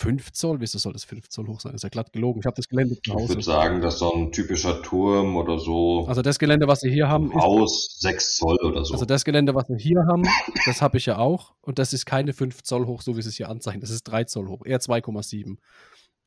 5 0.01 0.32
Zoll? 0.32 0.61
Wieso 0.61 0.78
soll 0.78 0.94
das 0.94 1.05
5 1.05 1.28
Zoll 1.28 1.46
hoch 1.46 1.61
sein? 1.61 1.72
Das 1.72 1.80
ist 1.80 1.82
ja 1.82 1.88
glatt 1.90 2.11
gelogen. 2.12 2.40
Ich 2.40 2.46
habe 2.46 2.57
das 2.57 2.68
Gelände 2.68 2.98
zu 3.03 3.12
Hause. 3.12 3.24
Ich 3.24 3.28
würde 3.30 3.42
sagen, 3.42 3.82
dass 3.82 3.98
so 3.98 4.11
ein 4.14 4.32
typischer 4.32 4.82
Turm 4.82 5.36
oder 5.36 5.59
so. 5.59 6.07
Also 6.09 6.22
das 6.22 6.38
Gelände, 6.38 6.66
was 6.66 6.82
wir 6.82 6.90
hier 6.90 7.09
haben. 7.09 7.34
Haus 7.34 7.98
6 8.01 8.36
Zoll 8.36 8.57
oder 8.62 8.82
so. 8.82 8.94
Also 8.94 9.05
das 9.05 9.26
Gelände, 9.26 9.55
was 9.55 9.68
wir 9.68 9.76
hier 9.76 10.07
haben, 10.07 10.22
das 10.64 10.80
habe 10.80 10.96
ich 10.96 11.05
ja 11.05 11.18
auch. 11.18 11.53
Und 11.61 11.78
das 11.78 11.92
ist 11.92 12.07
keine 12.07 12.32
5 12.32 12.62
Zoll 12.62 12.86
hoch, 12.86 13.03
so 13.03 13.18
wie 13.18 13.22
sie 13.22 13.28
es 13.28 13.36
hier 13.36 13.51
anzeigen. 13.51 13.80
Das 13.82 13.90
ist 13.90 14.05
3 14.05 14.24
Zoll 14.24 14.48
hoch. 14.48 14.64
Eher 14.64 14.80
2,7. 14.80 15.59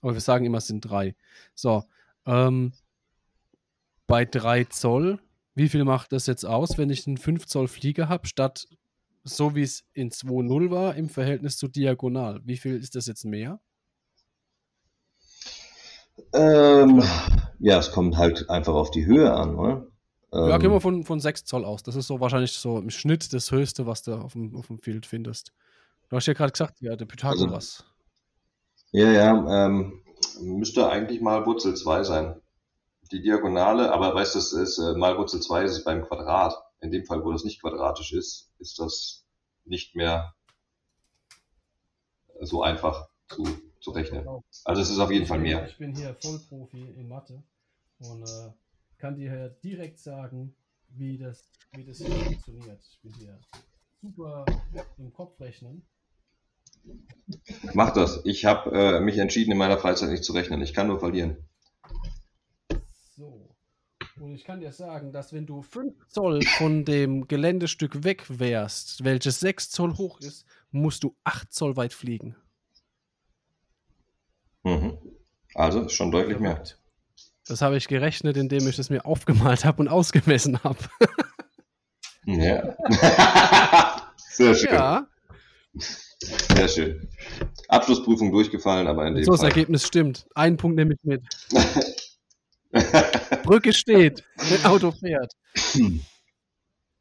Aber 0.02 0.14
wir 0.14 0.22
sagen 0.22 0.46
immer, 0.46 0.60
es 0.60 0.68
sind 0.68 0.82
3. 0.82 1.16
So. 1.56 1.84
Ähm, 2.28 2.74
bei 4.06 4.24
3 4.24 4.66
Zoll, 4.66 5.20
wie 5.56 5.68
viel 5.68 5.84
macht 5.84 6.12
das 6.12 6.28
jetzt 6.28 6.46
aus, 6.46 6.78
wenn 6.78 6.92
ich 6.92 7.08
einen 7.08 7.18
5 7.18 7.48
Zoll 7.48 7.68
Flieger 7.68 8.08
habe, 8.08 8.28
statt 8.28 8.68
so 9.24 9.56
wie 9.56 9.64
es 9.64 9.84
in 9.94 10.12
2.0 10.12 10.70
war 10.70 10.96
im 10.96 11.10
Verhältnis 11.10 11.58
zu 11.58 11.68
diagonal. 11.68 12.42
Wie 12.44 12.58
viel 12.58 12.76
ist 12.76 12.96
das 12.96 13.08
jetzt 13.08 13.26
mehr? 13.26 13.60
Ähm, 16.34 17.04
ja, 17.60 17.80
es 17.80 17.92
kommt 17.92 18.18
halt 18.18 18.50
einfach 18.50 18.74
auf 18.74 18.92
die 18.92 19.06
Höhe 19.06 19.34
an, 19.34 19.56
oder? 19.56 19.88
Ähm, 20.32 20.50
ja, 20.50 20.58
gehen 20.58 20.72
wir 20.72 20.82
von, 20.82 21.04
von 21.04 21.20
6 21.20 21.46
Zoll 21.46 21.66
aus. 21.66 21.84
Das 21.84 21.96
ist 21.96 22.08
so 22.08 22.20
wahrscheinlich 22.20 22.52
so 22.54 22.78
im 22.78 22.90
Schnitt 22.90 23.34
das 23.34 23.52
Höchste, 23.52 23.86
was 23.88 24.04
du 24.04 24.16
auf 24.16 24.34
dem, 24.34 24.56
auf 24.56 24.68
dem 24.68 24.80
Field 24.80 25.06
findest. 25.06 25.54
Du 26.10 26.16
hast 26.16 26.26
ja 26.26 26.34
gerade 26.34 26.52
gesagt, 26.52 26.82
ja, 26.82 26.96
der 26.96 27.06
Pythagoras. 27.06 27.84
Also, 27.84 27.84
ja, 28.92 29.12
ja, 29.12 29.66
ähm, 29.66 30.04
müsste 30.42 30.90
eigentlich 30.90 31.22
mal 31.22 31.46
Wurzel 31.46 31.76
2 31.76 32.04
sein. 32.04 32.36
Die 33.12 33.22
Diagonale, 33.22 33.92
aber 33.92 34.14
weißt 34.14 34.36
du, 34.36 34.40
es 34.40 34.54
ist 34.54 34.80
äh, 34.80 34.94
mal 34.96 35.18
Wurzel 35.18 35.40
2 35.40 35.64
ist 35.64 35.72
es 35.72 35.84
beim 35.84 36.04
Quadrat 36.04 36.63
in 36.84 36.92
dem 36.92 37.06
Fall, 37.06 37.24
wo 37.24 37.32
das 37.32 37.46
nicht 37.46 37.62
quadratisch 37.62 38.12
ist, 38.12 38.52
ist 38.60 38.78
das 38.78 39.26
nicht 39.64 39.96
mehr 39.96 40.36
so 42.42 42.62
einfach 42.62 43.08
zu, 43.30 43.46
zu 43.80 43.92
rechnen. 43.92 44.20
Genau. 44.20 44.44
Also 44.66 44.82
es 44.82 44.90
ist 44.90 45.00
auf 45.00 45.12
jeden 45.12 45.26
Fall 45.26 45.40
mehr. 45.40 45.66
Ich 45.66 45.78
bin 45.78 45.96
hier 45.96 46.16
Vollprofi 46.22 46.82
in 46.82 47.08
Mathe 47.08 47.42
und 48.00 48.24
äh, 48.24 48.52
kann 48.98 49.16
dir 49.16 49.50
direkt 49.64 50.00
sagen, 50.00 50.56
wie 50.90 51.18
das, 51.18 51.50
wie 51.72 51.86
das 51.86 52.00
hier 52.00 52.10
funktioniert. 52.10 52.82
Ich 52.84 53.00
bin 53.02 53.14
hier 53.14 53.40
super 54.02 54.46
im 54.98 55.14
Kopf 55.14 55.40
rechnen. 55.40 55.88
Mach 57.74 57.94
das. 57.94 58.26
Ich 58.26 58.44
habe 58.44 58.72
äh, 58.72 59.00
mich 59.00 59.18
entschieden, 59.18 59.54
in 59.54 59.58
meiner 59.58 59.78
Freizeit 59.78 60.10
nicht 60.10 60.26
zu 60.26 60.34
rechnen. 60.34 60.62
Ich 60.62 60.74
kann 60.74 60.88
nur 60.88 61.00
verlieren. 61.00 61.38
Und 64.20 64.36
ich 64.36 64.44
kann 64.44 64.60
dir 64.60 64.72
sagen, 64.72 65.12
dass 65.12 65.34
wenn 65.34 65.46
du 65.46 65.62
5 65.62 66.08
Zoll 66.08 66.44
von 66.58 66.86
dem 66.86 67.28
Geländestück 67.28 68.04
weg 68.04 68.26
wärst, 68.30 69.04
welches 69.04 69.40
6 69.40 69.72
Zoll 69.72 69.98
hoch 69.98 70.20
ist, 70.20 70.46
musst 70.72 71.04
du 71.04 71.16
8 71.24 71.52
Zoll 71.52 71.76
weit 71.78 71.94
fliegen. 71.94 72.36
Mhm. 74.64 74.98
Also 75.56 75.90
schon 75.90 76.12
deutlich 76.12 76.40
mehr. 76.40 76.64
Das 77.48 77.62
habe 77.62 77.76
ich 77.76 77.88
gerechnet, 77.88 78.38
indem 78.38 78.68
ich 78.68 78.80
es 78.80 78.90
mir 78.90 79.06
aufgemalt 79.06 79.66
habe 79.66 79.82
und 79.82 79.88
ausgemessen 79.88 80.64
habe. 80.64 80.78
Ja. 82.26 82.78
Sehr 84.30 84.56
schön. 84.56 84.70
ja, 84.74 85.08
Sehr 86.56 86.68
schön. 86.70 87.10
Abschlussprüfung 87.68 88.32
durchgefallen, 88.32 88.88
aber 88.88 89.06
in 89.08 89.16
dem 89.16 89.26
so 89.26 89.32
das 89.32 89.42
Fall. 89.42 89.50
Ergebnis 89.50 89.86
stimmt. 89.86 90.26
Einen 90.34 90.56
Punkt 90.56 90.78
nehme 90.78 90.94
ich 90.94 91.04
mit. 91.04 91.22
Brücke 93.44 93.74
steht, 93.74 94.24
das 94.38 94.66
Auto 94.66 94.92
fährt. 94.92 95.32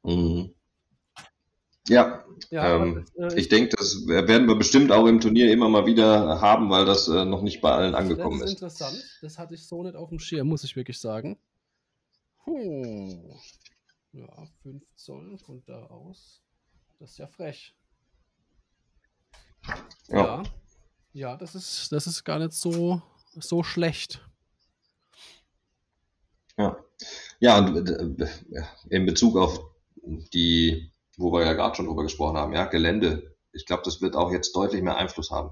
Mhm. 0.04 0.54
Ja, 1.88 2.24
Ja, 2.50 2.76
ähm, 2.76 3.04
aber, 3.16 3.32
äh, 3.32 3.40
ich 3.40 3.48
denke, 3.48 3.74
das 3.76 4.06
werden 4.06 4.46
wir 4.46 4.54
bestimmt 4.54 4.92
auch 4.92 5.06
im 5.06 5.20
Turnier 5.20 5.50
immer 5.50 5.68
mal 5.68 5.86
wieder 5.86 6.40
haben, 6.40 6.70
weil 6.70 6.84
das 6.84 7.08
äh, 7.08 7.24
noch 7.24 7.42
nicht 7.42 7.60
bei 7.60 7.72
allen 7.72 7.94
angekommen 7.94 8.38
das 8.40 8.50
ist 8.50 8.56
ist. 8.56 8.62
interessant. 8.62 9.18
Das 9.22 9.38
hatte 9.38 9.54
ich 9.54 9.66
so 9.66 9.82
nicht 9.82 9.96
auf 9.96 10.10
dem 10.10 10.18
Schirm, 10.18 10.48
muss 10.48 10.64
ich 10.64 10.76
wirklich 10.76 10.98
sagen. 11.00 11.38
Hm. 12.44 13.32
Ja, 14.12 14.46
5 14.62 14.82
Zoll 14.94 15.38
von 15.38 15.62
da 15.66 15.86
aus. 15.86 16.42
Das 17.00 17.12
ist 17.12 17.18
ja 17.18 17.26
frech. 17.26 17.74
Ja. 20.08 20.16
Ja. 20.18 20.42
Ja, 21.14 21.36
das 21.36 21.54
ist, 21.54 21.92
das 21.92 22.06
ist 22.06 22.24
gar 22.24 22.38
nicht 22.38 22.52
so, 22.52 23.02
so 23.34 23.62
schlecht. 23.62 24.26
Ja, 26.58 26.76
ja 27.40 27.58
und 27.58 27.88
äh, 27.88 28.24
äh, 28.24 28.62
in 28.90 29.06
Bezug 29.06 29.36
auf 29.36 29.60
die, 30.04 30.90
wo 31.16 31.32
wir 31.32 31.44
ja 31.44 31.52
gerade 31.52 31.76
schon 31.76 31.86
drüber 31.86 32.02
gesprochen 32.02 32.36
haben, 32.36 32.52
ja, 32.52 32.64
Gelände. 32.66 33.34
Ich 33.52 33.66
glaube, 33.66 33.82
das 33.84 34.00
wird 34.00 34.16
auch 34.16 34.32
jetzt 34.32 34.54
deutlich 34.56 34.82
mehr 34.82 34.96
Einfluss 34.96 35.30
haben. 35.30 35.50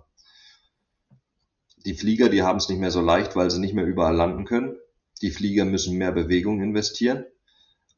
Die 1.85 1.95
Flieger, 1.95 2.29
die 2.29 2.43
haben 2.43 2.59
es 2.59 2.69
nicht 2.69 2.79
mehr 2.79 2.91
so 2.91 3.01
leicht, 3.01 3.37
weil 3.37 3.51
sie 3.51 3.61
nicht 3.61 3.75
mehr 3.75 3.87
überall 3.87 4.15
landen 4.15 4.45
können. 4.45 4.77
Die 5.23 5.31
Flieger 5.31 5.65
müssen 5.65 5.97
mehr 5.97 6.13
Bewegung 6.13 6.63
investieren. 6.63 7.25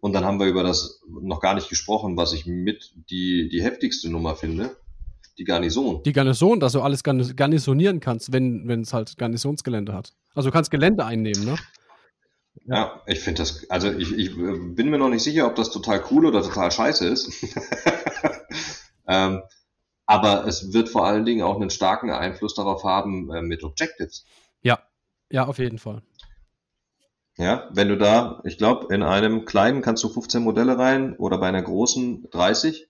Und 0.01 0.13
dann 0.15 0.25
haben 0.25 0.41
wir 0.41 0.47
über 0.47 0.65
das 0.65 1.01
noch 1.09 1.41
gar 1.41 1.55
nicht 1.55 1.69
gesprochen, 1.69 2.17
was 2.17 2.33
ich 2.33 2.47
mit 2.47 2.93
die, 3.11 3.49
die 3.49 3.63
heftigste 3.63 4.11
Nummer 4.11 4.35
finde. 4.35 4.77
Die 5.39 5.45
Garnison. 5.45 6.03
Die 6.03 6.13
Garnison, 6.13 6.61
dass 6.61 6.73
du 6.73 6.81
alles 6.83 7.03
garnis 7.03 7.35
garnisonieren 7.35 8.01
kannst, 8.01 8.33
wenn 8.33 8.69
es 8.69 8.93
halt 8.93 9.17
Garnisonsgelände 9.17 9.93
hat. 9.93 10.13
Also 10.35 10.51
du 10.51 10.53
kannst 10.53 10.71
Gelände 10.71 11.05
einnehmen, 11.05 11.45
ne? 11.45 11.57
Ja, 12.65 13.03
ich 13.07 13.21
finde 13.21 13.43
das, 13.43 13.69
also 13.71 13.91
ich, 13.91 14.13
ich 14.13 14.31
äh, 14.31 14.57
bin 14.59 14.91
mir 14.91 14.99
noch 14.99 15.09
nicht 15.09 15.23
sicher, 15.23 15.47
ob 15.47 15.57
das 15.57 15.71
total 15.71 16.03
cool 16.11 16.27
oder 16.27 16.43
total 16.43 16.71
scheiße 16.71 17.09
ist. 17.09 17.45
ähm, 19.09 19.43
aber 20.07 20.47
es 20.47 20.73
wird 20.73 20.89
vor 20.89 21.07
allen 21.07 21.25
Dingen 21.25 21.43
auch 21.43 21.57
einen 21.57 21.71
starken 21.71 22.11
Einfluss 22.11 22.55
darauf 22.55 22.85
haben 22.85 23.33
äh, 23.33 23.43
mit 23.43 23.65
Objectives. 23.65 24.25
Ja. 24.63 24.79
Ja, 25.31 25.47
auf 25.47 25.59
jeden 25.59 25.79
Fall. 25.79 26.03
Ja, 27.39 27.71
wenn 27.73 27.89
du 27.89 27.97
da, 27.97 28.43
ich 28.45 28.59
glaube, 28.59 28.95
in 28.95 29.03
einem 29.03 29.47
kleinen 29.47 29.81
kannst 29.81 30.05
du 30.05 30.11
15 30.11 30.43
Modelle 30.43 30.79
rein 30.79 31.17
oder 31.17 31.39
bei 31.39 31.49
einer 31.49 31.63
großen 31.63 32.29
30. 32.31 32.89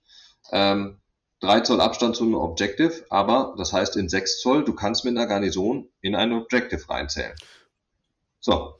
Ähm, 0.51 0.99
3 1.39 1.61
Zoll 1.61 1.81
Abstand 1.81 2.15
zum 2.15 2.35
Objective, 2.35 3.05
aber 3.09 3.55
das 3.57 3.73
heißt 3.73 3.97
in 3.97 4.09
6 4.09 4.41
Zoll, 4.41 4.63
du 4.63 4.73
kannst 4.73 5.03
mit 5.05 5.17
einer 5.17 5.27
Garnison 5.27 5.89
in 6.01 6.15
ein 6.15 6.33
Objective 6.33 6.89
reinzählen. 6.89 7.35
So. 8.39 8.75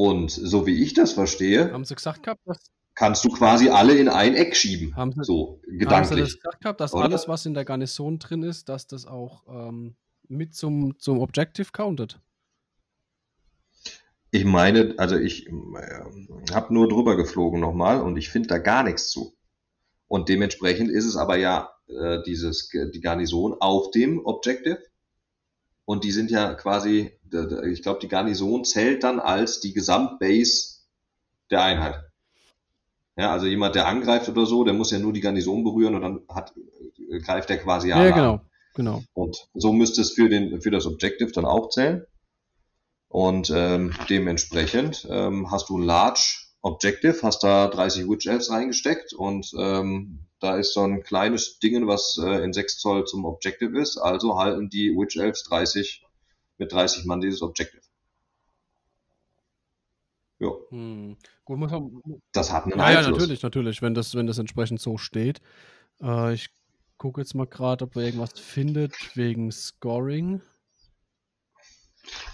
Und 0.00 0.30
so 0.30 0.64
wie 0.64 0.80
ich 0.84 0.94
das 0.94 1.12
verstehe, 1.14 1.72
Haben 1.72 1.84
sie 1.84 1.96
gesagt 1.96 2.22
gehabt, 2.22 2.40
dass, 2.46 2.58
kannst 2.94 3.24
du 3.24 3.30
quasi 3.30 3.68
alle 3.70 3.98
in 3.98 4.08
ein 4.08 4.36
Eck 4.36 4.54
schieben. 4.54 4.94
haben 4.94 5.10
sie, 5.10 5.24
So, 5.24 5.60
haben 5.84 6.04
sie 6.04 6.14
das 6.14 6.18
gedanklich. 6.20 6.34
gesagt 6.36 6.60
gehabt, 6.60 6.80
dass 6.80 6.94
Oder? 6.94 7.02
alles, 7.06 7.26
was 7.26 7.46
in 7.46 7.54
der 7.54 7.64
Garnison 7.64 8.20
drin 8.20 8.44
ist, 8.44 8.68
dass 8.68 8.86
das 8.86 9.06
auch 9.06 9.42
ähm, 9.48 9.96
mit 10.28 10.54
zum, 10.54 10.96
zum 11.00 11.18
Objective 11.18 11.72
countet? 11.72 12.20
Ich 14.30 14.44
meine, 14.44 14.94
also 14.98 15.16
ich 15.16 15.48
äh, 15.48 16.52
habe 16.52 16.72
nur 16.74 16.88
drüber 16.88 17.16
geflogen 17.16 17.58
nochmal 17.58 18.00
und 18.00 18.16
ich 18.16 18.28
finde 18.28 18.46
da 18.50 18.58
gar 18.58 18.84
nichts 18.84 19.08
zu. 19.10 19.36
Und 20.06 20.28
dementsprechend 20.28 20.90
ist 20.92 21.06
es 21.06 21.16
aber 21.16 21.38
ja 21.38 21.72
äh, 21.88 22.18
dieses 22.24 22.68
die 22.68 23.00
Garnison 23.00 23.56
auf 23.58 23.90
dem 23.90 24.24
Objective 24.24 24.78
und 25.88 26.04
die 26.04 26.12
sind 26.12 26.30
ja 26.30 26.52
quasi, 26.52 27.12
ich 27.66 27.82
glaube, 27.82 28.00
die 28.00 28.08
Garnison 28.08 28.62
zählt 28.66 29.04
dann 29.04 29.18
als 29.20 29.60
die 29.60 29.72
Gesamtbase 29.72 30.82
der 31.50 31.62
Einheit. 31.62 32.04
Ja, 33.16 33.32
also 33.32 33.46
jemand, 33.46 33.74
der 33.74 33.88
angreift 33.88 34.28
oder 34.28 34.44
so, 34.44 34.64
der 34.64 34.74
muss 34.74 34.90
ja 34.90 34.98
nur 34.98 35.14
die 35.14 35.22
Garnison 35.22 35.64
berühren 35.64 35.94
und 35.94 36.02
dann 36.02 36.20
hat, 36.28 36.52
äh, 37.10 37.20
greift 37.20 37.48
er 37.48 37.56
quasi 37.56 37.88
Ja, 37.88 37.96
alle 37.96 38.12
an. 38.12 38.14
genau. 38.20 38.40
Genau. 38.74 39.02
Und 39.14 39.48
so 39.54 39.72
müsste 39.72 40.02
es 40.02 40.12
für, 40.12 40.28
den, 40.28 40.60
für 40.60 40.70
das 40.70 40.84
Objective 40.84 41.32
dann 41.32 41.46
auch 41.46 41.70
zählen. 41.70 42.04
Und 43.08 43.50
ähm, 43.56 43.94
dementsprechend 44.10 45.08
ähm, 45.10 45.50
hast 45.50 45.70
du 45.70 45.78
ein 45.78 45.84
Large 45.84 46.50
Objective, 46.60 47.20
hast 47.22 47.42
da 47.42 47.66
30 47.66 48.06
Witch 48.10 48.26
Elves 48.26 48.50
reingesteckt 48.50 49.14
und 49.14 49.54
ähm, 49.58 50.27
da 50.40 50.56
ist 50.56 50.74
so 50.74 50.82
ein 50.82 51.02
kleines 51.02 51.58
Ding, 51.58 51.86
was 51.86 52.18
äh, 52.22 52.42
in 52.44 52.52
6 52.52 52.78
Zoll 52.78 53.04
zum 53.06 53.24
Objective 53.24 53.78
ist. 53.78 53.98
Also 53.98 54.38
halten 54.38 54.68
die 54.68 54.90
Witch 54.96 55.16
Elves 55.16 55.44
30 55.44 56.04
mit 56.58 56.72
30 56.72 57.04
Mann 57.04 57.20
dieses 57.20 57.42
Objective. 57.42 57.82
Ja, 60.40 60.50
Hm. 60.70 61.16
Gut, 61.44 61.58
muss 61.58 61.70
man, 61.70 62.00
das 62.32 62.52
hat 62.52 62.64
einen 62.64 62.78
ja, 62.78 62.90
ja, 62.90 62.98
Einfluss. 62.98 63.18
natürlich, 63.18 63.42
natürlich, 63.42 63.82
wenn 63.82 63.94
das, 63.94 64.14
wenn 64.14 64.26
das 64.26 64.38
entsprechend 64.38 64.80
so 64.80 64.98
steht. 64.98 65.40
Äh, 66.00 66.34
ich 66.34 66.50
gucke 66.96 67.20
jetzt 67.20 67.34
mal 67.34 67.46
gerade, 67.46 67.84
ob 67.84 67.96
er 67.96 68.02
irgendwas 68.02 68.38
findet 68.38 68.94
wegen 69.16 69.50
Scoring. 69.50 70.42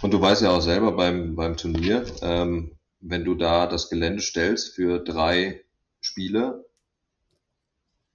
Und 0.03 0.13
du 0.13 0.21
weißt 0.21 0.43
ja 0.43 0.51
auch 0.51 0.61
selber 0.61 0.93
beim, 0.93 1.35
beim 1.35 1.57
Turnier, 1.57 2.05
ähm, 2.23 2.73
wenn 3.01 3.25
du 3.25 3.35
da 3.35 3.67
das 3.67 3.89
Gelände 3.89 4.23
stellst 4.23 4.75
für 4.75 4.99
drei 4.99 5.65
Spiele, 6.01 6.67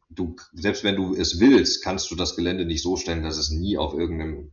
du, 0.10 0.36
selbst 0.54 0.84
wenn 0.84 0.96
du 0.96 1.16
es 1.16 1.40
willst, 1.40 1.84
kannst 1.84 2.10
du 2.12 2.16
das 2.16 2.36
Gelände 2.36 2.66
nicht 2.66 2.84
so 2.84 2.98
stellen, 2.98 3.24
dass 3.24 3.38
es 3.38 3.50
nie 3.50 3.78
auf 3.78 3.94
irgendeinem 3.94 4.52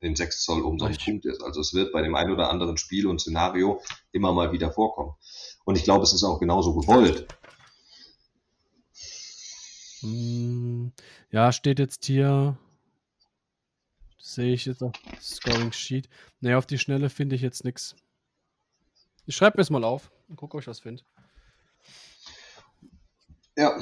in 0.00 0.16
6 0.16 0.42
Zoll 0.42 0.62
umsonst 0.62 0.98
Richtig. 0.98 1.06
Punkt 1.06 1.26
ist. 1.26 1.42
Also 1.42 1.60
es 1.60 1.74
wird 1.74 1.92
bei 1.92 2.02
dem 2.02 2.14
ein 2.14 2.30
oder 2.30 2.50
anderen 2.50 2.76
Spiel 2.76 3.06
und 3.06 3.20
Szenario 3.20 3.80
immer 4.10 4.32
mal 4.32 4.52
wieder 4.52 4.72
vorkommen. 4.72 5.14
Und 5.64 5.76
ich 5.76 5.84
glaube, 5.84 6.02
es 6.02 6.12
ist 6.12 6.24
auch 6.24 6.40
genauso 6.40 6.74
gewollt. 6.74 7.26
Hm, 10.00 10.92
ja, 11.30 11.52
steht 11.52 11.78
jetzt 11.78 12.04
hier. 12.04 12.58
Sehe 14.18 14.54
ich 14.54 14.66
jetzt 14.66 14.82
auf 14.82 14.92
Scoring 15.20 15.72
Sheet. 15.72 16.08
Ne, 16.40 16.56
auf 16.56 16.66
die 16.66 16.78
Schnelle 16.78 17.08
finde 17.08 17.36
ich 17.36 17.42
jetzt 17.42 17.64
nichts. 17.64 17.94
Ich 19.26 19.36
schreibe 19.36 19.58
mir 19.58 19.62
es 19.62 19.70
mal 19.70 19.84
auf 19.84 20.10
und 20.28 20.36
gucke, 20.36 20.56
ob 20.56 20.62
ich 20.62 20.66
was 20.66 20.80
finde. 20.80 21.04
Ja, 23.56 23.78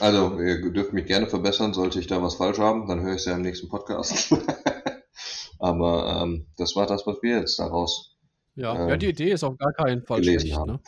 also 0.00 0.40
ihr 0.40 0.70
dürft 0.72 0.92
mich 0.92 1.06
gerne 1.06 1.26
verbessern, 1.28 1.74
sollte 1.74 1.98
ich 2.00 2.06
da 2.06 2.22
was 2.22 2.34
falsch 2.36 2.58
haben, 2.58 2.86
dann 2.88 3.00
höre 3.02 3.12
ich 3.14 3.20
es 3.20 3.24
ja 3.26 3.34
im 3.34 3.42
nächsten 3.42 3.68
Podcast. 3.68 4.32
Aber 5.58 6.22
ähm, 6.22 6.46
das 6.56 6.76
war 6.76 6.86
das, 6.86 7.06
was 7.06 7.16
wir 7.22 7.38
jetzt 7.40 7.58
daraus 7.58 8.16
Ja, 8.54 8.74
Ähm, 8.80 8.88
ja, 8.90 8.96
die 8.96 9.08
Idee 9.08 9.32
ist 9.32 9.44
auf 9.44 9.56
gar 9.58 9.72
keinen 9.72 10.02
Fall 10.04 10.20
gelesen 10.20 10.40
schlecht. 10.40 10.56
haben. 10.58 10.72
Ne? 10.72 10.80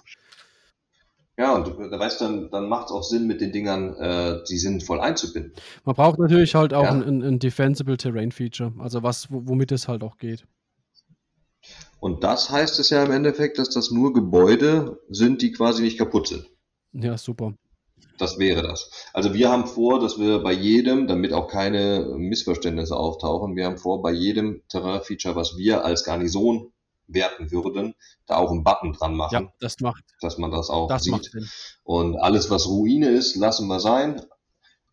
Ja, 1.39 1.55
und 1.55 1.67
du, 1.69 1.89
da 1.89 1.99
weißt 1.99 2.21
du, 2.21 2.25
dann, 2.27 2.51
dann 2.51 2.69
macht 2.69 2.87
es 2.87 2.93
auch 2.93 3.03
Sinn, 3.03 3.27
mit 3.27 3.41
den 3.41 3.51
Dingern 3.51 3.95
äh, 3.97 4.43
die 4.49 4.59
sinnvoll 4.59 5.01
einzubinden. 5.01 5.55
Man 5.85 5.95
braucht 5.97 6.19
natürlich 6.19 6.55
halt 6.55 6.75
auch 6.75 6.85
Ja. 6.85 6.91
ein, 6.93 7.23
ein, 7.23 7.39
Defensible 7.39 7.97
Terrain 7.97 8.31
Feature, 8.31 8.73
also 8.79 9.03
was, 9.03 9.31
wo- 9.33 9.43
womit 9.47 9.73
es 9.73 9.89
halt 9.89 10.03
auch 10.05 10.19
geht. 10.19 10.47
Und 11.99 12.25
das 12.25 12.51
heißt 12.51 12.79
es 12.79 12.91
ja 12.91 13.05
im 13.05 13.11
Endeffekt, 13.11 13.59
dass 13.59 13.71
das 13.71 13.91
nur 13.91 14.13
Gebäude 14.13 15.01
sind, 15.09 15.43
die 15.43 15.53
quasi 15.53 15.83
nicht 15.83 15.99
kaputt 15.99 16.29
sind. 16.29 16.47
Ja, 16.93 17.17
super. 17.19 17.55
Das 18.19 18.39
wäre 18.39 18.63
das. 18.63 18.91
Also 19.15 19.33
wir 19.33 19.51
haben 19.51 19.67
vor, 19.67 19.99
dass 19.99 20.19
wir 20.19 20.41
bei 20.41 20.53
jedem, 20.53 21.07
damit 21.07 21.33
auch 21.33 21.49
keine 21.49 22.05
Missverständnisse 22.17 22.97
auftauchen, 22.97 23.57
wir 23.57 23.65
haben 23.65 23.79
vor, 23.79 24.03
bei 24.03 24.13
jedem 24.13 24.63
Terrain-Feature, 24.69 25.37
was 25.37 25.57
wir 25.57 25.85
als 25.85 26.05
Garnison 26.05 26.73
werten 27.07 27.51
würden, 27.51 27.95
da 28.27 28.37
auch 28.37 28.51
einen 28.51 28.63
Button 28.63 28.93
dran 28.93 29.17
machen, 29.17 29.45
Ja, 29.45 29.53
das 29.61 29.81
macht, 29.81 30.05
dass 30.21 30.39
man 30.39 30.51
das 30.51 30.71
auch 30.71 30.89
das 30.89 31.05
sieht. 31.05 31.31
Und 31.83 32.17
alles, 32.17 32.51
was 32.51 32.69
Ruine 32.69 33.09
ist, 33.09 33.37
lassen 33.37 33.67
wir 33.69 33.81
sein. 33.81 34.23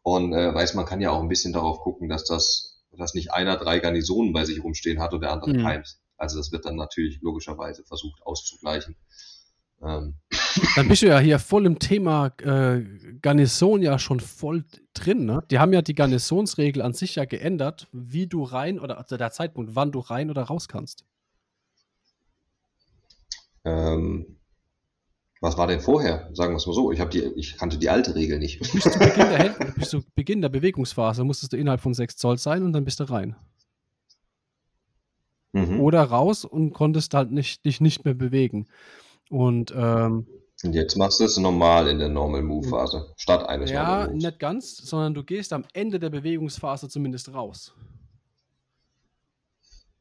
Und 0.03 0.33
äh, 0.33 0.53
weiß, 0.53 0.73
man 0.75 0.85
kann 0.85 1.01
ja 1.01 1.11
auch 1.11 1.19
ein 1.21 1.27
bisschen 1.27 1.51
darauf 1.51 1.79
gucken, 1.81 2.07
dass 2.07 2.23
das, 2.23 2.81
dass 2.97 3.13
nicht 3.13 3.33
einer 3.33 3.57
drei 3.57 3.79
Garnisonen 3.79 4.31
bei 4.31 4.45
sich 4.45 4.63
rumstehen 4.63 5.01
hat 5.01 5.13
und 5.13 5.21
der 5.21 5.31
andere 5.33 5.53
Mhm. 5.53 5.63
keins. 5.63 5.99
Also 6.15 6.37
das 6.37 6.51
wird 6.51 6.65
dann 6.65 6.77
natürlich 6.77 7.19
logischerweise 7.21 7.83
versucht 7.83 8.21
auszugleichen. 8.23 8.95
Ähm, 9.83 10.15
Dann 10.75 10.87
bist 10.87 11.03
du 11.03 11.07
ja 11.07 11.19
hier 11.19 11.39
voll 11.39 11.65
im 11.65 11.77
Thema 11.79 12.33
äh, 12.41 12.81
Garnison 13.21 13.81
ja 13.81 13.99
schon 13.99 14.19
voll 14.19 14.65
drin. 14.93 15.25
Ne? 15.25 15.43
Die 15.51 15.59
haben 15.59 15.73
ja 15.73 15.81
die 15.81 15.93
Garnisonsregel 15.93 16.81
an 16.81 16.93
sich 16.93 17.15
ja 17.15 17.25
geändert, 17.25 17.87
wie 17.91 18.27
du 18.27 18.43
rein 18.43 18.79
oder 18.79 18.97
also 18.97 19.17
der 19.17 19.31
Zeitpunkt, 19.31 19.75
wann 19.75 19.91
du 19.91 19.99
rein 19.99 20.29
oder 20.31 20.43
raus 20.43 20.67
kannst. 20.67 21.05
ähm, 23.65 24.37
Was 25.41 25.57
war 25.57 25.67
denn 25.67 25.81
vorher? 25.81 26.29
Sagen 26.33 26.53
wir 26.53 26.57
es 26.57 26.65
mal 26.65 26.73
so. 26.73 26.91
Ich, 26.91 27.03
die, 27.09 27.23
ich 27.35 27.57
kannte 27.57 27.77
die 27.77 27.89
alte 27.89 28.15
Regel 28.15 28.39
nicht. 28.39 28.59
Bis 28.59 28.83
zu 28.83 28.97
Beginn 28.97 29.29
der, 29.29 29.55
bis 29.75 29.89
zu 29.89 30.03
Beginn 30.15 30.41
der 30.41 30.49
Bewegungsphase 30.49 31.23
musstest 31.23 31.53
du 31.53 31.57
innerhalb 31.57 31.81
von 31.81 31.93
6 31.93 32.17
Zoll 32.17 32.37
sein 32.39 32.63
und 32.63 32.73
dann 32.73 32.85
bist 32.85 32.99
du 32.99 33.03
rein. 33.03 33.35
Mhm. 35.53 35.79
Oder 35.79 36.03
raus 36.03 36.45
und 36.45 36.73
konntest 36.73 37.13
halt 37.13 37.31
nicht, 37.31 37.63
dich 37.65 37.79
nicht 37.79 38.05
mehr 38.05 38.15
bewegen. 38.15 38.67
Und, 39.29 39.73
ähm, 39.75 40.27
und 40.63 40.73
jetzt 40.73 40.95
machst 40.97 41.19
du 41.19 41.25
es 41.25 41.37
normal 41.37 41.87
in 41.87 41.99
der 41.99 42.09
Normal 42.09 42.41
Move 42.41 42.67
Phase, 42.67 43.13
statt 43.17 43.47
eines 43.47 43.69
Ja, 43.69 43.83
Normal 43.83 44.07
Moves. 44.09 44.23
nicht 44.23 44.39
ganz, 44.39 44.77
sondern 44.77 45.13
du 45.13 45.23
gehst 45.23 45.53
am 45.53 45.65
Ende 45.73 45.99
der 45.99 46.09
Bewegungsphase 46.09 46.89
zumindest 46.89 47.33
raus. 47.33 47.75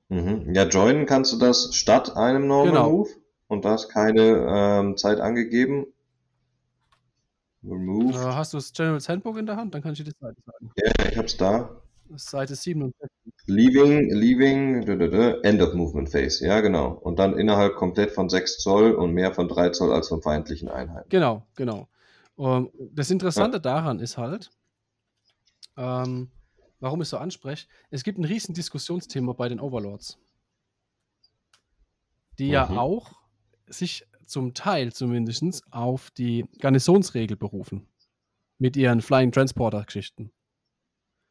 Mhm. 0.08 0.54
Ja, 0.54 0.68
joinen 0.68 1.06
kannst 1.06 1.32
du 1.32 1.38
das 1.38 1.74
statt 1.74 2.16
einem 2.16 2.46
Normal 2.46 2.68
genau. 2.68 2.90
Move 2.90 3.10
und 3.48 3.64
da 3.64 3.74
ist 3.74 3.88
keine 3.88 4.46
ähm, 4.48 4.96
Zeit 4.96 5.20
angegeben. 5.20 5.86
Remove. 7.64 8.14
Äh, 8.14 8.34
hast 8.34 8.52
du 8.52 8.58
das 8.58 8.72
General's 8.72 9.08
Handbook 9.08 9.36
in 9.38 9.46
der 9.46 9.56
Hand? 9.56 9.74
Dann 9.74 9.82
kann 9.82 9.92
ich 9.92 9.98
dir 9.98 10.04
die 10.04 10.12
Seite 10.20 10.40
sagen. 10.46 10.70
Ja, 10.76 11.08
ich 11.10 11.18
hab's 11.18 11.36
da. 11.36 11.82
Seite 12.16 12.54
67. 12.54 13.08
Leaving, 13.46 14.10
leaving, 14.10 14.82
end 15.44 15.62
of 15.62 15.74
movement 15.74 16.10
phase. 16.10 16.44
Ja, 16.44 16.60
genau. 16.60 16.92
Und 16.92 17.18
dann 17.18 17.38
innerhalb 17.38 17.76
komplett 17.76 18.12
von 18.12 18.28
6 18.28 18.58
Zoll 18.58 18.92
und 18.92 19.12
mehr 19.12 19.32
von 19.32 19.48
3 19.48 19.70
Zoll 19.70 19.92
als 19.92 20.08
von 20.08 20.22
feindlichen 20.22 20.68
Einheiten. 20.68 21.08
Genau, 21.08 21.46
genau. 21.54 21.88
Um, 22.36 22.46
ähm, 22.46 22.90
das 22.92 23.10
Interessante 23.10 23.56
ja. 23.56 23.62
daran 23.62 23.98
ist 23.98 24.18
halt, 24.18 24.50
ähm, 25.76 26.30
warum 26.80 27.02
ich 27.02 27.08
so 27.08 27.18
anspreche, 27.18 27.66
es 27.90 28.04
gibt 28.04 28.18
ein 28.18 28.24
riesen 28.24 28.54
Diskussionsthema 28.54 29.32
bei 29.32 29.48
den 29.48 29.60
Overlords. 29.60 30.18
Die 32.38 32.46
mhm. 32.46 32.52
ja 32.52 32.68
auch 32.68 33.12
sich 33.68 34.06
zum 34.26 34.54
Teil 34.54 34.92
zumindest 34.92 35.62
auf 35.70 36.10
die 36.10 36.44
Garnisonsregel 36.58 37.36
berufen. 37.36 37.86
Mit 38.58 38.76
ihren 38.76 39.02
Flying 39.02 39.32
Transporter-Geschichten. 39.32 40.32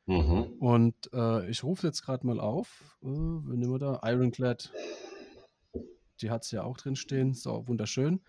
Mhm. 0.08 0.54
Und 0.60 0.96
äh, 1.14 1.50
ich 1.50 1.64
rufe 1.64 1.88
jetzt 1.88 2.04
gerade 2.04 2.26
mal 2.26 2.40
auf. 2.40 2.98
Äh, 3.02 3.08
wen 3.08 3.60
nehmen 3.60 3.72
wir 3.72 3.80
da? 3.80 4.02
Ironclad. 4.04 4.72
Die 6.22 6.30
hat 6.30 6.44
es 6.44 6.52
ja 6.52 6.64
auch 6.64 6.78
drin 6.78 6.96
stehen. 6.96 7.34
So, 7.34 7.68
wunderschön. 7.68 8.22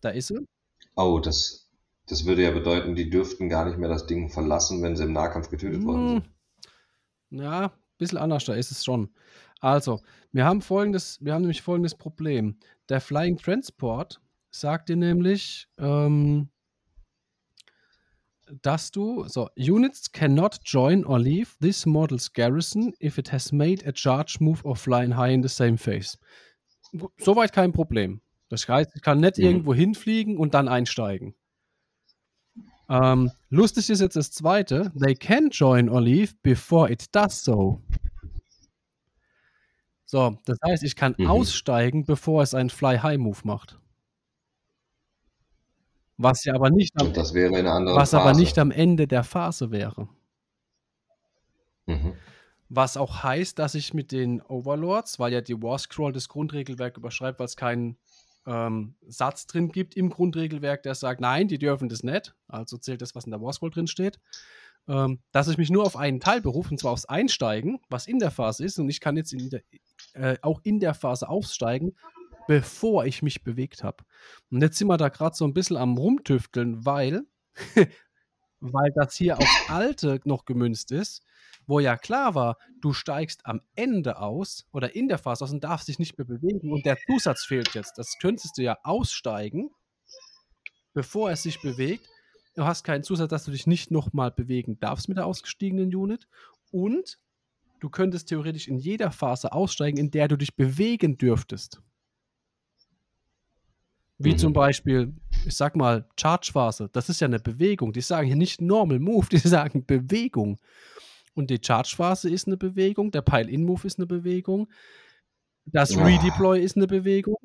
Da 0.00 0.10
ist 0.10 0.28
sie. 0.28 0.46
Oh, 0.94 1.18
das, 1.18 1.70
das 2.06 2.26
würde 2.26 2.42
ja 2.42 2.50
bedeuten, 2.50 2.94
die 2.94 3.10
dürften 3.10 3.48
gar 3.48 3.64
nicht 3.64 3.78
mehr 3.78 3.88
das 3.88 4.06
Ding 4.06 4.30
verlassen, 4.30 4.82
wenn 4.82 4.96
sie 4.96 5.04
im 5.04 5.12
Nahkampf 5.12 5.48
getötet 5.48 5.80
hm. 5.80 5.86
worden 5.86 6.08
sind. 6.08 7.42
Ja, 7.42 7.64
ein 7.66 7.72
bisschen 7.98 8.18
anders, 8.18 8.44
da 8.44 8.54
ist 8.54 8.70
es 8.70 8.84
schon. 8.84 9.10
Also, 9.60 10.02
wir 10.32 10.44
haben 10.44 10.60
folgendes, 10.60 11.18
wir 11.24 11.32
haben 11.32 11.42
nämlich 11.42 11.62
folgendes 11.62 11.94
Problem. 11.94 12.58
Der 12.88 13.00
Flying 13.00 13.38
Transport 13.38 14.20
sagt 14.50 14.90
dir 14.90 14.96
nämlich, 14.96 15.68
ähm, 15.78 16.50
dass 18.62 18.90
du, 18.90 19.24
so, 19.28 19.48
Units 19.56 20.10
cannot 20.12 20.60
join 20.64 21.04
or 21.04 21.18
leave 21.18 21.56
this 21.60 21.86
model's 21.86 22.32
garrison 22.32 22.94
if 23.00 23.18
it 23.18 23.32
has 23.32 23.52
made 23.52 23.86
a 23.86 23.92
charge 23.92 24.38
move 24.40 24.64
or 24.64 24.76
flying 24.76 25.16
high 25.16 25.32
in 25.32 25.42
the 25.42 25.48
same 25.48 25.76
phase. 25.76 26.18
Soweit 27.18 27.52
kein 27.52 27.72
Problem. 27.72 28.20
Das 28.48 28.68
heißt, 28.68 28.92
ich 28.94 29.02
kann 29.02 29.20
nicht 29.20 29.38
mhm. 29.38 29.44
irgendwo 29.44 29.74
hinfliegen 29.74 30.36
und 30.36 30.54
dann 30.54 30.68
einsteigen. 30.68 31.34
Ähm, 32.88 33.32
lustig 33.50 33.90
ist 33.90 34.00
jetzt 34.00 34.16
das 34.16 34.30
zweite. 34.30 34.92
They 35.00 35.14
can 35.14 35.50
join 35.50 35.88
or 35.88 36.00
leave 36.00 36.34
before 36.42 36.90
it 36.90 37.06
does 37.12 37.42
so. 37.42 37.82
So, 40.04 40.38
das 40.44 40.58
heißt, 40.64 40.84
ich 40.84 40.94
kann 40.94 41.16
mhm. 41.18 41.26
aussteigen, 41.26 42.04
bevor 42.04 42.42
es 42.42 42.54
einen 42.54 42.70
Fly-High-Move 42.70 43.40
macht. 43.42 43.80
Was 46.18 46.44
ja 46.44 46.54
aber 46.54 46.70
nicht 46.70 46.98
am, 46.98 47.12
das 47.12 47.34
wäre 47.34 47.54
eine 47.54 47.70
andere 47.70 47.96
was 47.96 48.14
aber 48.14 48.32
nicht 48.32 48.58
am 48.58 48.70
Ende 48.70 49.06
der 49.06 49.22
Phase 49.22 49.70
wäre. 49.70 50.08
Mhm. 51.86 52.14
Was 52.68 52.96
auch 52.96 53.22
heißt, 53.22 53.58
dass 53.58 53.74
ich 53.74 53.94
mit 53.94 54.12
den 54.12 54.42
Overlords, 54.42 55.18
weil 55.18 55.32
ja 55.32 55.40
die 55.40 55.62
War 55.62 55.78
Scroll 55.78 56.12
das 56.12 56.28
Grundregelwerk 56.28 56.96
überschreibt, 56.96 57.38
weil 57.38 57.46
es 57.46 57.56
keinen 57.56 57.96
ähm, 58.46 58.94
Satz 59.06 59.46
drin 59.46 59.70
gibt 59.70 59.96
im 59.96 60.10
Grundregelwerk, 60.10 60.82
der 60.82 60.94
sagt, 60.94 61.20
nein, 61.20 61.48
die 61.48 61.58
dürfen 61.58 61.88
das 61.88 62.02
nicht, 62.02 62.34
also 62.48 62.76
zählt 62.78 63.02
das, 63.02 63.14
was 63.14 63.24
in 63.24 63.30
der 63.30 63.40
War 63.40 63.52
Scroll 63.52 63.70
drin 63.70 63.86
steht, 63.86 64.18
ähm, 64.88 65.20
dass 65.32 65.48
ich 65.48 65.58
mich 65.58 65.70
nur 65.70 65.84
auf 65.84 65.96
einen 65.96 66.20
Teil 66.20 66.40
berufe, 66.40 66.70
und 66.70 66.78
zwar 66.78 66.92
aufs 66.92 67.06
Einsteigen, 67.06 67.80
was 67.88 68.06
in 68.06 68.18
der 68.18 68.30
Phase 68.30 68.64
ist, 68.64 68.78
und 68.78 68.88
ich 68.88 69.00
kann 69.00 69.16
jetzt 69.16 69.32
in 69.32 69.50
der, 69.50 69.62
äh, 70.14 70.36
auch 70.42 70.60
in 70.64 70.80
der 70.80 70.94
Phase 70.94 71.28
aufsteigen, 71.28 71.94
bevor 72.46 73.04
ich 73.04 73.22
mich 73.22 73.42
bewegt 73.42 73.84
habe. 73.84 74.04
Und 74.50 74.62
jetzt 74.62 74.78
sind 74.78 74.88
wir 74.88 74.96
da 74.96 75.08
gerade 75.08 75.36
so 75.36 75.44
ein 75.44 75.54
bisschen 75.54 75.76
am 75.76 75.96
Rumtüfteln, 75.96 76.84
weil, 76.84 77.22
weil 78.60 78.92
das 78.94 79.14
hier 79.14 79.38
auf 79.38 79.64
Alte 79.68 80.20
noch 80.24 80.44
gemünzt 80.44 80.92
ist, 80.92 81.22
wo 81.66 81.80
ja 81.80 81.96
klar 81.96 82.34
war, 82.34 82.58
du 82.80 82.92
steigst 82.92 83.44
am 83.44 83.60
Ende 83.74 84.18
aus 84.18 84.66
oder 84.72 84.94
in 84.94 85.08
der 85.08 85.18
Phase 85.18 85.44
aus 85.44 85.52
und 85.52 85.64
darfst 85.64 85.88
dich 85.88 85.98
nicht 85.98 86.16
mehr 86.16 86.26
bewegen 86.26 86.72
und 86.72 86.86
der 86.86 86.96
Zusatz 87.06 87.44
fehlt 87.44 87.74
jetzt. 87.74 87.98
Das 87.98 88.16
könntest 88.20 88.58
du 88.58 88.62
ja 88.62 88.78
aussteigen, 88.84 89.70
bevor 90.94 91.30
es 91.30 91.42
sich 91.42 91.60
bewegt. 91.60 92.08
Du 92.54 92.64
hast 92.64 92.84
keinen 92.84 93.02
Zusatz, 93.02 93.30
dass 93.30 93.44
du 93.44 93.50
dich 93.50 93.66
nicht 93.66 93.90
nochmal 93.90 94.30
bewegen 94.30 94.78
darfst 94.80 95.08
mit 95.08 95.18
der 95.18 95.26
ausgestiegenen 95.26 95.94
Unit 95.94 96.28
und 96.70 97.18
du 97.80 97.90
könntest 97.90 98.28
theoretisch 98.28 98.68
in 98.68 98.78
jeder 98.78 99.10
Phase 99.10 99.52
aussteigen, 99.52 99.98
in 99.98 100.10
der 100.10 100.28
du 100.28 100.36
dich 100.36 100.54
bewegen 100.56 101.18
dürftest. 101.18 101.82
Wie 104.18 104.32
mhm. 104.32 104.38
zum 104.38 104.52
Beispiel, 104.52 105.12
ich 105.44 105.54
sag 105.54 105.76
mal, 105.76 106.06
Charge-Phase. 106.18 106.88
Das 106.92 107.08
ist 107.08 107.20
ja 107.20 107.26
eine 107.26 107.38
Bewegung. 107.38 107.92
Die 107.92 108.00
sagen 108.00 108.26
hier 108.26 108.36
nicht 108.36 108.60
Normal 108.60 108.98
Move, 108.98 109.26
die 109.30 109.38
sagen 109.38 109.84
Bewegung. 109.84 110.58
Und 111.34 111.50
die 111.50 111.60
Charge-Phase 111.62 112.30
ist 112.30 112.46
eine 112.46 112.56
Bewegung, 112.56 113.10
der 113.10 113.20
Pile-In-Move 113.20 113.86
ist 113.86 113.98
eine 113.98 114.06
Bewegung, 114.06 114.68
das 115.66 115.94
ja. 115.94 116.04
Redeploy 116.04 116.62
ist 116.62 116.76
eine 116.76 116.86
Bewegung. 116.86 117.36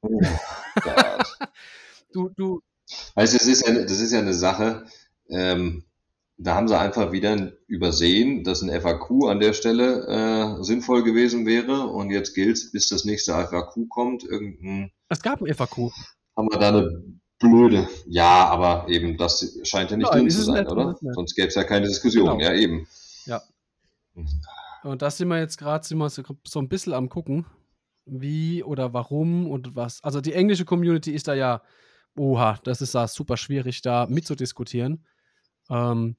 Oh 0.00 0.20
du, 2.12 2.30
du. 2.30 2.62
Also, 3.14 3.36
es 3.36 3.46
ist 3.46 3.66
ja, 3.66 3.74
das 3.74 4.00
ist 4.00 4.12
ja 4.12 4.20
eine 4.20 4.34
Sache, 4.34 4.86
ähm, 5.28 5.84
da 6.36 6.54
haben 6.54 6.68
sie 6.68 6.78
einfach 6.78 7.12
wieder 7.12 7.52
übersehen, 7.66 8.44
dass 8.44 8.62
ein 8.62 8.80
FAQ 8.80 9.28
an 9.28 9.40
der 9.40 9.52
Stelle 9.52 10.06
äh, 10.58 10.62
sinnvoll 10.62 11.04
gewesen 11.04 11.46
wäre. 11.46 11.86
Und 11.86 12.10
jetzt 12.10 12.34
gilt 12.34 12.56
es, 12.56 12.72
bis 12.72 12.88
das 12.88 13.04
nächste 13.04 13.32
FAQ 13.32 13.88
kommt, 13.88 14.24
irgendein. 14.24 14.90
Es 15.08 15.22
gab 15.22 15.40
ein 15.40 15.54
FAQ 15.54 15.90
haben 16.36 16.48
wir 16.50 16.58
da 16.58 16.68
eine 16.68 17.02
blöde. 17.38 17.88
Ja, 18.06 18.46
aber 18.46 18.88
eben, 18.88 19.16
das 19.16 19.58
scheint 19.64 19.90
ja 19.90 19.96
nicht 19.96 20.10
Nein, 20.10 20.20
drin 20.20 20.30
zu 20.30 20.42
sein, 20.42 20.66
oder? 20.66 20.96
Sonst 21.00 21.34
gäbe 21.34 21.48
es 21.48 21.54
ja 21.54 21.64
keine 21.64 21.86
Diskussion. 21.86 22.38
Genau. 22.38 22.50
Ja, 22.50 22.54
eben. 22.54 22.86
Ja. 23.26 23.42
Und 24.82 25.02
das 25.02 25.16
sind 25.16 25.28
wir 25.28 25.38
jetzt 25.38 25.58
gerade 25.58 25.84
so, 25.84 26.22
so 26.44 26.58
ein 26.58 26.68
bisschen 26.68 26.92
am 26.92 27.08
gucken, 27.08 27.46
wie 28.06 28.62
oder 28.62 28.92
warum 28.92 29.50
und 29.50 29.76
was. 29.76 30.02
Also 30.02 30.20
die 30.20 30.34
englische 30.34 30.64
Community 30.64 31.12
ist 31.12 31.28
da 31.28 31.34
ja, 31.34 31.62
oha, 32.16 32.58
das 32.64 32.80
ist 32.80 32.94
da 32.94 33.08
super 33.08 33.36
schwierig, 33.36 33.82
da 33.82 34.06
mitzudiskutieren. 34.06 35.06
Ähm, 35.70 36.16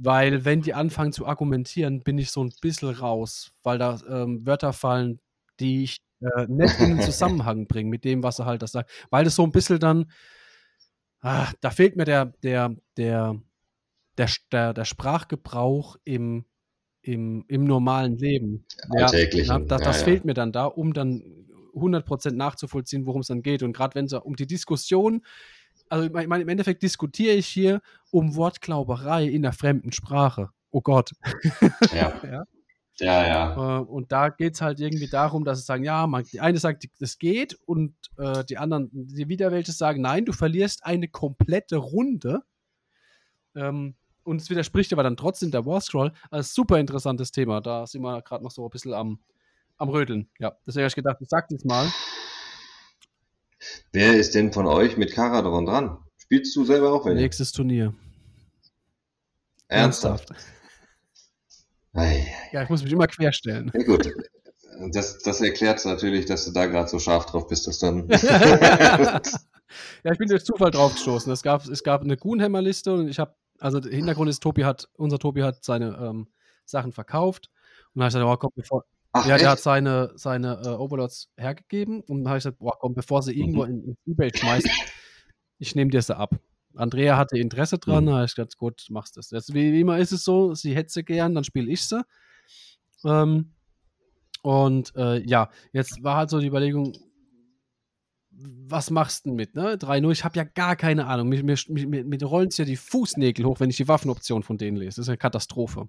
weil 0.00 0.44
wenn 0.44 0.62
die 0.62 0.74
anfangen 0.74 1.12
zu 1.12 1.26
argumentieren, 1.26 2.02
bin 2.02 2.18
ich 2.18 2.30
so 2.30 2.42
ein 2.42 2.52
bisschen 2.60 2.90
raus, 2.90 3.52
weil 3.62 3.78
da 3.78 3.98
ähm, 4.08 4.46
Wörter 4.46 4.72
fallen, 4.72 5.20
die 5.58 5.84
ich 5.84 6.00
äh, 6.20 6.46
nett 6.48 6.78
in 6.78 6.96
den 6.96 7.00
Zusammenhang 7.02 7.66
bringen 7.66 7.90
mit 7.90 8.04
dem, 8.04 8.22
was 8.22 8.38
er 8.38 8.46
halt 8.46 8.62
das 8.62 8.72
sagt. 8.72 8.90
Weil 9.10 9.24
das 9.24 9.34
so 9.34 9.42
ein 9.42 9.52
bisschen 9.52 9.80
dann, 9.80 10.10
ah, 11.20 11.48
da 11.60 11.70
fehlt 11.70 11.96
mir 11.96 12.04
der, 12.04 12.26
der, 12.42 12.76
der, 12.96 13.40
der, 14.16 14.28
der, 14.52 14.74
der 14.74 14.84
Sprachgebrauch 14.84 15.96
im, 16.04 16.44
im, 17.02 17.44
im 17.48 17.64
normalen 17.64 18.16
Leben. 18.16 18.66
Alltäglichen. 18.90 19.50
Ja, 19.50 19.58
das, 19.58 19.82
das 19.82 19.98
ja, 19.98 20.04
fehlt 20.04 20.24
mir 20.24 20.34
dann 20.34 20.52
da, 20.52 20.66
um 20.66 20.92
dann 20.92 21.22
100% 21.74 22.32
nachzuvollziehen, 22.32 23.04
worum 23.06 23.22
es 23.22 23.28
dann 23.28 23.42
geht. 23.42 23.62
Und 23.64 23.72
gerade 23.72 23.96
wenn 23.96 24.04
es 24.04 24.12
um 24.12 24.36
die 24.36 24.46
Diskussion, 24.46 25.22
also 25.90 26.06
ich 26.06 26.12
meine, 26.12 26.42
im 26.42 26.48
Endeffekt 26.48 26.82
diskutiere 26.82 27.34
ich 27.34 27.46
hier 27.46 27.80
um 28.10 28.36
Wortglauberei 28.36 29.26
in 29.26 29.42
der 29.42 29.52
fremden 29.52 29.92
Sprache. 29.92 30.50
Oh 30.70 30.80
Gott. 30.80 31.12
Ja. 31.92 32.12
ja. 32.24 32.44
Ja, 33.00 33.26
ja. 33.26 33.78
Äh, 33.78 33.82
und 33.84 34.10
da 34.10 34.28
geht 34.28 34.54
es 34.54 34.60
halt 34.60 34.80
irgendwie 34.80 35.08
darum, 35.08 35.44
dass 35.44 35.60
sie 35.60 35.64
sagen, 35.64 35.84
ja, 35.84 36.06
man, 36.06 36.24
die 36.24 36.40
eine 36.40 36.58
sagt, 36.58 36.84
das 36.98 37.18
geht 37.18 37.56
und 37.64 37.94
äh, 38.16 38.44
die 38.44 38.58
anderen, 38.58 38.90
die 38.92 39.28
Widerwälte 39.28 39.72
sagen, 39.72 40.02
nein, 40.02 40.24
du 40.24 40.32
verlierst 40.32 40.84
eine 40.84 41.08
komplette 41.08 41.76
Runde. 41.76 42.42
Ähm, 43.54 43.94
und 44.24 44.42
es 44.42 44.50
widerspricht 44.50 44.92
aber 44.92 45.04
dann 45.04 45.16
trotzdem 45.16 45.50
der 45.50 45.64
War 45.64 45.80
Scroll. 45.80 46.12
Also 46.30 46.50
super 46.52 46.78
interessantes 46.78 47.30
Thema. 47.30 47.60
Da 47.60 47.86
sind 47.86 48.02
wir 48.02 48.20
gerade 48.22 48.42
noch 48.44 48.50
so 48.50 48.64
ein 48.64 48.70
bisschen 48.70 48.94
am, 48.94 49.20
am 49.76 49.88
Rödeln. 49.88 50.28
Ja, 50.38 50.56
deswegen 50.66 50.82
habe 50.82 50.88
ich 50.88 50.96
gedacht, 50.96 51.18
ich 51.20 51.28
sag 51.28 51.48
das 51.48 51.64
mal. 51.64 51.88
Wer 53.92 54.16
ist 54.16 54.34
denn 54.34 54.52
von 54.52 54.66
euch 54.66 54.96
mit 54.96 55.12
Karadron 55.12 55.66
dran? 55.66 55.98
Spielst 56.16 56.54
du 56.56 56.64
selber 56.64 56.92
auch? 56.92 57.06
Nächstes 57.06 57.52
Turnier. 57.52 57.94
Ernsthaft? 59.68 60.30
Ernsthaft. 60.30 60.58
Ja, 62.52 62.62
ich 62.62 62.68
muss 62.68 62.82
mich 62.82 62.92
immer 62.92 63.06
querstellen. 63.06 63.70
Ja, 63.74 63.82
gut. 63.82 64.12
Das, 64.92 65.18
das 65.18 65.40
erklärt 65.40 65.84
natürlich, 65.84 66.26
dass 66.26 66.44
du 66.44 66.52
da 66.52 66.66
gerade 66.66 66.88
so 66.88 67.00
scharf 67.00 67.26
drauf 67.26 67.48
bist, 67.48 67.66
dass 67.66 67.78
dann. 67.78 68.08
Ja, 70.04 70.12
ich 70.12 70.18
bin 70.18 70.28
durch 70.28 70.44
Zufall 70.44 70.70
drauf 70.70 70.94
gestoßen. 70.94 71.32
Es 71.32 71.42
gab, 71.42 71.66
es 71.66 71.82
gab 71.82 72.02
eine 72.02 72.16
Gunhammer-Liste 72.16 72.92
und 72.92 73.08
ich 73.08 73.18
habe, 73.18 73.34
also 73.58 73.80
der 73.80 73.92
Hintergrund 73.92 74.30
ist, 74.30 74.42
Tobi 74.42 74.64
hat, 74.64 74.88
unser 74.96 75.18
Tobi 75.18 75.42
hat 75.42 75.64
seine 75.64 75.96
ähm, 76.00 76.28
Sachen 76.64 76.92
verkauft 76.92 77.50
und 77.94 78.00
dann 78.00 78.04
habe 78.04 78.08
ich 78.08 78.14
gesagt, 78.14 78.26
oh, 78.26 78.36
komm, 78.36 78.50
bevor, 78.54 78.84
Ach, 79.18 79.26
ja, 79.26 79.34
echt? 79.34 79.42
der 79.42 79.50
hat 79.50 79.60
seine, 79.60 80.12
seine 80.14 80.60
äh, 80.64 80.68
Overlords 80.68 81.30
hergegeben 81.36 82.00
und 82.00 82.24
dann 82.24 82.28
habe 82.28 82.38
ich 82.38 82.44
gesagt, 82.44 82.58
boah, 82.58 82.78
komm, 82.78 82.94
bevor 82.94 83.22
sie 83.22 83.32
irgendwo 83.32 83.64
mhm. 83.64 83.70
in, 83.70 83.84
in 83.84 84.12
Ebay 84.12 84.30
schmeißt, 84.34 84.68
ich 85.58 85.74
nehme 85.74 85.90
dir 85.90 86.02
sie 86.02 86.16
ab. 86.16 86.38
Andrea 86.74 87.16
hatte 87.16 87.38
Interesse 87.38 87.78
dran, 87.78 88.04
mhm. 88.04 88.10
habe 88.10 88.24
ich 88.24 88.34
gesagt, 88.34 88.56
gut, 88.56 88.86
machst 88.90 89.16
das. 89.16 89.30
Jetzt, 89.30 89.54
wie, 89.54 89.72
wie, 89.72 89.80
immer 89.80 89.98
ist 89.98 90.12
es 90.12 90.24
so, 90.24 90.54
sie 90.54 90.74
hätte 90.74 90.90
sie 90.90 91.04
gern, 91.04 91.34
dann 91.34 91.44
spiele 91.44 91.70
ich 91.70 91.86
sie. 91.86 92.02
Ähm, 93.04 93.52
und 94.42 94.94
äh, 94.96 95.20
ja, 95.26 95.50
jetzt 95.72 96.02
war 96.02 96.16
halt 96.16 96.30
so 96.30 96.38
die 96.38 96.46
Überlegung, 96.46 96.96
was 98.30 98.90
machst 98.90 99.24
du 99.24 99.30
denn 99.30 99.36
mit, 99.36 99.56
ne? 99.56 99.74
3-0, 99.74 100.12
ich 100.12 100.24
habe 100.24 100.36
ja 100.36 100.44
gar 100.44 100.76
keine 100.76 101.06
Ahnung. 101.06 101.28
Mir, 101.28 101.42
mir, 101.42 101.56
mir, 101.68 102.04
mir 102.04 102.22
rollen 102.22 102.50
ja 102.52 102.64
die 102.64 102.76
Fußnägel 102.76 103.44
hoch, 103.44 103.58
wenn 103.58 103.70
ich 103.70 103.76
die 103.76 103.88
Waffenoption 103.88 104.44
von 104.44 104.58
denen 104.58 104.76
lese. 104.76 104.96
Das 104.96 105.06
ist 105.06 105.08
eine 105.08 105.18
Katastrophe. 105.18 105.88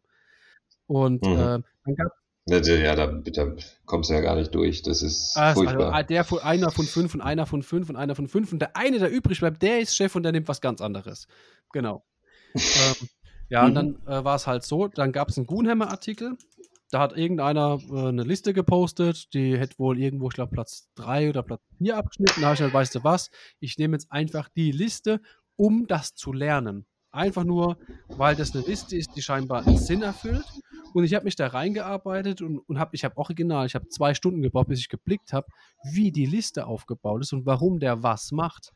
Und 0.87 1.23
mhm. 1.23 1.33
äh, 1.33 1.59
dann 1.85 1.95
gab 1.95 2.11
ja, 2.49 2.95
da, 2.95 3.07
da 3.07 3.55
kommst 3.85 4.09
du 4.09 4.13
ja 4.13 4.21
gar 4.21 4.35
nicht 4.35 4.53
durch. 4.53 4.81
Das 4.83 5.01
ist 5.01 5.35
also, 5.35 5.61
furchtbar. 5.61 5.93
Also, 5.93 6.07
der 6.07 6.23
von, 6.23 6.39
einer 6.39 6.71
von 6.71 6.85
fünf 6.85 7.13
und 7.13 7.21
einer 7.21 7.45
von 7.45 7.63
fünf 7.63 7.89
und 7.89 7.95
einer 7.95 8.15
von 8.15 8.27
fünf. 8.27 8.51
Und 8.51 8.59
der 8.59 8.75
eine, 8.75 8.99
der 8.99 9.11
übrig 9.11 9.39
bleibt, 9.39 9.61
der 9.61 9.79
ist 9.79 9.95
Chef 9.95 10.15
und 10.15 10.23
der 10.23 10.31
nimmt 10.31 10.47
was 10.47 10.61
ganz 10.61 10.81
anderes. 10.81 11.27
Genau. 11.71 12.05
ähm, 12.55 13.09
ja, 13.49 13.65
und 13.65 13.75
dann 13.75 13.95
äh, 14.05 14.23
war 14.23 14.35
es 14.35 14.47
halt 14.47 14.63
so, 14.63 14.87
dann 14.87 15.11
gab 15.11 15.29
es 15.29 15.37
einen 15.37 15.47
Goonhammer-Artikel. 15.47 16.37
Da 16.91 16.99
hat 16.99 17.15
irgendeiner 17.15 17.79
äh, 17.91 18.07
eine 18.07 18.23
Liste 18.23 18.53
gepostet, 18.53 19.33
die 19.33 19.57
hätte 19.57 19.77
wohl 19.77 19.99
irgendwo, 19.99 20.29
ich 20.29 20.35
glaube, 20.35 20.51
Platz 20.51 20.89
3 20.95 21.29
oder 21.29 21.43
Platz 21.43 21.61
4 21.77 21.97
abgeschnitten. 21.97 22.41
Da 22.41 22.47
habe 22.47 22.53
ich 22.53 22.59
gesagt, 22.59 22.73
weißt 22.73 22.95
du 22.95 23.03
was, 23.03 23.29
ich 23.59 23.77
nehme 23.77 23.95
jetzt 23.95 24.11
einfach 24.11 24.49
die 24.49 24.71
Liste, 24.71 25.21
um 25.55 25.87
das 25.87 26.15
zu 26.15 26.33
lernen. 26.33 26.85
Einfach 27.11 27.43
nur, 27.43 27.77
weil 28.07 28.35
das 28.35 28.55
eine 28.55 28.63
Liste 28.65 28.95
ist, 28.95 29.15
die 29.15 29.21
scheinbar 29.21 29.65
einen 29.65 29.77
Sinn 29.77 30.01
erfüllt. 30.01 30.45
Und 30.93 31.03
ich 31.03 31.13
habe 31.13 31.25
mich 31.25 31.35
da 31.35 31.47
reingearbeitet 31.47 32.41
und, 32.41 32.59
und 32.59 32.79
habe, 32.79 32.95
ich 32.95 33.03
habe 33.03 33.17
original, 33.17 33.65
ich 33.65 33.75
habe 33.75 33.87
zwei 33.89 34.13
Stunden 34.13 34.41
gebraucht, 34.41 34.67
bis 34.67 34.79
ich 34.79 34.89
geblickt 34.89 35.33
habe, 35.33 35.47
wie 35.83 36.11
die 36.11 36.25
Liste 36.25 36.65
aufgebaut 36.65 37.21
ist 37.21 37.33
und 37.33 37.45
warum 37.45 37.79
der 37.79 38.03
was 38.03 38.31
macht. 38.31 38.73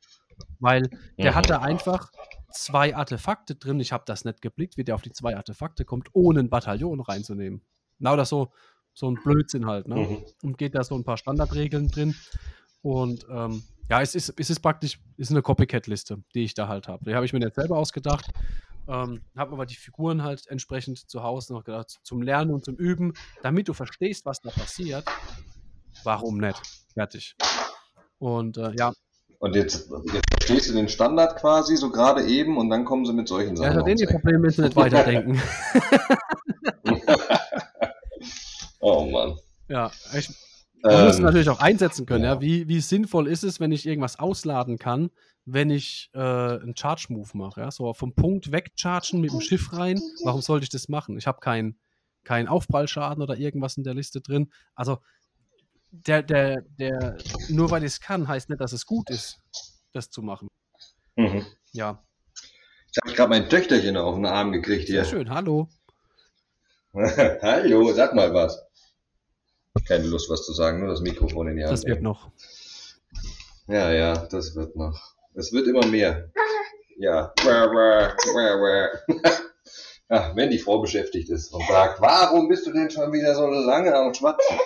Weil 0.59 0.89
der 1.17 1.31
mhm. 1.31 1.35
hat 1.35 1.49
da 1.49 1.59
einfach 1.59 2.11
zwei 2.51 2.95
Artefakte 2.95 3.55
drin. 3.55 3.79
Ich 3.79 3.91
habe 3.91 4.03
das 4.05 4.25
nicht 4.25 4.41
geblickt, 4.41 4.77
wie 4.77 4.83
der 4.83 4.95
auf 4.95 5.01
die 5.01 5.11
zwei 5.11 5.35
Artefakte 5.35 5.85
kommt, 5.85 6.09
ohne 6.13 6.39
ein 6.39 6.49
Bataillon 6.49 7.01
reinzunehmen. 7.01 7.61
Na, 7.99 8.13
oder 8.13 8.25
so, 8.25 8.51
so 8.93 9.09
ein 9.09 9.15
Blödsinn 9.15 9.65
halt. 9.65 9.87
Ne? 9.87 9.95
Mhm. 9.95 10.23
Und 10.43 10.57
geht 10.57 10.75
da 10.75 10.83
so 10.83 10.95
ein 10.95 11.03
paar 11.03 11.17
Standardregeln 11.17 11.89
drin. 11.89 12.15
Und 12.83 13.25
ähm, 13.29 13.63
ja, 13.89 14.01
es 14.01 14.13
ist, 14.13 14.33
es 14.37 14.49
ist 14.49 14.59
praktisch 14.59 14.99
ist 15.17 15.31
eine 15.31 15.41
Copycat-Liste, 15.41 16.21
die 16.35 16.43
ich 16.43 16.53
da 16.53 16.67
halt 16.67 16.87
habe. 16.87 17.05
Die 17.05 17.15
habe 17.15 17.25
ich 17.25 17.33
mir 17.33 17.39
nicht 17.39 17.55
selber 17.55 17.77
ausgedacht. 17.77 18.29
Ähm, 18.87 19.21
habe 19.35 19.53
aber 19.53 19.65
die 19.65 19.75
Figuren 19.75 20.23
halt 20.23 20.45
entsprechend 20.47 21.09
zu 21.09 21.23
Hause 21.23 21.53
noch 21.53 21.63
gedacht, 21.63 21.99
zum 22.03 22.21
Lernen 22.21 22.51
und 22.51 22.65
zum 22.65 22.75
Üben, 22.75 23.13
damit 23.41 23.69
du 23.69 23.73
verstehst, 23.73 24.25
was 24.25 24.41
da 24.41 24.49
passiert. 24.49 25.05
Warum 26.03 26.37
nicht? 26.37 26.61
Fertig. 26.93 27.35
Und 28.19 28.57
äh, 28.57 28.73
ja. 28.77 28.91
Und 29.39 29.55
jetzt, 29.55 29.89
jetzt 30.13 30.29
verstehst 30.29 30.69
du 30.69 30.73
den 30.73 30.89
Standard 30.89 31.37
quasi 31.37 31.77
so 31.77 31.89
gerade 31.89 32.25
eben 32.25 32.57
und 32.57 32.69
dann 32.69 32.83
kommen 32.83 33.05
sie 33.05 33.13
mit 33.13 33.27
solchen 33.27 33.55
Sachen. 33.55 33.73
Ja, 33.73 33.83
da 33.83 33.93
die 33.93 34.05
Probleme 34.05 34.39
müssen 34.39 34.63
nicht 34.63 34.75
weiterdenken. 34.75 35.41
oh 38.79 39.05
Mann. 39.05 39.37
Ja, 39.67 39.91
ich, 40.17 40.29
man 40.83 40.99
ähm, 40.99 41.05
muss 41.05 41.19
natürlich 41.19 41.49
auch 41.49 41.59
einsetzen 41.59 42.05
können. 42.05 42.25
Ja. 42.25 42.35
ja. 42.35 42.41
Wie, 42.41 42.67
wie 42.67 42.81
sinnvoll 42.81 43.27
ist 43.27 43.43
es, 43.43 43.59
wenn 43.59 43.71
ich 43.71 43.85
irgendwas 43.85 44.19
ausladen 44.19 44.77
kann, 44.77 45.11
wenn 45.45 45.69
ich 45.69 46.09
äh, 46.13 46.19
einen 46.19 46.75
Charge-Move 46.75 47.29
mache? 47.33 47.61
Ja? 47.61 47.71
So 47.71 47.93
vom 47.93 48.13
Punkt 48.13 48.51
wegchargen 48.51 49.21
mit 49.21 49.31
dem 49.31 49.41
Schiff 49.41 49.71
rein. 49.73 50.01
Warum 50.23 50.41
sollte 50.41 50.65
ich 50.65 50.69
das 50.69 50.89
machen? 50.89 51.17
Ich 51.17 51.25
habe 51.25 51.39
keinen 51.39 51.79
kein 52.25 52.47
Aufprallschaden 52.47 53.23
oder 53.23 53.37
irgendwas 53.37 53.77
in 53.77 53.83
der 53.83 53.93
Liste 53.93 54.21
drin. 54.21 54.51
Also, 54.75 54.99
der, 55.91 56.21
der, 56.23 56.61
der, 56.61 57.17
nur 57.49 57.71
weil 57.71 57.83
ich 57.83 57.93
es 57.93 57.99
kann, 58.01 58.27
heißt 58.27 58.49
nicht, 58.49 58.59
dass 58.59 58.73
es 58.73 58.85
gut 58.85 59.09
ist, 59.09 59.39
das 59.93 60.09
zu 60.09 60.21
machen. 60.21 60.49
Mhm. 61.15 61.45
Ja. 61.71 62.03
Ich 62.91 62.97
habe 63.03 63.15
gerade 63.15 63.29
mein 63.29 63.49
Töchterchen 63.49 63.97
auf 63.97 64.15
den 64.15 64.25
Arm 64.25 64.51
gekriegt 64.51 64.87
hier. 64.87 65.03
Sehr 65.03 65.11
schön, 65.11 65.29
hallo. 65.29 65.69
hallo, 66.93 67.91
sag 67.93 68.15
mal 68.15 68.33
was 68.33 68.63
keine 69.81 70.05
Lust, 70.05 70.29
was 70.29 70.45
zu 70.45 70.53
sagen, 70.53 70.79
nur 70.79 70.89
das 70.89 71.01
Mikrofon 71.01 71.47
in 71.47 71.57
die 71.57 71.63
Hand. 71.63 71.73
Das 71.73 71.85
wird 71.85 72.01
noch. 72.01 72.29
Ja, 73.67 73.91
ja, 73.91 74.13
das 74.27 74.55
wird 74.55 74.75
noch. 74.75 75.15
Es 75.35 75.51
wird 75.51 75.67
immer 75.67 75.85
mehr. 75.87 76.29
Ja. 76.97 77.33
Ach, 80.09 80.35
wenn 80.35 80.51
die 80.51 80.59
Frau 80.59 80.79
beschäftigt 80.79 81.29
ist 81.29 81.51
und 81.53 81.65
sagt, 81.67 81.99
warum 82.01 82.47
bist 82.47 82.67
du 82.67 82.71
denn 82.71 82.91
schon 82.91 83.11
wieder 83.11 83.33
so 83.35 83.47
lange 83.47 83.95
am 83.95 84.13
Schwatzen? 84.13 84.57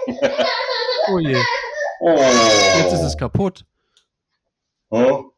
oh 1.10 1.20
je. 1.20 1.38
Oh. 2.02 2.18
Jetzt 2.80 2.94
ist 2.94 3.04
es 3.04 3.18
kaputt. 3.18 3.64
Oh. 4.90 5.32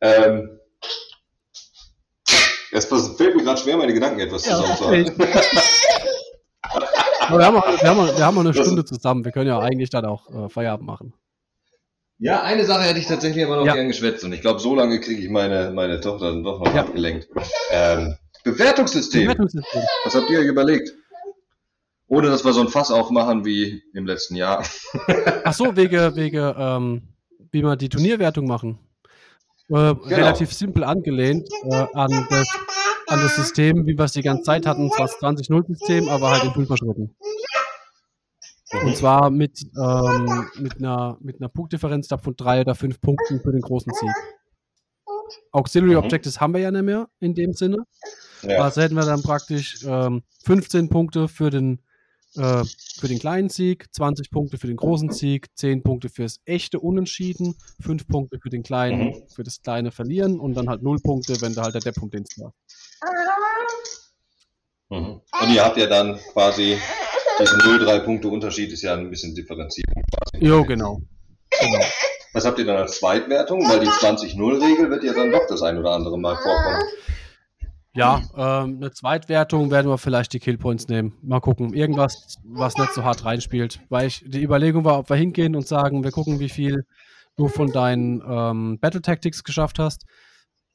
ähm, 0.00 0.60
es 2.70 2.84
fällt 2.84 3.36
mir 3.36 3.42
gerade 3.42 3.60
schwer, 3.60 3.76
meine 3.76 3.92
Gedanken 3.92 4.20
etwas 4.20 4.46
ja, 4.46 4.56
zusammenzuhalten. 4.56 5.16
Aber 7.28 7.38
wir 7.38 7.46
haben, 7.46 7.56
wir, 7.56 7.88
haben, 7.88 8.16
wir 8.16 8.26
haben 8.26 8.38
eine 8.38 8.54
Stunde 8.54 8.84
zusammen. 8.84 9.24
Wir 9.24 9.32
können 9.32 9.48
ja 9.48 9.58
eigentlich 9.58 9.90
dann 9.90 10.04
auch 10.04 10.28
äh, 10.30 10.48
Feierabend 10.48 10.86
machen. 10.86 11.12
Ja, 12.18 12.42
eine 12.42 12.64
Sache 12.64 12.82
hätte 12.82 12.98
ich 12.98 13.06
tatsächlich 13.06 13.44
immer 13.44 13.56
noch 13.56 13.66
ja. 13.66 13.74
gern 13.74 13.86
geschwätzt 13.86 14.24
und 14.24 14.32
ich 14.32 14.40
glaube, 14.40 14.58
so 14.58 14.74
lange 14.74 14.98
kriege 14.98 15.22
ich 15.22 15.30
meine, 15.30 15.70
meine 15.70 16.00
Tochter 16.00 16.32
dann 16.32 16.42
doch 16.42 16.58
noch 16.58 16.74
ja. 16.74 16.80
abgelenkt. 16.80 17.28
Ähm, 17.70 18.16
Bewertungssystem. 18.42 19.22
Bewertungssystem. 19.22 19.82
Was 20.04 20.14
habt 20.16 20.28
ihr 20.28 20.40
euch 20.40 20.46
überlegt? 20.46 20.92
Ohne 22.08 22.28
dass 22.28 22.44
wir 22.44 22.52
so 22.52 22.60
ein 22.60 22.68
Fass 22.68 22.90
aufmachen 22.90 23.44
wie 23.44 23.82
im 23.94 24.06
letzten 24.06 24.34
Jahr. 24.34 24.64
Ach 25.44 25.52
so, 25.52 25.76
wegen, 25.76 26.16
wegen 26.16 26.54
ähm, 26.58 27.02
wie 27.52 27.62
wir 27.62 27.76
die 27.76 27.88
Turnierwertung 27.88 28.46
machen. 28.46 28.78
Äh, 29.68 29.94
genau. 29.94 30.02
Relativ 30.06 30.52
simpel 30.52 30.82
angelehnt 30.82 31.48
äh, 31.70 31.86
an 31.92 32.26
das 32.30 32.48
an 33.08 33.20
das 33.20 33.36
System, 33.36 33.86
wie 33.86 33.96
wir 33.96 34.04
es 34.04 34.12
die 34.12 34.22
ganze 34.22 34.44
Zeit 34.44 34.66
hatten, 34.66 34.90
zwar 34.90 35.06
das 35.06 35.16
20-0-System, 35.16 36.08
aber 36.08 36.30
halt 36.30 36.44
in 36.44 36.52
Fünfer-Schritten. 36.52 37.14
Und 38.84 38.96
zwar 38.96 39.30
mit, 39.30 39.62
ähm, 39.80 40.46
mit, 40.58 40.76
einer, 40.76 41.16
mit 41.20 41.40
einer 41.40 41.48
Punktdifferenz 41.48 42.08
von 42.08 42.36
drei 42.36 42.60
oder 42.60 42.74
fünf 42.74 43.00
Punkten 43.00 43.40
für 43.40 43.50
den 43.50 43.62
großen 43.62 43.92
Sieg. 43.94 44.10
Auxiliary 45.52 45.92
mhm. 45.92 46.04
Objectives 46.04 46.40
haben 46.40 46.52
wir 46.52 46.60
ja 46.60 46.70
nicht 46.70 46.84
mehr 46.84 47.08
in 47.20 47.34
dem 47.34 47.54
Sinne. 47.54 47.78
Ja. 48.42 48.62
Also 48.62 48.82
hätten 48.82 48.94
wir 48.94 49.04
dann 49.04 49.22
praktisch 49.22 49.84
ähm, 49.86 50.22
15 50.44 50.90
Punkte 50.90 51.28
für 51.28 51.50
den, 51.50 51.80
äh, 52.36 52.62
für 52.98 53.08
den 53.08 53.18
kleinen 53.18 53.48
Sieg, 53.48 53.86
20 53.92 54.30
Punkte 54.30 54.58
für 54.58 54.66
den 54.66 54.76
großen 54.76 55.10
Sieg, 55.10 55.48
10 55.56 55.82
Punkte 55.82 56.08
fürs 56.10 56.40
echte 56.44 56.78
Unentschieden, 56.78 57.56
5 57.80 58.06
Punkte 58.06 58.38
für 58.38 58.50
den 58.50 58.62
kleinen, 58.62 59.08
mhm. 59.08 59.14
für 59.34 59.42
das 59.42 59.62
kleine 59.62 59.92
Verlieren 59.92 60.38
und 60.38 60.54
dann 60.54 60.68
halt 60.68 60.82
0 60.82 61.00
Punkte, 61.00 61.40
wenn 61.40 61.54
da 61.54 61.62
halt 61.62 61.74
der 61.74 61.80
Depp 61.80 62.02
um 62.02 62.10
den 62.10 62.24
war. 62.36 62.52
Mhm. 64.90 65.20
Und 65.40 65.54
ihr 65.54 65.64
habt 65.64 65.76
ja 65.76 65.86
dann 65.86 66.18
quasi 66.32 66.78
diesen 67.40 67.60
0,3 67.60 68.00
Punkte 68.00 68.28
Unterschied 68.28 68.72
ist 68.72 68.82
ja 68.82 68.94
ein 68.94 69.10
bisschen 69.10 69.34
Differenzierung 69.34 70.02
quasi. 70.02 70.44
Jo, 70.44 70.64
genau. 70.64 71.00
genau. 71.60 71.84
Was 72.32 72.44
habt 72.44 72.58
ihr 72.58 72.66
dann 72.66 72.76
als 72.76 72.98
Zweitwertung? 72.98 73.60
Weil 73.68 73.80
die 73.80 73.86
20-0-Regel 73.86 74.90
wird 74.90 75.04
ja 75.04 75.12
dann 75.12 75.30
doch 75.30 75.46
das 75.48 75.62
ein 75.62 75.78
oder 75.78 75.92
andere 75.92 76.18
Mal 76.18 76.36
vorkommen. 76.36 76.82
Ja, 77.94 78.22
ähm, 78.36 78.76
eine 78.76 78.92
Zweitwertung 78.92 79.70
werden 79.70 79.90
wir 79.90 79.98
vielleicht 79.98 80.32
die 80.32 80.38
Killpoints 80.38 80.88
nehmen. 80.88 81.16
Mal 81.22 81.40
gucken. 81.40 81.74
Irgendwas, 81.74 82.38
was 82.44 82.76
nicht 82.76 82.92
so 82.92 83.02
hart 83.02 83.24
reinspielt. 83.24 83.80
Weil 83.88 84.06
ich, 84.06 84.24
die 84.26 84.42
Überlegung 84.42 84.84
war, 84.84 84.98
ob 84.98 85.10
wir 85.10 85.16
hingehen 85.16 85.56
und 85.56 85.66
sagen, 85.66 86.04
wir 86.04 86.10
gucken, 86.10 86.38
wie 86.38 86.48
viel 86.48 86.84
du 87.36 87.48
von 87.48 87.72
deinen 87.72 88.22
ähm, 88.28 88.78
Battle 88.80 89.02
Tactics 89.02 89.42
geschafft 89.42 89.78
hast 89.78 90.04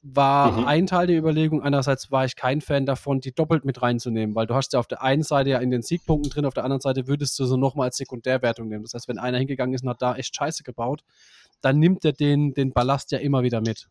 war 0.06 0.52
mhm. 0.52 0.64
ein 0.66 0.86
Teil 0.86 1.06
der 1.06 1.16
Überlegung. 1.16 1.62
Einerseits 1.62 2.10
war 2.10 2.26
ich 2.26 2.36
kein 2.36 2.60
Fan 2.60 2.84
davon, 2.84 3.20
die 3.20 3.32
doppelt 3.32 3.64
mit 3.64 3.80
reinzunehmen, 3.80 4.34
weil 4.34 4.46
du 4.46 4.54
hast 4.54 4.74
ja 4.74 4.78
auf 4.78 4.86
der 4.86 5.02
einen 5.02 5.22
Seite 5.22 5.50
ja 5.50 5.58
in 5.58 5.70
den 5.70 5.80
Siegpunkten 5.80 6.30
drin, 6.30 6.44
auf 6.44 6.52
der 6.52 6.64
anderen 6.64 6.82
Seite 6.82 7.08
würdest 7.08 7.38
du 7.38 7.46
so 7.46 7.56
nochmal 7.56 7.86
als 7.86 7.96
Sekundärwertung 7.96 8.68
nehmen. 8.68 8.84
Das 8.84 8.92
heißt, 8.92 9.08
wenn 9.08 9.18
einer 9.18 9.38
hingegangen 9.38 9.74
ist 9.74 9.82
und 9.82 9.88
hat 9.88 10.02
da 10.02 10.14
echt 10.14 10.36
Scheiße 10.36 10.62
gebaut, 10.62 11.02
dann 11.62 11.78
nimmt 11.78 12.04
er 12.04 12.12
den, 12.12 12.52
den 12.52 12.74
Ballast 12.74 13.12
ja 13.12 13.18
immer 13.18 13.42
wieder 13.42 13.62
mit. 13.62 13.88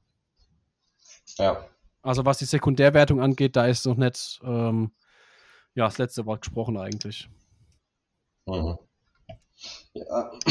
Ja. 1.40 1.66
Also 2.04 2.26
was 2.26 2.38
die 2.38 2.46
Sekundärwertung 2.46 3.20
angeht, 3.20 3.56
da 3.56 3.66
ist 3.66 3.88
noch 3.88 3.98
nicht 3.98 4.40
ähm, 4.44 4.92
ja, 5.74 5.86
das 5.86 5.98
letzte 5.98 6.28
Wort 6.28 6.42
gesprochen 6.42 6.78
eigentlich. 6.78 7.28
Mhm. 8.46 8.78
Ja. 9.94 10.32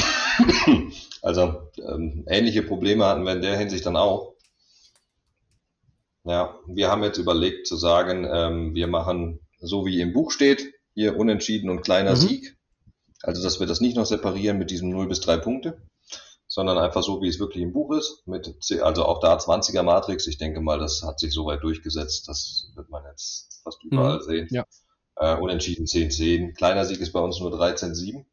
Also 1.24 1.70
ähm, 1.76 2.24
ähnliche 2.26 2.64
Probleme 2.64 3.04
hatten 3.04 3.22
wir 3.22 3.34
in 3.34 3.42
der 3.42 3.56
Hinsicht 3.56 3.86
dann 3.86 3.94
auch. 3.94 4.34
Ja, 6.24 6.58
wir 6.66 6.88
haben 6.88 7.02
jetzt 7.02 7.18
überlegt 7.18 7.66
zu 7.66 7.76
sagen, 7.76 8.26
ähm, 8.30 8.74
wir 8.74 8.86
machen 8.86 9.40
so 9.58 9.86
wie 9.86 10.00
im 10.00 10.12
Buch 10.12 10.30
steht, 10.30 10.72
hier 10.94 11.16
unentschieden 11.16 11.70
und 11.70 11.82
kleiner 11.82 12.12
mhm. 12.12 12.16
Sieg. 12.16 12.56
Also, 13.22 13.42
dass 13.42 13.60
wir 13.60 13.66
das 13.66 13.80
nicht 13.80 13.96
noch 13.96 14.06
separieren 14.06 14.58
mit 14.58 14.70
diesem 14.70 14.90
0 14.90 15.08
bis 15.08 15.20
3 15.20 15.38
Punkte, 15.38 15.80
sondern 16.48 16.78
einfach 16.78 17.02
so, 17.02 17.22
wie 17.22 17.28
es 17.28 17.38
wirklich 17.38 17.62
im 17.62 17.72
Buch 17.72 17.96
ist, 17.96 18.26
mit, 18.26 18.52
also 18.82 19.04
auch 19.04 19.20
der 19.20 19.38
A20er 19.38 19.82
Matrix. 19.82 20.26
Ich 20.26 20.38
denke 20.38 20.60
mal, 20.60 20.78
das 20.78 21.02
hat 21.02 21.20
sich 21.20 21.32
soweit 21.32 21.62
durchgesetzt, 21.62 22.28
das 22.28 22.72
wird 22.74 22.90
man 22.90 23.04
jetzt 23.10 23.60
fast 23.62 23.82
überall 23.84 24.18
mhm. 24.18 24.22
sehen. 24.22 24.48
Ja. 24.50 24.64
Äh, 25.16 25.36
unentschieden 25.36 25.86
10-10. 25.86 26.54
Kleiner 26.54 26.84
Sieg 26.84 27.00
ist 27.00 27.12
bei 27.12 27.20
uns 27.20 27.38
nur 27.38 27.52
13-7. 27.52 28.24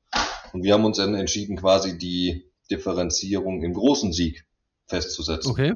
Und 0.54 0.64
wir 0.64 0.74
haben 0.74 0.86
uns 0.86 0.98
dann 0.98 1.14
entschieden, 1.14 1.58
quasi 1.58 1.98
die 1.98 2.52
Differenzierung 2.72 3.64
im 3.64 3.74
großen 3.74 4.12
Sieg 4.12 4.46
festzusetzen. 4.88 5.52
Okay. 5.52 5.76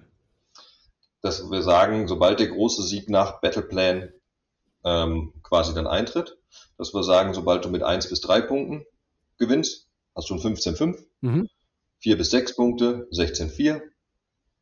Dass 1.23 1.49
wir 1.49 1.63
sagen, 1.63 2.07
sobald 2.07 2.39
der 2.39 2.49
große 2.49 2.83
Sieg 2.83 3.09
nach 3.09 3.41
Battleplan 3.41 4.11
ähm, 4.83 5.33
quasi 5.41 5.73
dann 5.73 5.87
eintritt, 5.87 6.37
dass 6.77 6.93
wir 6.93 7.03
sagen, 7.03 7.33
sobald 7.33 7.65
du 7.65 7.69
mit 7.69 7.81
1 7.81 8.09
bis 8.09 8.21
3 8.21 8.41
Punkten 8.41 8.85
gewinnst, 9.39 9.87
hast 10.15 10.29
du 10.29 10.35
ein 10.35 10.39
15-5. 10.39 10.99
Mhm. 11.21 11.49
4 11.99 12.17
bis 12.17 12.29
6 12.29 12.55
Punkte, 12.55 13.07
16-4. 13.11 13.81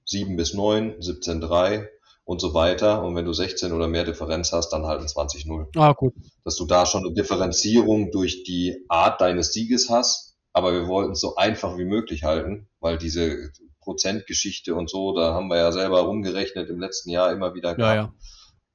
7 0.05 0.35
bis 0.35 0.53
9, 0.53 0.99
17-3 0.99 1.88
und 2.23 2.41
so 2.41 2.53
weiter. 2.53 3.03
Und 3.03 3.15
wenn 3.15 3.25
du 3.25 3.33
16 3.33 3.71
oder 3.71 3.88
mehr 3.88 4.03
Differenz 4.03 4.51
hast, 4.51 4.69
dann 4.69 4.85
halt 4.85 5.01
ein 5.01 5.07
20-0. 5.07 5.67
Ah, 5.77 5.93
gut. 5.93 6.13
Dass 6.43 6.55
du 6.55 6.65
da 6.65 6.85
schon 6.85 7.05
eine 7.05 7.13
Differenzierung 7.13 8.11
durch 8.11 8.43
die 8.43 8.85
Art 8.88 9.21
deines 9.21 9.53
Sieges 9.53 9.89
hast. 9.89 10.35
Aber 10.53 10.73
wir 10.73 10.88
wollten 10.88 11.13
es 11.13 11.21
so 11.21 11.35
einfach 11.35 11.77
wie 11.77 11.85
möglich 11.85 12.23
halten, 12.23 12.67
weil 12.79 12.97
diese 12.97 13.51
Prozentgeschichte 13.82 14.76
und 14.76 14.90
so, 14.90 15.16
da 15.16 15.34
haben 15.34 15.48
wir 15.48 15.58
ja 15.58 15.72
selber 15.72 16.02
rumgerechnet 16.02 16.70
im 16.70 16.80
letzten 16.80 17.10
Jahr 17.10 17.32
immer 17.32 17.53
wieder 17.53 17.76
gehabt. 17.76 17.95
Ja, 17.95 18.03
ja. 18.03 18.14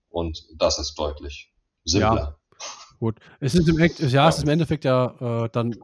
Und 0.09 0.47
das 0.59 0.79
ist 0.79 0.95
deutlich 0.99 1.53
simpler. 1.85 2.39
Ja. 2.61 2.67
Gut. 2.99 3.19
Es 3.41 3.55
ist 3.55 3.69
im, 3.69 3.79
Endeffekt, 3.79 4.13
ja, 4.13 4.29
es 4.29 4.39
ist 4.39 4.45
im 4.45 4.49
Endeffekt 4.49 4.85
ja 4.85 5.45
äh, 5.45 5.49
dann 5.51 5.77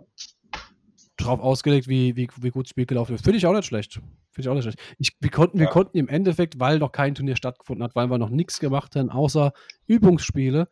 drauf 1.17 1.41
ausgelegt, 1.41 1.89
wie, 1.89 2.17
wie, 2.17 2.29
wie 2.41 2.51
gut 2.51 2.67
das 2.67 2.71
Spiel 2.71 2.87
gelaufen 2.87 3.15
ist. 3.15 3.25
Finde 3.25 3.39
ich 3.39 3.47
auch 3.47 3.53
nicht 3.53 3.67
schlecht. 3.67 3.95
Finde 4.31 4.41
ich 4.41 4.49
auch 4.49 4.55
nicht 4.55 4.65
schlecht. 4.65 4.81
Ich, 4.99 5.17
wir, 5.21 5.31
konnten, 5.31 5.59
wir 5.59 5.67
konnten 5.67 5.97
im 5.99 6.09
Endeffekt, 6.09 6.59
weil 6.59 6.79
noch 6.79 6.91
kein 6.91 7.15
Turnier 7.15 7.37
stattgefunden 7.37 7.85
hat, 7.85 7.95
weil 7.95 8.09
wir 8.09 8.19
noch 8.19 8.31
nichts 8.31 8.59
gemacht 8.61 8.97
haben, 8.97 9.11
außer 9.11 9.53
Übungsspiele, 9.87 10.69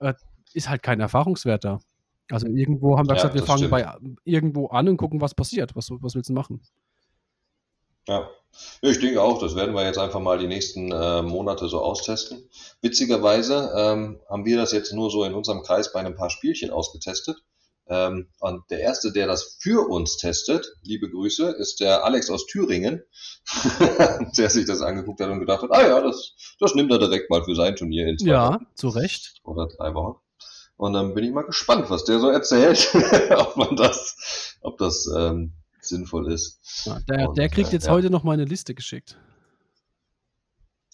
äh, 0.00 0.14
ist 0.52 0.68
halt 0.68 0.82
kein 0.82 1.00
Erfahrungswert 1.00 1.64
da. 1.64 1.78
Also 2.30 2.48
irgendwo 2.48 2.98
haben 2.98 3.08
wir 3.08 3.14
gesagt, 3.14 3.34
wir 3.34 3.44
fangen 3.44 3.58
stimmt. 3.58 3.70
bei 3.70 3.94
irgendwo 4.24 4.66
an 4.66 4.88
und 4.88 4.96
gucken, 4.96 5.20
was 5.20 5.34
passiert. 5.34 5.76
Was, 5.76 5.90
was 5.90 6.14
willst 6.16 6.30
du 6.30 6.34
machen? 6.34 6.60
Ja. 8.08 8.30
ja, 8.82 8.90
ich 8.90 9.00
denke 9.00 9.22
auch, 9.22 9.40
das 9.40 9.54
werden 9.56 9.74
wir 9.74 9.84
jetzt 9.84 9.98
einfach 9.98 10.20
mal 10.20 10.38
die 10.38 10.46
nächsten 10.46 10.92
äh, 10.92 11.22
Monate 11.22 11.68
so 11.68 11.80
austesten. 11.80 12.48
Witzigerweise 12.82 13.72
ähm, 13.76 14.20
haben 14.28 14.44
wir 14.44 14.56
das 14.56 14.72
jetzt 14.72 14.92
nur 14.92 15.10
so 15.10 15.24
in 15.24 15.34
unserem 15.34 15.62
Kreis 15.62 15.92
bei 15.92 16.00
ein 16.00 16.14
paar 16.16 16.30
Spielchen 16.30 16.70
ausgetestet. 16.70 17.36
Ähm, 17.88 18.28
und 18.40 18.68
der 18.70 18.80
erste, 18.80 19.12
der 19.12 19.26
das 19.28 19.58
für 19.60 19.88
uns 19.88 20.16
testet, 20.16 20.66
liebe 20.82 21.08
Grüße, 21.08 21.50
ist 21.58 21.78
der 21.80 22.04
Alex 22.04 22.30
aus 22.30 22.46
Thüringen, 22.46 23.02
der 24.36 24.50
sich 24.50 24.66
das 24.66 24.80
angeguckt 24.82 25.20
hat 25.20 25.30
und 25.30 25.38
gedacht 25.40 25.62
hat, 25.62 25.70
ah 25.72 25.86
ja, 25.86 26.00
das, 26.00 26.32
das 26.58 26.74
nimmt 26.74 26.90
er 26.90 26.98
direkt 26.98 27.30
mal 27.30 27.44
für 27.44 27.54
sein 27.54 27.76
Turnier 27.76 28.08
in 28.08 28.18
zwei 28.18 28.26
Ja, 28.28 28.54
Wochen. 28.54 28.66
zu 28.74 28.88
Recht. 28.88 29.34
Oder 29.44 29.68
drei 29.68 29.94
Wochen. 29.94 30.16
Und 30.76 30.92
dann 30.94 31.14
bin 31.14 31.24
ich 31.24 31.32
mal 31.32 31.42
gespannt, 31.44 31.88
was 31.88 32.04
der 32.04 32.18
so 32.18 32.28
erzählt, 32.28 32.88
ob 33.36 33.56
man 33.56 33.76
das, 33.76 34.56
ob 34.62 34.78
das 34.78 35.08
ähm, 35.16 35.52
sinnvoll 35.86 36.32
ist. 36.32 36.60
Ja, 36.84 36.98
der, 37.08 37.28
und, 37.28 37.38
der 37.38 37.48
kriegt 37.48 37.70
äh, 37.70 37.72
jetzt 37.72 37.86
ja. 37.86 37.92
heute 37.92 38.10
noch 38.10 38.24
mal 38.24 38.32
eine 38.32 38.44
Liste 38.44 38.74
geschickt. 38.74 39.18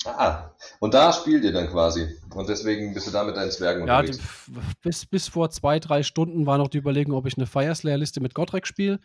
Ah, 0.05 0.51
und 0.81 0.94
da 0.94 1.12
spielt 1.12 1.44
ihr 1.44 1.52
dann 1.52 1.69
quasi. 1.69 2.09
Und 2.35 2.48
deswegen 2.48 2.93
bist 2.93 3.06
du 3.06 3.10
da 3.12 3.23
mit 3.24 3.36
deinen 3.36 3.51
Zwergen 3.51 3.86
ja, 3.86 4.01
unterwegs. 4.01 4.19
Ja, 4.48 4.62
bis, 4.82 5.06
bis 5.06 5.28
vor 5.28 5.51
zwei, 5.51 5.78
drei 5.78 6.02
Stunden 6.02 6.47
war 6.47 6.59
noch 6.59 6.69
die 6.69 6.78
Überlegung, 6.78 7.14
ob 7.14 7.27
ich 7.27 7.36
eine 7.36 7.47
Fireslayer-Liste 7.47 8.20
mit 8.20 8.35
Godrek 8.35 8.66
spiele 8.66 8.98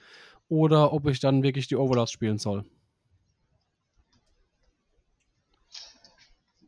oder 0.49 0.93
ob 0.93 1.07
ich 1.07 1.19
dann 1.19 1.43
wirklich 1.43 1.68
die 1.68 1.76
Overlords 1.76 2.11
spielen 2.11 2.39
soll. 2.39 2.65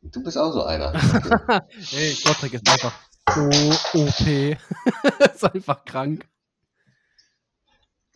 Du 0.01 0.23
bist 0.23 0.37
auch 0.37 0.51
so 0.51 0.63
einer. 0.63 0.93
hey, 1.89 2.15
Godrek 2.23 2.53
ist 2.53 2.69
einfach 2.69 2.93
so 3.33 3.49
OP. 3.99 4.57
ist 5.33 5.43
einfach 5.43 5.85
krank. 5.85 6.27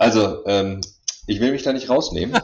Also, 0.03 0.45
ähm, 0.47 0.81
ich 1.27 1.39
will 1.39 1.51
mich 1.51 1.63
da 1.63 1.71
nicht 1.71 1.89
rausnehmen. 1.89 2.35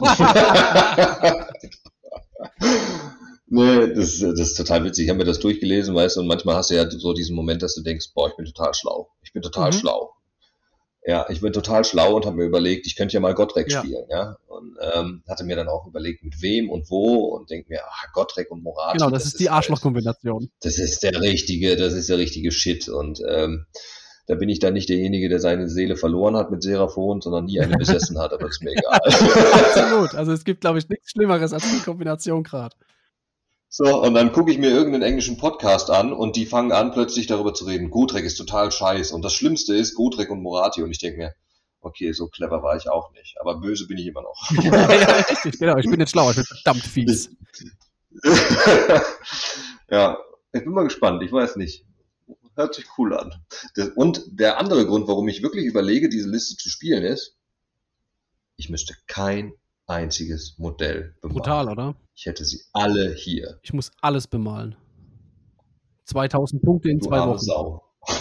Nee, 3.52 3.92
das, 3.94 4.20
das 4.20 4.38
ist 4.38 4.56
total 4.56 4.84
witzig. 4.84 5.04
Ich 5.04 5.10
habe 5.10 5.18
mir 5.18 5.24
das 5.24 5.40
durchgelesen, 5.40 5.92
weißt 5.92 6.16
du, 6.16 6.20
und 6.20 6.28
manchmal 6.28 6.54
hast 6.54 6.70
du 6.70 6.76
ja 6.76 6.88
so 6.88 7.12
diesen 7.12 7.34
Moment, 7.34 7.62
dass 7.62 7.74
du 7.74 7.82
denkst, 7.82 8.12
boah, 8.14 8.28
ich 8.28 8.36
bin 8.36 8.46
total 8.46 8.72
schlau. 8.74 9.10
Ich 9.22 9.32
bin 9.32 9.42
total 9.42 9.72
mhm. 9.72 9.76
schlau. 9.76 10.14
Ja, 11.04 11.28
ich 11.30 11.40
bin 11.40 11.52
total 11.52 11.84
schlau 11.84 12.14
und 12.14 12.26
habe 12.26 12.36
mir 12.36 12.44
überlegt, 12.44 12.86
ich 12.86 12.94
könnte 12.94 13.14
ja 13.14 13.20
mal 13.20 13.34
Gottrek 13.34 13.68
ja. 13.68 13.80
spielen, 13.80 14.04
ja. 14.08 14.36
Und 14.46 14.76
ähm, 14.94 15.24
hatte 15.26 15.42
mir 15.42 15.56
dann 15.56 15.66
auch 15.66 15.84
überlegt, 15.88 16.22
mit 16.22 16.40
wem 16.40 16.70
und 16.70 16.90
wo 16.90 17.24
und 17.34 17.50
denke 17.50 17.70
mir, 17.70 17.80
ach, 17.84 18.12
Gottrek 18.12 18.52
und 18.52 18.62
Morat. 18.62 18.92
Genau, 18.92 19.10
das, 19.10 19.24
das 19.24 19.32
ist 19.32 19.40
die 19.40 19.50
Arschlochkombination. 19.50 20.48
Das 20.62 20.78
ist 20.78 21.02
der 21.02 21.20
richtige, 21.20 21.74
das 21.74 21.94
ist 21.94 22.08
der 22.08 22.18
richtige 22.18 22.52
Shit. 22.52 22.88
Und 22.88 23.20
ähm, 23.28 23.66
da 24.30 24.36
bin 24.36 24.48
ich 24.48 24.60
dann 24.60 24.74
nicht 24.74 24.88
derjenige, 24.88 25.28
der 25.28 25.40
seine 25.40 25.68
Seele 25.68 25.96
verloren 25.96 26.36
hat 26.36 26.52
mit 26.52 26.62
Seraphon, 26.62 27.20
sondern 27.20 27.46
nie 27.46 27.58
eine 27.58 27.76
besessen 27.76 28.16
hat, 28.16 28.32
aber 28.32 28.46
ist 28.46 28.62
mir 28.62 28.70
egal. 28.76 29.00
Absolut. 29.02 30.14
Also 30.14 30.30
es 30.30 30.44
gibt, 30.44 30.60
glaube 30.60 30.78
ich, 30.78 30.88
nichts 30.88 31.10
Schlimmeres 31.10 31.52
als 31.52 31.68
die 31.68 31.80
Kombination 31.80 32.44
gerade. 32.44 32.76
So, 33.68 34.00
und 34.00 34.14
dann 34.14 34.30
gucke 34.30 34.52
ich 34.52 34.58
mir 34.58 34.70
irgendeinen 34.70 35.02
englischen 35.02 35.36
Podcast 35.36 35.90
an 35.90 36.12
und 36.12 36.36
die 36.36 36.46
fangen 36.46 36.70
an, 36.70 36.92
plötzlich 36.92 37.26
darüber 37.26 37.54
zu 37.54 37.64
reden. 37.64 37.90
Gotrek 37.90 38.24
ist 38.24 38.36
total 38.36 38.70
scheiß. 38.70 39.10
Und 39.10 39.24
das 39.24 39.34
Schlimmste 39.34 39.74
ist 39.74 39.96
Gotrek 39.96 40.30
und 40.30 40.42
Morati. 40.42 40.84
Und 40.84 40.92
ich 40.92 41.00
denke 41.00 41.18
mir, 41.18 41.34
okay, 41.80 42.12
so 42.12 42.28
clever 42.28 42.62
war 42.62 42.76
ich 42.76 42.88
auch 42.88 43.10
nicht. 43.14 43.34
Aber 43.40 43.60
böse 43.60 43.88
bin 43.88 43.98
ich 43.98 44.06
immer 44.06 44.22
noch. 44.22 44.48
ja, 44.62 44.92
ja, 44.94 45.06
richtig, 45.28 45.58
genau. 45.58 45.76
Ich 45.76 45.90
bin 45.90 45.98
jetzt 45.98 46.10
schlauer, 46.10 46.30
ich 46.30 46.36
bin 46.36 46.44
verdammt 46.44 46.84
fies. 46.84 47.30
ja, 49.90 50.18
ich 50.52 50.62
bin 50.62 50.72
mal 50.72 50.84
gespannt. 50.84 51.20
Ich 51.24 51.32
weiß 51.32 51.56
nicht. 51.56 51.84
Hört 52.60 52.74
sich 52.74 52.84
cool 52.98 53.16
an. 53.16 53.32
Und 53.96 54.22
der 54.26 54.58
andere 54.58 54.84
Grund, 54.84 55.08
warum 55.08 55.26
ich 55.28 55.42
wirklich 55.42 55.64
überlege, 55.64 56.10
diese 56.10 56.28
Liste 56.28 56.56
zu 56.56 56.68
spielen, 56.68 57.04
ist, 57.04 57.38
ich 58.56 58.68
müsste 58.68 58.94
kein 59.06 59.54
einziges 59.86 60.56
Modell 60.58 61.14
bemalen. 61.22 61.38
Brutal, 61.38 61.70
oder? 61.70 61.94
Ich 62.14 62.26
hätte 62.26 62.44
sie 62.44 62.60
alle 62.74 63.14
hier. 63.14 63.58
Ich 63.62 63.72
muss 63.72 63.90
alles 64.02 64.26
bemalen. 64.26 64.76
2000 66.04 66.60
Punkte 66.60 66.90
in 66.90 66.98
du 66.98 67.06
zwei 67.06 67.26
Wochen. 67.26 67.38
Sau. 67.38 67.82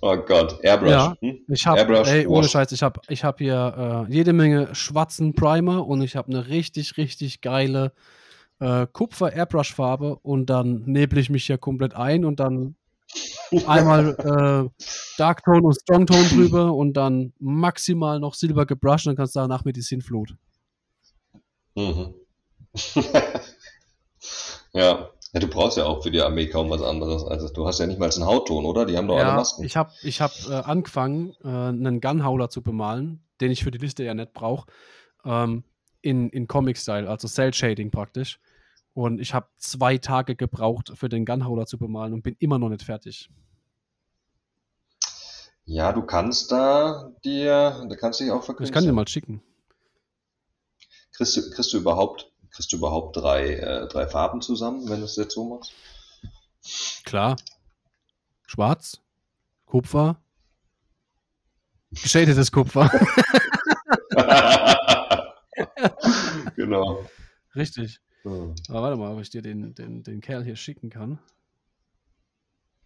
oh 0.00 0.16
Gott, 0.16 0.58
Airbrush. 0.62 0.90
Ja, 0.90 1.14
hm? 1.20 1.40
ich 1.46 1.66
habe, 1.66 2.06
ey, 2.06 2.26
ohne 2.26 2.48
Scheiß, 2.48 2.72
ich 2.72 2.82
habe 2.82 3.02
ich 3.08 3.22
hab 3.22 3.36
hier 3.36 4.06
äh, 4.08 4.10
jede 4.10 4.32
Menge 4.32 4.74
schwarzen 4.74 5.34
Primer 5.34 5.86
und 5.86 6.00
ich 6.00 6.16
habe 6.16 6.28
eine 6.28 6.48
richtig, 6.48 6.96
richtig 6.96 7.42
geile 7.42 7.92
äh, 8.60 8.86
Kupfer-Airbrush-Farbe 8.90 10.16
und 10.22 10.46
dann 10.46 10.82
nebel 10.86 11.18
ich 11.18 11.30
mich 11.30 11.46
hier 11.46 11.58
komplett 11.58 11.94
ein 11.94 12.24
und 12.24 12.40
dann 12.40 12.76
einmal 13.66 14.16
äh, 14.18 14.82
Darktone 15.18 15.62
und 15.62 15.74
Strongtone 15.74 16.28
drüber 16.28 16.74
und 16.74 16.94
dann 16.94 17.32
maximal 17.38 18.18
noch 18.20 18.34
Silber 18.34 18.66
gebrushed 18.66 19.06
und 19.06 19.10
dann 19.12 19.16
kannst 19.16 19.36
du 19.36 19.40
danach 19.40 19.64
mit 19.64 19.76
die 19.76 19.82
Sinnflut. 19.82 20.34
Mhm. 21.74 22.14
ja. 24.72 25.10
ja. 25.32 25.40
du 25.40 25.48
brauchst 25.48 25.76
ja 25.76 25.84
auch 25.84 26.02
für 26.02 26.10
die 26.10 26.20
Armee 26.20 26.48
kaum 26.48 26.70
was 26.70 26.82
anderes. 26.82 27.24
Also 27.24 27.48
du 27.48 27.66
hast 27.66 27.78
ja 27.78 27.86
nicht 27.86 27.98
mal 27.98 28.10
einen 28.10 28.26
Hautton, 28.26 28.64
oder? 28.64 28.86
Die 28.86 28.96
haben 28.96 29.08
doch 29.08 29.16
ja, 29.16 29.24
alle 29.24 29.36
Masken. 29.36 29.64
Ich 29.64 29.76
habe 29.76 29.92
ich 30.02 30.20
hab, 30.20 30.32
äh, 30.48 30.54
angefangen, 30.54 31.34
äh, 31.44 31.48
einen 31.48 32.00
Gunhauler 32.00 32.50
zu 32.50 32.62
bemalen, 32.62 33.24
den 33.40 33.50
ich 33.50 33.62
für 33.62 33.70
die 33.70 33.78
Liste 33.78 34.04
ja 34.04 34.14
nicht 34.14 34.32
brauche, 34.32 34.66
ähm, 35.24 35.64
in, 36.06 36.30
in 36.30 36.46
Comic-Style, 36.46 37.10
also 37.10 37.26
Cell-Shading 37.26 37.90
praktisch. 37.90 38.38
Und 38.94 39.20
ich 39.20 39.34
habe 39.34 39.48
zwei 39.56 39.98
Tage 39.98 40.36
gebraucht, 40.36 40.92
für 40.94 41.08
den 41.08 41.26
Gunhauler 41.26 41.66
zu 41.66 41.78
bemalen 41.78 42.12
und 42.14 42.22
bin 42.22 42.36
immer 42.38 42.58
noch 42.58 42.68
nicht 42.68 42.84
fertig. 42.84 43.28
Ja, 45.64 45.92
du 45.92 46.02
kannst 46.02 46.52
da 46.52 47.10
dir, 47.24 47.84
da 47.88 47.96
kannst 47.96 48.20
du 48.20 48.24
dich 48.24 48.32
auch 48.32 48.44
verkürzen. 48.44 48.70
Ich 48.70 48.72
kann 48.72 48.84
dir 48.84 48.92
mal 48.92 49.08
schicken. 49.08 49.42
Kriegst 51.12 51.36
du, 51.36 51.50
kriegst 51.50 51.72
du 51.72 51.78
überhaupt, 51.78 52.30
kriegst 52.52 52.72
du 52.72 52.76
überhaupt 52.76 53.16
drei, 53.16 53.54
äh, 53.54 53.88
drei 53.88 54.06
Farben 54.06 54.40
zusammen, 54.40 54.88
wenn 54.88 55.00
du 55.00 55.06
es 55.06 55.16
jetzt 55.16 55.34
so 55.34 55.44
machst? 55.44 55.72
Klar. 57.04 57.36
Schwarz, 58.46 59.00
Kupfer, 59.64 60.22
geschädetes 61.90 62.52
Kupfer. 62.52 62.88
genau. 66.56 67.04
Richtig. 67.54 68.00
Hm. 68.22 68.54
Aber 68.68 68.82
warte 68.82 68.96
mal, 68.96 69.14
ob 69.14 69.20
ich 69.20 69.30
dir 69.30 69.42
den, 69.42 69.74
den, 69.74 70.02
den 70.02 70.20
Kerl 70.20 70.44
hier 70.44 70.56
schicken 70.56 70.90
kann. 70.90 71.18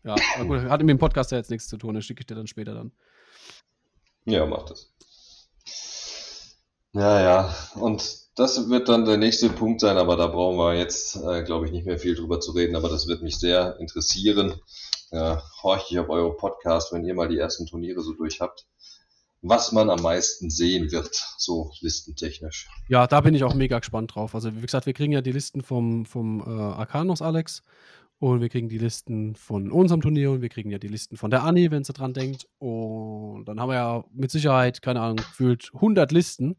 Ja, 0.05 0.15
aber 0.37 0.45
gut, 0.47 0.71
hat 0.71 0.81
mit 0.81 0.91
dem 0.91 0.99
Podcast 0.99 1.31
ja 1.31 1.39
jetzt 1.39 1.51
nichts 1.51 1.69
zu 1.69 1.77
tun, 1.77 1.95
das 1.95 2.05
schicke 2.05 2.21
ich 2.21 2.27
dir 2.27 2.35
dann 2.35 2.47
später 2.47 2.75
dann. 2.75 2.93
Ja, 4.25 4.47
mach 4.47 4.65
das. 4.65 4.93
Ja, 6.93 7.21
ja. 7.21 7.55
Und 7.75 8.21
das 8.37 8.69
wird 8.69 8.89
dann 8.89 9.05
der 9.05 9.17
nächste 9.17 9.49
Punkt 9.51 9.81
sein, 9.81 9.99
aber 9.99 10.17
da 10.17 10.27
brauchen 10.27 10.57
wir 10.57 10.75
jetzt, 10.75 11.17
äh, 11.17 11.43
glaube 11.45 11.67
ich, 11.67 11.73
nicht 11.73 11.87
mehr 11.87 11.99
viel 11.99 12.15
drüber 12.15 12.41
zu 12.41 12.53
reden, 12.53 12.77
aber 12.77 12.89
das 12.89 13.07
wird 13.07 13.23
mich 13.23 13.39
sehr 13.39 13.79
interessieren. 13.79 14.55
Ja, 15.11 15.43
horche 15.63 15.87
ich 15.91 15.99
auf 15.99 16.09
eure 16.09 16.37
Podcast, 16.37 16.93
wenn 16.93 17.05
ihr 17.05 17.15
mal 17.15 17.29
die 17.29 17.39
ersten 17.39 17.67
Turniere 17.67 18.01
so 18.01 18.15
durch 18.15 18.41
habt. 18.41 18.67
Was 19.43 19.73
man 19.73 19.89
am 19.89 20.03
meisten 20.03 20.51
sehen 20.51 20.93
wird, 20.93 21.15
so 21.39 21.73
listentechnisch. 21.81 22.69
Ja, 22.89 23.07
da 23.07 23.21
bin 23.21 23.35
ich 23.35 23.45
auch 23.45 23.55
mega 23.55 23.79
gespannt 23.79 24.15
drauf. 24.15 24.35
Also, 24.35 24.55
wie 24.55 24.61
gesagt, 24.61 24.87
wir 24.87 24.93
kriegen 24.93 25.13
ja 25.13 25.23
die 25.23 25.33
Listen 25.33 25.63
vom, 25.63 26.05
vom 26.05 26.41
äh, 26.41 26.45
Arcanos 26.45 27.23
Alex 27.23 27.63
und 28.19 28.43
wir 28.43 28.51
kriegen 28.51 28.69
die 28.69 28.79
Listen 28.79 29.35
von 29.35 29.73
unserem 29.73 30.03
Turnier 30.03 30.31
und 30.31 30.43
wir 30.43 30.51
kriegen 30.51 30.71
ja 30.71 30.79
die 30.79 30.89
Listen 30.89 31.17
von 31.17 31.31
der 31.31 31.43
Anni, 31.43 31.71
wenn 31.71 31.85
sie 31.85 31.95
dran 31.95 32.13
denkt. 32.13 32.47
Und 32.59 33.47
dann 33.47 33.59
haben 33.59 33.71
wir 33.71 33.77
ja 33.77 34.05
mit 34.13 34.31
Sicherheit, 34.31 34.83
keine 34.83 35.01
Ahnung, 35.01 35.17
gefühlt 35.17 35.71
100 35.73 36.13
Listen. 36.13 36.57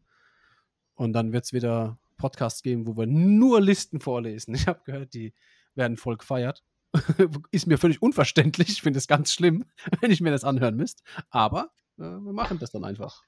Und 0.94 1.12
dann 1.12 1.32
wird 1.32 1.44
es 1.44 1.52
wieder 1.52 1.98
Podcasts 2.16 2.62
geben, 2.62 2.88
wo 2.88 2.96
wir 2.96 3.06
nur 3.06 3.60
Listen 3.60 4.00
vorlesen. 4.00 4.54
Ich 4.56 4.66
habe 4.66 4.80
gehört, 4.84 5.14
die 5.14 5.34
werden 5.76 5.96
voll 5.96 6.16
gefeiert. 6.16 6.64
Ist 7.52 7.68
mir 7.68 7.78
völlig 7.78 8.02
unverständlich. 8.02 8.68
Ich 8.68 8.82
finde 8.82 8.98
es 8.98 9.06
ganz 9.06 9.32
schlimm, 9.32 9.64
wenn 10.00 10.10
ich 10.10 10.20
mir 10.20 10.32
das 10.32 10.42
anhören 10.42 10.74
müsste. 10.74 11.04
Aber 11.30 11.70
wir 11.96 12.32
machen 12.32 12.58
das 12.58 12.70
dann 12.70 12.84
einfach. 12.84 13.22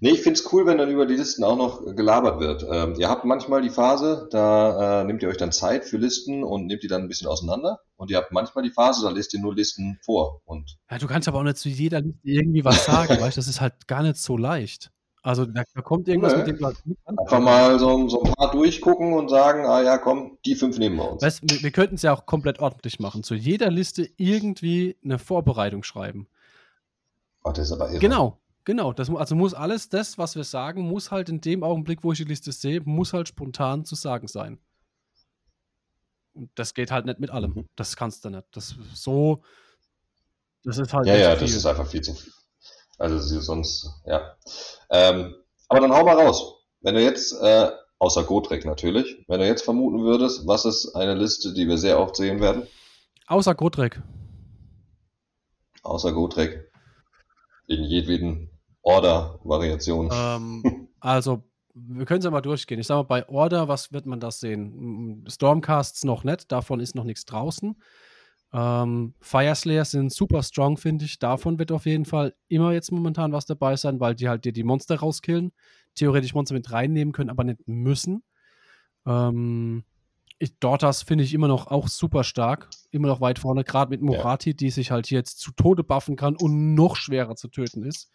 Nee, 0.00 0.10
ich 0.10 0.22
finde 0.22 0.38
es 0.38 0.52
cool, 0.52 0.66
wenn 0.66 0.78
dann 0.78 0.90
über 0.90 1.06
die 1.06 1.14
Listen 1.14 1.44
auch 1.44 1.56
noch 1.56 1.84
gelabert 1.94 2.40
wird. 2.40 2.64
Ähm, 2.70 2.94
ihr 2.98 3.08
habt 3.08 3.24
manchmal 3.24 3.62
die 3.62 3.70
Phase, 3.70 4.28
da 4.30 5.00
äh, 5.00 5.04
nehmt 5.04 5.22
ihr 5.22 5.28
euch 5.28 5.36
dann 5.36 5.52
Zeit 5.52 5.84
für 5.84 5.96
Listen 5.96 6.44
und 6.44 6.66
nehmt 6.66 6.82
die 6.82 6.88
dann 6.88 7.02
ein 7.02 7.08
bisschen 7.08 7.28
auseinander. 7.28 7.80
Und 7.96 8.10
ihr 8.10 8.16
habt 8.16 8.32
manchmal 8.32 8.62
die 8.62 8.70
Phase, 8.70 9.04
da 9.04 9.10
lest 9.10 9.34
ihr 9.34 9.40
nur 9.40 9.54
Listen 9.54 9.98
vor. 10.04 10.40
Und 10.44 10.78
ja, 10.90 10.98
du 10.98 11.06
kannst 11.06 11.26
aber 11.26 11.38
auch 11.38 11.44
nicht 11.44 11.56
zu 11.56 11.68
jeder 11.68 12.00
Liste 12.00 12.20
irgendwie 12.22 12.64
was 12.64 12.84
sagen, 12.84 13.08
weißt 13.20 13.36
Das 13.36 13.48
ist 13.48 13.60
halt 13.60 13.88
gar 13.88 14.02
nicht 14.02 14.16
so 14.16 14.36
leicht. 14.36 14.90
Also 15.22 15.44
da, 15.44 15.64
da 15.74 15.82
kommt 15.82 16.06
irgendwas, 16.06 16.32
nee. 16.32 16.38
mit 16.38 16.46
dem 16.46 16.58
du 16.58 16.68
nicht 16.84 17.00
Einfach 17.04 17.40
mal 17.40 17.78
so, 17.78 18.08
so, 18.08 18.22
ein 18.22 18.32
paar 18.34 18.52
durchgucken 18.52 19.14
und 19.14 19.28
sagen, 19.28 19.66
ah 19.66 19.82
ja, 19.82 19.98
komm, 19.98 20.38
die 20.46 20.54
fünf 20.54 20.78
nehmen 20.78 20.96
wir 20.96 21.10
uns. 21.10 21.22
Weißt, 21.22 21.42
wir, 21.42 21.62
wir 21.62 21.70
könnten 21.72 21.96
es 21.96 22.02
ja 22.02 22.12
auch 22.12 22.24
komplett 22.24 22.60
ordentlich 22.60 23.00
machen. 23.00 23.24
Zu 23.24 23.34
jeder 23.34 23.70
Liste 23.70 24.08
irgendwie 24.16 24.96
eine 25.02 25.18
Vorbereitung 25.18 25.82
schreiben. 25.82 26.28
Oh, 27.44 27.52
das 27.52 27.66
ist 27.66 27.72
aber 27.72 27.90
irre. 27.90 27.98
Genau, 27.98 28.38
genau. 28.64 28.92
Das, 28.92 29.10
also 29.10 29.34
muss 29.34 29.54
alles 29.54 29.88
das, 29.88 30.18
was 30.18 30.36
wir 30.36 30.44
sagen, 30.44 30.82
muss 30.82 31.10
halt 31.10 31.28
in 31.28 31.40
dem 31.40 31.62
Augenblick, 31.62 32.02
wo 32.02 32.12
ich 32.12 32.18
die 32.18 32.24
Liste 32.24 32.52
sehe, 32.52 32.80
muss 32.80 33.12
halt 33.12 33.28
spontan 33.28 33.84
zu 33.84 33.94
sagen 33.94 34.28
sein. 34.28 34.58
Und 36.34 36.50
das 36.54 36.74
geht 36.74 36.90
halt 36.90 37.06
nicht 37.06 37.20
mit 37.20 37.30
allem. 37.30 37.52
Mhm. 37.52 37.68
Das 37.76 37.96
kannst 37.96 38.24
du 38.24 38.30
nicht. 38.30 38.44
Das 38.52 38.76
so, 38.94 39.42
das 40.64 40.78
ist 40.78 40.92
halt. 40.92 41.06
Ja, 41.06 41.16
ja, 41.16 41.34
das 41.34 41.52
ist 41.52 41.66
einfach 41.66 41.86
viel 41.86 42.00
zu 42.00 42.14
viel. 42.14 42.32
Also 42.98 43.40
sonst, 43.40 43.88
ja. 44.06 44.36
Ähm, 44.90 45.34
aber 45.68 45.80
dann 45.80 45.92
hau 45.92 46.04
mal 46.04 46.16
raus. 46.16 46.64
Wenn 46.80 46.94
du 46.94 47.02
jetzt, 47.02 47.32
äh, 47.40 47.70
außer 47.98 48.24
Gotrek 48.24 48.64
natürlich, 48.64 49.24
wenn 49.28 49.40
du 49.40 49.46
jetzt 49.46 49.62
vermuten 49.62 50.02
würdest, 50.02 50.46
was 50.46 50.64
ist 50.64 50.94
eine 50.94 51.14
Liste, 51.14 51.52
die 51.52 51.68
wir 51.68 51.78
sehr 51.78 52.00
oft 52.00 52.16
sehen 52.16 52.40
werden? 52.40 52.66
Außer 53.26 53.54
Gotrek. 53.54 54.02
Außer 55.82 56.12
Gotrek. 56.12 56.67
In 57.68 57.84
jedweden 57.84 58.50
Order-Variation. 58.82 60.10
Ähm, 60.12 60.88
also, 61.00 61.44
wir 61.74 62.06
können 62.06 62.18
es 62.18 62.24
ja 62.24 62.30
mal 62.30 62.40
durchgehen. 62.40 62.80
Ich 62.80 62.86
sage 62.86 62.98
mal, 62.98 63.02
bei 63.04 63.28
Order, 63.28 63.68
was 63.68 63.92
wird 63.92 64.06
man 64.06 64.20
das 64.20 64.40
sehen? 64.40 65.24
Stormcasts 65.28 66.04
noch 66.04 66.24
nicht, 66.24 66.50
davon 66.50 66.80
ist 66.80 66.94
noch 66.94 67.04
nichts 67.04 67.24
draußen. 67.24 67.76
Ähm, 68.52 69.14
Fireslayer 69.20 69.84
sind 69.84 70.12
super 70.12 70.42
strong, 70.42 70.78
finde 70.78 71.04
ich. 71.04 71.18
Davon 71.18 71.58
wird 71.58 71.70
auf 71.70 71.86
jeden 71.86 72.06
Fall 72.06 72.34
immer 72.48 72.72
jetzt 72.72 72.90
momentan 72.90 73.32
was 73.32 73.44
dabei 73.44 73.76
sein, 73.76 74.00
weil 74.00 74.14
die 74.14 74.28
halt 74.28 74.44
dir 74.44 74.52
die 74.52 74.64
Monster 74.64 74.96
rauskillen. 74.96 75.52
Theoretisch 75.94 76.34
Monster 76.34 76.54
mit 76.54 76.72
reinnehmen 76.72 77.12
können, 77.12 77.30
aber 77.30 77.44
nicht 77.44 77.66
müssen. 77.66 78.22
Ähm, 79.06 79.84
ich, 80.38 80.58
Dortas 80.58 81.02
finde 81.02 81.24
ich 81.24 81.34
immer 81.34 81.48
noch 81.48 81.66
auch 81.66 81.88
super 81.88 82.24
stark. 82.24 82.68
Immer 82.90 83.08
noch 83.08 83.20
weit 83.20 83.38
vorne, 83.38 83.64
gerade 83.64 83.90
mit 83.90 84.02
Morati, 84.02 84.50
ja. 84.50 84.56
die 84.56 84.70
sich 84.70 84.90
halt 84.90 85.10
jetzt 85.10 85.40
zu 85.40 85.52
Tode 85.52 85.84
buffen 85.84 86.16
kann 86.16 86.36
und 86.36 86.74
noch 86.74 86.96
schwerer 86.96 87.36
zu 87.36 87.48
töten 87.48 87.84
ist. 87.84 88.10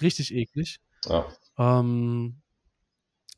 Richtig 0.00 0.34
eklig. 0.34 0.80
Ja. 1.06 1.26
Ähm, 1.58 2.42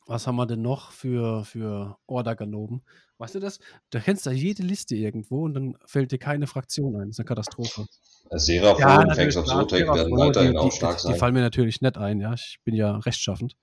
was 0.06 0.26
haben 0.26 0.36
wir 0.36 0.46
denn 0.46 0.62
noch 0.62 0.90
für, 0.92 1.44
für 1.44 1.96
Order-Ganoben? 2.06 2.82
Weißt 3.18 3.34
du 3.34 3.40
das? 3.40 3.60
Du 3.90 4.00
kennst 4.00 4.26
da 4.26 4.32
jede 4.32 4.62
Liste 4.62 4.96
irgendwo 4.96 5.44
und 5.44 5.54
dann 5.54 5.76
fällt 5.86 6.10
dir 6.10 6.18
keine 6.18 6.46
Fraktion 6.46 6.96
ein. 6.96 7.09
Das 7.09 7.16
ist 7.16 7.20
eine 7.20 7.26
Katastrophe. 7.26 7.86
Seraphon, 8.30 8.80
ja, 8.80 9.40
of 9.40 9.46
Zotek 9.46 9.86
werden 9.86 10.16
weiterhin 10.16 10.56
auch 10.56 10.72
stark 10.72 10.98
sein. 10.98 11.12
Die 11.12 11.18
fallen 11.18 11.34
mir 11.34 11.40
natürlich 11.40 11.80
nicht 11.82 11.98
ein, 11.98 12.18
ja. 12.20 12.32
Ich 12.34 12.59
bin 12.64 12.74
ja 12.74 12.96
rechtschaffend. 12.96 13.56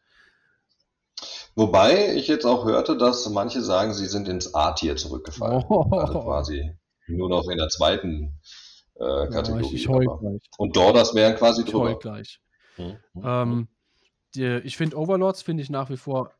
Wobei 1.59 2.15
ich 2.15 2.29
jetzt 2.29 2.45
auch 2.45 2.63
hörte, 2.63 2.95
dass 2.95 3.29
manche 3.29 3.61
sagen, 3.61 3.93
sie 3.93 4.05
sind 4.05 4.29
ins 4.29 4.55
A-Tier 4.55 4.95
zurückgefallen. 4.95 5.65
Oh. 5.67 5.89
Also 5.91 6.21
quasi 6.21 6.71
nur 7.07 7.27
noch 7.27 7.49
in 7.49 7.57
der 7.57 7.67
zweiten 7.67 8.39
äh, 8.95 9.27
Kategorie. 9.27 9.65
Ich, 9.65 9.73
ich 9.73 9.87
gleich. 9.87 10.49
Und 10.57 10.77
Dordas 10.77 11.13
wären 11.15 11.35
quasi 11.35 11.63
ich 11.63 11.69
drüber. 11.69 11.99
gleich. 11.99 12.39
Hm, 12.77 12.95
hm, 13.13 13.23
ähm, 13.25 13.51
hm. 13.51 13.67
die, 14.35 14.61
ich 14.63 14.77
finde 14.77 14.97
Overlords 14.97 15.41
finde 15.41 15.61
ich 15.61 15.69
nach 15.69 15.89
wie 15.89 15.97
vor 15.97 16.31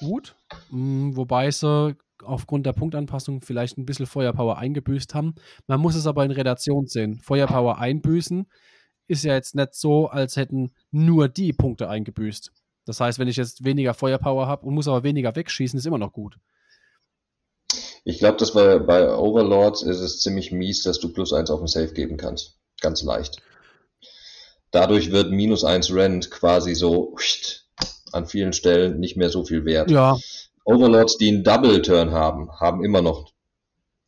gut, 0.00 0.34
mh, 0.72 1.16
wobei 1.16 1.48
sie 1.52 1.94
aufgrund 2.24 2.66
der 2.66 2.72
Punktanpassung 2.72 3.42
vielleicht 3.42 3.78
ein 3.78 3.86
bisschen 3.86 4.06
Feuerpower 4.06 4.58
eingebüßt 4.58 5.14
haben. 5.14 5.36
Man 5.68 5.80
muss 5.80 5.94
es 5.94 6.08
aber 6.08 6.24
in 6.24 6.32
Relation 6.32 6.88
sehen. 6.88 7.20
Feuerpower 7.20 7.78
einbüßen 7.78 8.50
ist 9.06 9.22
ja 9.22 9.34
jetzt 9.34 9.54
nicht 9.54 9.76
so, 9.76 10.08
als 10.08 10.34
hätten 10.34 10.72
nur 10.90 11.28
die 11.28 11.52
Punkte 11.52 11.88
eingebüßt. 11.88 12.50
Das 12.86 13.00
heißt, 13.00 13.18
wenn 13.18 13.28
ich 13.28 13.36
jetzt 13.36 13.64
weniger 13.64 13.92
Feuerpower 13.94 14.46
habe 14.46 14.64
und 14.64 14.74
muss 14.74 14.88
aber 14.88 15.02
weniger 15.02 15.36
wegschießen, 15.36 15.78
ist 15.78 15.86
immer 15.86 15.98
noch 15.98 16.12
gut. 16.12 16.38
Ich 18.04 18.18
glaube, 18.18 18.38
dass 18.38 18.52
bei, 18.52 18.78
bei 18.78 19.12
Overlords 19.12 19.82
ist 19.82 20.00
es 20.00 20.20
ziemlich 20.20 20.52
mies, 20.52 20.82
dass 20.82 21.00
du 21.00 21.12
plus 21.12 21.32
eins 21.32 21.50
auf 21.50 21.58
den 21.58 21.66
Safe 21.66 21.92
geben 21.92 22.16
kannst. 22.16 22.58
Ganz 22.80 23.02
leicht. 23.02 23.42
Dadurch 24.70 25.10
wird 25.10 25.30
minus 25.30 25.64
eins 25.64 25.92
Rent 25.92 26.30
quasi 26.30 26.74
so 26.74 27.16
an 28.12 28.26
vielen 28.26 28.52
Stellen 28.52 29.00
nicht 29.00 29.16
mehr 29.16 29.30
so 29.30 29.44
viel 29.44 29.64
wert. 29.64 29.90
Ja, 29.90 30.16
Overlords, 30.66 31.16
die 31.16 31.28
einen 31.28 31.44
Double 31.44 31.80
Turn 31.80 32.10
haben, 32.10 32.50
haben 32.58 32.84
immer 32.84 33.00
noch 33.00 33.32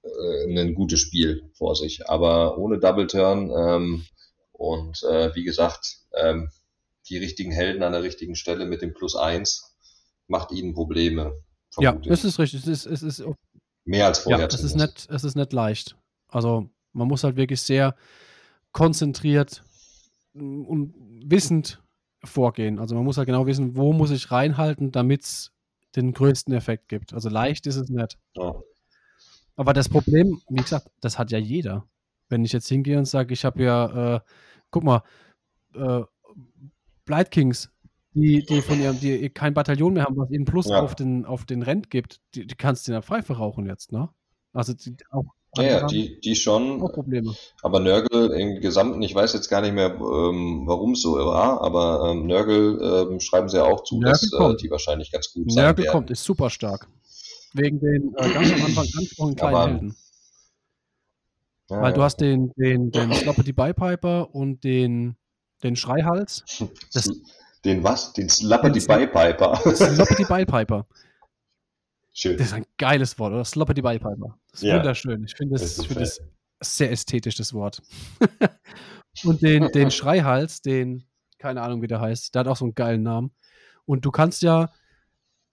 äh, 0.03 0.59
ein 0.61 0.75
gutes 0.75 0.99
Spiel 0.99 1.51
vor 1.55 1.77
sich. 1.77 2.09
Aber 2.09 2.59
ohne 2.59 2.79
Double 2.79 3.07
Turn 3.07 3.51
ähm, 3.57 4.05
und 4.53 5.03
äh, 5.05 5.35
wie 5.37 5.45
gesagt, 5.45 5.99
ähm, 6.15 6.51
die 7.09 7.19
richtigen 7.19 7.53
Helden 7.53 7.83
an 7.83 7.93
der 7.93 8.03
richtigen 8.03 8.35
Stelle 8.35 8.67
mit 8.67 8.83
dem 8.83 8.95
Plus 8.95 9.17
1 9.17 9.77
macht 10.27 10.53
ihnen 10.53 10.75
Probleme. 10.75 11.35
Ja, 11.79 11.93
das 11.93 12.25
ist 12.25 12.39
richtig. 12.39 12.61
Es 12.61 12.87
ist, 12.87 12.87
es 12.87 13.03
ist 13.03 13.25
mehr 13.85 14.07
als 14.07 14.21
vorher. 14.21 14.41
Ja, 14.41 14.47
es 14.47 14.63
ist, 14.63 14.77
nicht, 14.77 15.09
es 15.11 15.25
ist 15.25 15.37
nicht 15.37 15.53
leicht. 15.53 15.97
Also 16.29 16.69
man 16.93 17.09
muss 17.09 17.25
halt 17.25 17.37
wirklich 17.37 17.63
sehr 17.63 17.95
konzentriert 18.73 19.63
und 20.35 20.95
wissend 21.25 21.83
vorgehen. 22.25 22.79
Also 22.79 22.95
man 22.95 23.05
muss 23.05 23.17
halt 23.17 23.27
genau 23.27 23.47
wissen, 23.47 23.77
wo 23.77 23.93
muss 23.93 24.11
ich 24.11 24.31
reinhalten, 24.31 24.93
damit 24.93 25.23
es 25.23 25.53
den 25.97 26.13
größten 26.13 26.53
Effekt 26.55 26.89
gibt. 26.89 27.13
Also 27.13 27.29
leicht 27.29 27.67
ist 27.67 27.77
es 27.77 27.89
nicht. 27.89 28.19
Ja. 28.35 28.55
Aber 29.57 29.73
das 29.73 29.89
Problem, 29.89 30.41
wie 30.49 30.63
gesagt, 30.63 30.89
das 31.01 31.19
hat 31.19 31.31
ja 31.31 31.39
jeder. 31.39 31.87
Wenn 32.29 32.45
ich 32.45 32.53
jetzt 32.53 32.69
hingehe 32.69 32.99
und 32.99 33.07
sage, 33.07 33.33
ich 33.33 33.45
habe 33.45 33.63
ja, 33.63 34.17
äh, 34.17 34.21
guck 34.71 34.85
mal, 34.85 35.03
äh, 35.75 36.03
Blight 37.09 37.33
Kings, 37.33 37.71
die, 38.15 38.45
die 38.45 38.63
von 38.63 38.81
ihrem, 38.81 39.01
die 39.01 39.29
kein 39.31 39.55
Bataillon 39.55 39.95
mehr 39.95 40.05
haben, 40.05 40.17
was 40.17 40.31
ihnen 40.31 40.45
Plus 40.45 40.69
ja. 40.69 40.81
auf 40.81 40.95
den, 40.95 41.25
auf 41.25 41.45
den 41.45 41.63
Rent 41.63 41.91
gibt, 41.91 42.21
die, 42.35 42.47
die 42.47 42.55
kannst 42.55 42.87
du 42.87 42.93
in 42.93 42.95
der 42.95 43.03
Pfeife 43.03 43.33
rauchen 43.35 43.67
jetzt, 43.67 43.91
ne? 43.91 44.09
Also 44.53 44.75
die, 44.75 44.97
auch 45.11 45.25
ja, 45.57 45.63
ja 45.63 45.87
die, 45.87 46.21
die 46.21 46.37
schon. 46.37 46.83
Auch 46.83 46.93
Probleme. 46.93 47.35
Aber 47.63 47.81
Nörgel 47.81 48.31
im 48.33 48.61
Gesamten, 48.61 49.03
ich 49.03 49.15
weiß 49.15 49.33
jetzt 49.33 49.49
gar 49.49 49.63
nicht 49.63 49.75
mehr, 49.75 49.95
ähm, 49.95 50.65
warum 50.67 50.93
es 50.93 51.03
so 51.03 51.15
war, 51.15 51.63
aber 51.63 52.11
ähm, 52.11 52.27
Nörgel 52.27 53.09
ähm, 53.11 53.21
schreiben 53.21 53.49
sie 53.49 53.57
ja 53.57 53.65
auch 53.65 53.83
zu, 53.85 53.99
Nörgel 53.99 54.29
dass 54.31 54.53
äh, 54.55 54.57
die 54.57 54.71
wahrscheinlich 54.71 55.11
ganz 55.11 55.33
gut 55.33 55.51
sein 55.51 55.65
Nörgel 55.65 55.85
werden. 55.85 55.93
kommt, 55.93 56.11
ist 56.11 56.25
super 56.25 56.51
stark. 56.51 56.89
Wegen 57.55 57.81
den 57.81 58.15
äh, 58.17 58.31
ganz 58.31 58.53
am 58.53 58.65
Anfang 58.65 58.87
ganz 58.95 59.15
kleinen 59.17 59.41
aber, 59.41 59.67
Helden. 59.67 59.97
Ja, 61.71 61.83
Weil 61.83 61.93
du 61.93 62.03
hast 62.03 62.17
den, 62.21 62.53
den, 62.57 62.91
den 62.91 63.13
Sloppity 63.13 63.53
Bypiper 63.53 64.35
und 64.35 64.65
den, 64.65 65.17
den 65.63 65.77
Schreihals. 65.77 66.45
Das, 66.93 67.11
den 67.65 67.83
was? 67.83 68.13
Den 68.13 68.29
Sloppity 68.29 68.87
Bypiper. 68.87 69.57
Sloppity 69.75 70.25
Bypiper. 70.29 70.87
Schön. 72.13 72.37
Das 72.37 72.49
ist 72.49 72.53
ein 72.53 72.67
geiles 72.79 73.19
Wort, 73.19 73.33
oder? 73.33 73.45
Sloppity 73.45 73.83
Piper. 73.83 74.39
Das 74.51 74.63
ist 74.63 74.69
ja. 74.69 74.77
wunderschön. 74.77 75.25
Ich 75.25 75.37
finde 75.37 75.57
das, 75.57 75.85
find 75.85 76.01
das 76.01 76.21
sehr 76.61 76.91
ästhetisch, 76.91 77.37
das 77.37 77.55
Wort. 77.55 77.81
und 79.25 79.41
den, 79.43 79.69
den 79.69 79.93
Schreihals, 79.93 80.61
den, 80.61 81.05
keine 81.39 81.63
Ahnung, 81.63 81.81
wie 81.81 81.87
der 81.87 82.01
heißt, 82.01 82.35
der 82.35 82.41
hat 82.41 82.49
auch 82.49 82.57
so 82.57 82.65
einen 82.65 82.75
geilen 82.75 83.05
Namen. 83.05 83.31
Und 83.85 84.05
du 84.05 84.11
kannst 84.11 84.43
ja 84.43 84.69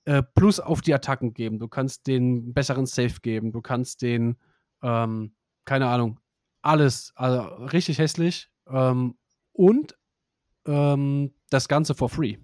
äh, 0.05 0.23
Plus 0.23 0.59
auf 0.59 0.81
die 0.81 0.93
Attacken 0.93 1.33
geben. 1.33 1.59
Du 1.59 1.67
kannst 1.67 2.07
den 2.07 2.53
besseren 2.53 2.85
Safe 2.85 3.19
geben. 3.21 3.51
Du 3.51 3.61
kannst 3.61 4.01
den, 4.01 4.37
ähm, 4.81 5.35
keine 5.65 5.87
Ahnung, 5.87 6.19
alles, 6.61 7.11
also 7.15 7.41
richtig 7.65 7.99
hässlich. 7.99 8.49
Ähm, 8.67 9.17
und 9.55 9.97
ähm, 10.65 11.33
das 11.49 11.67
Ganze 11.67 11.95
for 11.95 12.09
free. 12.09 12.37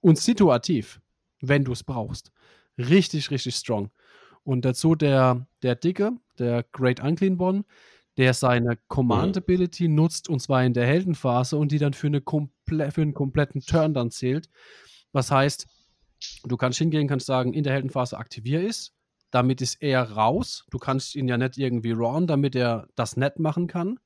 Und 0.00 0.18
situativ, 0.18 1.00
wenn 1.40 1.64
du 1.64 1.72
es 1.72 1.84
brauchst. 1.84 2.32
Richtig, 2.78 3.30
richtig 3.30 3.54
strong. 3.54 3.90
Und 4.44 4.64
dazu 4.64 4.94
der, 4.94 5.46
der 5.62 5.74
Dicke, 5.74 6.12
der 6.38 6.64
Great 6.72 7.00
Unclean 7.00 7.38
One, 7.40 7.64
der 8.16 8.32
seine 8.34 8.78
Command-Ability 8.88 9.88
nutzt, 9.88 10.28
und 10.28 10.40
zwar 10.40 10.64
in 10.64 10.72
der 10.72 10.86
Heldenphase, 10.86 11.56
und 11.56 11.72
die 11.72 11.78
dann 11.78 11.92
für, 11.92 12.06
eine 12.06 12.20
komple 12.20 12.90
für 12.90 13.02
einen 13.02 13.14
kompletten 13.14 13.60
Turn 13.60 13.94
dann 13.94 14.10
zählt. 14.10 14.48
Was 15.12 15.30
heißt, 15.30 15.66
du 16.44 16.56
kannst 16.56 16.78
hingehen, 16.78 17.08
kannst 17.08 17.26
sagen, 17.26 17.52
in 17.52 17.64
der 17.64 17.74
Heldenphase 17.74 18.16
aktivier 18.16 18.66
ist, 18.66 18.94
damit 19.30 19.60
ist 19.60 19.82
er 19.82 20.12
raus. 20.12 20.64
Du 20.70 20.78
kannst 20.78 21.14
ihn 21.14 21.28
ja 21.28 21.36
nicht 21.36 21.58
irgendwie 21.58 21.92
rawen, 21.92 22.26
damit 22.26 22.54
er 22.54 22.88
das 22.94 23.16
nett 23.16 23.38
machen 23.38 23.66
kann. 23.66 23.98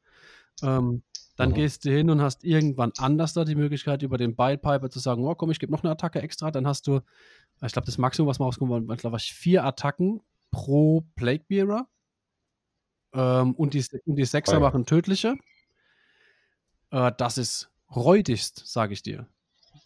Ähm, 0.62 1.02
dann 1.40 1.52
mhm. 1.52 1.54
gehst 1.54 1.86
du 1.86 1.90
hin 1.90 2.10
und 2.10 2.20
hast 2.20 2.44
irgendwann 2.44 2.92
anders 2.98 3.32
da 3.32 3.46
die 3.46 3.54
Möglichkeit, 3.54 4.02
über 4.02 4.18
den 4.18 4.36
Bilepiper 4.36 4.90
zu 4.90 4.98
sagen, 4.98 5.26
oh 5.26 5.34
komm, 5.34 5.50
ich 5.50 5.58
gebe 5.58 5.72
noch 5.72 5.82
eine 5.82 5.90
Attacke 5.90 6.20
extra. 6.20 6.50
Dann 6.50 6.66
hast 6.66 6.86
du, 6.86 7.00
ich 7.64 7.72
glaube, 7.72 7.86
das 7.86 7.96
Maximum, 7.96 8.28
was 8.28 8.38
man 8.38 8.44
rausgekommen 8.44 8.86
war, 8.86 8.96
glaube 8.96 9.16
ich, 9.16 9.32
vier 9.32 9.64
Attacken 9.64 10.20
pro 10.50 11.02
Plaguebearer. 11.16 11.88
Ähm, 13.14 13.54
und, 13.54 13.72
die, 13.72 13.82
und 14.04 14.16
die 14.16 14.26
Sechser 14.26 14.58
oh 14.58 14.60
machen 14.60 14.84
tödliche. 14.84 15.34
Äh, 16.90 17.10
das 17.16 17.38
ist 17.38 17.70
räudigst, 17.96 18.62
sage 18.66 18.92
ich 18.92 19.02
dir. 19.02 19.26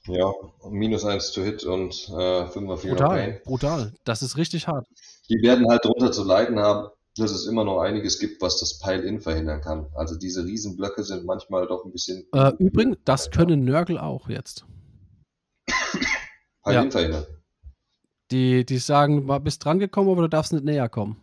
Ja, 0.09 0.33
minus 0.69 1.05
1 1.05 1.31
zu 1.31 1.45
Hit 1.45 1.63
und 1.63 2.09
äh, 2.09 2.47
5er 2.47 2.77
4 2.79 2.91
Brutal, 2.91 3.41
brutal. 3.45 3.95
Das 4.03 4.23
ist 4.23 4.37
richtig 4.37 4.67
hart. 4.67 4.89
Die 5.29 5.41
werden 5.41 5.69
halt 5.69 5.85
drunter 5.85 6.11
zu 6.11 6.25
leiden 6.25 6.59
haben, 6.59 6.89
dass 7.17 7.31
es 7.31 7.47
immer 7.47 7.65
noch 7.65 7.81
einiges 7.81 8.19
gibt, 8.19 8.43
was 8.43 8.59
das 8.59 8.79
Pile-In 8.79 9.21
verhindern 9.21 9.61
kann. 9.61 9.87
Also 9.95 10.17
diese 10.17 10.45
Riesenblöcke 10.45 11.05
sind 11.05 11.25
manchmal 11.25 11.67
doch 11.67 11.85
ein 11.85 11.93
bisschen. 11.93 12.27
Äh, 12.33 12.53
übrigens, 12.59 12.99
das 13.05 13.31
können 13.31 13.65
Nörgel 13.65 13.99
auch 13.99 14.29
jetzt. 14.29 14.65
Pile-In 16.65 16.85
ja. 16.85 16.91
verhindern. 16.91 17.27
Die, 18.31 18.65
die 18.65 18.79
sagen, 18.79 19.27
bist 19.45 19.65
dran 19.65 19.79
gekommen, 19.79 20.11
aber 20.11 20.23
du 20.23 20.29
darfst 20.29 20.53
nicht 20.53 20.65
näher 20.65 20.89
kommen. 20.89 21.21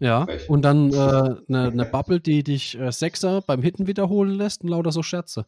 Ja, 0.00 0.24
Frech. 0.24 0.48
und 0.48 0.62
dann 0.62 0.94
eine 0.94 1.42
äh, 1.46 1.52
ne, 1.52 1.72
ne 1.72 1.84
Bubble, 1.84 2.20
die 2.20 2.42
dich 2.42 2.78
äh, 2.78 2.90
Sechser 2.90 3.42
beim 3.42 3.60
Hitten 3.60 3.86
wiederholen 3.86 4.30
lässt 4.30 4.62
und 4.62 4.70
lauter 4.70 4.92
so 4.92 5.02
Scherze. 5.02 5.44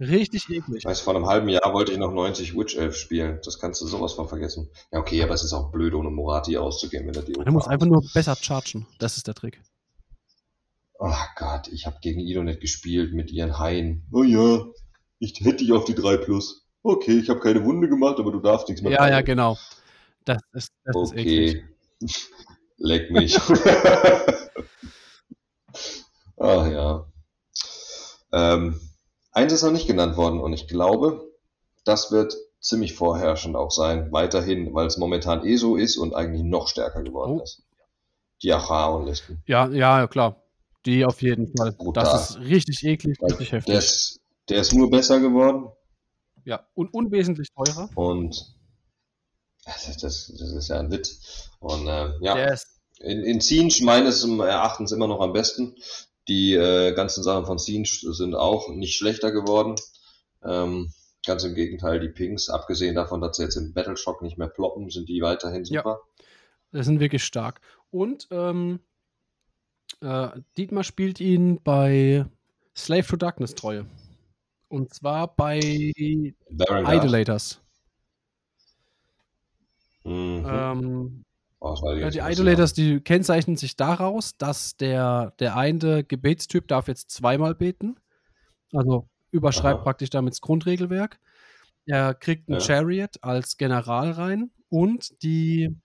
Richtig 0.00 0.50
eklig. 0.50 0.84
Weißt, 0.84 1.02
vor 1.02 1.14
einem 1.14 1.26
halben 1.26 1.48
Jahr 1.48 1.72
wollte 1.72 1.92
ich 1.92 1.98
noch 1.98 2.12
90 2.12 2.56
Witch 2.56 2.76
Elf 2.76 2.96
spielen. 2.96 3.38
Das 3.44 3.60
kannst 3.60 3.80
du 3.80 3.86
sowas 3.86 4.14
von 4.14 4.28
vergessen. 4.28 4.68
Ja, 4.90 4.98
okay, 4.98 5.22
aber 5.22 5.34
es 5.34 5.44
ist 5.44 5.52
auch 5.52 5.70
blöd, 5.70 5.94
ohne 5.94 6.10
Morati 6.10 6.56
auszugehen, 6.56 7.06
wenn 7.06 7.14
er 7.14 7.22
die. 7.22 7.32
Du 7.32 7.52
musst 7.52 7.68
einfach 7.68 7.86
nur 7.86 8.02
besser 8.12 8.34
chargen. 8.34 8.86
Das 8.98 9.16
ist 9.16 9.28
der 9.28 9.34
Trick. 9.34 9.60
Ach 10.98 11.34
Gott, 11.36 11.68
ich 11.68 11.86
habe 11.86 11.98
gegen 12.00 12.18
Idonet 12.20 12.60
gespielt 12.60 13.14
mit 13.14 13.30
ihren 13.30 13.58
Haien. 13.58 14.04
Oh 14.12 14.24
ja, 14.24 14.64
ich 15.20 15.38
hätte 15.40 15.58
dich 15.58 15.72
auf 15.72 15.84
die 15.84 15.94
3 15.94 16.16
Plus. 16.18 16.66
Okay, 16.82 17.18
ich 17.18 17.28
habe 17.30 17.40
keine 17.40 17.64
Wunde 17.64 17.88
gemacht, 17.88 18.18
aber 18.18 18.32
du 18.32 18.40
darfst 18.40 18.68
nichts 18.68 18.82
mehr. 18.82 18.92
Ja, 18.92 19.08
ja, 19.08 19.20
genau. 19.20 19.56
Das 20.24 20.42
ist, 20.52 20.70
das 20.84 20.96
okay. 20.96 21.46
ist 21.46 21.54
eklig. 21.54 21.64
Leck 22.78 23.10
mich. 23.10 23.38
Ach 26.36 26.66
ja. 26.66 27.06
Ähm, 28.32 28.80
Eins 29.34 29.52
ist 29.52 29.62
noch 29.62 29.72
nicht 29.72 29.88
genannt 29.88 30.16
worden 30.16 30.40
und 30.40 30.52
ich 30.52 30.68
glaube, 30.68 31.28
das 31.84 32.12
wird 32.12 32.36
ziemlich 32.60 32.94
vorherrschend 32.94 33.56
auch 33.56 33.70
sein, 33.70 34.10
weiterhin, 34.12 34.72
weil 34.74 34.86
es 34.86 34.96
momentan 34.96 35.44
eh 35.44 35.56
so 35.56 35.76
ist 35.76 35.96
und 35.96 36.14
eigentlich 36.14 36.44
noch 36.44 36.68
stärker 36.68 37.02
geworden 37.02 37.40
oh. 37.40 37.42
ist. 37.42 37.62
Die 38.42 38.52
Acharon-Listen. 38.52 39.42
Ja, 39.46 39.68
ja, 39.68 40.06
klar. 40.06 40.42
Die 40.86 41.04
auf 41.04 41.20
jeden 41.20 41.54
Fall. 41.56 41.72
Brutal. 41.72 42.04
Das 42.04 42.30
ist 42.30 42.38
richtig 42.38 42.84
eklig, 42.84 43.20
richtig 43.22 43.52
heftig. 43.52 43.72
Der 43.72 43.78
ist, 43.78 44.20
der 44.48 44.60
ist 44.60 44.72
nur 44.72 44.90
besser 44.90 45.18
geworden. 45.18 45.68
Ja, 46.44 46.66
und 46.74 46.92
unwesentlich 46.92 47.48
teurer. 47.54 47.88
Und 47.94 48.54
das, 49.64 49.96
das, 50.00 50.32
das 50.38 50.52
ist 50.52 50.68
ja 50.68 50.78
ein 50.78 50.90
Witz. 50.90 51.50
Und 51.58 51.86
äh, 51.86 52.12
ja, 52.20 52.54
in, 53.00 53.22
in 53.24 53.40
Siege 53.40 53.84
meines 53.84 54.24
Erachtens 54.24 54.92
immer 54.92 55.08
noch 55.08 55.20
am 55.20 55.32
besten. 55.32 55.74
Die 56.28 56.54
äh, 56.54 56.94
ganzen 56.94 57.22
Sachen 57.22 57.46
von 57.46 57.58
Siege 57.58 58.12
sind 58.12 58.34
auch 58.34 58.70
nicht 58.70 58.96
schlechter 58.96 59.30
geworden. 59.30 59.76
Ähm, 60.42 60.92
ganz 61.26 61.44
im 61.44 61.54
Gegenteil, 61.54 62.00
die 62.00 62.08
Pings, 62.08 62.48
abgesehen 62.48 62.94
davon, 62.94 63.20
dass 63.20 63.36
sie 63.36 63.44
jetzt 63.44 63.56
im 63.56 63.72
Battleshock 63.72 64.22
nicht 64.22 64.38
mehr 64.38 64.48
ploppen, 64.48 64.90
sind 64.90 65.08
die 65.08 65.20
weiterhin 65.20 65.64
super. 65.64 66.00
Ja, 66.10 66.24
das 66.72 66.86
sind 66.86 67.00
wirklich 67.00 67.24
stark. 67.24 67.60
Und 67.90 68.28
ähm, 68.30 68.80
äh, 70.00 70.28
Dietmar 70.56 70.84
spielt 70.84 71.20
ihn 71.20 71.60
bei 71.62 72.26
Slave 72.76 73.06
to 73.06 73.16
Darkness 73.16 73.54
Treue. 73.54 73.86
Und 74.68 74.92
zwar 74.92 75.34
bei 75.34 75.60
Idolators. 75.60 77.60
Mhm. 80.04 80.44
Ähm, 80.46 81.24
ja, 81.98 82.10
die 82.10 82.18
Idolators, 82.18 82.74
die 82.74 83.00
kennzeichnen 83.00 83.56
sich 83.56 83.76
daraus, 83.76 84.36
dass 84.36 84.76
der, 84.76 85.32
der 85.38 85.56
eine 85.56 86.04
Gebetstyp 86.04 86.68
darf 86.68 86.88
jetzt 86.88 87.10
zweimal 87.10 87.54
beten. 87.54 87.96
Also 88.72 89.08
überschreibt 89.30 89.78
Aha. 89.78 89.84
praktisch 89.84 90.10
damit 90.10 90.34
das 90.34 90.40
Grundregelwerk. 90.40 91.18
Er 91.86 92.14
kriegt 92.14 92.48
einen 92.48 92.60
ja. 92.60 92.64
Chariot 92.64 93.22
als 93.22 93.56
General 93.56 94.10
rein 94.12 94.50
und 94.68 95.22
die, 95.22 95.76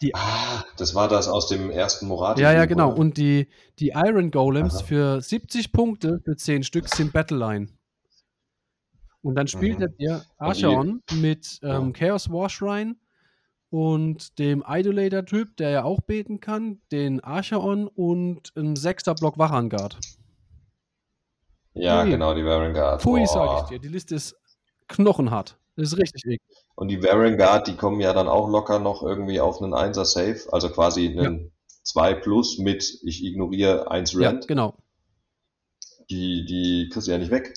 die. 0.00 0.14
Ah, 0.14 0.64
das 0.76 0.94
war 0.94 1.08
das 1.08 1.28
aus 1.28 1.48
dem 1.48 1.70
ersten 1.70 2.06
Morat. 2.06 2.38
Ja, 2.38 2.52
ja, 2.52 2.64
genau. 2.64 2.90
Oder? 2.90 2.98
Und 2.98 3.16
die, 3.16 3.48
die 3.78 3.92
Iron 3.94 4.30
Golems 4.30 4.76
Aha. 4.76 4.84
für 4.84 5.20
70 5.20 5.72
Punkte 5.72 6.20
für 6.24 6.36
10 6.36 6.62
Stück 6.62 6.88
sind 6.88 7.12
Battleline. 7.12 7.68
Und 9.20 9.36
dann 9.36 9.46
spielt 9.46 9.78
mhm. 9.78 9.94
er 9.98 10.24
Archeon 10.36 11.02
mit 11.14 11.60
ähm, 11.62 11.92
Chaos 11.92 12.30
War 12.30 12.48
Shrine 12.48 12.96
und 13.72 14.38
dem 14.38 14.62
Idolator-Typ, 14.68 15.56
der 15.56 15.70
ja 15.70 15.84
auch 15.84 16.02
beten 16.02 16.40
kann, 16.40 16.82
den 16.92 17.20
Archaon 17.20 17.88
und 17.88 18.52
ein 18.54 18.76
sechster 18.76 19.14
Block 19.14 19.38
Wachangard. 19.38 19.98
Ja, 21.72 22.02
Pui. 22.02 22.10
genau, 22.10 22.34
die 22.34 22.44
Varangard. 22.44 23.02
Pui, 23.02 23.26
sag 23.26 23.62
ich 23.62 23.68
dir, 23.70 23.78
die 23.78 23.88
Liste 23.88 24.14
ist 24.14 24.36
knochenhart. 24.88 25.56
Das 25.76 25.90
ist 25.90 25.98
richtig 25.98 26.22
eklig. 26.26 26.40
Und 26.74 26.88
die 26.88 27.02
Varangard, 27.02 27.66
die 27.66 27.74
kommen 27.74 27.98
ja 28.00 28.12
dann 28.12 28.28
auch 28.28 28.50
locker 28.50 28.78
noch 28.78 29.02
irgendwie 29.02 29.40
auf 29.40 29.62
einen 29.62 29.72
1er 29.72 30.04
Safe, 30.04 30.52
also 30.52 30.68
quasi 30.68 31.08
einen 31.08 31.44
ja. 31.44 31.50
2 31.84 32.14
Plus 32.16 32.58
mit, 32.58 33.00
ich 33.04 33.24
ignoriere 33.24 33.90
1 33.90 34.14
Rent. 34.18 34.44
Ja, 34.44 34.48
genau. 34.48 34.74
Die, 36.10 36.44
die 36.44 36.90
kriegst 36.92 37.08
du 37.08 37.12
ja 37.12 37.16
nicht 37.16 37.30
weg. 37.30 37.54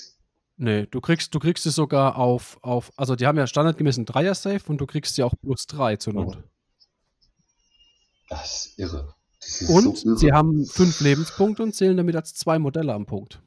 Nee, 0.58 0.88
du 0.90 1.02
kriegst, 1.02 1.36
du 1.36 1.40
kriegst 1.40 1.66
es 1.66 1.76
sogar 1.76 2.18
auf, 2.18 2.58
auf, 2.62 2.92
also 2.96 3.16
die 3.16 3.28
haben 3.28 3.38
ja 3.38 3.46
standardgemäß 3.46 3.98
einen 3.98 4.06
Dreier-Safe 4.06 4.62
und 4.68 4.80
du 4.80 4.86
kriegst 4.86 5.16
sie 5.16 5.24
auch 5.24 5.34
plus 5.42 5.68
drei 5.68 5.98
zur 5.98 6.14
Not. 6.14 6.38
Das 8.30 8.68
ist 8.68 8.80
irre. 8.80 9.14
Das 9.42 9.62
ist 9.62 9.70
und 9.70 9.98
so 9.98 10.10
irre. 10.10 10.18
sie 10.18 10.32
haben 10.32 10.66
fünf 10.66 11.02
Lebenspunkte 11.02 11.62
und 11.62 11.76
zählen 11.76 11.98
damit 11.98 12.16
als 12.16 12.34
zwei 12.34 12.58
Modelle 12.58 12.94
am 12.94 13.06
Punkt. 13.06 13.42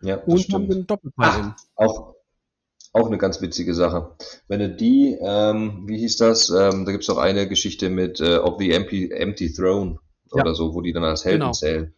Ja, 0.00 0.16
das 0.16 0.26
und 0.26 0.38
stimmt. 0.40 0.54
haben 0.54 0.68
den 0.68 0.86
Doppelpfeil. 0.86 1.54
Auch, 1.74 2.14
auch 2.94 3.06
eine 3.06 3.18
ganz 3.18 3.42
witzige 3.42 3.74
Sache. 3.74 4.14
Wenn 4.46 4.60
du 4.60 4.70
die, 4.70 5.18
ähm, 5.20 5.84
wie 5.86 5.98
hieß 5.98 6.16
das? 6.16 6.48
Ähm, 6.48 6.86
da 6.86 6.92
gibt 6.92 7.04
es 7.04 7.10
auch 7.10 7.18
eine 7.18 7.46
Geschichte 7.46 7.90
mit 7.90 8.20
äh, 8.20 8.38
Of 8.38 8.56
the 8.58 8.72
Empty, 8.72 9.10
Empty 9.10 9.52
Throne 9.52 9.98
ja. 10.32 10.42
oder 10.42 10.54
so, 10.54 10.74
wo 10.74 10.80
die 10.80 10.92
dann 10.92 11.04
als 11.04 11.26
Helden 11.26 11.40
genau. 11.40 11.52
zählen. 11.52 11.94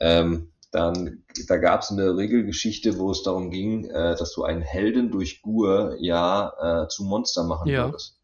Ähm, 0.00 0.50
dann 0.74 1.24
da 1.48 1.56
gab 1.56 1.82
es 1.82 1.90
eine 1.90 2.16
Regelgeschichte, 2.16 2.98
wo 2.98 3.10
es 3.10 3.22
darum 3.22 3.50
ging, 3.50 3.84
äh, 3.84 4.16
dass 4.16 4.32
du 4.32 4.42
einen 4.42 4.62
Helden 4.62 5.10
durch 5.10 5.40
Gur 5.40 5.96
ja 6.00 6.84
äh, 6.84 6.88
zu 6.88 7.04
Monster 7.04 7.44
machen 7.44 7.68
ja. 7.68 7.86
würdest. 7.86 8.18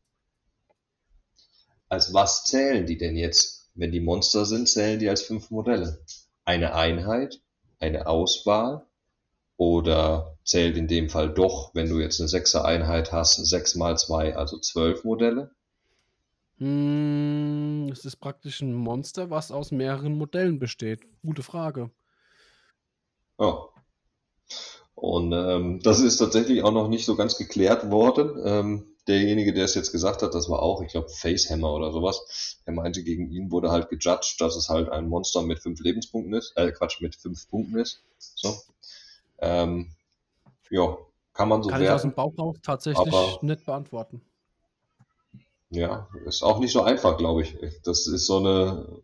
Als 1.89 2.13
was 2.13 2.45
zählen 2.45 2.87
die 2.87 2.99
denn 2.99 3.17
jetzt? 3.17 3.71
Wenn 3.75 3.93
die 3.93 4.01
Monster 4.01 4.45
sind, 4.47 4.69
zählen 4.69 4.99
die 4.99 5.09
als 5.09 5.23
fünf 5.23 5.51
Modelle. 5.51 6.05
Eine 6.45 6.75
Einheit, 6.75 7.41
eine 7.79 8.07
Auswahl 8.07 8.85
oder 9.57 10.37
zählt 10.45 10.77
in 10.77 10.89
dem 10.89 11.09
Fall 11.09 11.33
doch, 11.33 11.75
wenn 11.75 11.89
du 11.89 12.01
jetzt 12.01 12.21
eine 12.21 12.29
sechser 12.29 12.65
Einheit 12.65 13.13
hast, 13.13 13.37
sechs 13.47 13.75
mal 13.77 13.97
zwei, 13.97 14.37
also 14.37 14.59
zwölf 14.59 15.05
Modelle? 15.05 15.53
Hm, 16.59 17.89
es 17.93 18.05
ist 18.05 18.17
praktisch 18.17 18.61
ein 18.61 18.75
Monster, 18.75 19.31
was 19.31 19.53
aus 19.53 19.71
mehreren 19.71 20.19
Modellen 20.19 20.59
besteht. 20.59 21.01
Gute 21.23 21.43
Frage. 21.43 21.91
Ja. 23.41 23.67
Und 24.95 25.33
ähm, 25.33 25.81
das 25.83 26.01
ist 26.01 26.19
tatsächlich 26.19 26.63
auch 26.63 26.73
noch 26.73 26.89
nicht 26.89 27.07
so 27.07 27.17
ganz 27.17 27.39
geklärt 27.39 27.91
worden. 27.91 28.39
Ähm, 28.45 28.87
derjenige, 29.09 29.55
der 29.55 29.65
es 29.65 29.75
jetzt 29.75 29.93
gesagt 29.93 30.23
hat, 30.23 30.35
das 30.35 30.51
war 30.51 30.61
auch, 30.61 30.83
ich 30.83 30.93
glaube, 30.93 31.09
Facehammer 31.09 31.73
oder 31.73 31.91
sowas. 31.91 32.59
Er 32.67 32.75
meinte, 32.75 33.03
gegen 33.03 33.31
ihn 33.31 33.51
wurde 33.51 33.71
halt 33.71 33.89
gejudged, 33.89 34.41
dass 34.41 34.57
es 34.57 34.69
halt 34.69 34.91
ein 34.91 35.09
Monster 35.09 35.43
mit 35.43 35.59
fünf 35.59 35.81
Lebenspunkten 35.81 36.35
ist, 36.35 36.53
äh, 36.57 36.71
Quatsch, 36.71 37.01
mit 37.01 37.17
fünf 37.17 37.49
Punkten 37.49 37.79
ist. 37.79 38.03
So. 38.19 38.55
Ähm, 39.39 39.95
ja, 40.69 40.99
kann 41.33 41.49
man 41.49 41.63
so 41.63 41.71
Kann 41.71 41.81
werden, 41.81 41.91
ich 41.91 41.95
aus 41.95 42.03
dem 42.03 42.13
Bauch 42.13 42.39
raus 42.39 42.57
tatsächlich 42.63 43.09
aber, 43.09 43.39
nicht 43.41 43.65
beantworten. 43.65 44.21
Ja, 45.71 46.09
ist 46.27 46.43
auch 46.43 46.59
nicht 46.59 46.73
so 46.73 46.83
einfach, 46.83 47.17
glaube 47.17 47.43
ich. 47.43 47.57
Das 47.85 48.07
ist 48.07 48.27
so 48.27 48.37
eine 48.37 49.01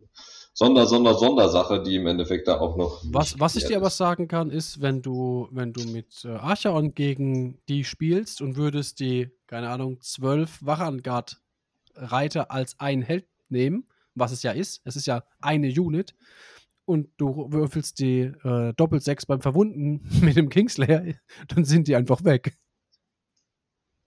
Sonder, 0.59 0.87
Sonder, 0.87 1.13
Sondersache, 1.13 1.83
die 1.83 1.97
im 1.97 2.07
Endeffekt 2.07 2.47
da 2.47 2.59
auch 2.59 2.77
noch. 2.77 3.03
Was, 3.11 3.39
was 3.39 3.55
ich 3.55 3.65
dir 3.65 3.77
aber 3.77 3.91
sagen 3.91 4.27
kann, 4.27 4.49
ist, 4.49 4.81
wenn 4.81 5.03
du, 5.03 5.47
wenn 5.51 5.71
du 5.71 5.83
mit 5.83 6.25
äh, 6.25 6.29
Archaon 6.29 6.95
gegen 6.95 7.59
die 7.69 7.83
spielst 7.83 8.41
und 8.41 8.55
würdest 8.55 8.99
die, 8.99 9.29
keine 9.45 9.69
Ahnung, 9.69 10.01
zwölf 10.01 10.57
Wachangard-Reiter 10.65 12.49
als 12.49 12.75
ein 12.79 13.03
Held 13.03 13.27
nehmen, 13.49 13.87
was 14.15 14.31
es 14.31 14.41
ja 14.41 14.49
ist. 14.49 14.81
Es 14.83 14.95
ist 14.95 15.05
ja 15.05 15.23
eine 15.41 15.67
Unit. 15.67 16.15
Und 16.85 17.09
du 17.17 17.51
würfelst 17.51 17.99
die 17.99 18.21
äh, 18.21 18.73
Doppel-6 18.73 19.27
beim 19.27 19.41
Verwunden 19.41 20.09
mit 20.21 20.37
dem 20.37 20.49
Kingslayer, 20.49 21.13
dann 21.49 21.65
sind 21.65 21.87
die 21.87 21.95
einfach 21.95 22.23
weg. 22.23 22.57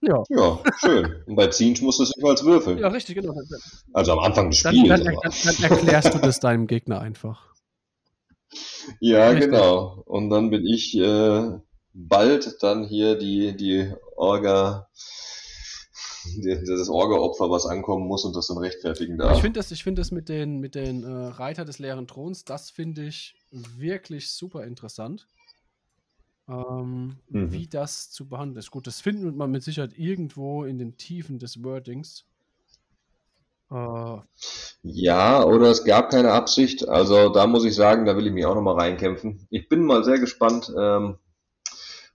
Ja. 0.01 0.23
Ja, 0.29 0.59
schön. 0.79 1.23
Und 1.27 1.35
bei 1.35 1.47
Zinch 1.47 1.81
musst 1.81 1.99
du 1.99 2.03
es 2.03 2.13
jeweils 2.17 2.43
würfeln. 2.43 2.79
Ja, 2.79 2.87
richtig, 2.87 3.15
genau. 3.15 3.35
Also 3.93 4.13
am 4.13 4.19
Anfang 4.19 4.49
des 4.49 4.59
Spiels. 4.59 4.87
Dann, 4.87 5.03
dann, 5.03 5.15
dann, 5.21 5.33
dann 5.61 5.71
erklärst 5.71 6.13
du 6.13 6.19
das 6.19 6.39
deinem 6.39 6.67
Gegner 6.67 6.99
einfach. 7.01 7.51
Ja, 8.99 9.29
richtig. 9.29 9.51
genau. 9.51 10.03
Und 10.05 10.29
dann 10.29 10.49
bin 10.49 10.65
ich 10.65 10.97
äh, 10.97 11.51
bald 11.93 12.57
dann 12.61 12.83
hier 12.83 13.17
die, 13.17 13.55
die 13.55 13.93
Orga, 14.17 14.89
die, 16.25 16.61
das 16.65 16.89
Orga-Opfer, 16.89 17.49
was 17.49 17.65
ankommen 17.65 18.07
muss 18.07 18.25
und 18.25 18.35
das 18.35 18.47
dann 18.47 18.57
rechtfertigen 18.57 19.17
darf. 19.17 19.35
Ich 19.35 19.41
finde 19.41 19.59
das, 19.59 19.71
find 19.79 19.97
das 19.97 20.11
mit 20.11 20.27
den, 20.27 20.59
mit 20.59 20.75
den 20.75 21.03
äh, 21.03 21.27
Reiter 21.27 21.63
des 21.63 21.79
leeren 21.79 22.07
Throns, 22.07 22.43
das 22.43 22.69
finde 22.69 23.05
ich 23.05 23.35
wirklich 23.51 24.31
super 24.31 24.65
interessant 24.65 25.27
ähm, 26.51 27.15
mhm. 27.29 27.51
wie 27.51 27.67
das 27.67 28.11
zu 28.11 28.27
behandeln 28.27 28.59
ist. 28.59 28.71
Gut, 28.71 28.87
das 28.87 29.01
findet 29.01 29.35
man 29.35 29.51
mit 29.51 29.63
Sicherheit 29.63 29.97
irgendwo 29.97 30.65
in 30.65 30.77
den 30.77 30.97
Tiefen 30.97 31.39
des 31.39 31.63
Wordings. 31.63 32.25
Äh, 33.71 34.17
ja, 34.83 35.43
oder 35.43 35.67
es 35.67 35.85
gab 35.85 36.09
keine 36.09 36.31
Absicht. 36.31 36.87
Also 36.89 37.29
da 37.29 37.47
muss 37.47 37.63
ich 37.63 37.75
sagen, 37.75 38.05
da 38.05 38.17
will 38.17 38.27
ich 38.27 38.33
mich 38.33 38.45
auch 38.45 38.55
nochmal 38.55 38.75
reinkämpfen. 38.75 39.47
Ich 39.49 39.69
bin 39.69 39.85
mal 39.85 40.03
sehr 40.03 40.19
gespannt. 40.19 40.71
Ähm, 40.77 41.17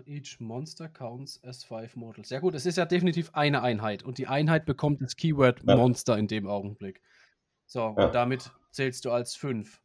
each 0.07 0.41
monster 0.41 0.89
counts 0.89 1.39
as 1.45 1.63
five 1.63 1.95
models. 1.95 2.31
Ja 2.31 2.41
gut, 2.41 2.55
es 2.57 2.67
ist 2.67 2.77
ja 2.77 2.85
definitiv 2.85 3.31
eine 3.33 3.63
Einheit 3.63 4.03
und 4.03 4.19
die 4.19 4.27
Einheit 4.27 4.67
bekommt 4.67 5.01
das 5.03 5.15
Keyword 5.15 5.61
ja. 5.65 5.77
Monster 5.77 6.19
in 6.19 6.27
dem 6.27 6.49
Augenblick. 6.49 7.01
So, 7.65 7.79
ja. 7.79 8.07
und 8.07 8.15
damit 8.15 8.51
zählst 8.73 9.05
du 9.05 9.13
als 9.13 9.37
fünf. 9.37 9.81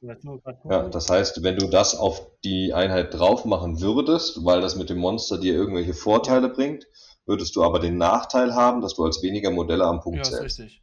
Ja, 0.00 0.88
das 0.88 1.10
heißt, 1.10 1.42
wenn 1.42 1.56
du 1.56 1.66
das 1.66 1.96
auf 1.96 2.28
die 2.44 2.72
Einheit 2.72 3.12
drauf 3.12 3.44
machen 3.44 3.80
würdest, 3.80 4.44
weil 4.44 4.60
das 4.60 4.76
mit 4.76 4.88
dem 4.88 4.98
Monster 4.98 5.38
dir 5.38 5.54
irgendwelche 5.54 5.94
Vorteile 5.94 6.48
bringt, 6.48 6.86
würdest 7.26 7.56
du 7.56 7.64
aber 7.64 7.80
den 7.80 7.98
Nachteil 7.98 8.54
haben, 8.54 8.82
dass 8.82 8.94
du 8.94 9.04
als 9.04 9.22
weniger 9.22 9.50
Modelle 9.50 9.84
am 9.84 10.00
Punkt 10.00 10.18
ja, 10.18 10.24
zählst. 10.24 10.58
Ja, 10.58 10.64
ist 10.64 10.72
richtig. 10.72 10.82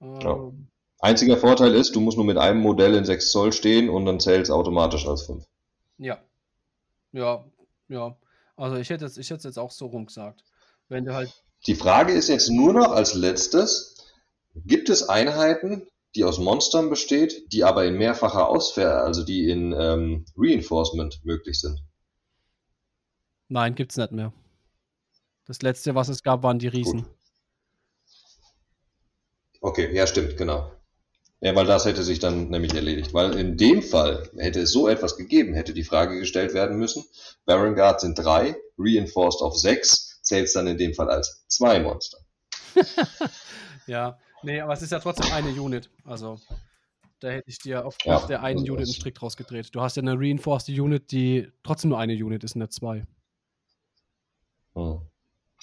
Ähm, 0.00 0.68
Einziger 1.00 1.36
Vorteil 1.36 1.74
ist, 1.74 1.96
du 1.96 2.00
musst 2.00 2.16
nur 2.16 2.26
mit 2.26 2.38
einem 2.38 2.60
Modell 2.60 2.94
in 2.94 3.04
6 3.04 3.30
Zoll 3.30 3.52
stehen 3.52 3.88
und 3.88 4.06
dann 4.06 4.20
zählt 4.20 4.44
es 4.44 4.50
automatisch 4.50 5.06
als 5.06 5.22
5. 5.22 5.44
Ja. 5.98 6.22
Ja, 7.12 7.44
ja. 7.88 8.16
Also 8.56 8.76
ich 8.76 8.90
hätte 8.90 9.04
es 9.04 9.16
ich 9.16 9.28
jetzt 9.28 9.58
auch 9.58 9.70
so 9.70 9.86
rum 9.86 10.06
gesagt. 10.06 10.44
Wenn 10.88 11.04
du 11.04 11.14
halt. 11.14 11.32
Die 11.66 11.74
Frage 11.74 12.12
ist 12.12 12.28
jetzt 12.28 12.50
nur 12.50 12.72
noch 12.72 12.92
als 12.92 13.14
letztes: 13.14 13.96
Gibt 14.54 14.88
es 14.88 15.08
Einheiten, 15.08 15.86
die 16.14 16.24
aus 16.24 16.38
Monstern 16.38 16.90
besteht, 16.90 17.52
die 17.52 17.64
aber 17.64 17.84
in 17.84 17.96
mehrfacher 17.96 18.48
Ausfähr, 18.48 19.02
also 19.02 19.24
die 19.24 19.48
in 19.48 19.72
ähm, 19.72 20.26
Reinforcement 20.36 21.24
möglich 21.24 21.60
sind? 21.60 21.82
Nein, 23.48 23.74
gibt's 23.74 23.96
nicht 23.96 24.12
mehr. 24.12 24.32
Das 25.46 25.62
letzte, 25.62 25.94
was 25.94 26.08
es 26.08 26.22
gab, 26.22 26.42
waren 26.42 26.58
die 26.58 26.68
Riesen. 26.68 27.02
Gut. 27.02 27.10
Okay, 29.60 29.94
ja, 29.94 30.06
stimmt, 30.06 30.36
genau. 30.36 30.70
Ja, 31.44 31.54
weil 31.54 31.66
das 31.66 31.84
hätte 31.84 32.02
sich 32.02 32.20
dann 32.20 32.48
nämlich 32.48 32.72
erledigt. 32.74 33.12
Weil 33.12 33.34
in 33.38 33.58
dem 33.58 33.82
Fall 33.82 34.30
hätte 34.38 34.60
es 34.60 34.72
so 34.72 34.88
etwas 34.88 35.18
gegeben, 35.18 35.52
hätte 35.52 35.74
die 35.74 35.84
Frage 35.84 36.18
gestellt 36.18 36.54
werden 36.54 36.78
müssen, 36.78 37.04
Baron 37.44 37.74
Guard 37.74 38.00
sind 38.00 38.18
drei, 38.18 38.56
Reinforced 38.78 39.42
auf 39.42 39.54
sechs, 39.54 40.22
zählt 40.22 40.46
es 40.46 40.54
dann 40.54 40.66
in 40.66 40.78
dem 40.78 40.94
Fall 40.94 41.10
als 41.10 41.44
zwei 41.48 41.80
Monster. 41.80 42.16
ja, 43.86 44.18
nee, 44.42 44.58
aber 44.58 44.72
es 44.72 44.80
ist 44.80 44.92
ja 44.92 45.00
trotzdem 45.00 45.30
eine 45.34 45.50
Unit. 45.50 45.90
Also 46.06 46.40
da 47.20 47.28
hätte 47.28 47.50
ich 47.50 47.58
dir 47.58 47.84
auf 47.84 47.98
ja, 48.04 48.26
der 48.26 48.42
einen 48.42 48.60
Unit 48.60 48.86
einen 48.86 48.94
Strick 48.94 49.20
rausgedreht. 49.20 49.68
Du 49.74 49.82
hast 49.82 49.98
ja 49.98 50.02
eine 50.02 50.18
Reinforced 50.18 50.70
Unit, 50.70 51.12
die 51.12 51.52
trotzdem 51.62 51.90
nur 51.90 51.98
eine 51.98 52.14
Unit 52.14 52.42
ist, 52.42 52.56
nicht 52.56 52.72
zwei. 52.72 53.04
Hm. 54.72 55.02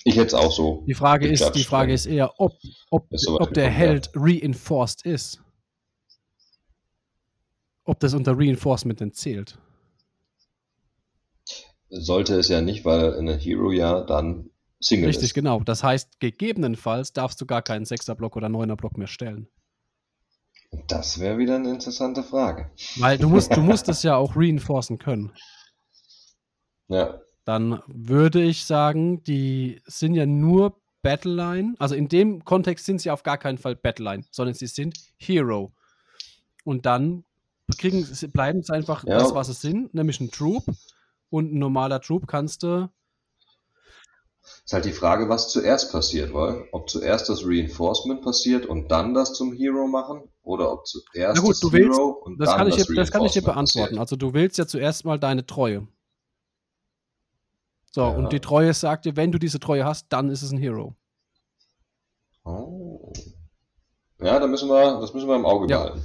Ich 0.03 0.15
hätte 0.15 0.27
es 0.27 0.33
auch 0.35 0.51
so. 0.51 0.83
Die 0.85 0.93
Frage 0.93 1.27
ist, 1.27 1.55
die 1.55 1.63
Frage 1.63 1.91
ist 1.91 2.05
eher, 2.05 2.39
ob, 2.39 2.53
ob, 2.91 3.07
ob 3.39 3.53
der 3.55 3.71
Held 3.71 4.11
reinforced 4.13 5.07
ist 5.07 5.41
ob 7.91 7.99
das 7.99 8.13
unter 8.13 8.38
Reinforcement 8.38 9.01
denn 9.01 9.11
zählt. 9.11 9.59
Sollte 11.89 12.35
es 12.35 12.47
ja 12.47 12.61
nicht, 12.61 12.85
weil 12.85 13.11
in 13.15 13.26
der 13.26 13.38
Hero 13.38 13.69
ja 13.69 13.99
dann 14.05 14.49
Single 14.80 15.07
Richtig, 15.07 15.26
ist. 15.26 15.34
genau. 15.34 15.59
Das 15.59 15.84
heißt, 15.84 16.22
gegebenenfalls 16.22 17.11
darfst 17.11 17.41
du 17.41 17.45
gar 17.45 17.61
keinen 17.61 17.84
6er 17.84 18.15
Block 18.15 18.38
oder 18.38 18.47
9er 18.47 18.77
Block 18.77 18.97
mehr 18.97 19.07
stellen. 19.07 19.49
Das 20.88 21.19
wäre 21.19 21.38
wieder 21.38 21.57
eine 21.57 21.69
interessante 21.69 22.23
Frage. 22.23 22.72
Weil 22.95 23.18
du 23.18 23.27
musst, 23.27 23.53
du 23.57 23.59
musst 23.59 23.89
es 23.89 24.03
ja 24.03 24.15
auch 24.15 24.38
reinforcen 24.38 24.97
können. 24.97 25.34
Ja. 26.88 27.19
Dann 27.43 27.81
würde 27.88 28.41
ich 28.41 28.63
sagen, 28.63 29.22
die 29.26 29.81
sind 29.85 30.15
ja 30.15 30.26
nur 30.26 30.81
Battleline. 31.01 31.76
Also 31.77 31.95
in 31.95 32.07
dem 32.07 32.45
Kontext 32.45 32.85
sind 32.85 33.01
sie 33.01 33.11
auf 33.11 33.23
gar 33.23 33.38
keinen 33.38 33.57
Fall 33.57 33.76
Battleline, 33.76 34.23
sondern 34.31 34.55
sie 34.55 34.68
sind 34.68 34.97
Hero. 35.18 35.73
Und 36.63 36.85
dann 36.85 37.26
kriegen, 37.77 38.07
bleiben 38.31 38.59
es 38.59 38.69
einfach 38.69 39.05
ja. 39.05 39.17
das, 39.17 39.33
was 39.33 39.49
es 39.49 39.61
sind, 39.61 39.93
nämlich 39.93 40.19
ein 40.19 40.31
Troop. 40.31 40.63
Und 41.29 41.53
ein 41.53 41.59
normaler 41.59 42.01
Troop 42.01 42.27
kannst 42.27 42.63
du. 42.63 42.89
Ist 44.65 44.73
halt 44.73 44.85
die 44.85 44.91
Frage, 44.91 45.29
was 45.29 45.49
zuerst 45.49 45.91
passiert, 45.91 46.33
weil 46.33 46.67
ob 46.71 46.89
zuerst 46.89 47.29
das 47.29 47.45
Reinforcement 47.45 48.21
passiert 48.21 48.65
und 48.65 48.89
dann 48.89 49.13
das 49.13 49.33
zum 49.33 49.53
Hero 49.53 49.88
machen 49.88 50.23
oder 50.43 50.71
ob 50.71 50.88
zuerst 50.88 51.35
Na 51.35 51.41
gut, 51.41 51.51
das 51.51 51.59
du 51.59 51.71
willst, 51.71 51.97
Hero 51.97 52.09
und 52.09 52.39
das 52.39 52.49
dann 52.49 52.57
kann 52.57 52.67
ich 52.67 52.75
das, 52.75 52.88
dir, 52.88 52.95
das 52.95 53.11
kann 53.11 53.23
ich 53.23 53.31
dir 53.31 53.43
beantworten. 53.43 53.95
Passiert. 53.95 53.99
Also 53.99 54.15
du 54.15 54.33
willst 54.33 54.57
ja 54.57 54.67
zuerst 54.67 55.05
mal 55.05 55.19
deine 55.19 55.45
Treue. 55.45 55.88
So, 57.91 58.01
ja. 58.01 58.09
und 58.09 58.33
die 58.33 58.39
Treue 58.39 58.73
sagt 58.73 59.05
dir, 59.05 59.15
wenn 59.15 59.31
du 59.31 59.38
diese 59.38 59.59
Treue 59.59 59.85
hast, 59.85 60.07
dann 60.09 60.29
ist 60.29 60.41
es 60.41 60.51
ein 60.51 60.57
Hero. 60.57 60.95
Oh. 62.43 63.13
Ja, 64.19 64.39
da 64.39 64.47
müssen 64.47 64.69
wir, 64.69 64.99
das 64.99 65.13
müssen 65.13 65.27
wir 65.27 65.35
im 65.35 65.45
Auge 65.45 65.69
ja. 65.69 65.83
behalten. 65.83 66.03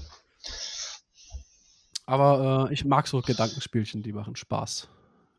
Aber 2.06 2.68
äh, 2.70 2.72
ich 2.74 2.84
mag 2.84 3.06
so 3.08 3.20
Gedankenspielchen, 3.20 4.02
die 4.02 4.12
machen 4.12 4.36
Spaß. 4.36 4.88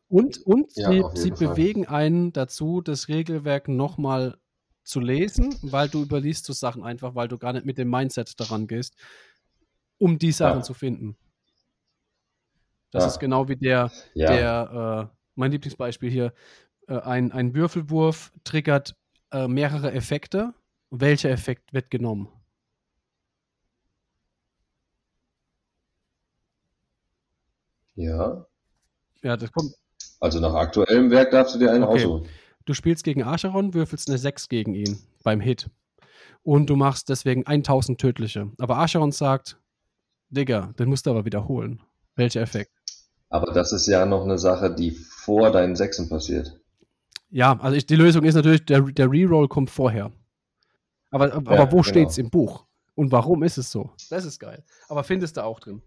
Und, 0.10 0.38
und 0.46 0.72
Ja, 0.74 0.90
sie, 0.90 1.04
sie 1.14 1.32
bewegen 1.32 1.86
einen 1.88 2.32
dazu, 2.34 2.82
das 2.82 3.08
Regelwerk 3.08 3.68
nochmal 3.68 4.38
zu 4.84 5.00
lesen, 5.02 5.58
weil 5.62 5.90
du 5.90 6.02
überliest 6.02 6.46
so 6.46 6.54
Sachen 6.54 6.84
einfach, 6.84 7.16
weil 7.16 7.28
du 7.28 7.38
gar 7.38 7.54
nicht 7.54 7.66
mit 7.66 7.78
dem 7.78 7.90
Mindset 7.90 8.40
daran 8.40 8.68
gehst, 8.68 8.96
um 9.98 10.18
die 10.18 10.32
Sachen 10.32 10.60
Ja. 10.60 10.64
zu 10.64 10.74
finden. 10.74 11.18
Das 12.92 13.04
Ja. 13.04 13.08
ist 13.10 13.20
genau 13.20 13.48
wie 13.50 13.58
der, 13.58 13.92
der, 14.16 15.10
äh, 15.14 15.18
mein 15.36 15.52
Lieblingsbeispiel 15.52 16.10
hier, 16.10 16.34
äh, 16.88 17.00
ein, 17.00 17.32
ein 17.32 17.54
Würfelwurf 17.54 18.32
triggert 18.44 18.96
äh, 19.32 19.48
mehrere 19.48 19.92
Effekte. 19.92 20.54
Welcher 20.90 21.30
Effekt 21.32 21.74
wird 21.74 21.92
genommen? 21.92 22.30
Ja. 27.98 28.46
Ja, 29.24 29.36
das 29.36 29.52
kommt. 29.52 29.74
Also 30.20 30.40
nach 30.40 30.54
aktuellem 30.54 31.12
Werk 31.12 31.32
darfst 31.32 31.56
du 31.56 31.60
dir 31.60 31.72
einen 31.72 31.84
Okay. 31.84 31.96
aussuchen. 32.06 32.28
Du 32.66 32.74
spielst 32.74 33.04
gegen 33.04 33.24
Acheron, 33.24 33.74
würfelst 33.74 34.08
eine 34.10 34.18
6 34.18 34.48
gegen 34.50 34.74
ihn 34.74 35.00
beim 35.24 35.40
Hit. 35.42 35.70
Und 36.44 36.70
du 36.70 36.76
machst 36.76 37.10
deswegen 37.10 37.46
1000 37.46 38.00
tödliche. 38.00 38.52
Aber 38.60 38.78
Acheron 38.78 39.12
sagt, 39.12 39.58
Digga, 40.30 40.74
den 40.80 40.90
musst 40.90 41.06
du 41.06 41.12
aber 41.12 41.26
wiederholen. 41.26 41.82
Welcher 42.16 42.42
Effekt? 42.42 42.72
Aber 43.30 43.52
das 43.54 43.72
ist 43.74 43.88
ja 43.88 44.06
noch 44.06 44.24
eine 44.24 44.38
Sache, 44.38 44.74
die 44.74 44.92
vor 44.92 45.52
deinen 45.52 45.76
Sechsen 45.76 46.10
passiert. 46.10 46.60
Ja, 47.30 47.60
also 47.60 47.76
ich, 47.76 47.86
die 47.86 47.96
Lösung 47.96 48.24
ist 48.24 48.36
natürlich, 48.36 48.66
der, 48.66 48.82
der 48.82 49.12
Reroll 49.12 49.48
kommt 49.50 49.70
vorher. 49.70 50.12
Aber, 51.12 51.34
aber 51.34 51.56
Ja, 51.56 51.66
wo 51.72 51.78
genau. 51.78 51.84
steht's 51.84 52.18
im 52.18 52.30
Buch? 52.30 52.66
Und 52.96 53.12
warum 53.12 53.44
ist 53.44 53.58
es 53.58 53.70
so? 53.72 53.92
Das 54.10 54.26
ist 54.26 54.40
geil. 54.40 54.64
Aber 54.88 55.04
findest 55.04 55.38
du 55.38 55.44
auch 55.44 55.60
drin. 55.60 55.82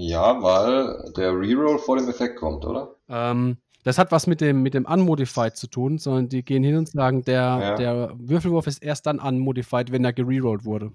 Ja, 0.00 0.40
weil 0.40 1.12
der 1.16 1.32
Reroll 1.32 1.78
vor 1.80 1.96
dem 1.96 2.08
Effekt 2.08 2.36
kommt, 2.38 2.64
oder? 2.64 2.94
Ähm, 3.08 3.56
das 3.82 3.98
hat 3.98 4.12
was 4.12 4.28
mit 4.28 4.40
dem, 4.40 4.62
mit 4.62 4.74
dem 4.74 4.84
Unmodified 4.84 5.56
zu 5.56 5.66
tun, 5.66 5.98
sondern 5.98 6.28
die 6.28 6.44
gehen 6.44 6.62
hin 6.62 6.76
und 6.76 6.88
sagen, 6.88 7.24
der, 7.24 7.58
Ja. 7.60 7.74
der 7.74 8.12
Würfelwurf 8.16 8.68
ist 8.68 8.78
erst 8.80 9.06
dann 9.06 9.18
unmodified, 9.18 9.90
wenn 9.90 10.04
er 10.04 10.12
gererollt 10.12 10.64
wurde. 10.64 10.92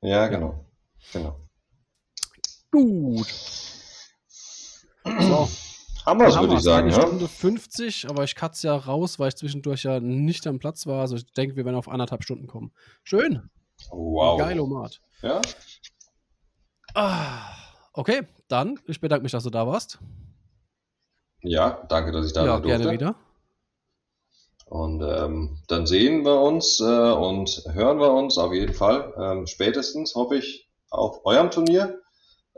Ja, 0.00 0.28
genau. 0.28 0.64
Genau. 1.12 1.40
Gut. 2.70 3.26
So, 5.04 5.48
Haben 6.06 6.20
wir 6.20 6.28
es, 6.28 6.38
würde 6.38 6.54
ich 6.54 6.60
sagen, 6.62 6.86
Eine 6.88 6.96
ja? 6.96 7.02
Stunde 7.02 7.26
50, 7.28 8.08
aber 8.08 8.22
ich 8.22 8.36
katze 8.36 8.68
ja 8.68 8.76
raus, 8.76 9.18
weil 9.18 9.28
ich 9.28 9.36
zwischendurch 9.36 9.82
ja 9.82 9.98
nicht 9.98 10.46
am 10.46 10.60
Platz 10.60 10.86
war. 10.86 11.00
Also 11.00 11.16
ich 11.16 11.26
denke, 11.32 11.56
wir 11.56 11.64
werden 11.64 11.76
auf 11.76 11.88
anderthalb 11.88 12.22
Stunden 12.22 12.46
kommen. 12.46 12.72
Schön. 13.02 13.50
Wow. 13.90 14.38
Geil, 14.38 14.60
Omat. 14.60 15.00
Ja? 15.22 15.40
Ah, 16.94 17.50
okay, 17.92 18.22
dann, 18.48 18.78
ich 18.86 19.00
bedanke 19.00 19.22
mich, 19.22 19.32
dass 19.32 19.44
du 19.44 19.50
da 19.50 19.66
warst. 19.66 19.98
ja, 21.42 21.84
danke, 21.88 22.12
dass 22.12 22.26
ich 22.26 22.32
da 22.32 22.44
ja, 22.44 22.60
durfte. 22.60 22.68
gerne 22.68 22.92
wieder. 22.92 23.14
Und 24.66 25.02
ähm, 25.02 25.58
dann 25.68 25.86
sehen 25.86 26.24
wir 26.24 26.40
uns 26.40 26.80
äh, 26.80 26.84
und 26.84 27.62
hören 27.72 27.98
wir 27.98 28.10
uns 28.12 28.38
auf 28.38 28.54
jeden 28.54 28.72
Fall. 28.72 29.12
Ähm, 29.18 29.46
spätestens, 29.46 30.14
hoffe 30.14 30.36
ich, 30.36 30.70
auf 30.88 31.26
eurem 31.26 31.50
Turnier. 31.50 32.00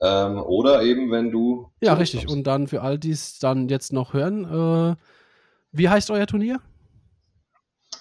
Ähm, 0.01 0.41
oder 0.41 0.83
eben, 0.83 1.11
wenn 1.11 1.33
du. 1.33 1.73
Ja, 1.81 1.95
richtig. 1.95 2.21
kommst. 2.21 2.37
Und 2.37 2.45
dann 2.45 2.69
für 2.69 2.83
all 2.83 2.99
die 2.99 3.11
es 3.11 3.41
dann 3.41 3.69
jetzt 3.69 3.93
noch 3.93 4.13
hören, 4.13 4.45
äh, 4.45 4.97
wie 5.73 5.89
heißt 5.89 6.11
euer 6.13 6.27
Turnier? 6.29 6.61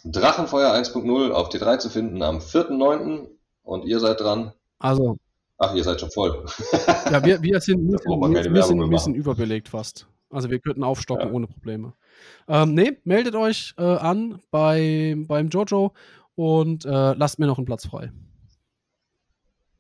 Drachenfeuer 0.04 0.72
1.0 0.74 1.32
auf 1.32 1.50
T3 1.50 1.80
zu 1.80 1.90
finden 1.90 2.22
am 2.22 2.38
4.9. 2.38 3.30
Und 3.64 3.86
ihr 3.86 4.00
seid 4.00 4.20
dran. 4.20 4.54
Also, 4.78 5.18
Ach, 5.64 5.74
ihr 5.76 5.84
seid 5.84 6.00
schon 6.00 6.12
voll. 6.12 6.46
ja, 7.12 7.24
wir, 7.24 7.42
wir 7.42 7.60
sind, 7.62 7.80
ein 7.94 8.32
mehr 8.32 8.44
bisschen 8.44 8.78
machen. 8.80 9.16
überbelegt 9.16 9.70
fast. 9.70 10.08
Also 10.30 10.50
wir 10.50 10.60
könnten 10.60 10.84
aufstocken 10.84 11.28
Ja. 11.28 11.34
ohne 11.34 11.48
Probleme. 11.48 11.94
Ähm, 12.48 12.74
nee, 12.74 12.98
meldet 13.04 13.36
euch 13.36 13.74
äh, 13.78 13.84
an 13.84 14.42
bei, 14.52 15.16
beim 15.28 15.50
Jojo 15.50 15.94
und 16.36 16.86
äh, 16.86 17.14
lasst 17.14 17.40
mir 17.40 17.46
noch 17.48 17.58
einen 17.58 17.66
Platz 17.66 17.86
frei. 17.86 18.12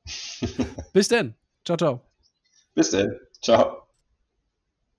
Bis 0.93 1.07
denn. 1.07 1.35
Ciao, 1.65 1.77
ciao. 1.77 2.01
Bis 2.75 2.91
dann. 2.91 3.19
Ciao. 3.41 3.82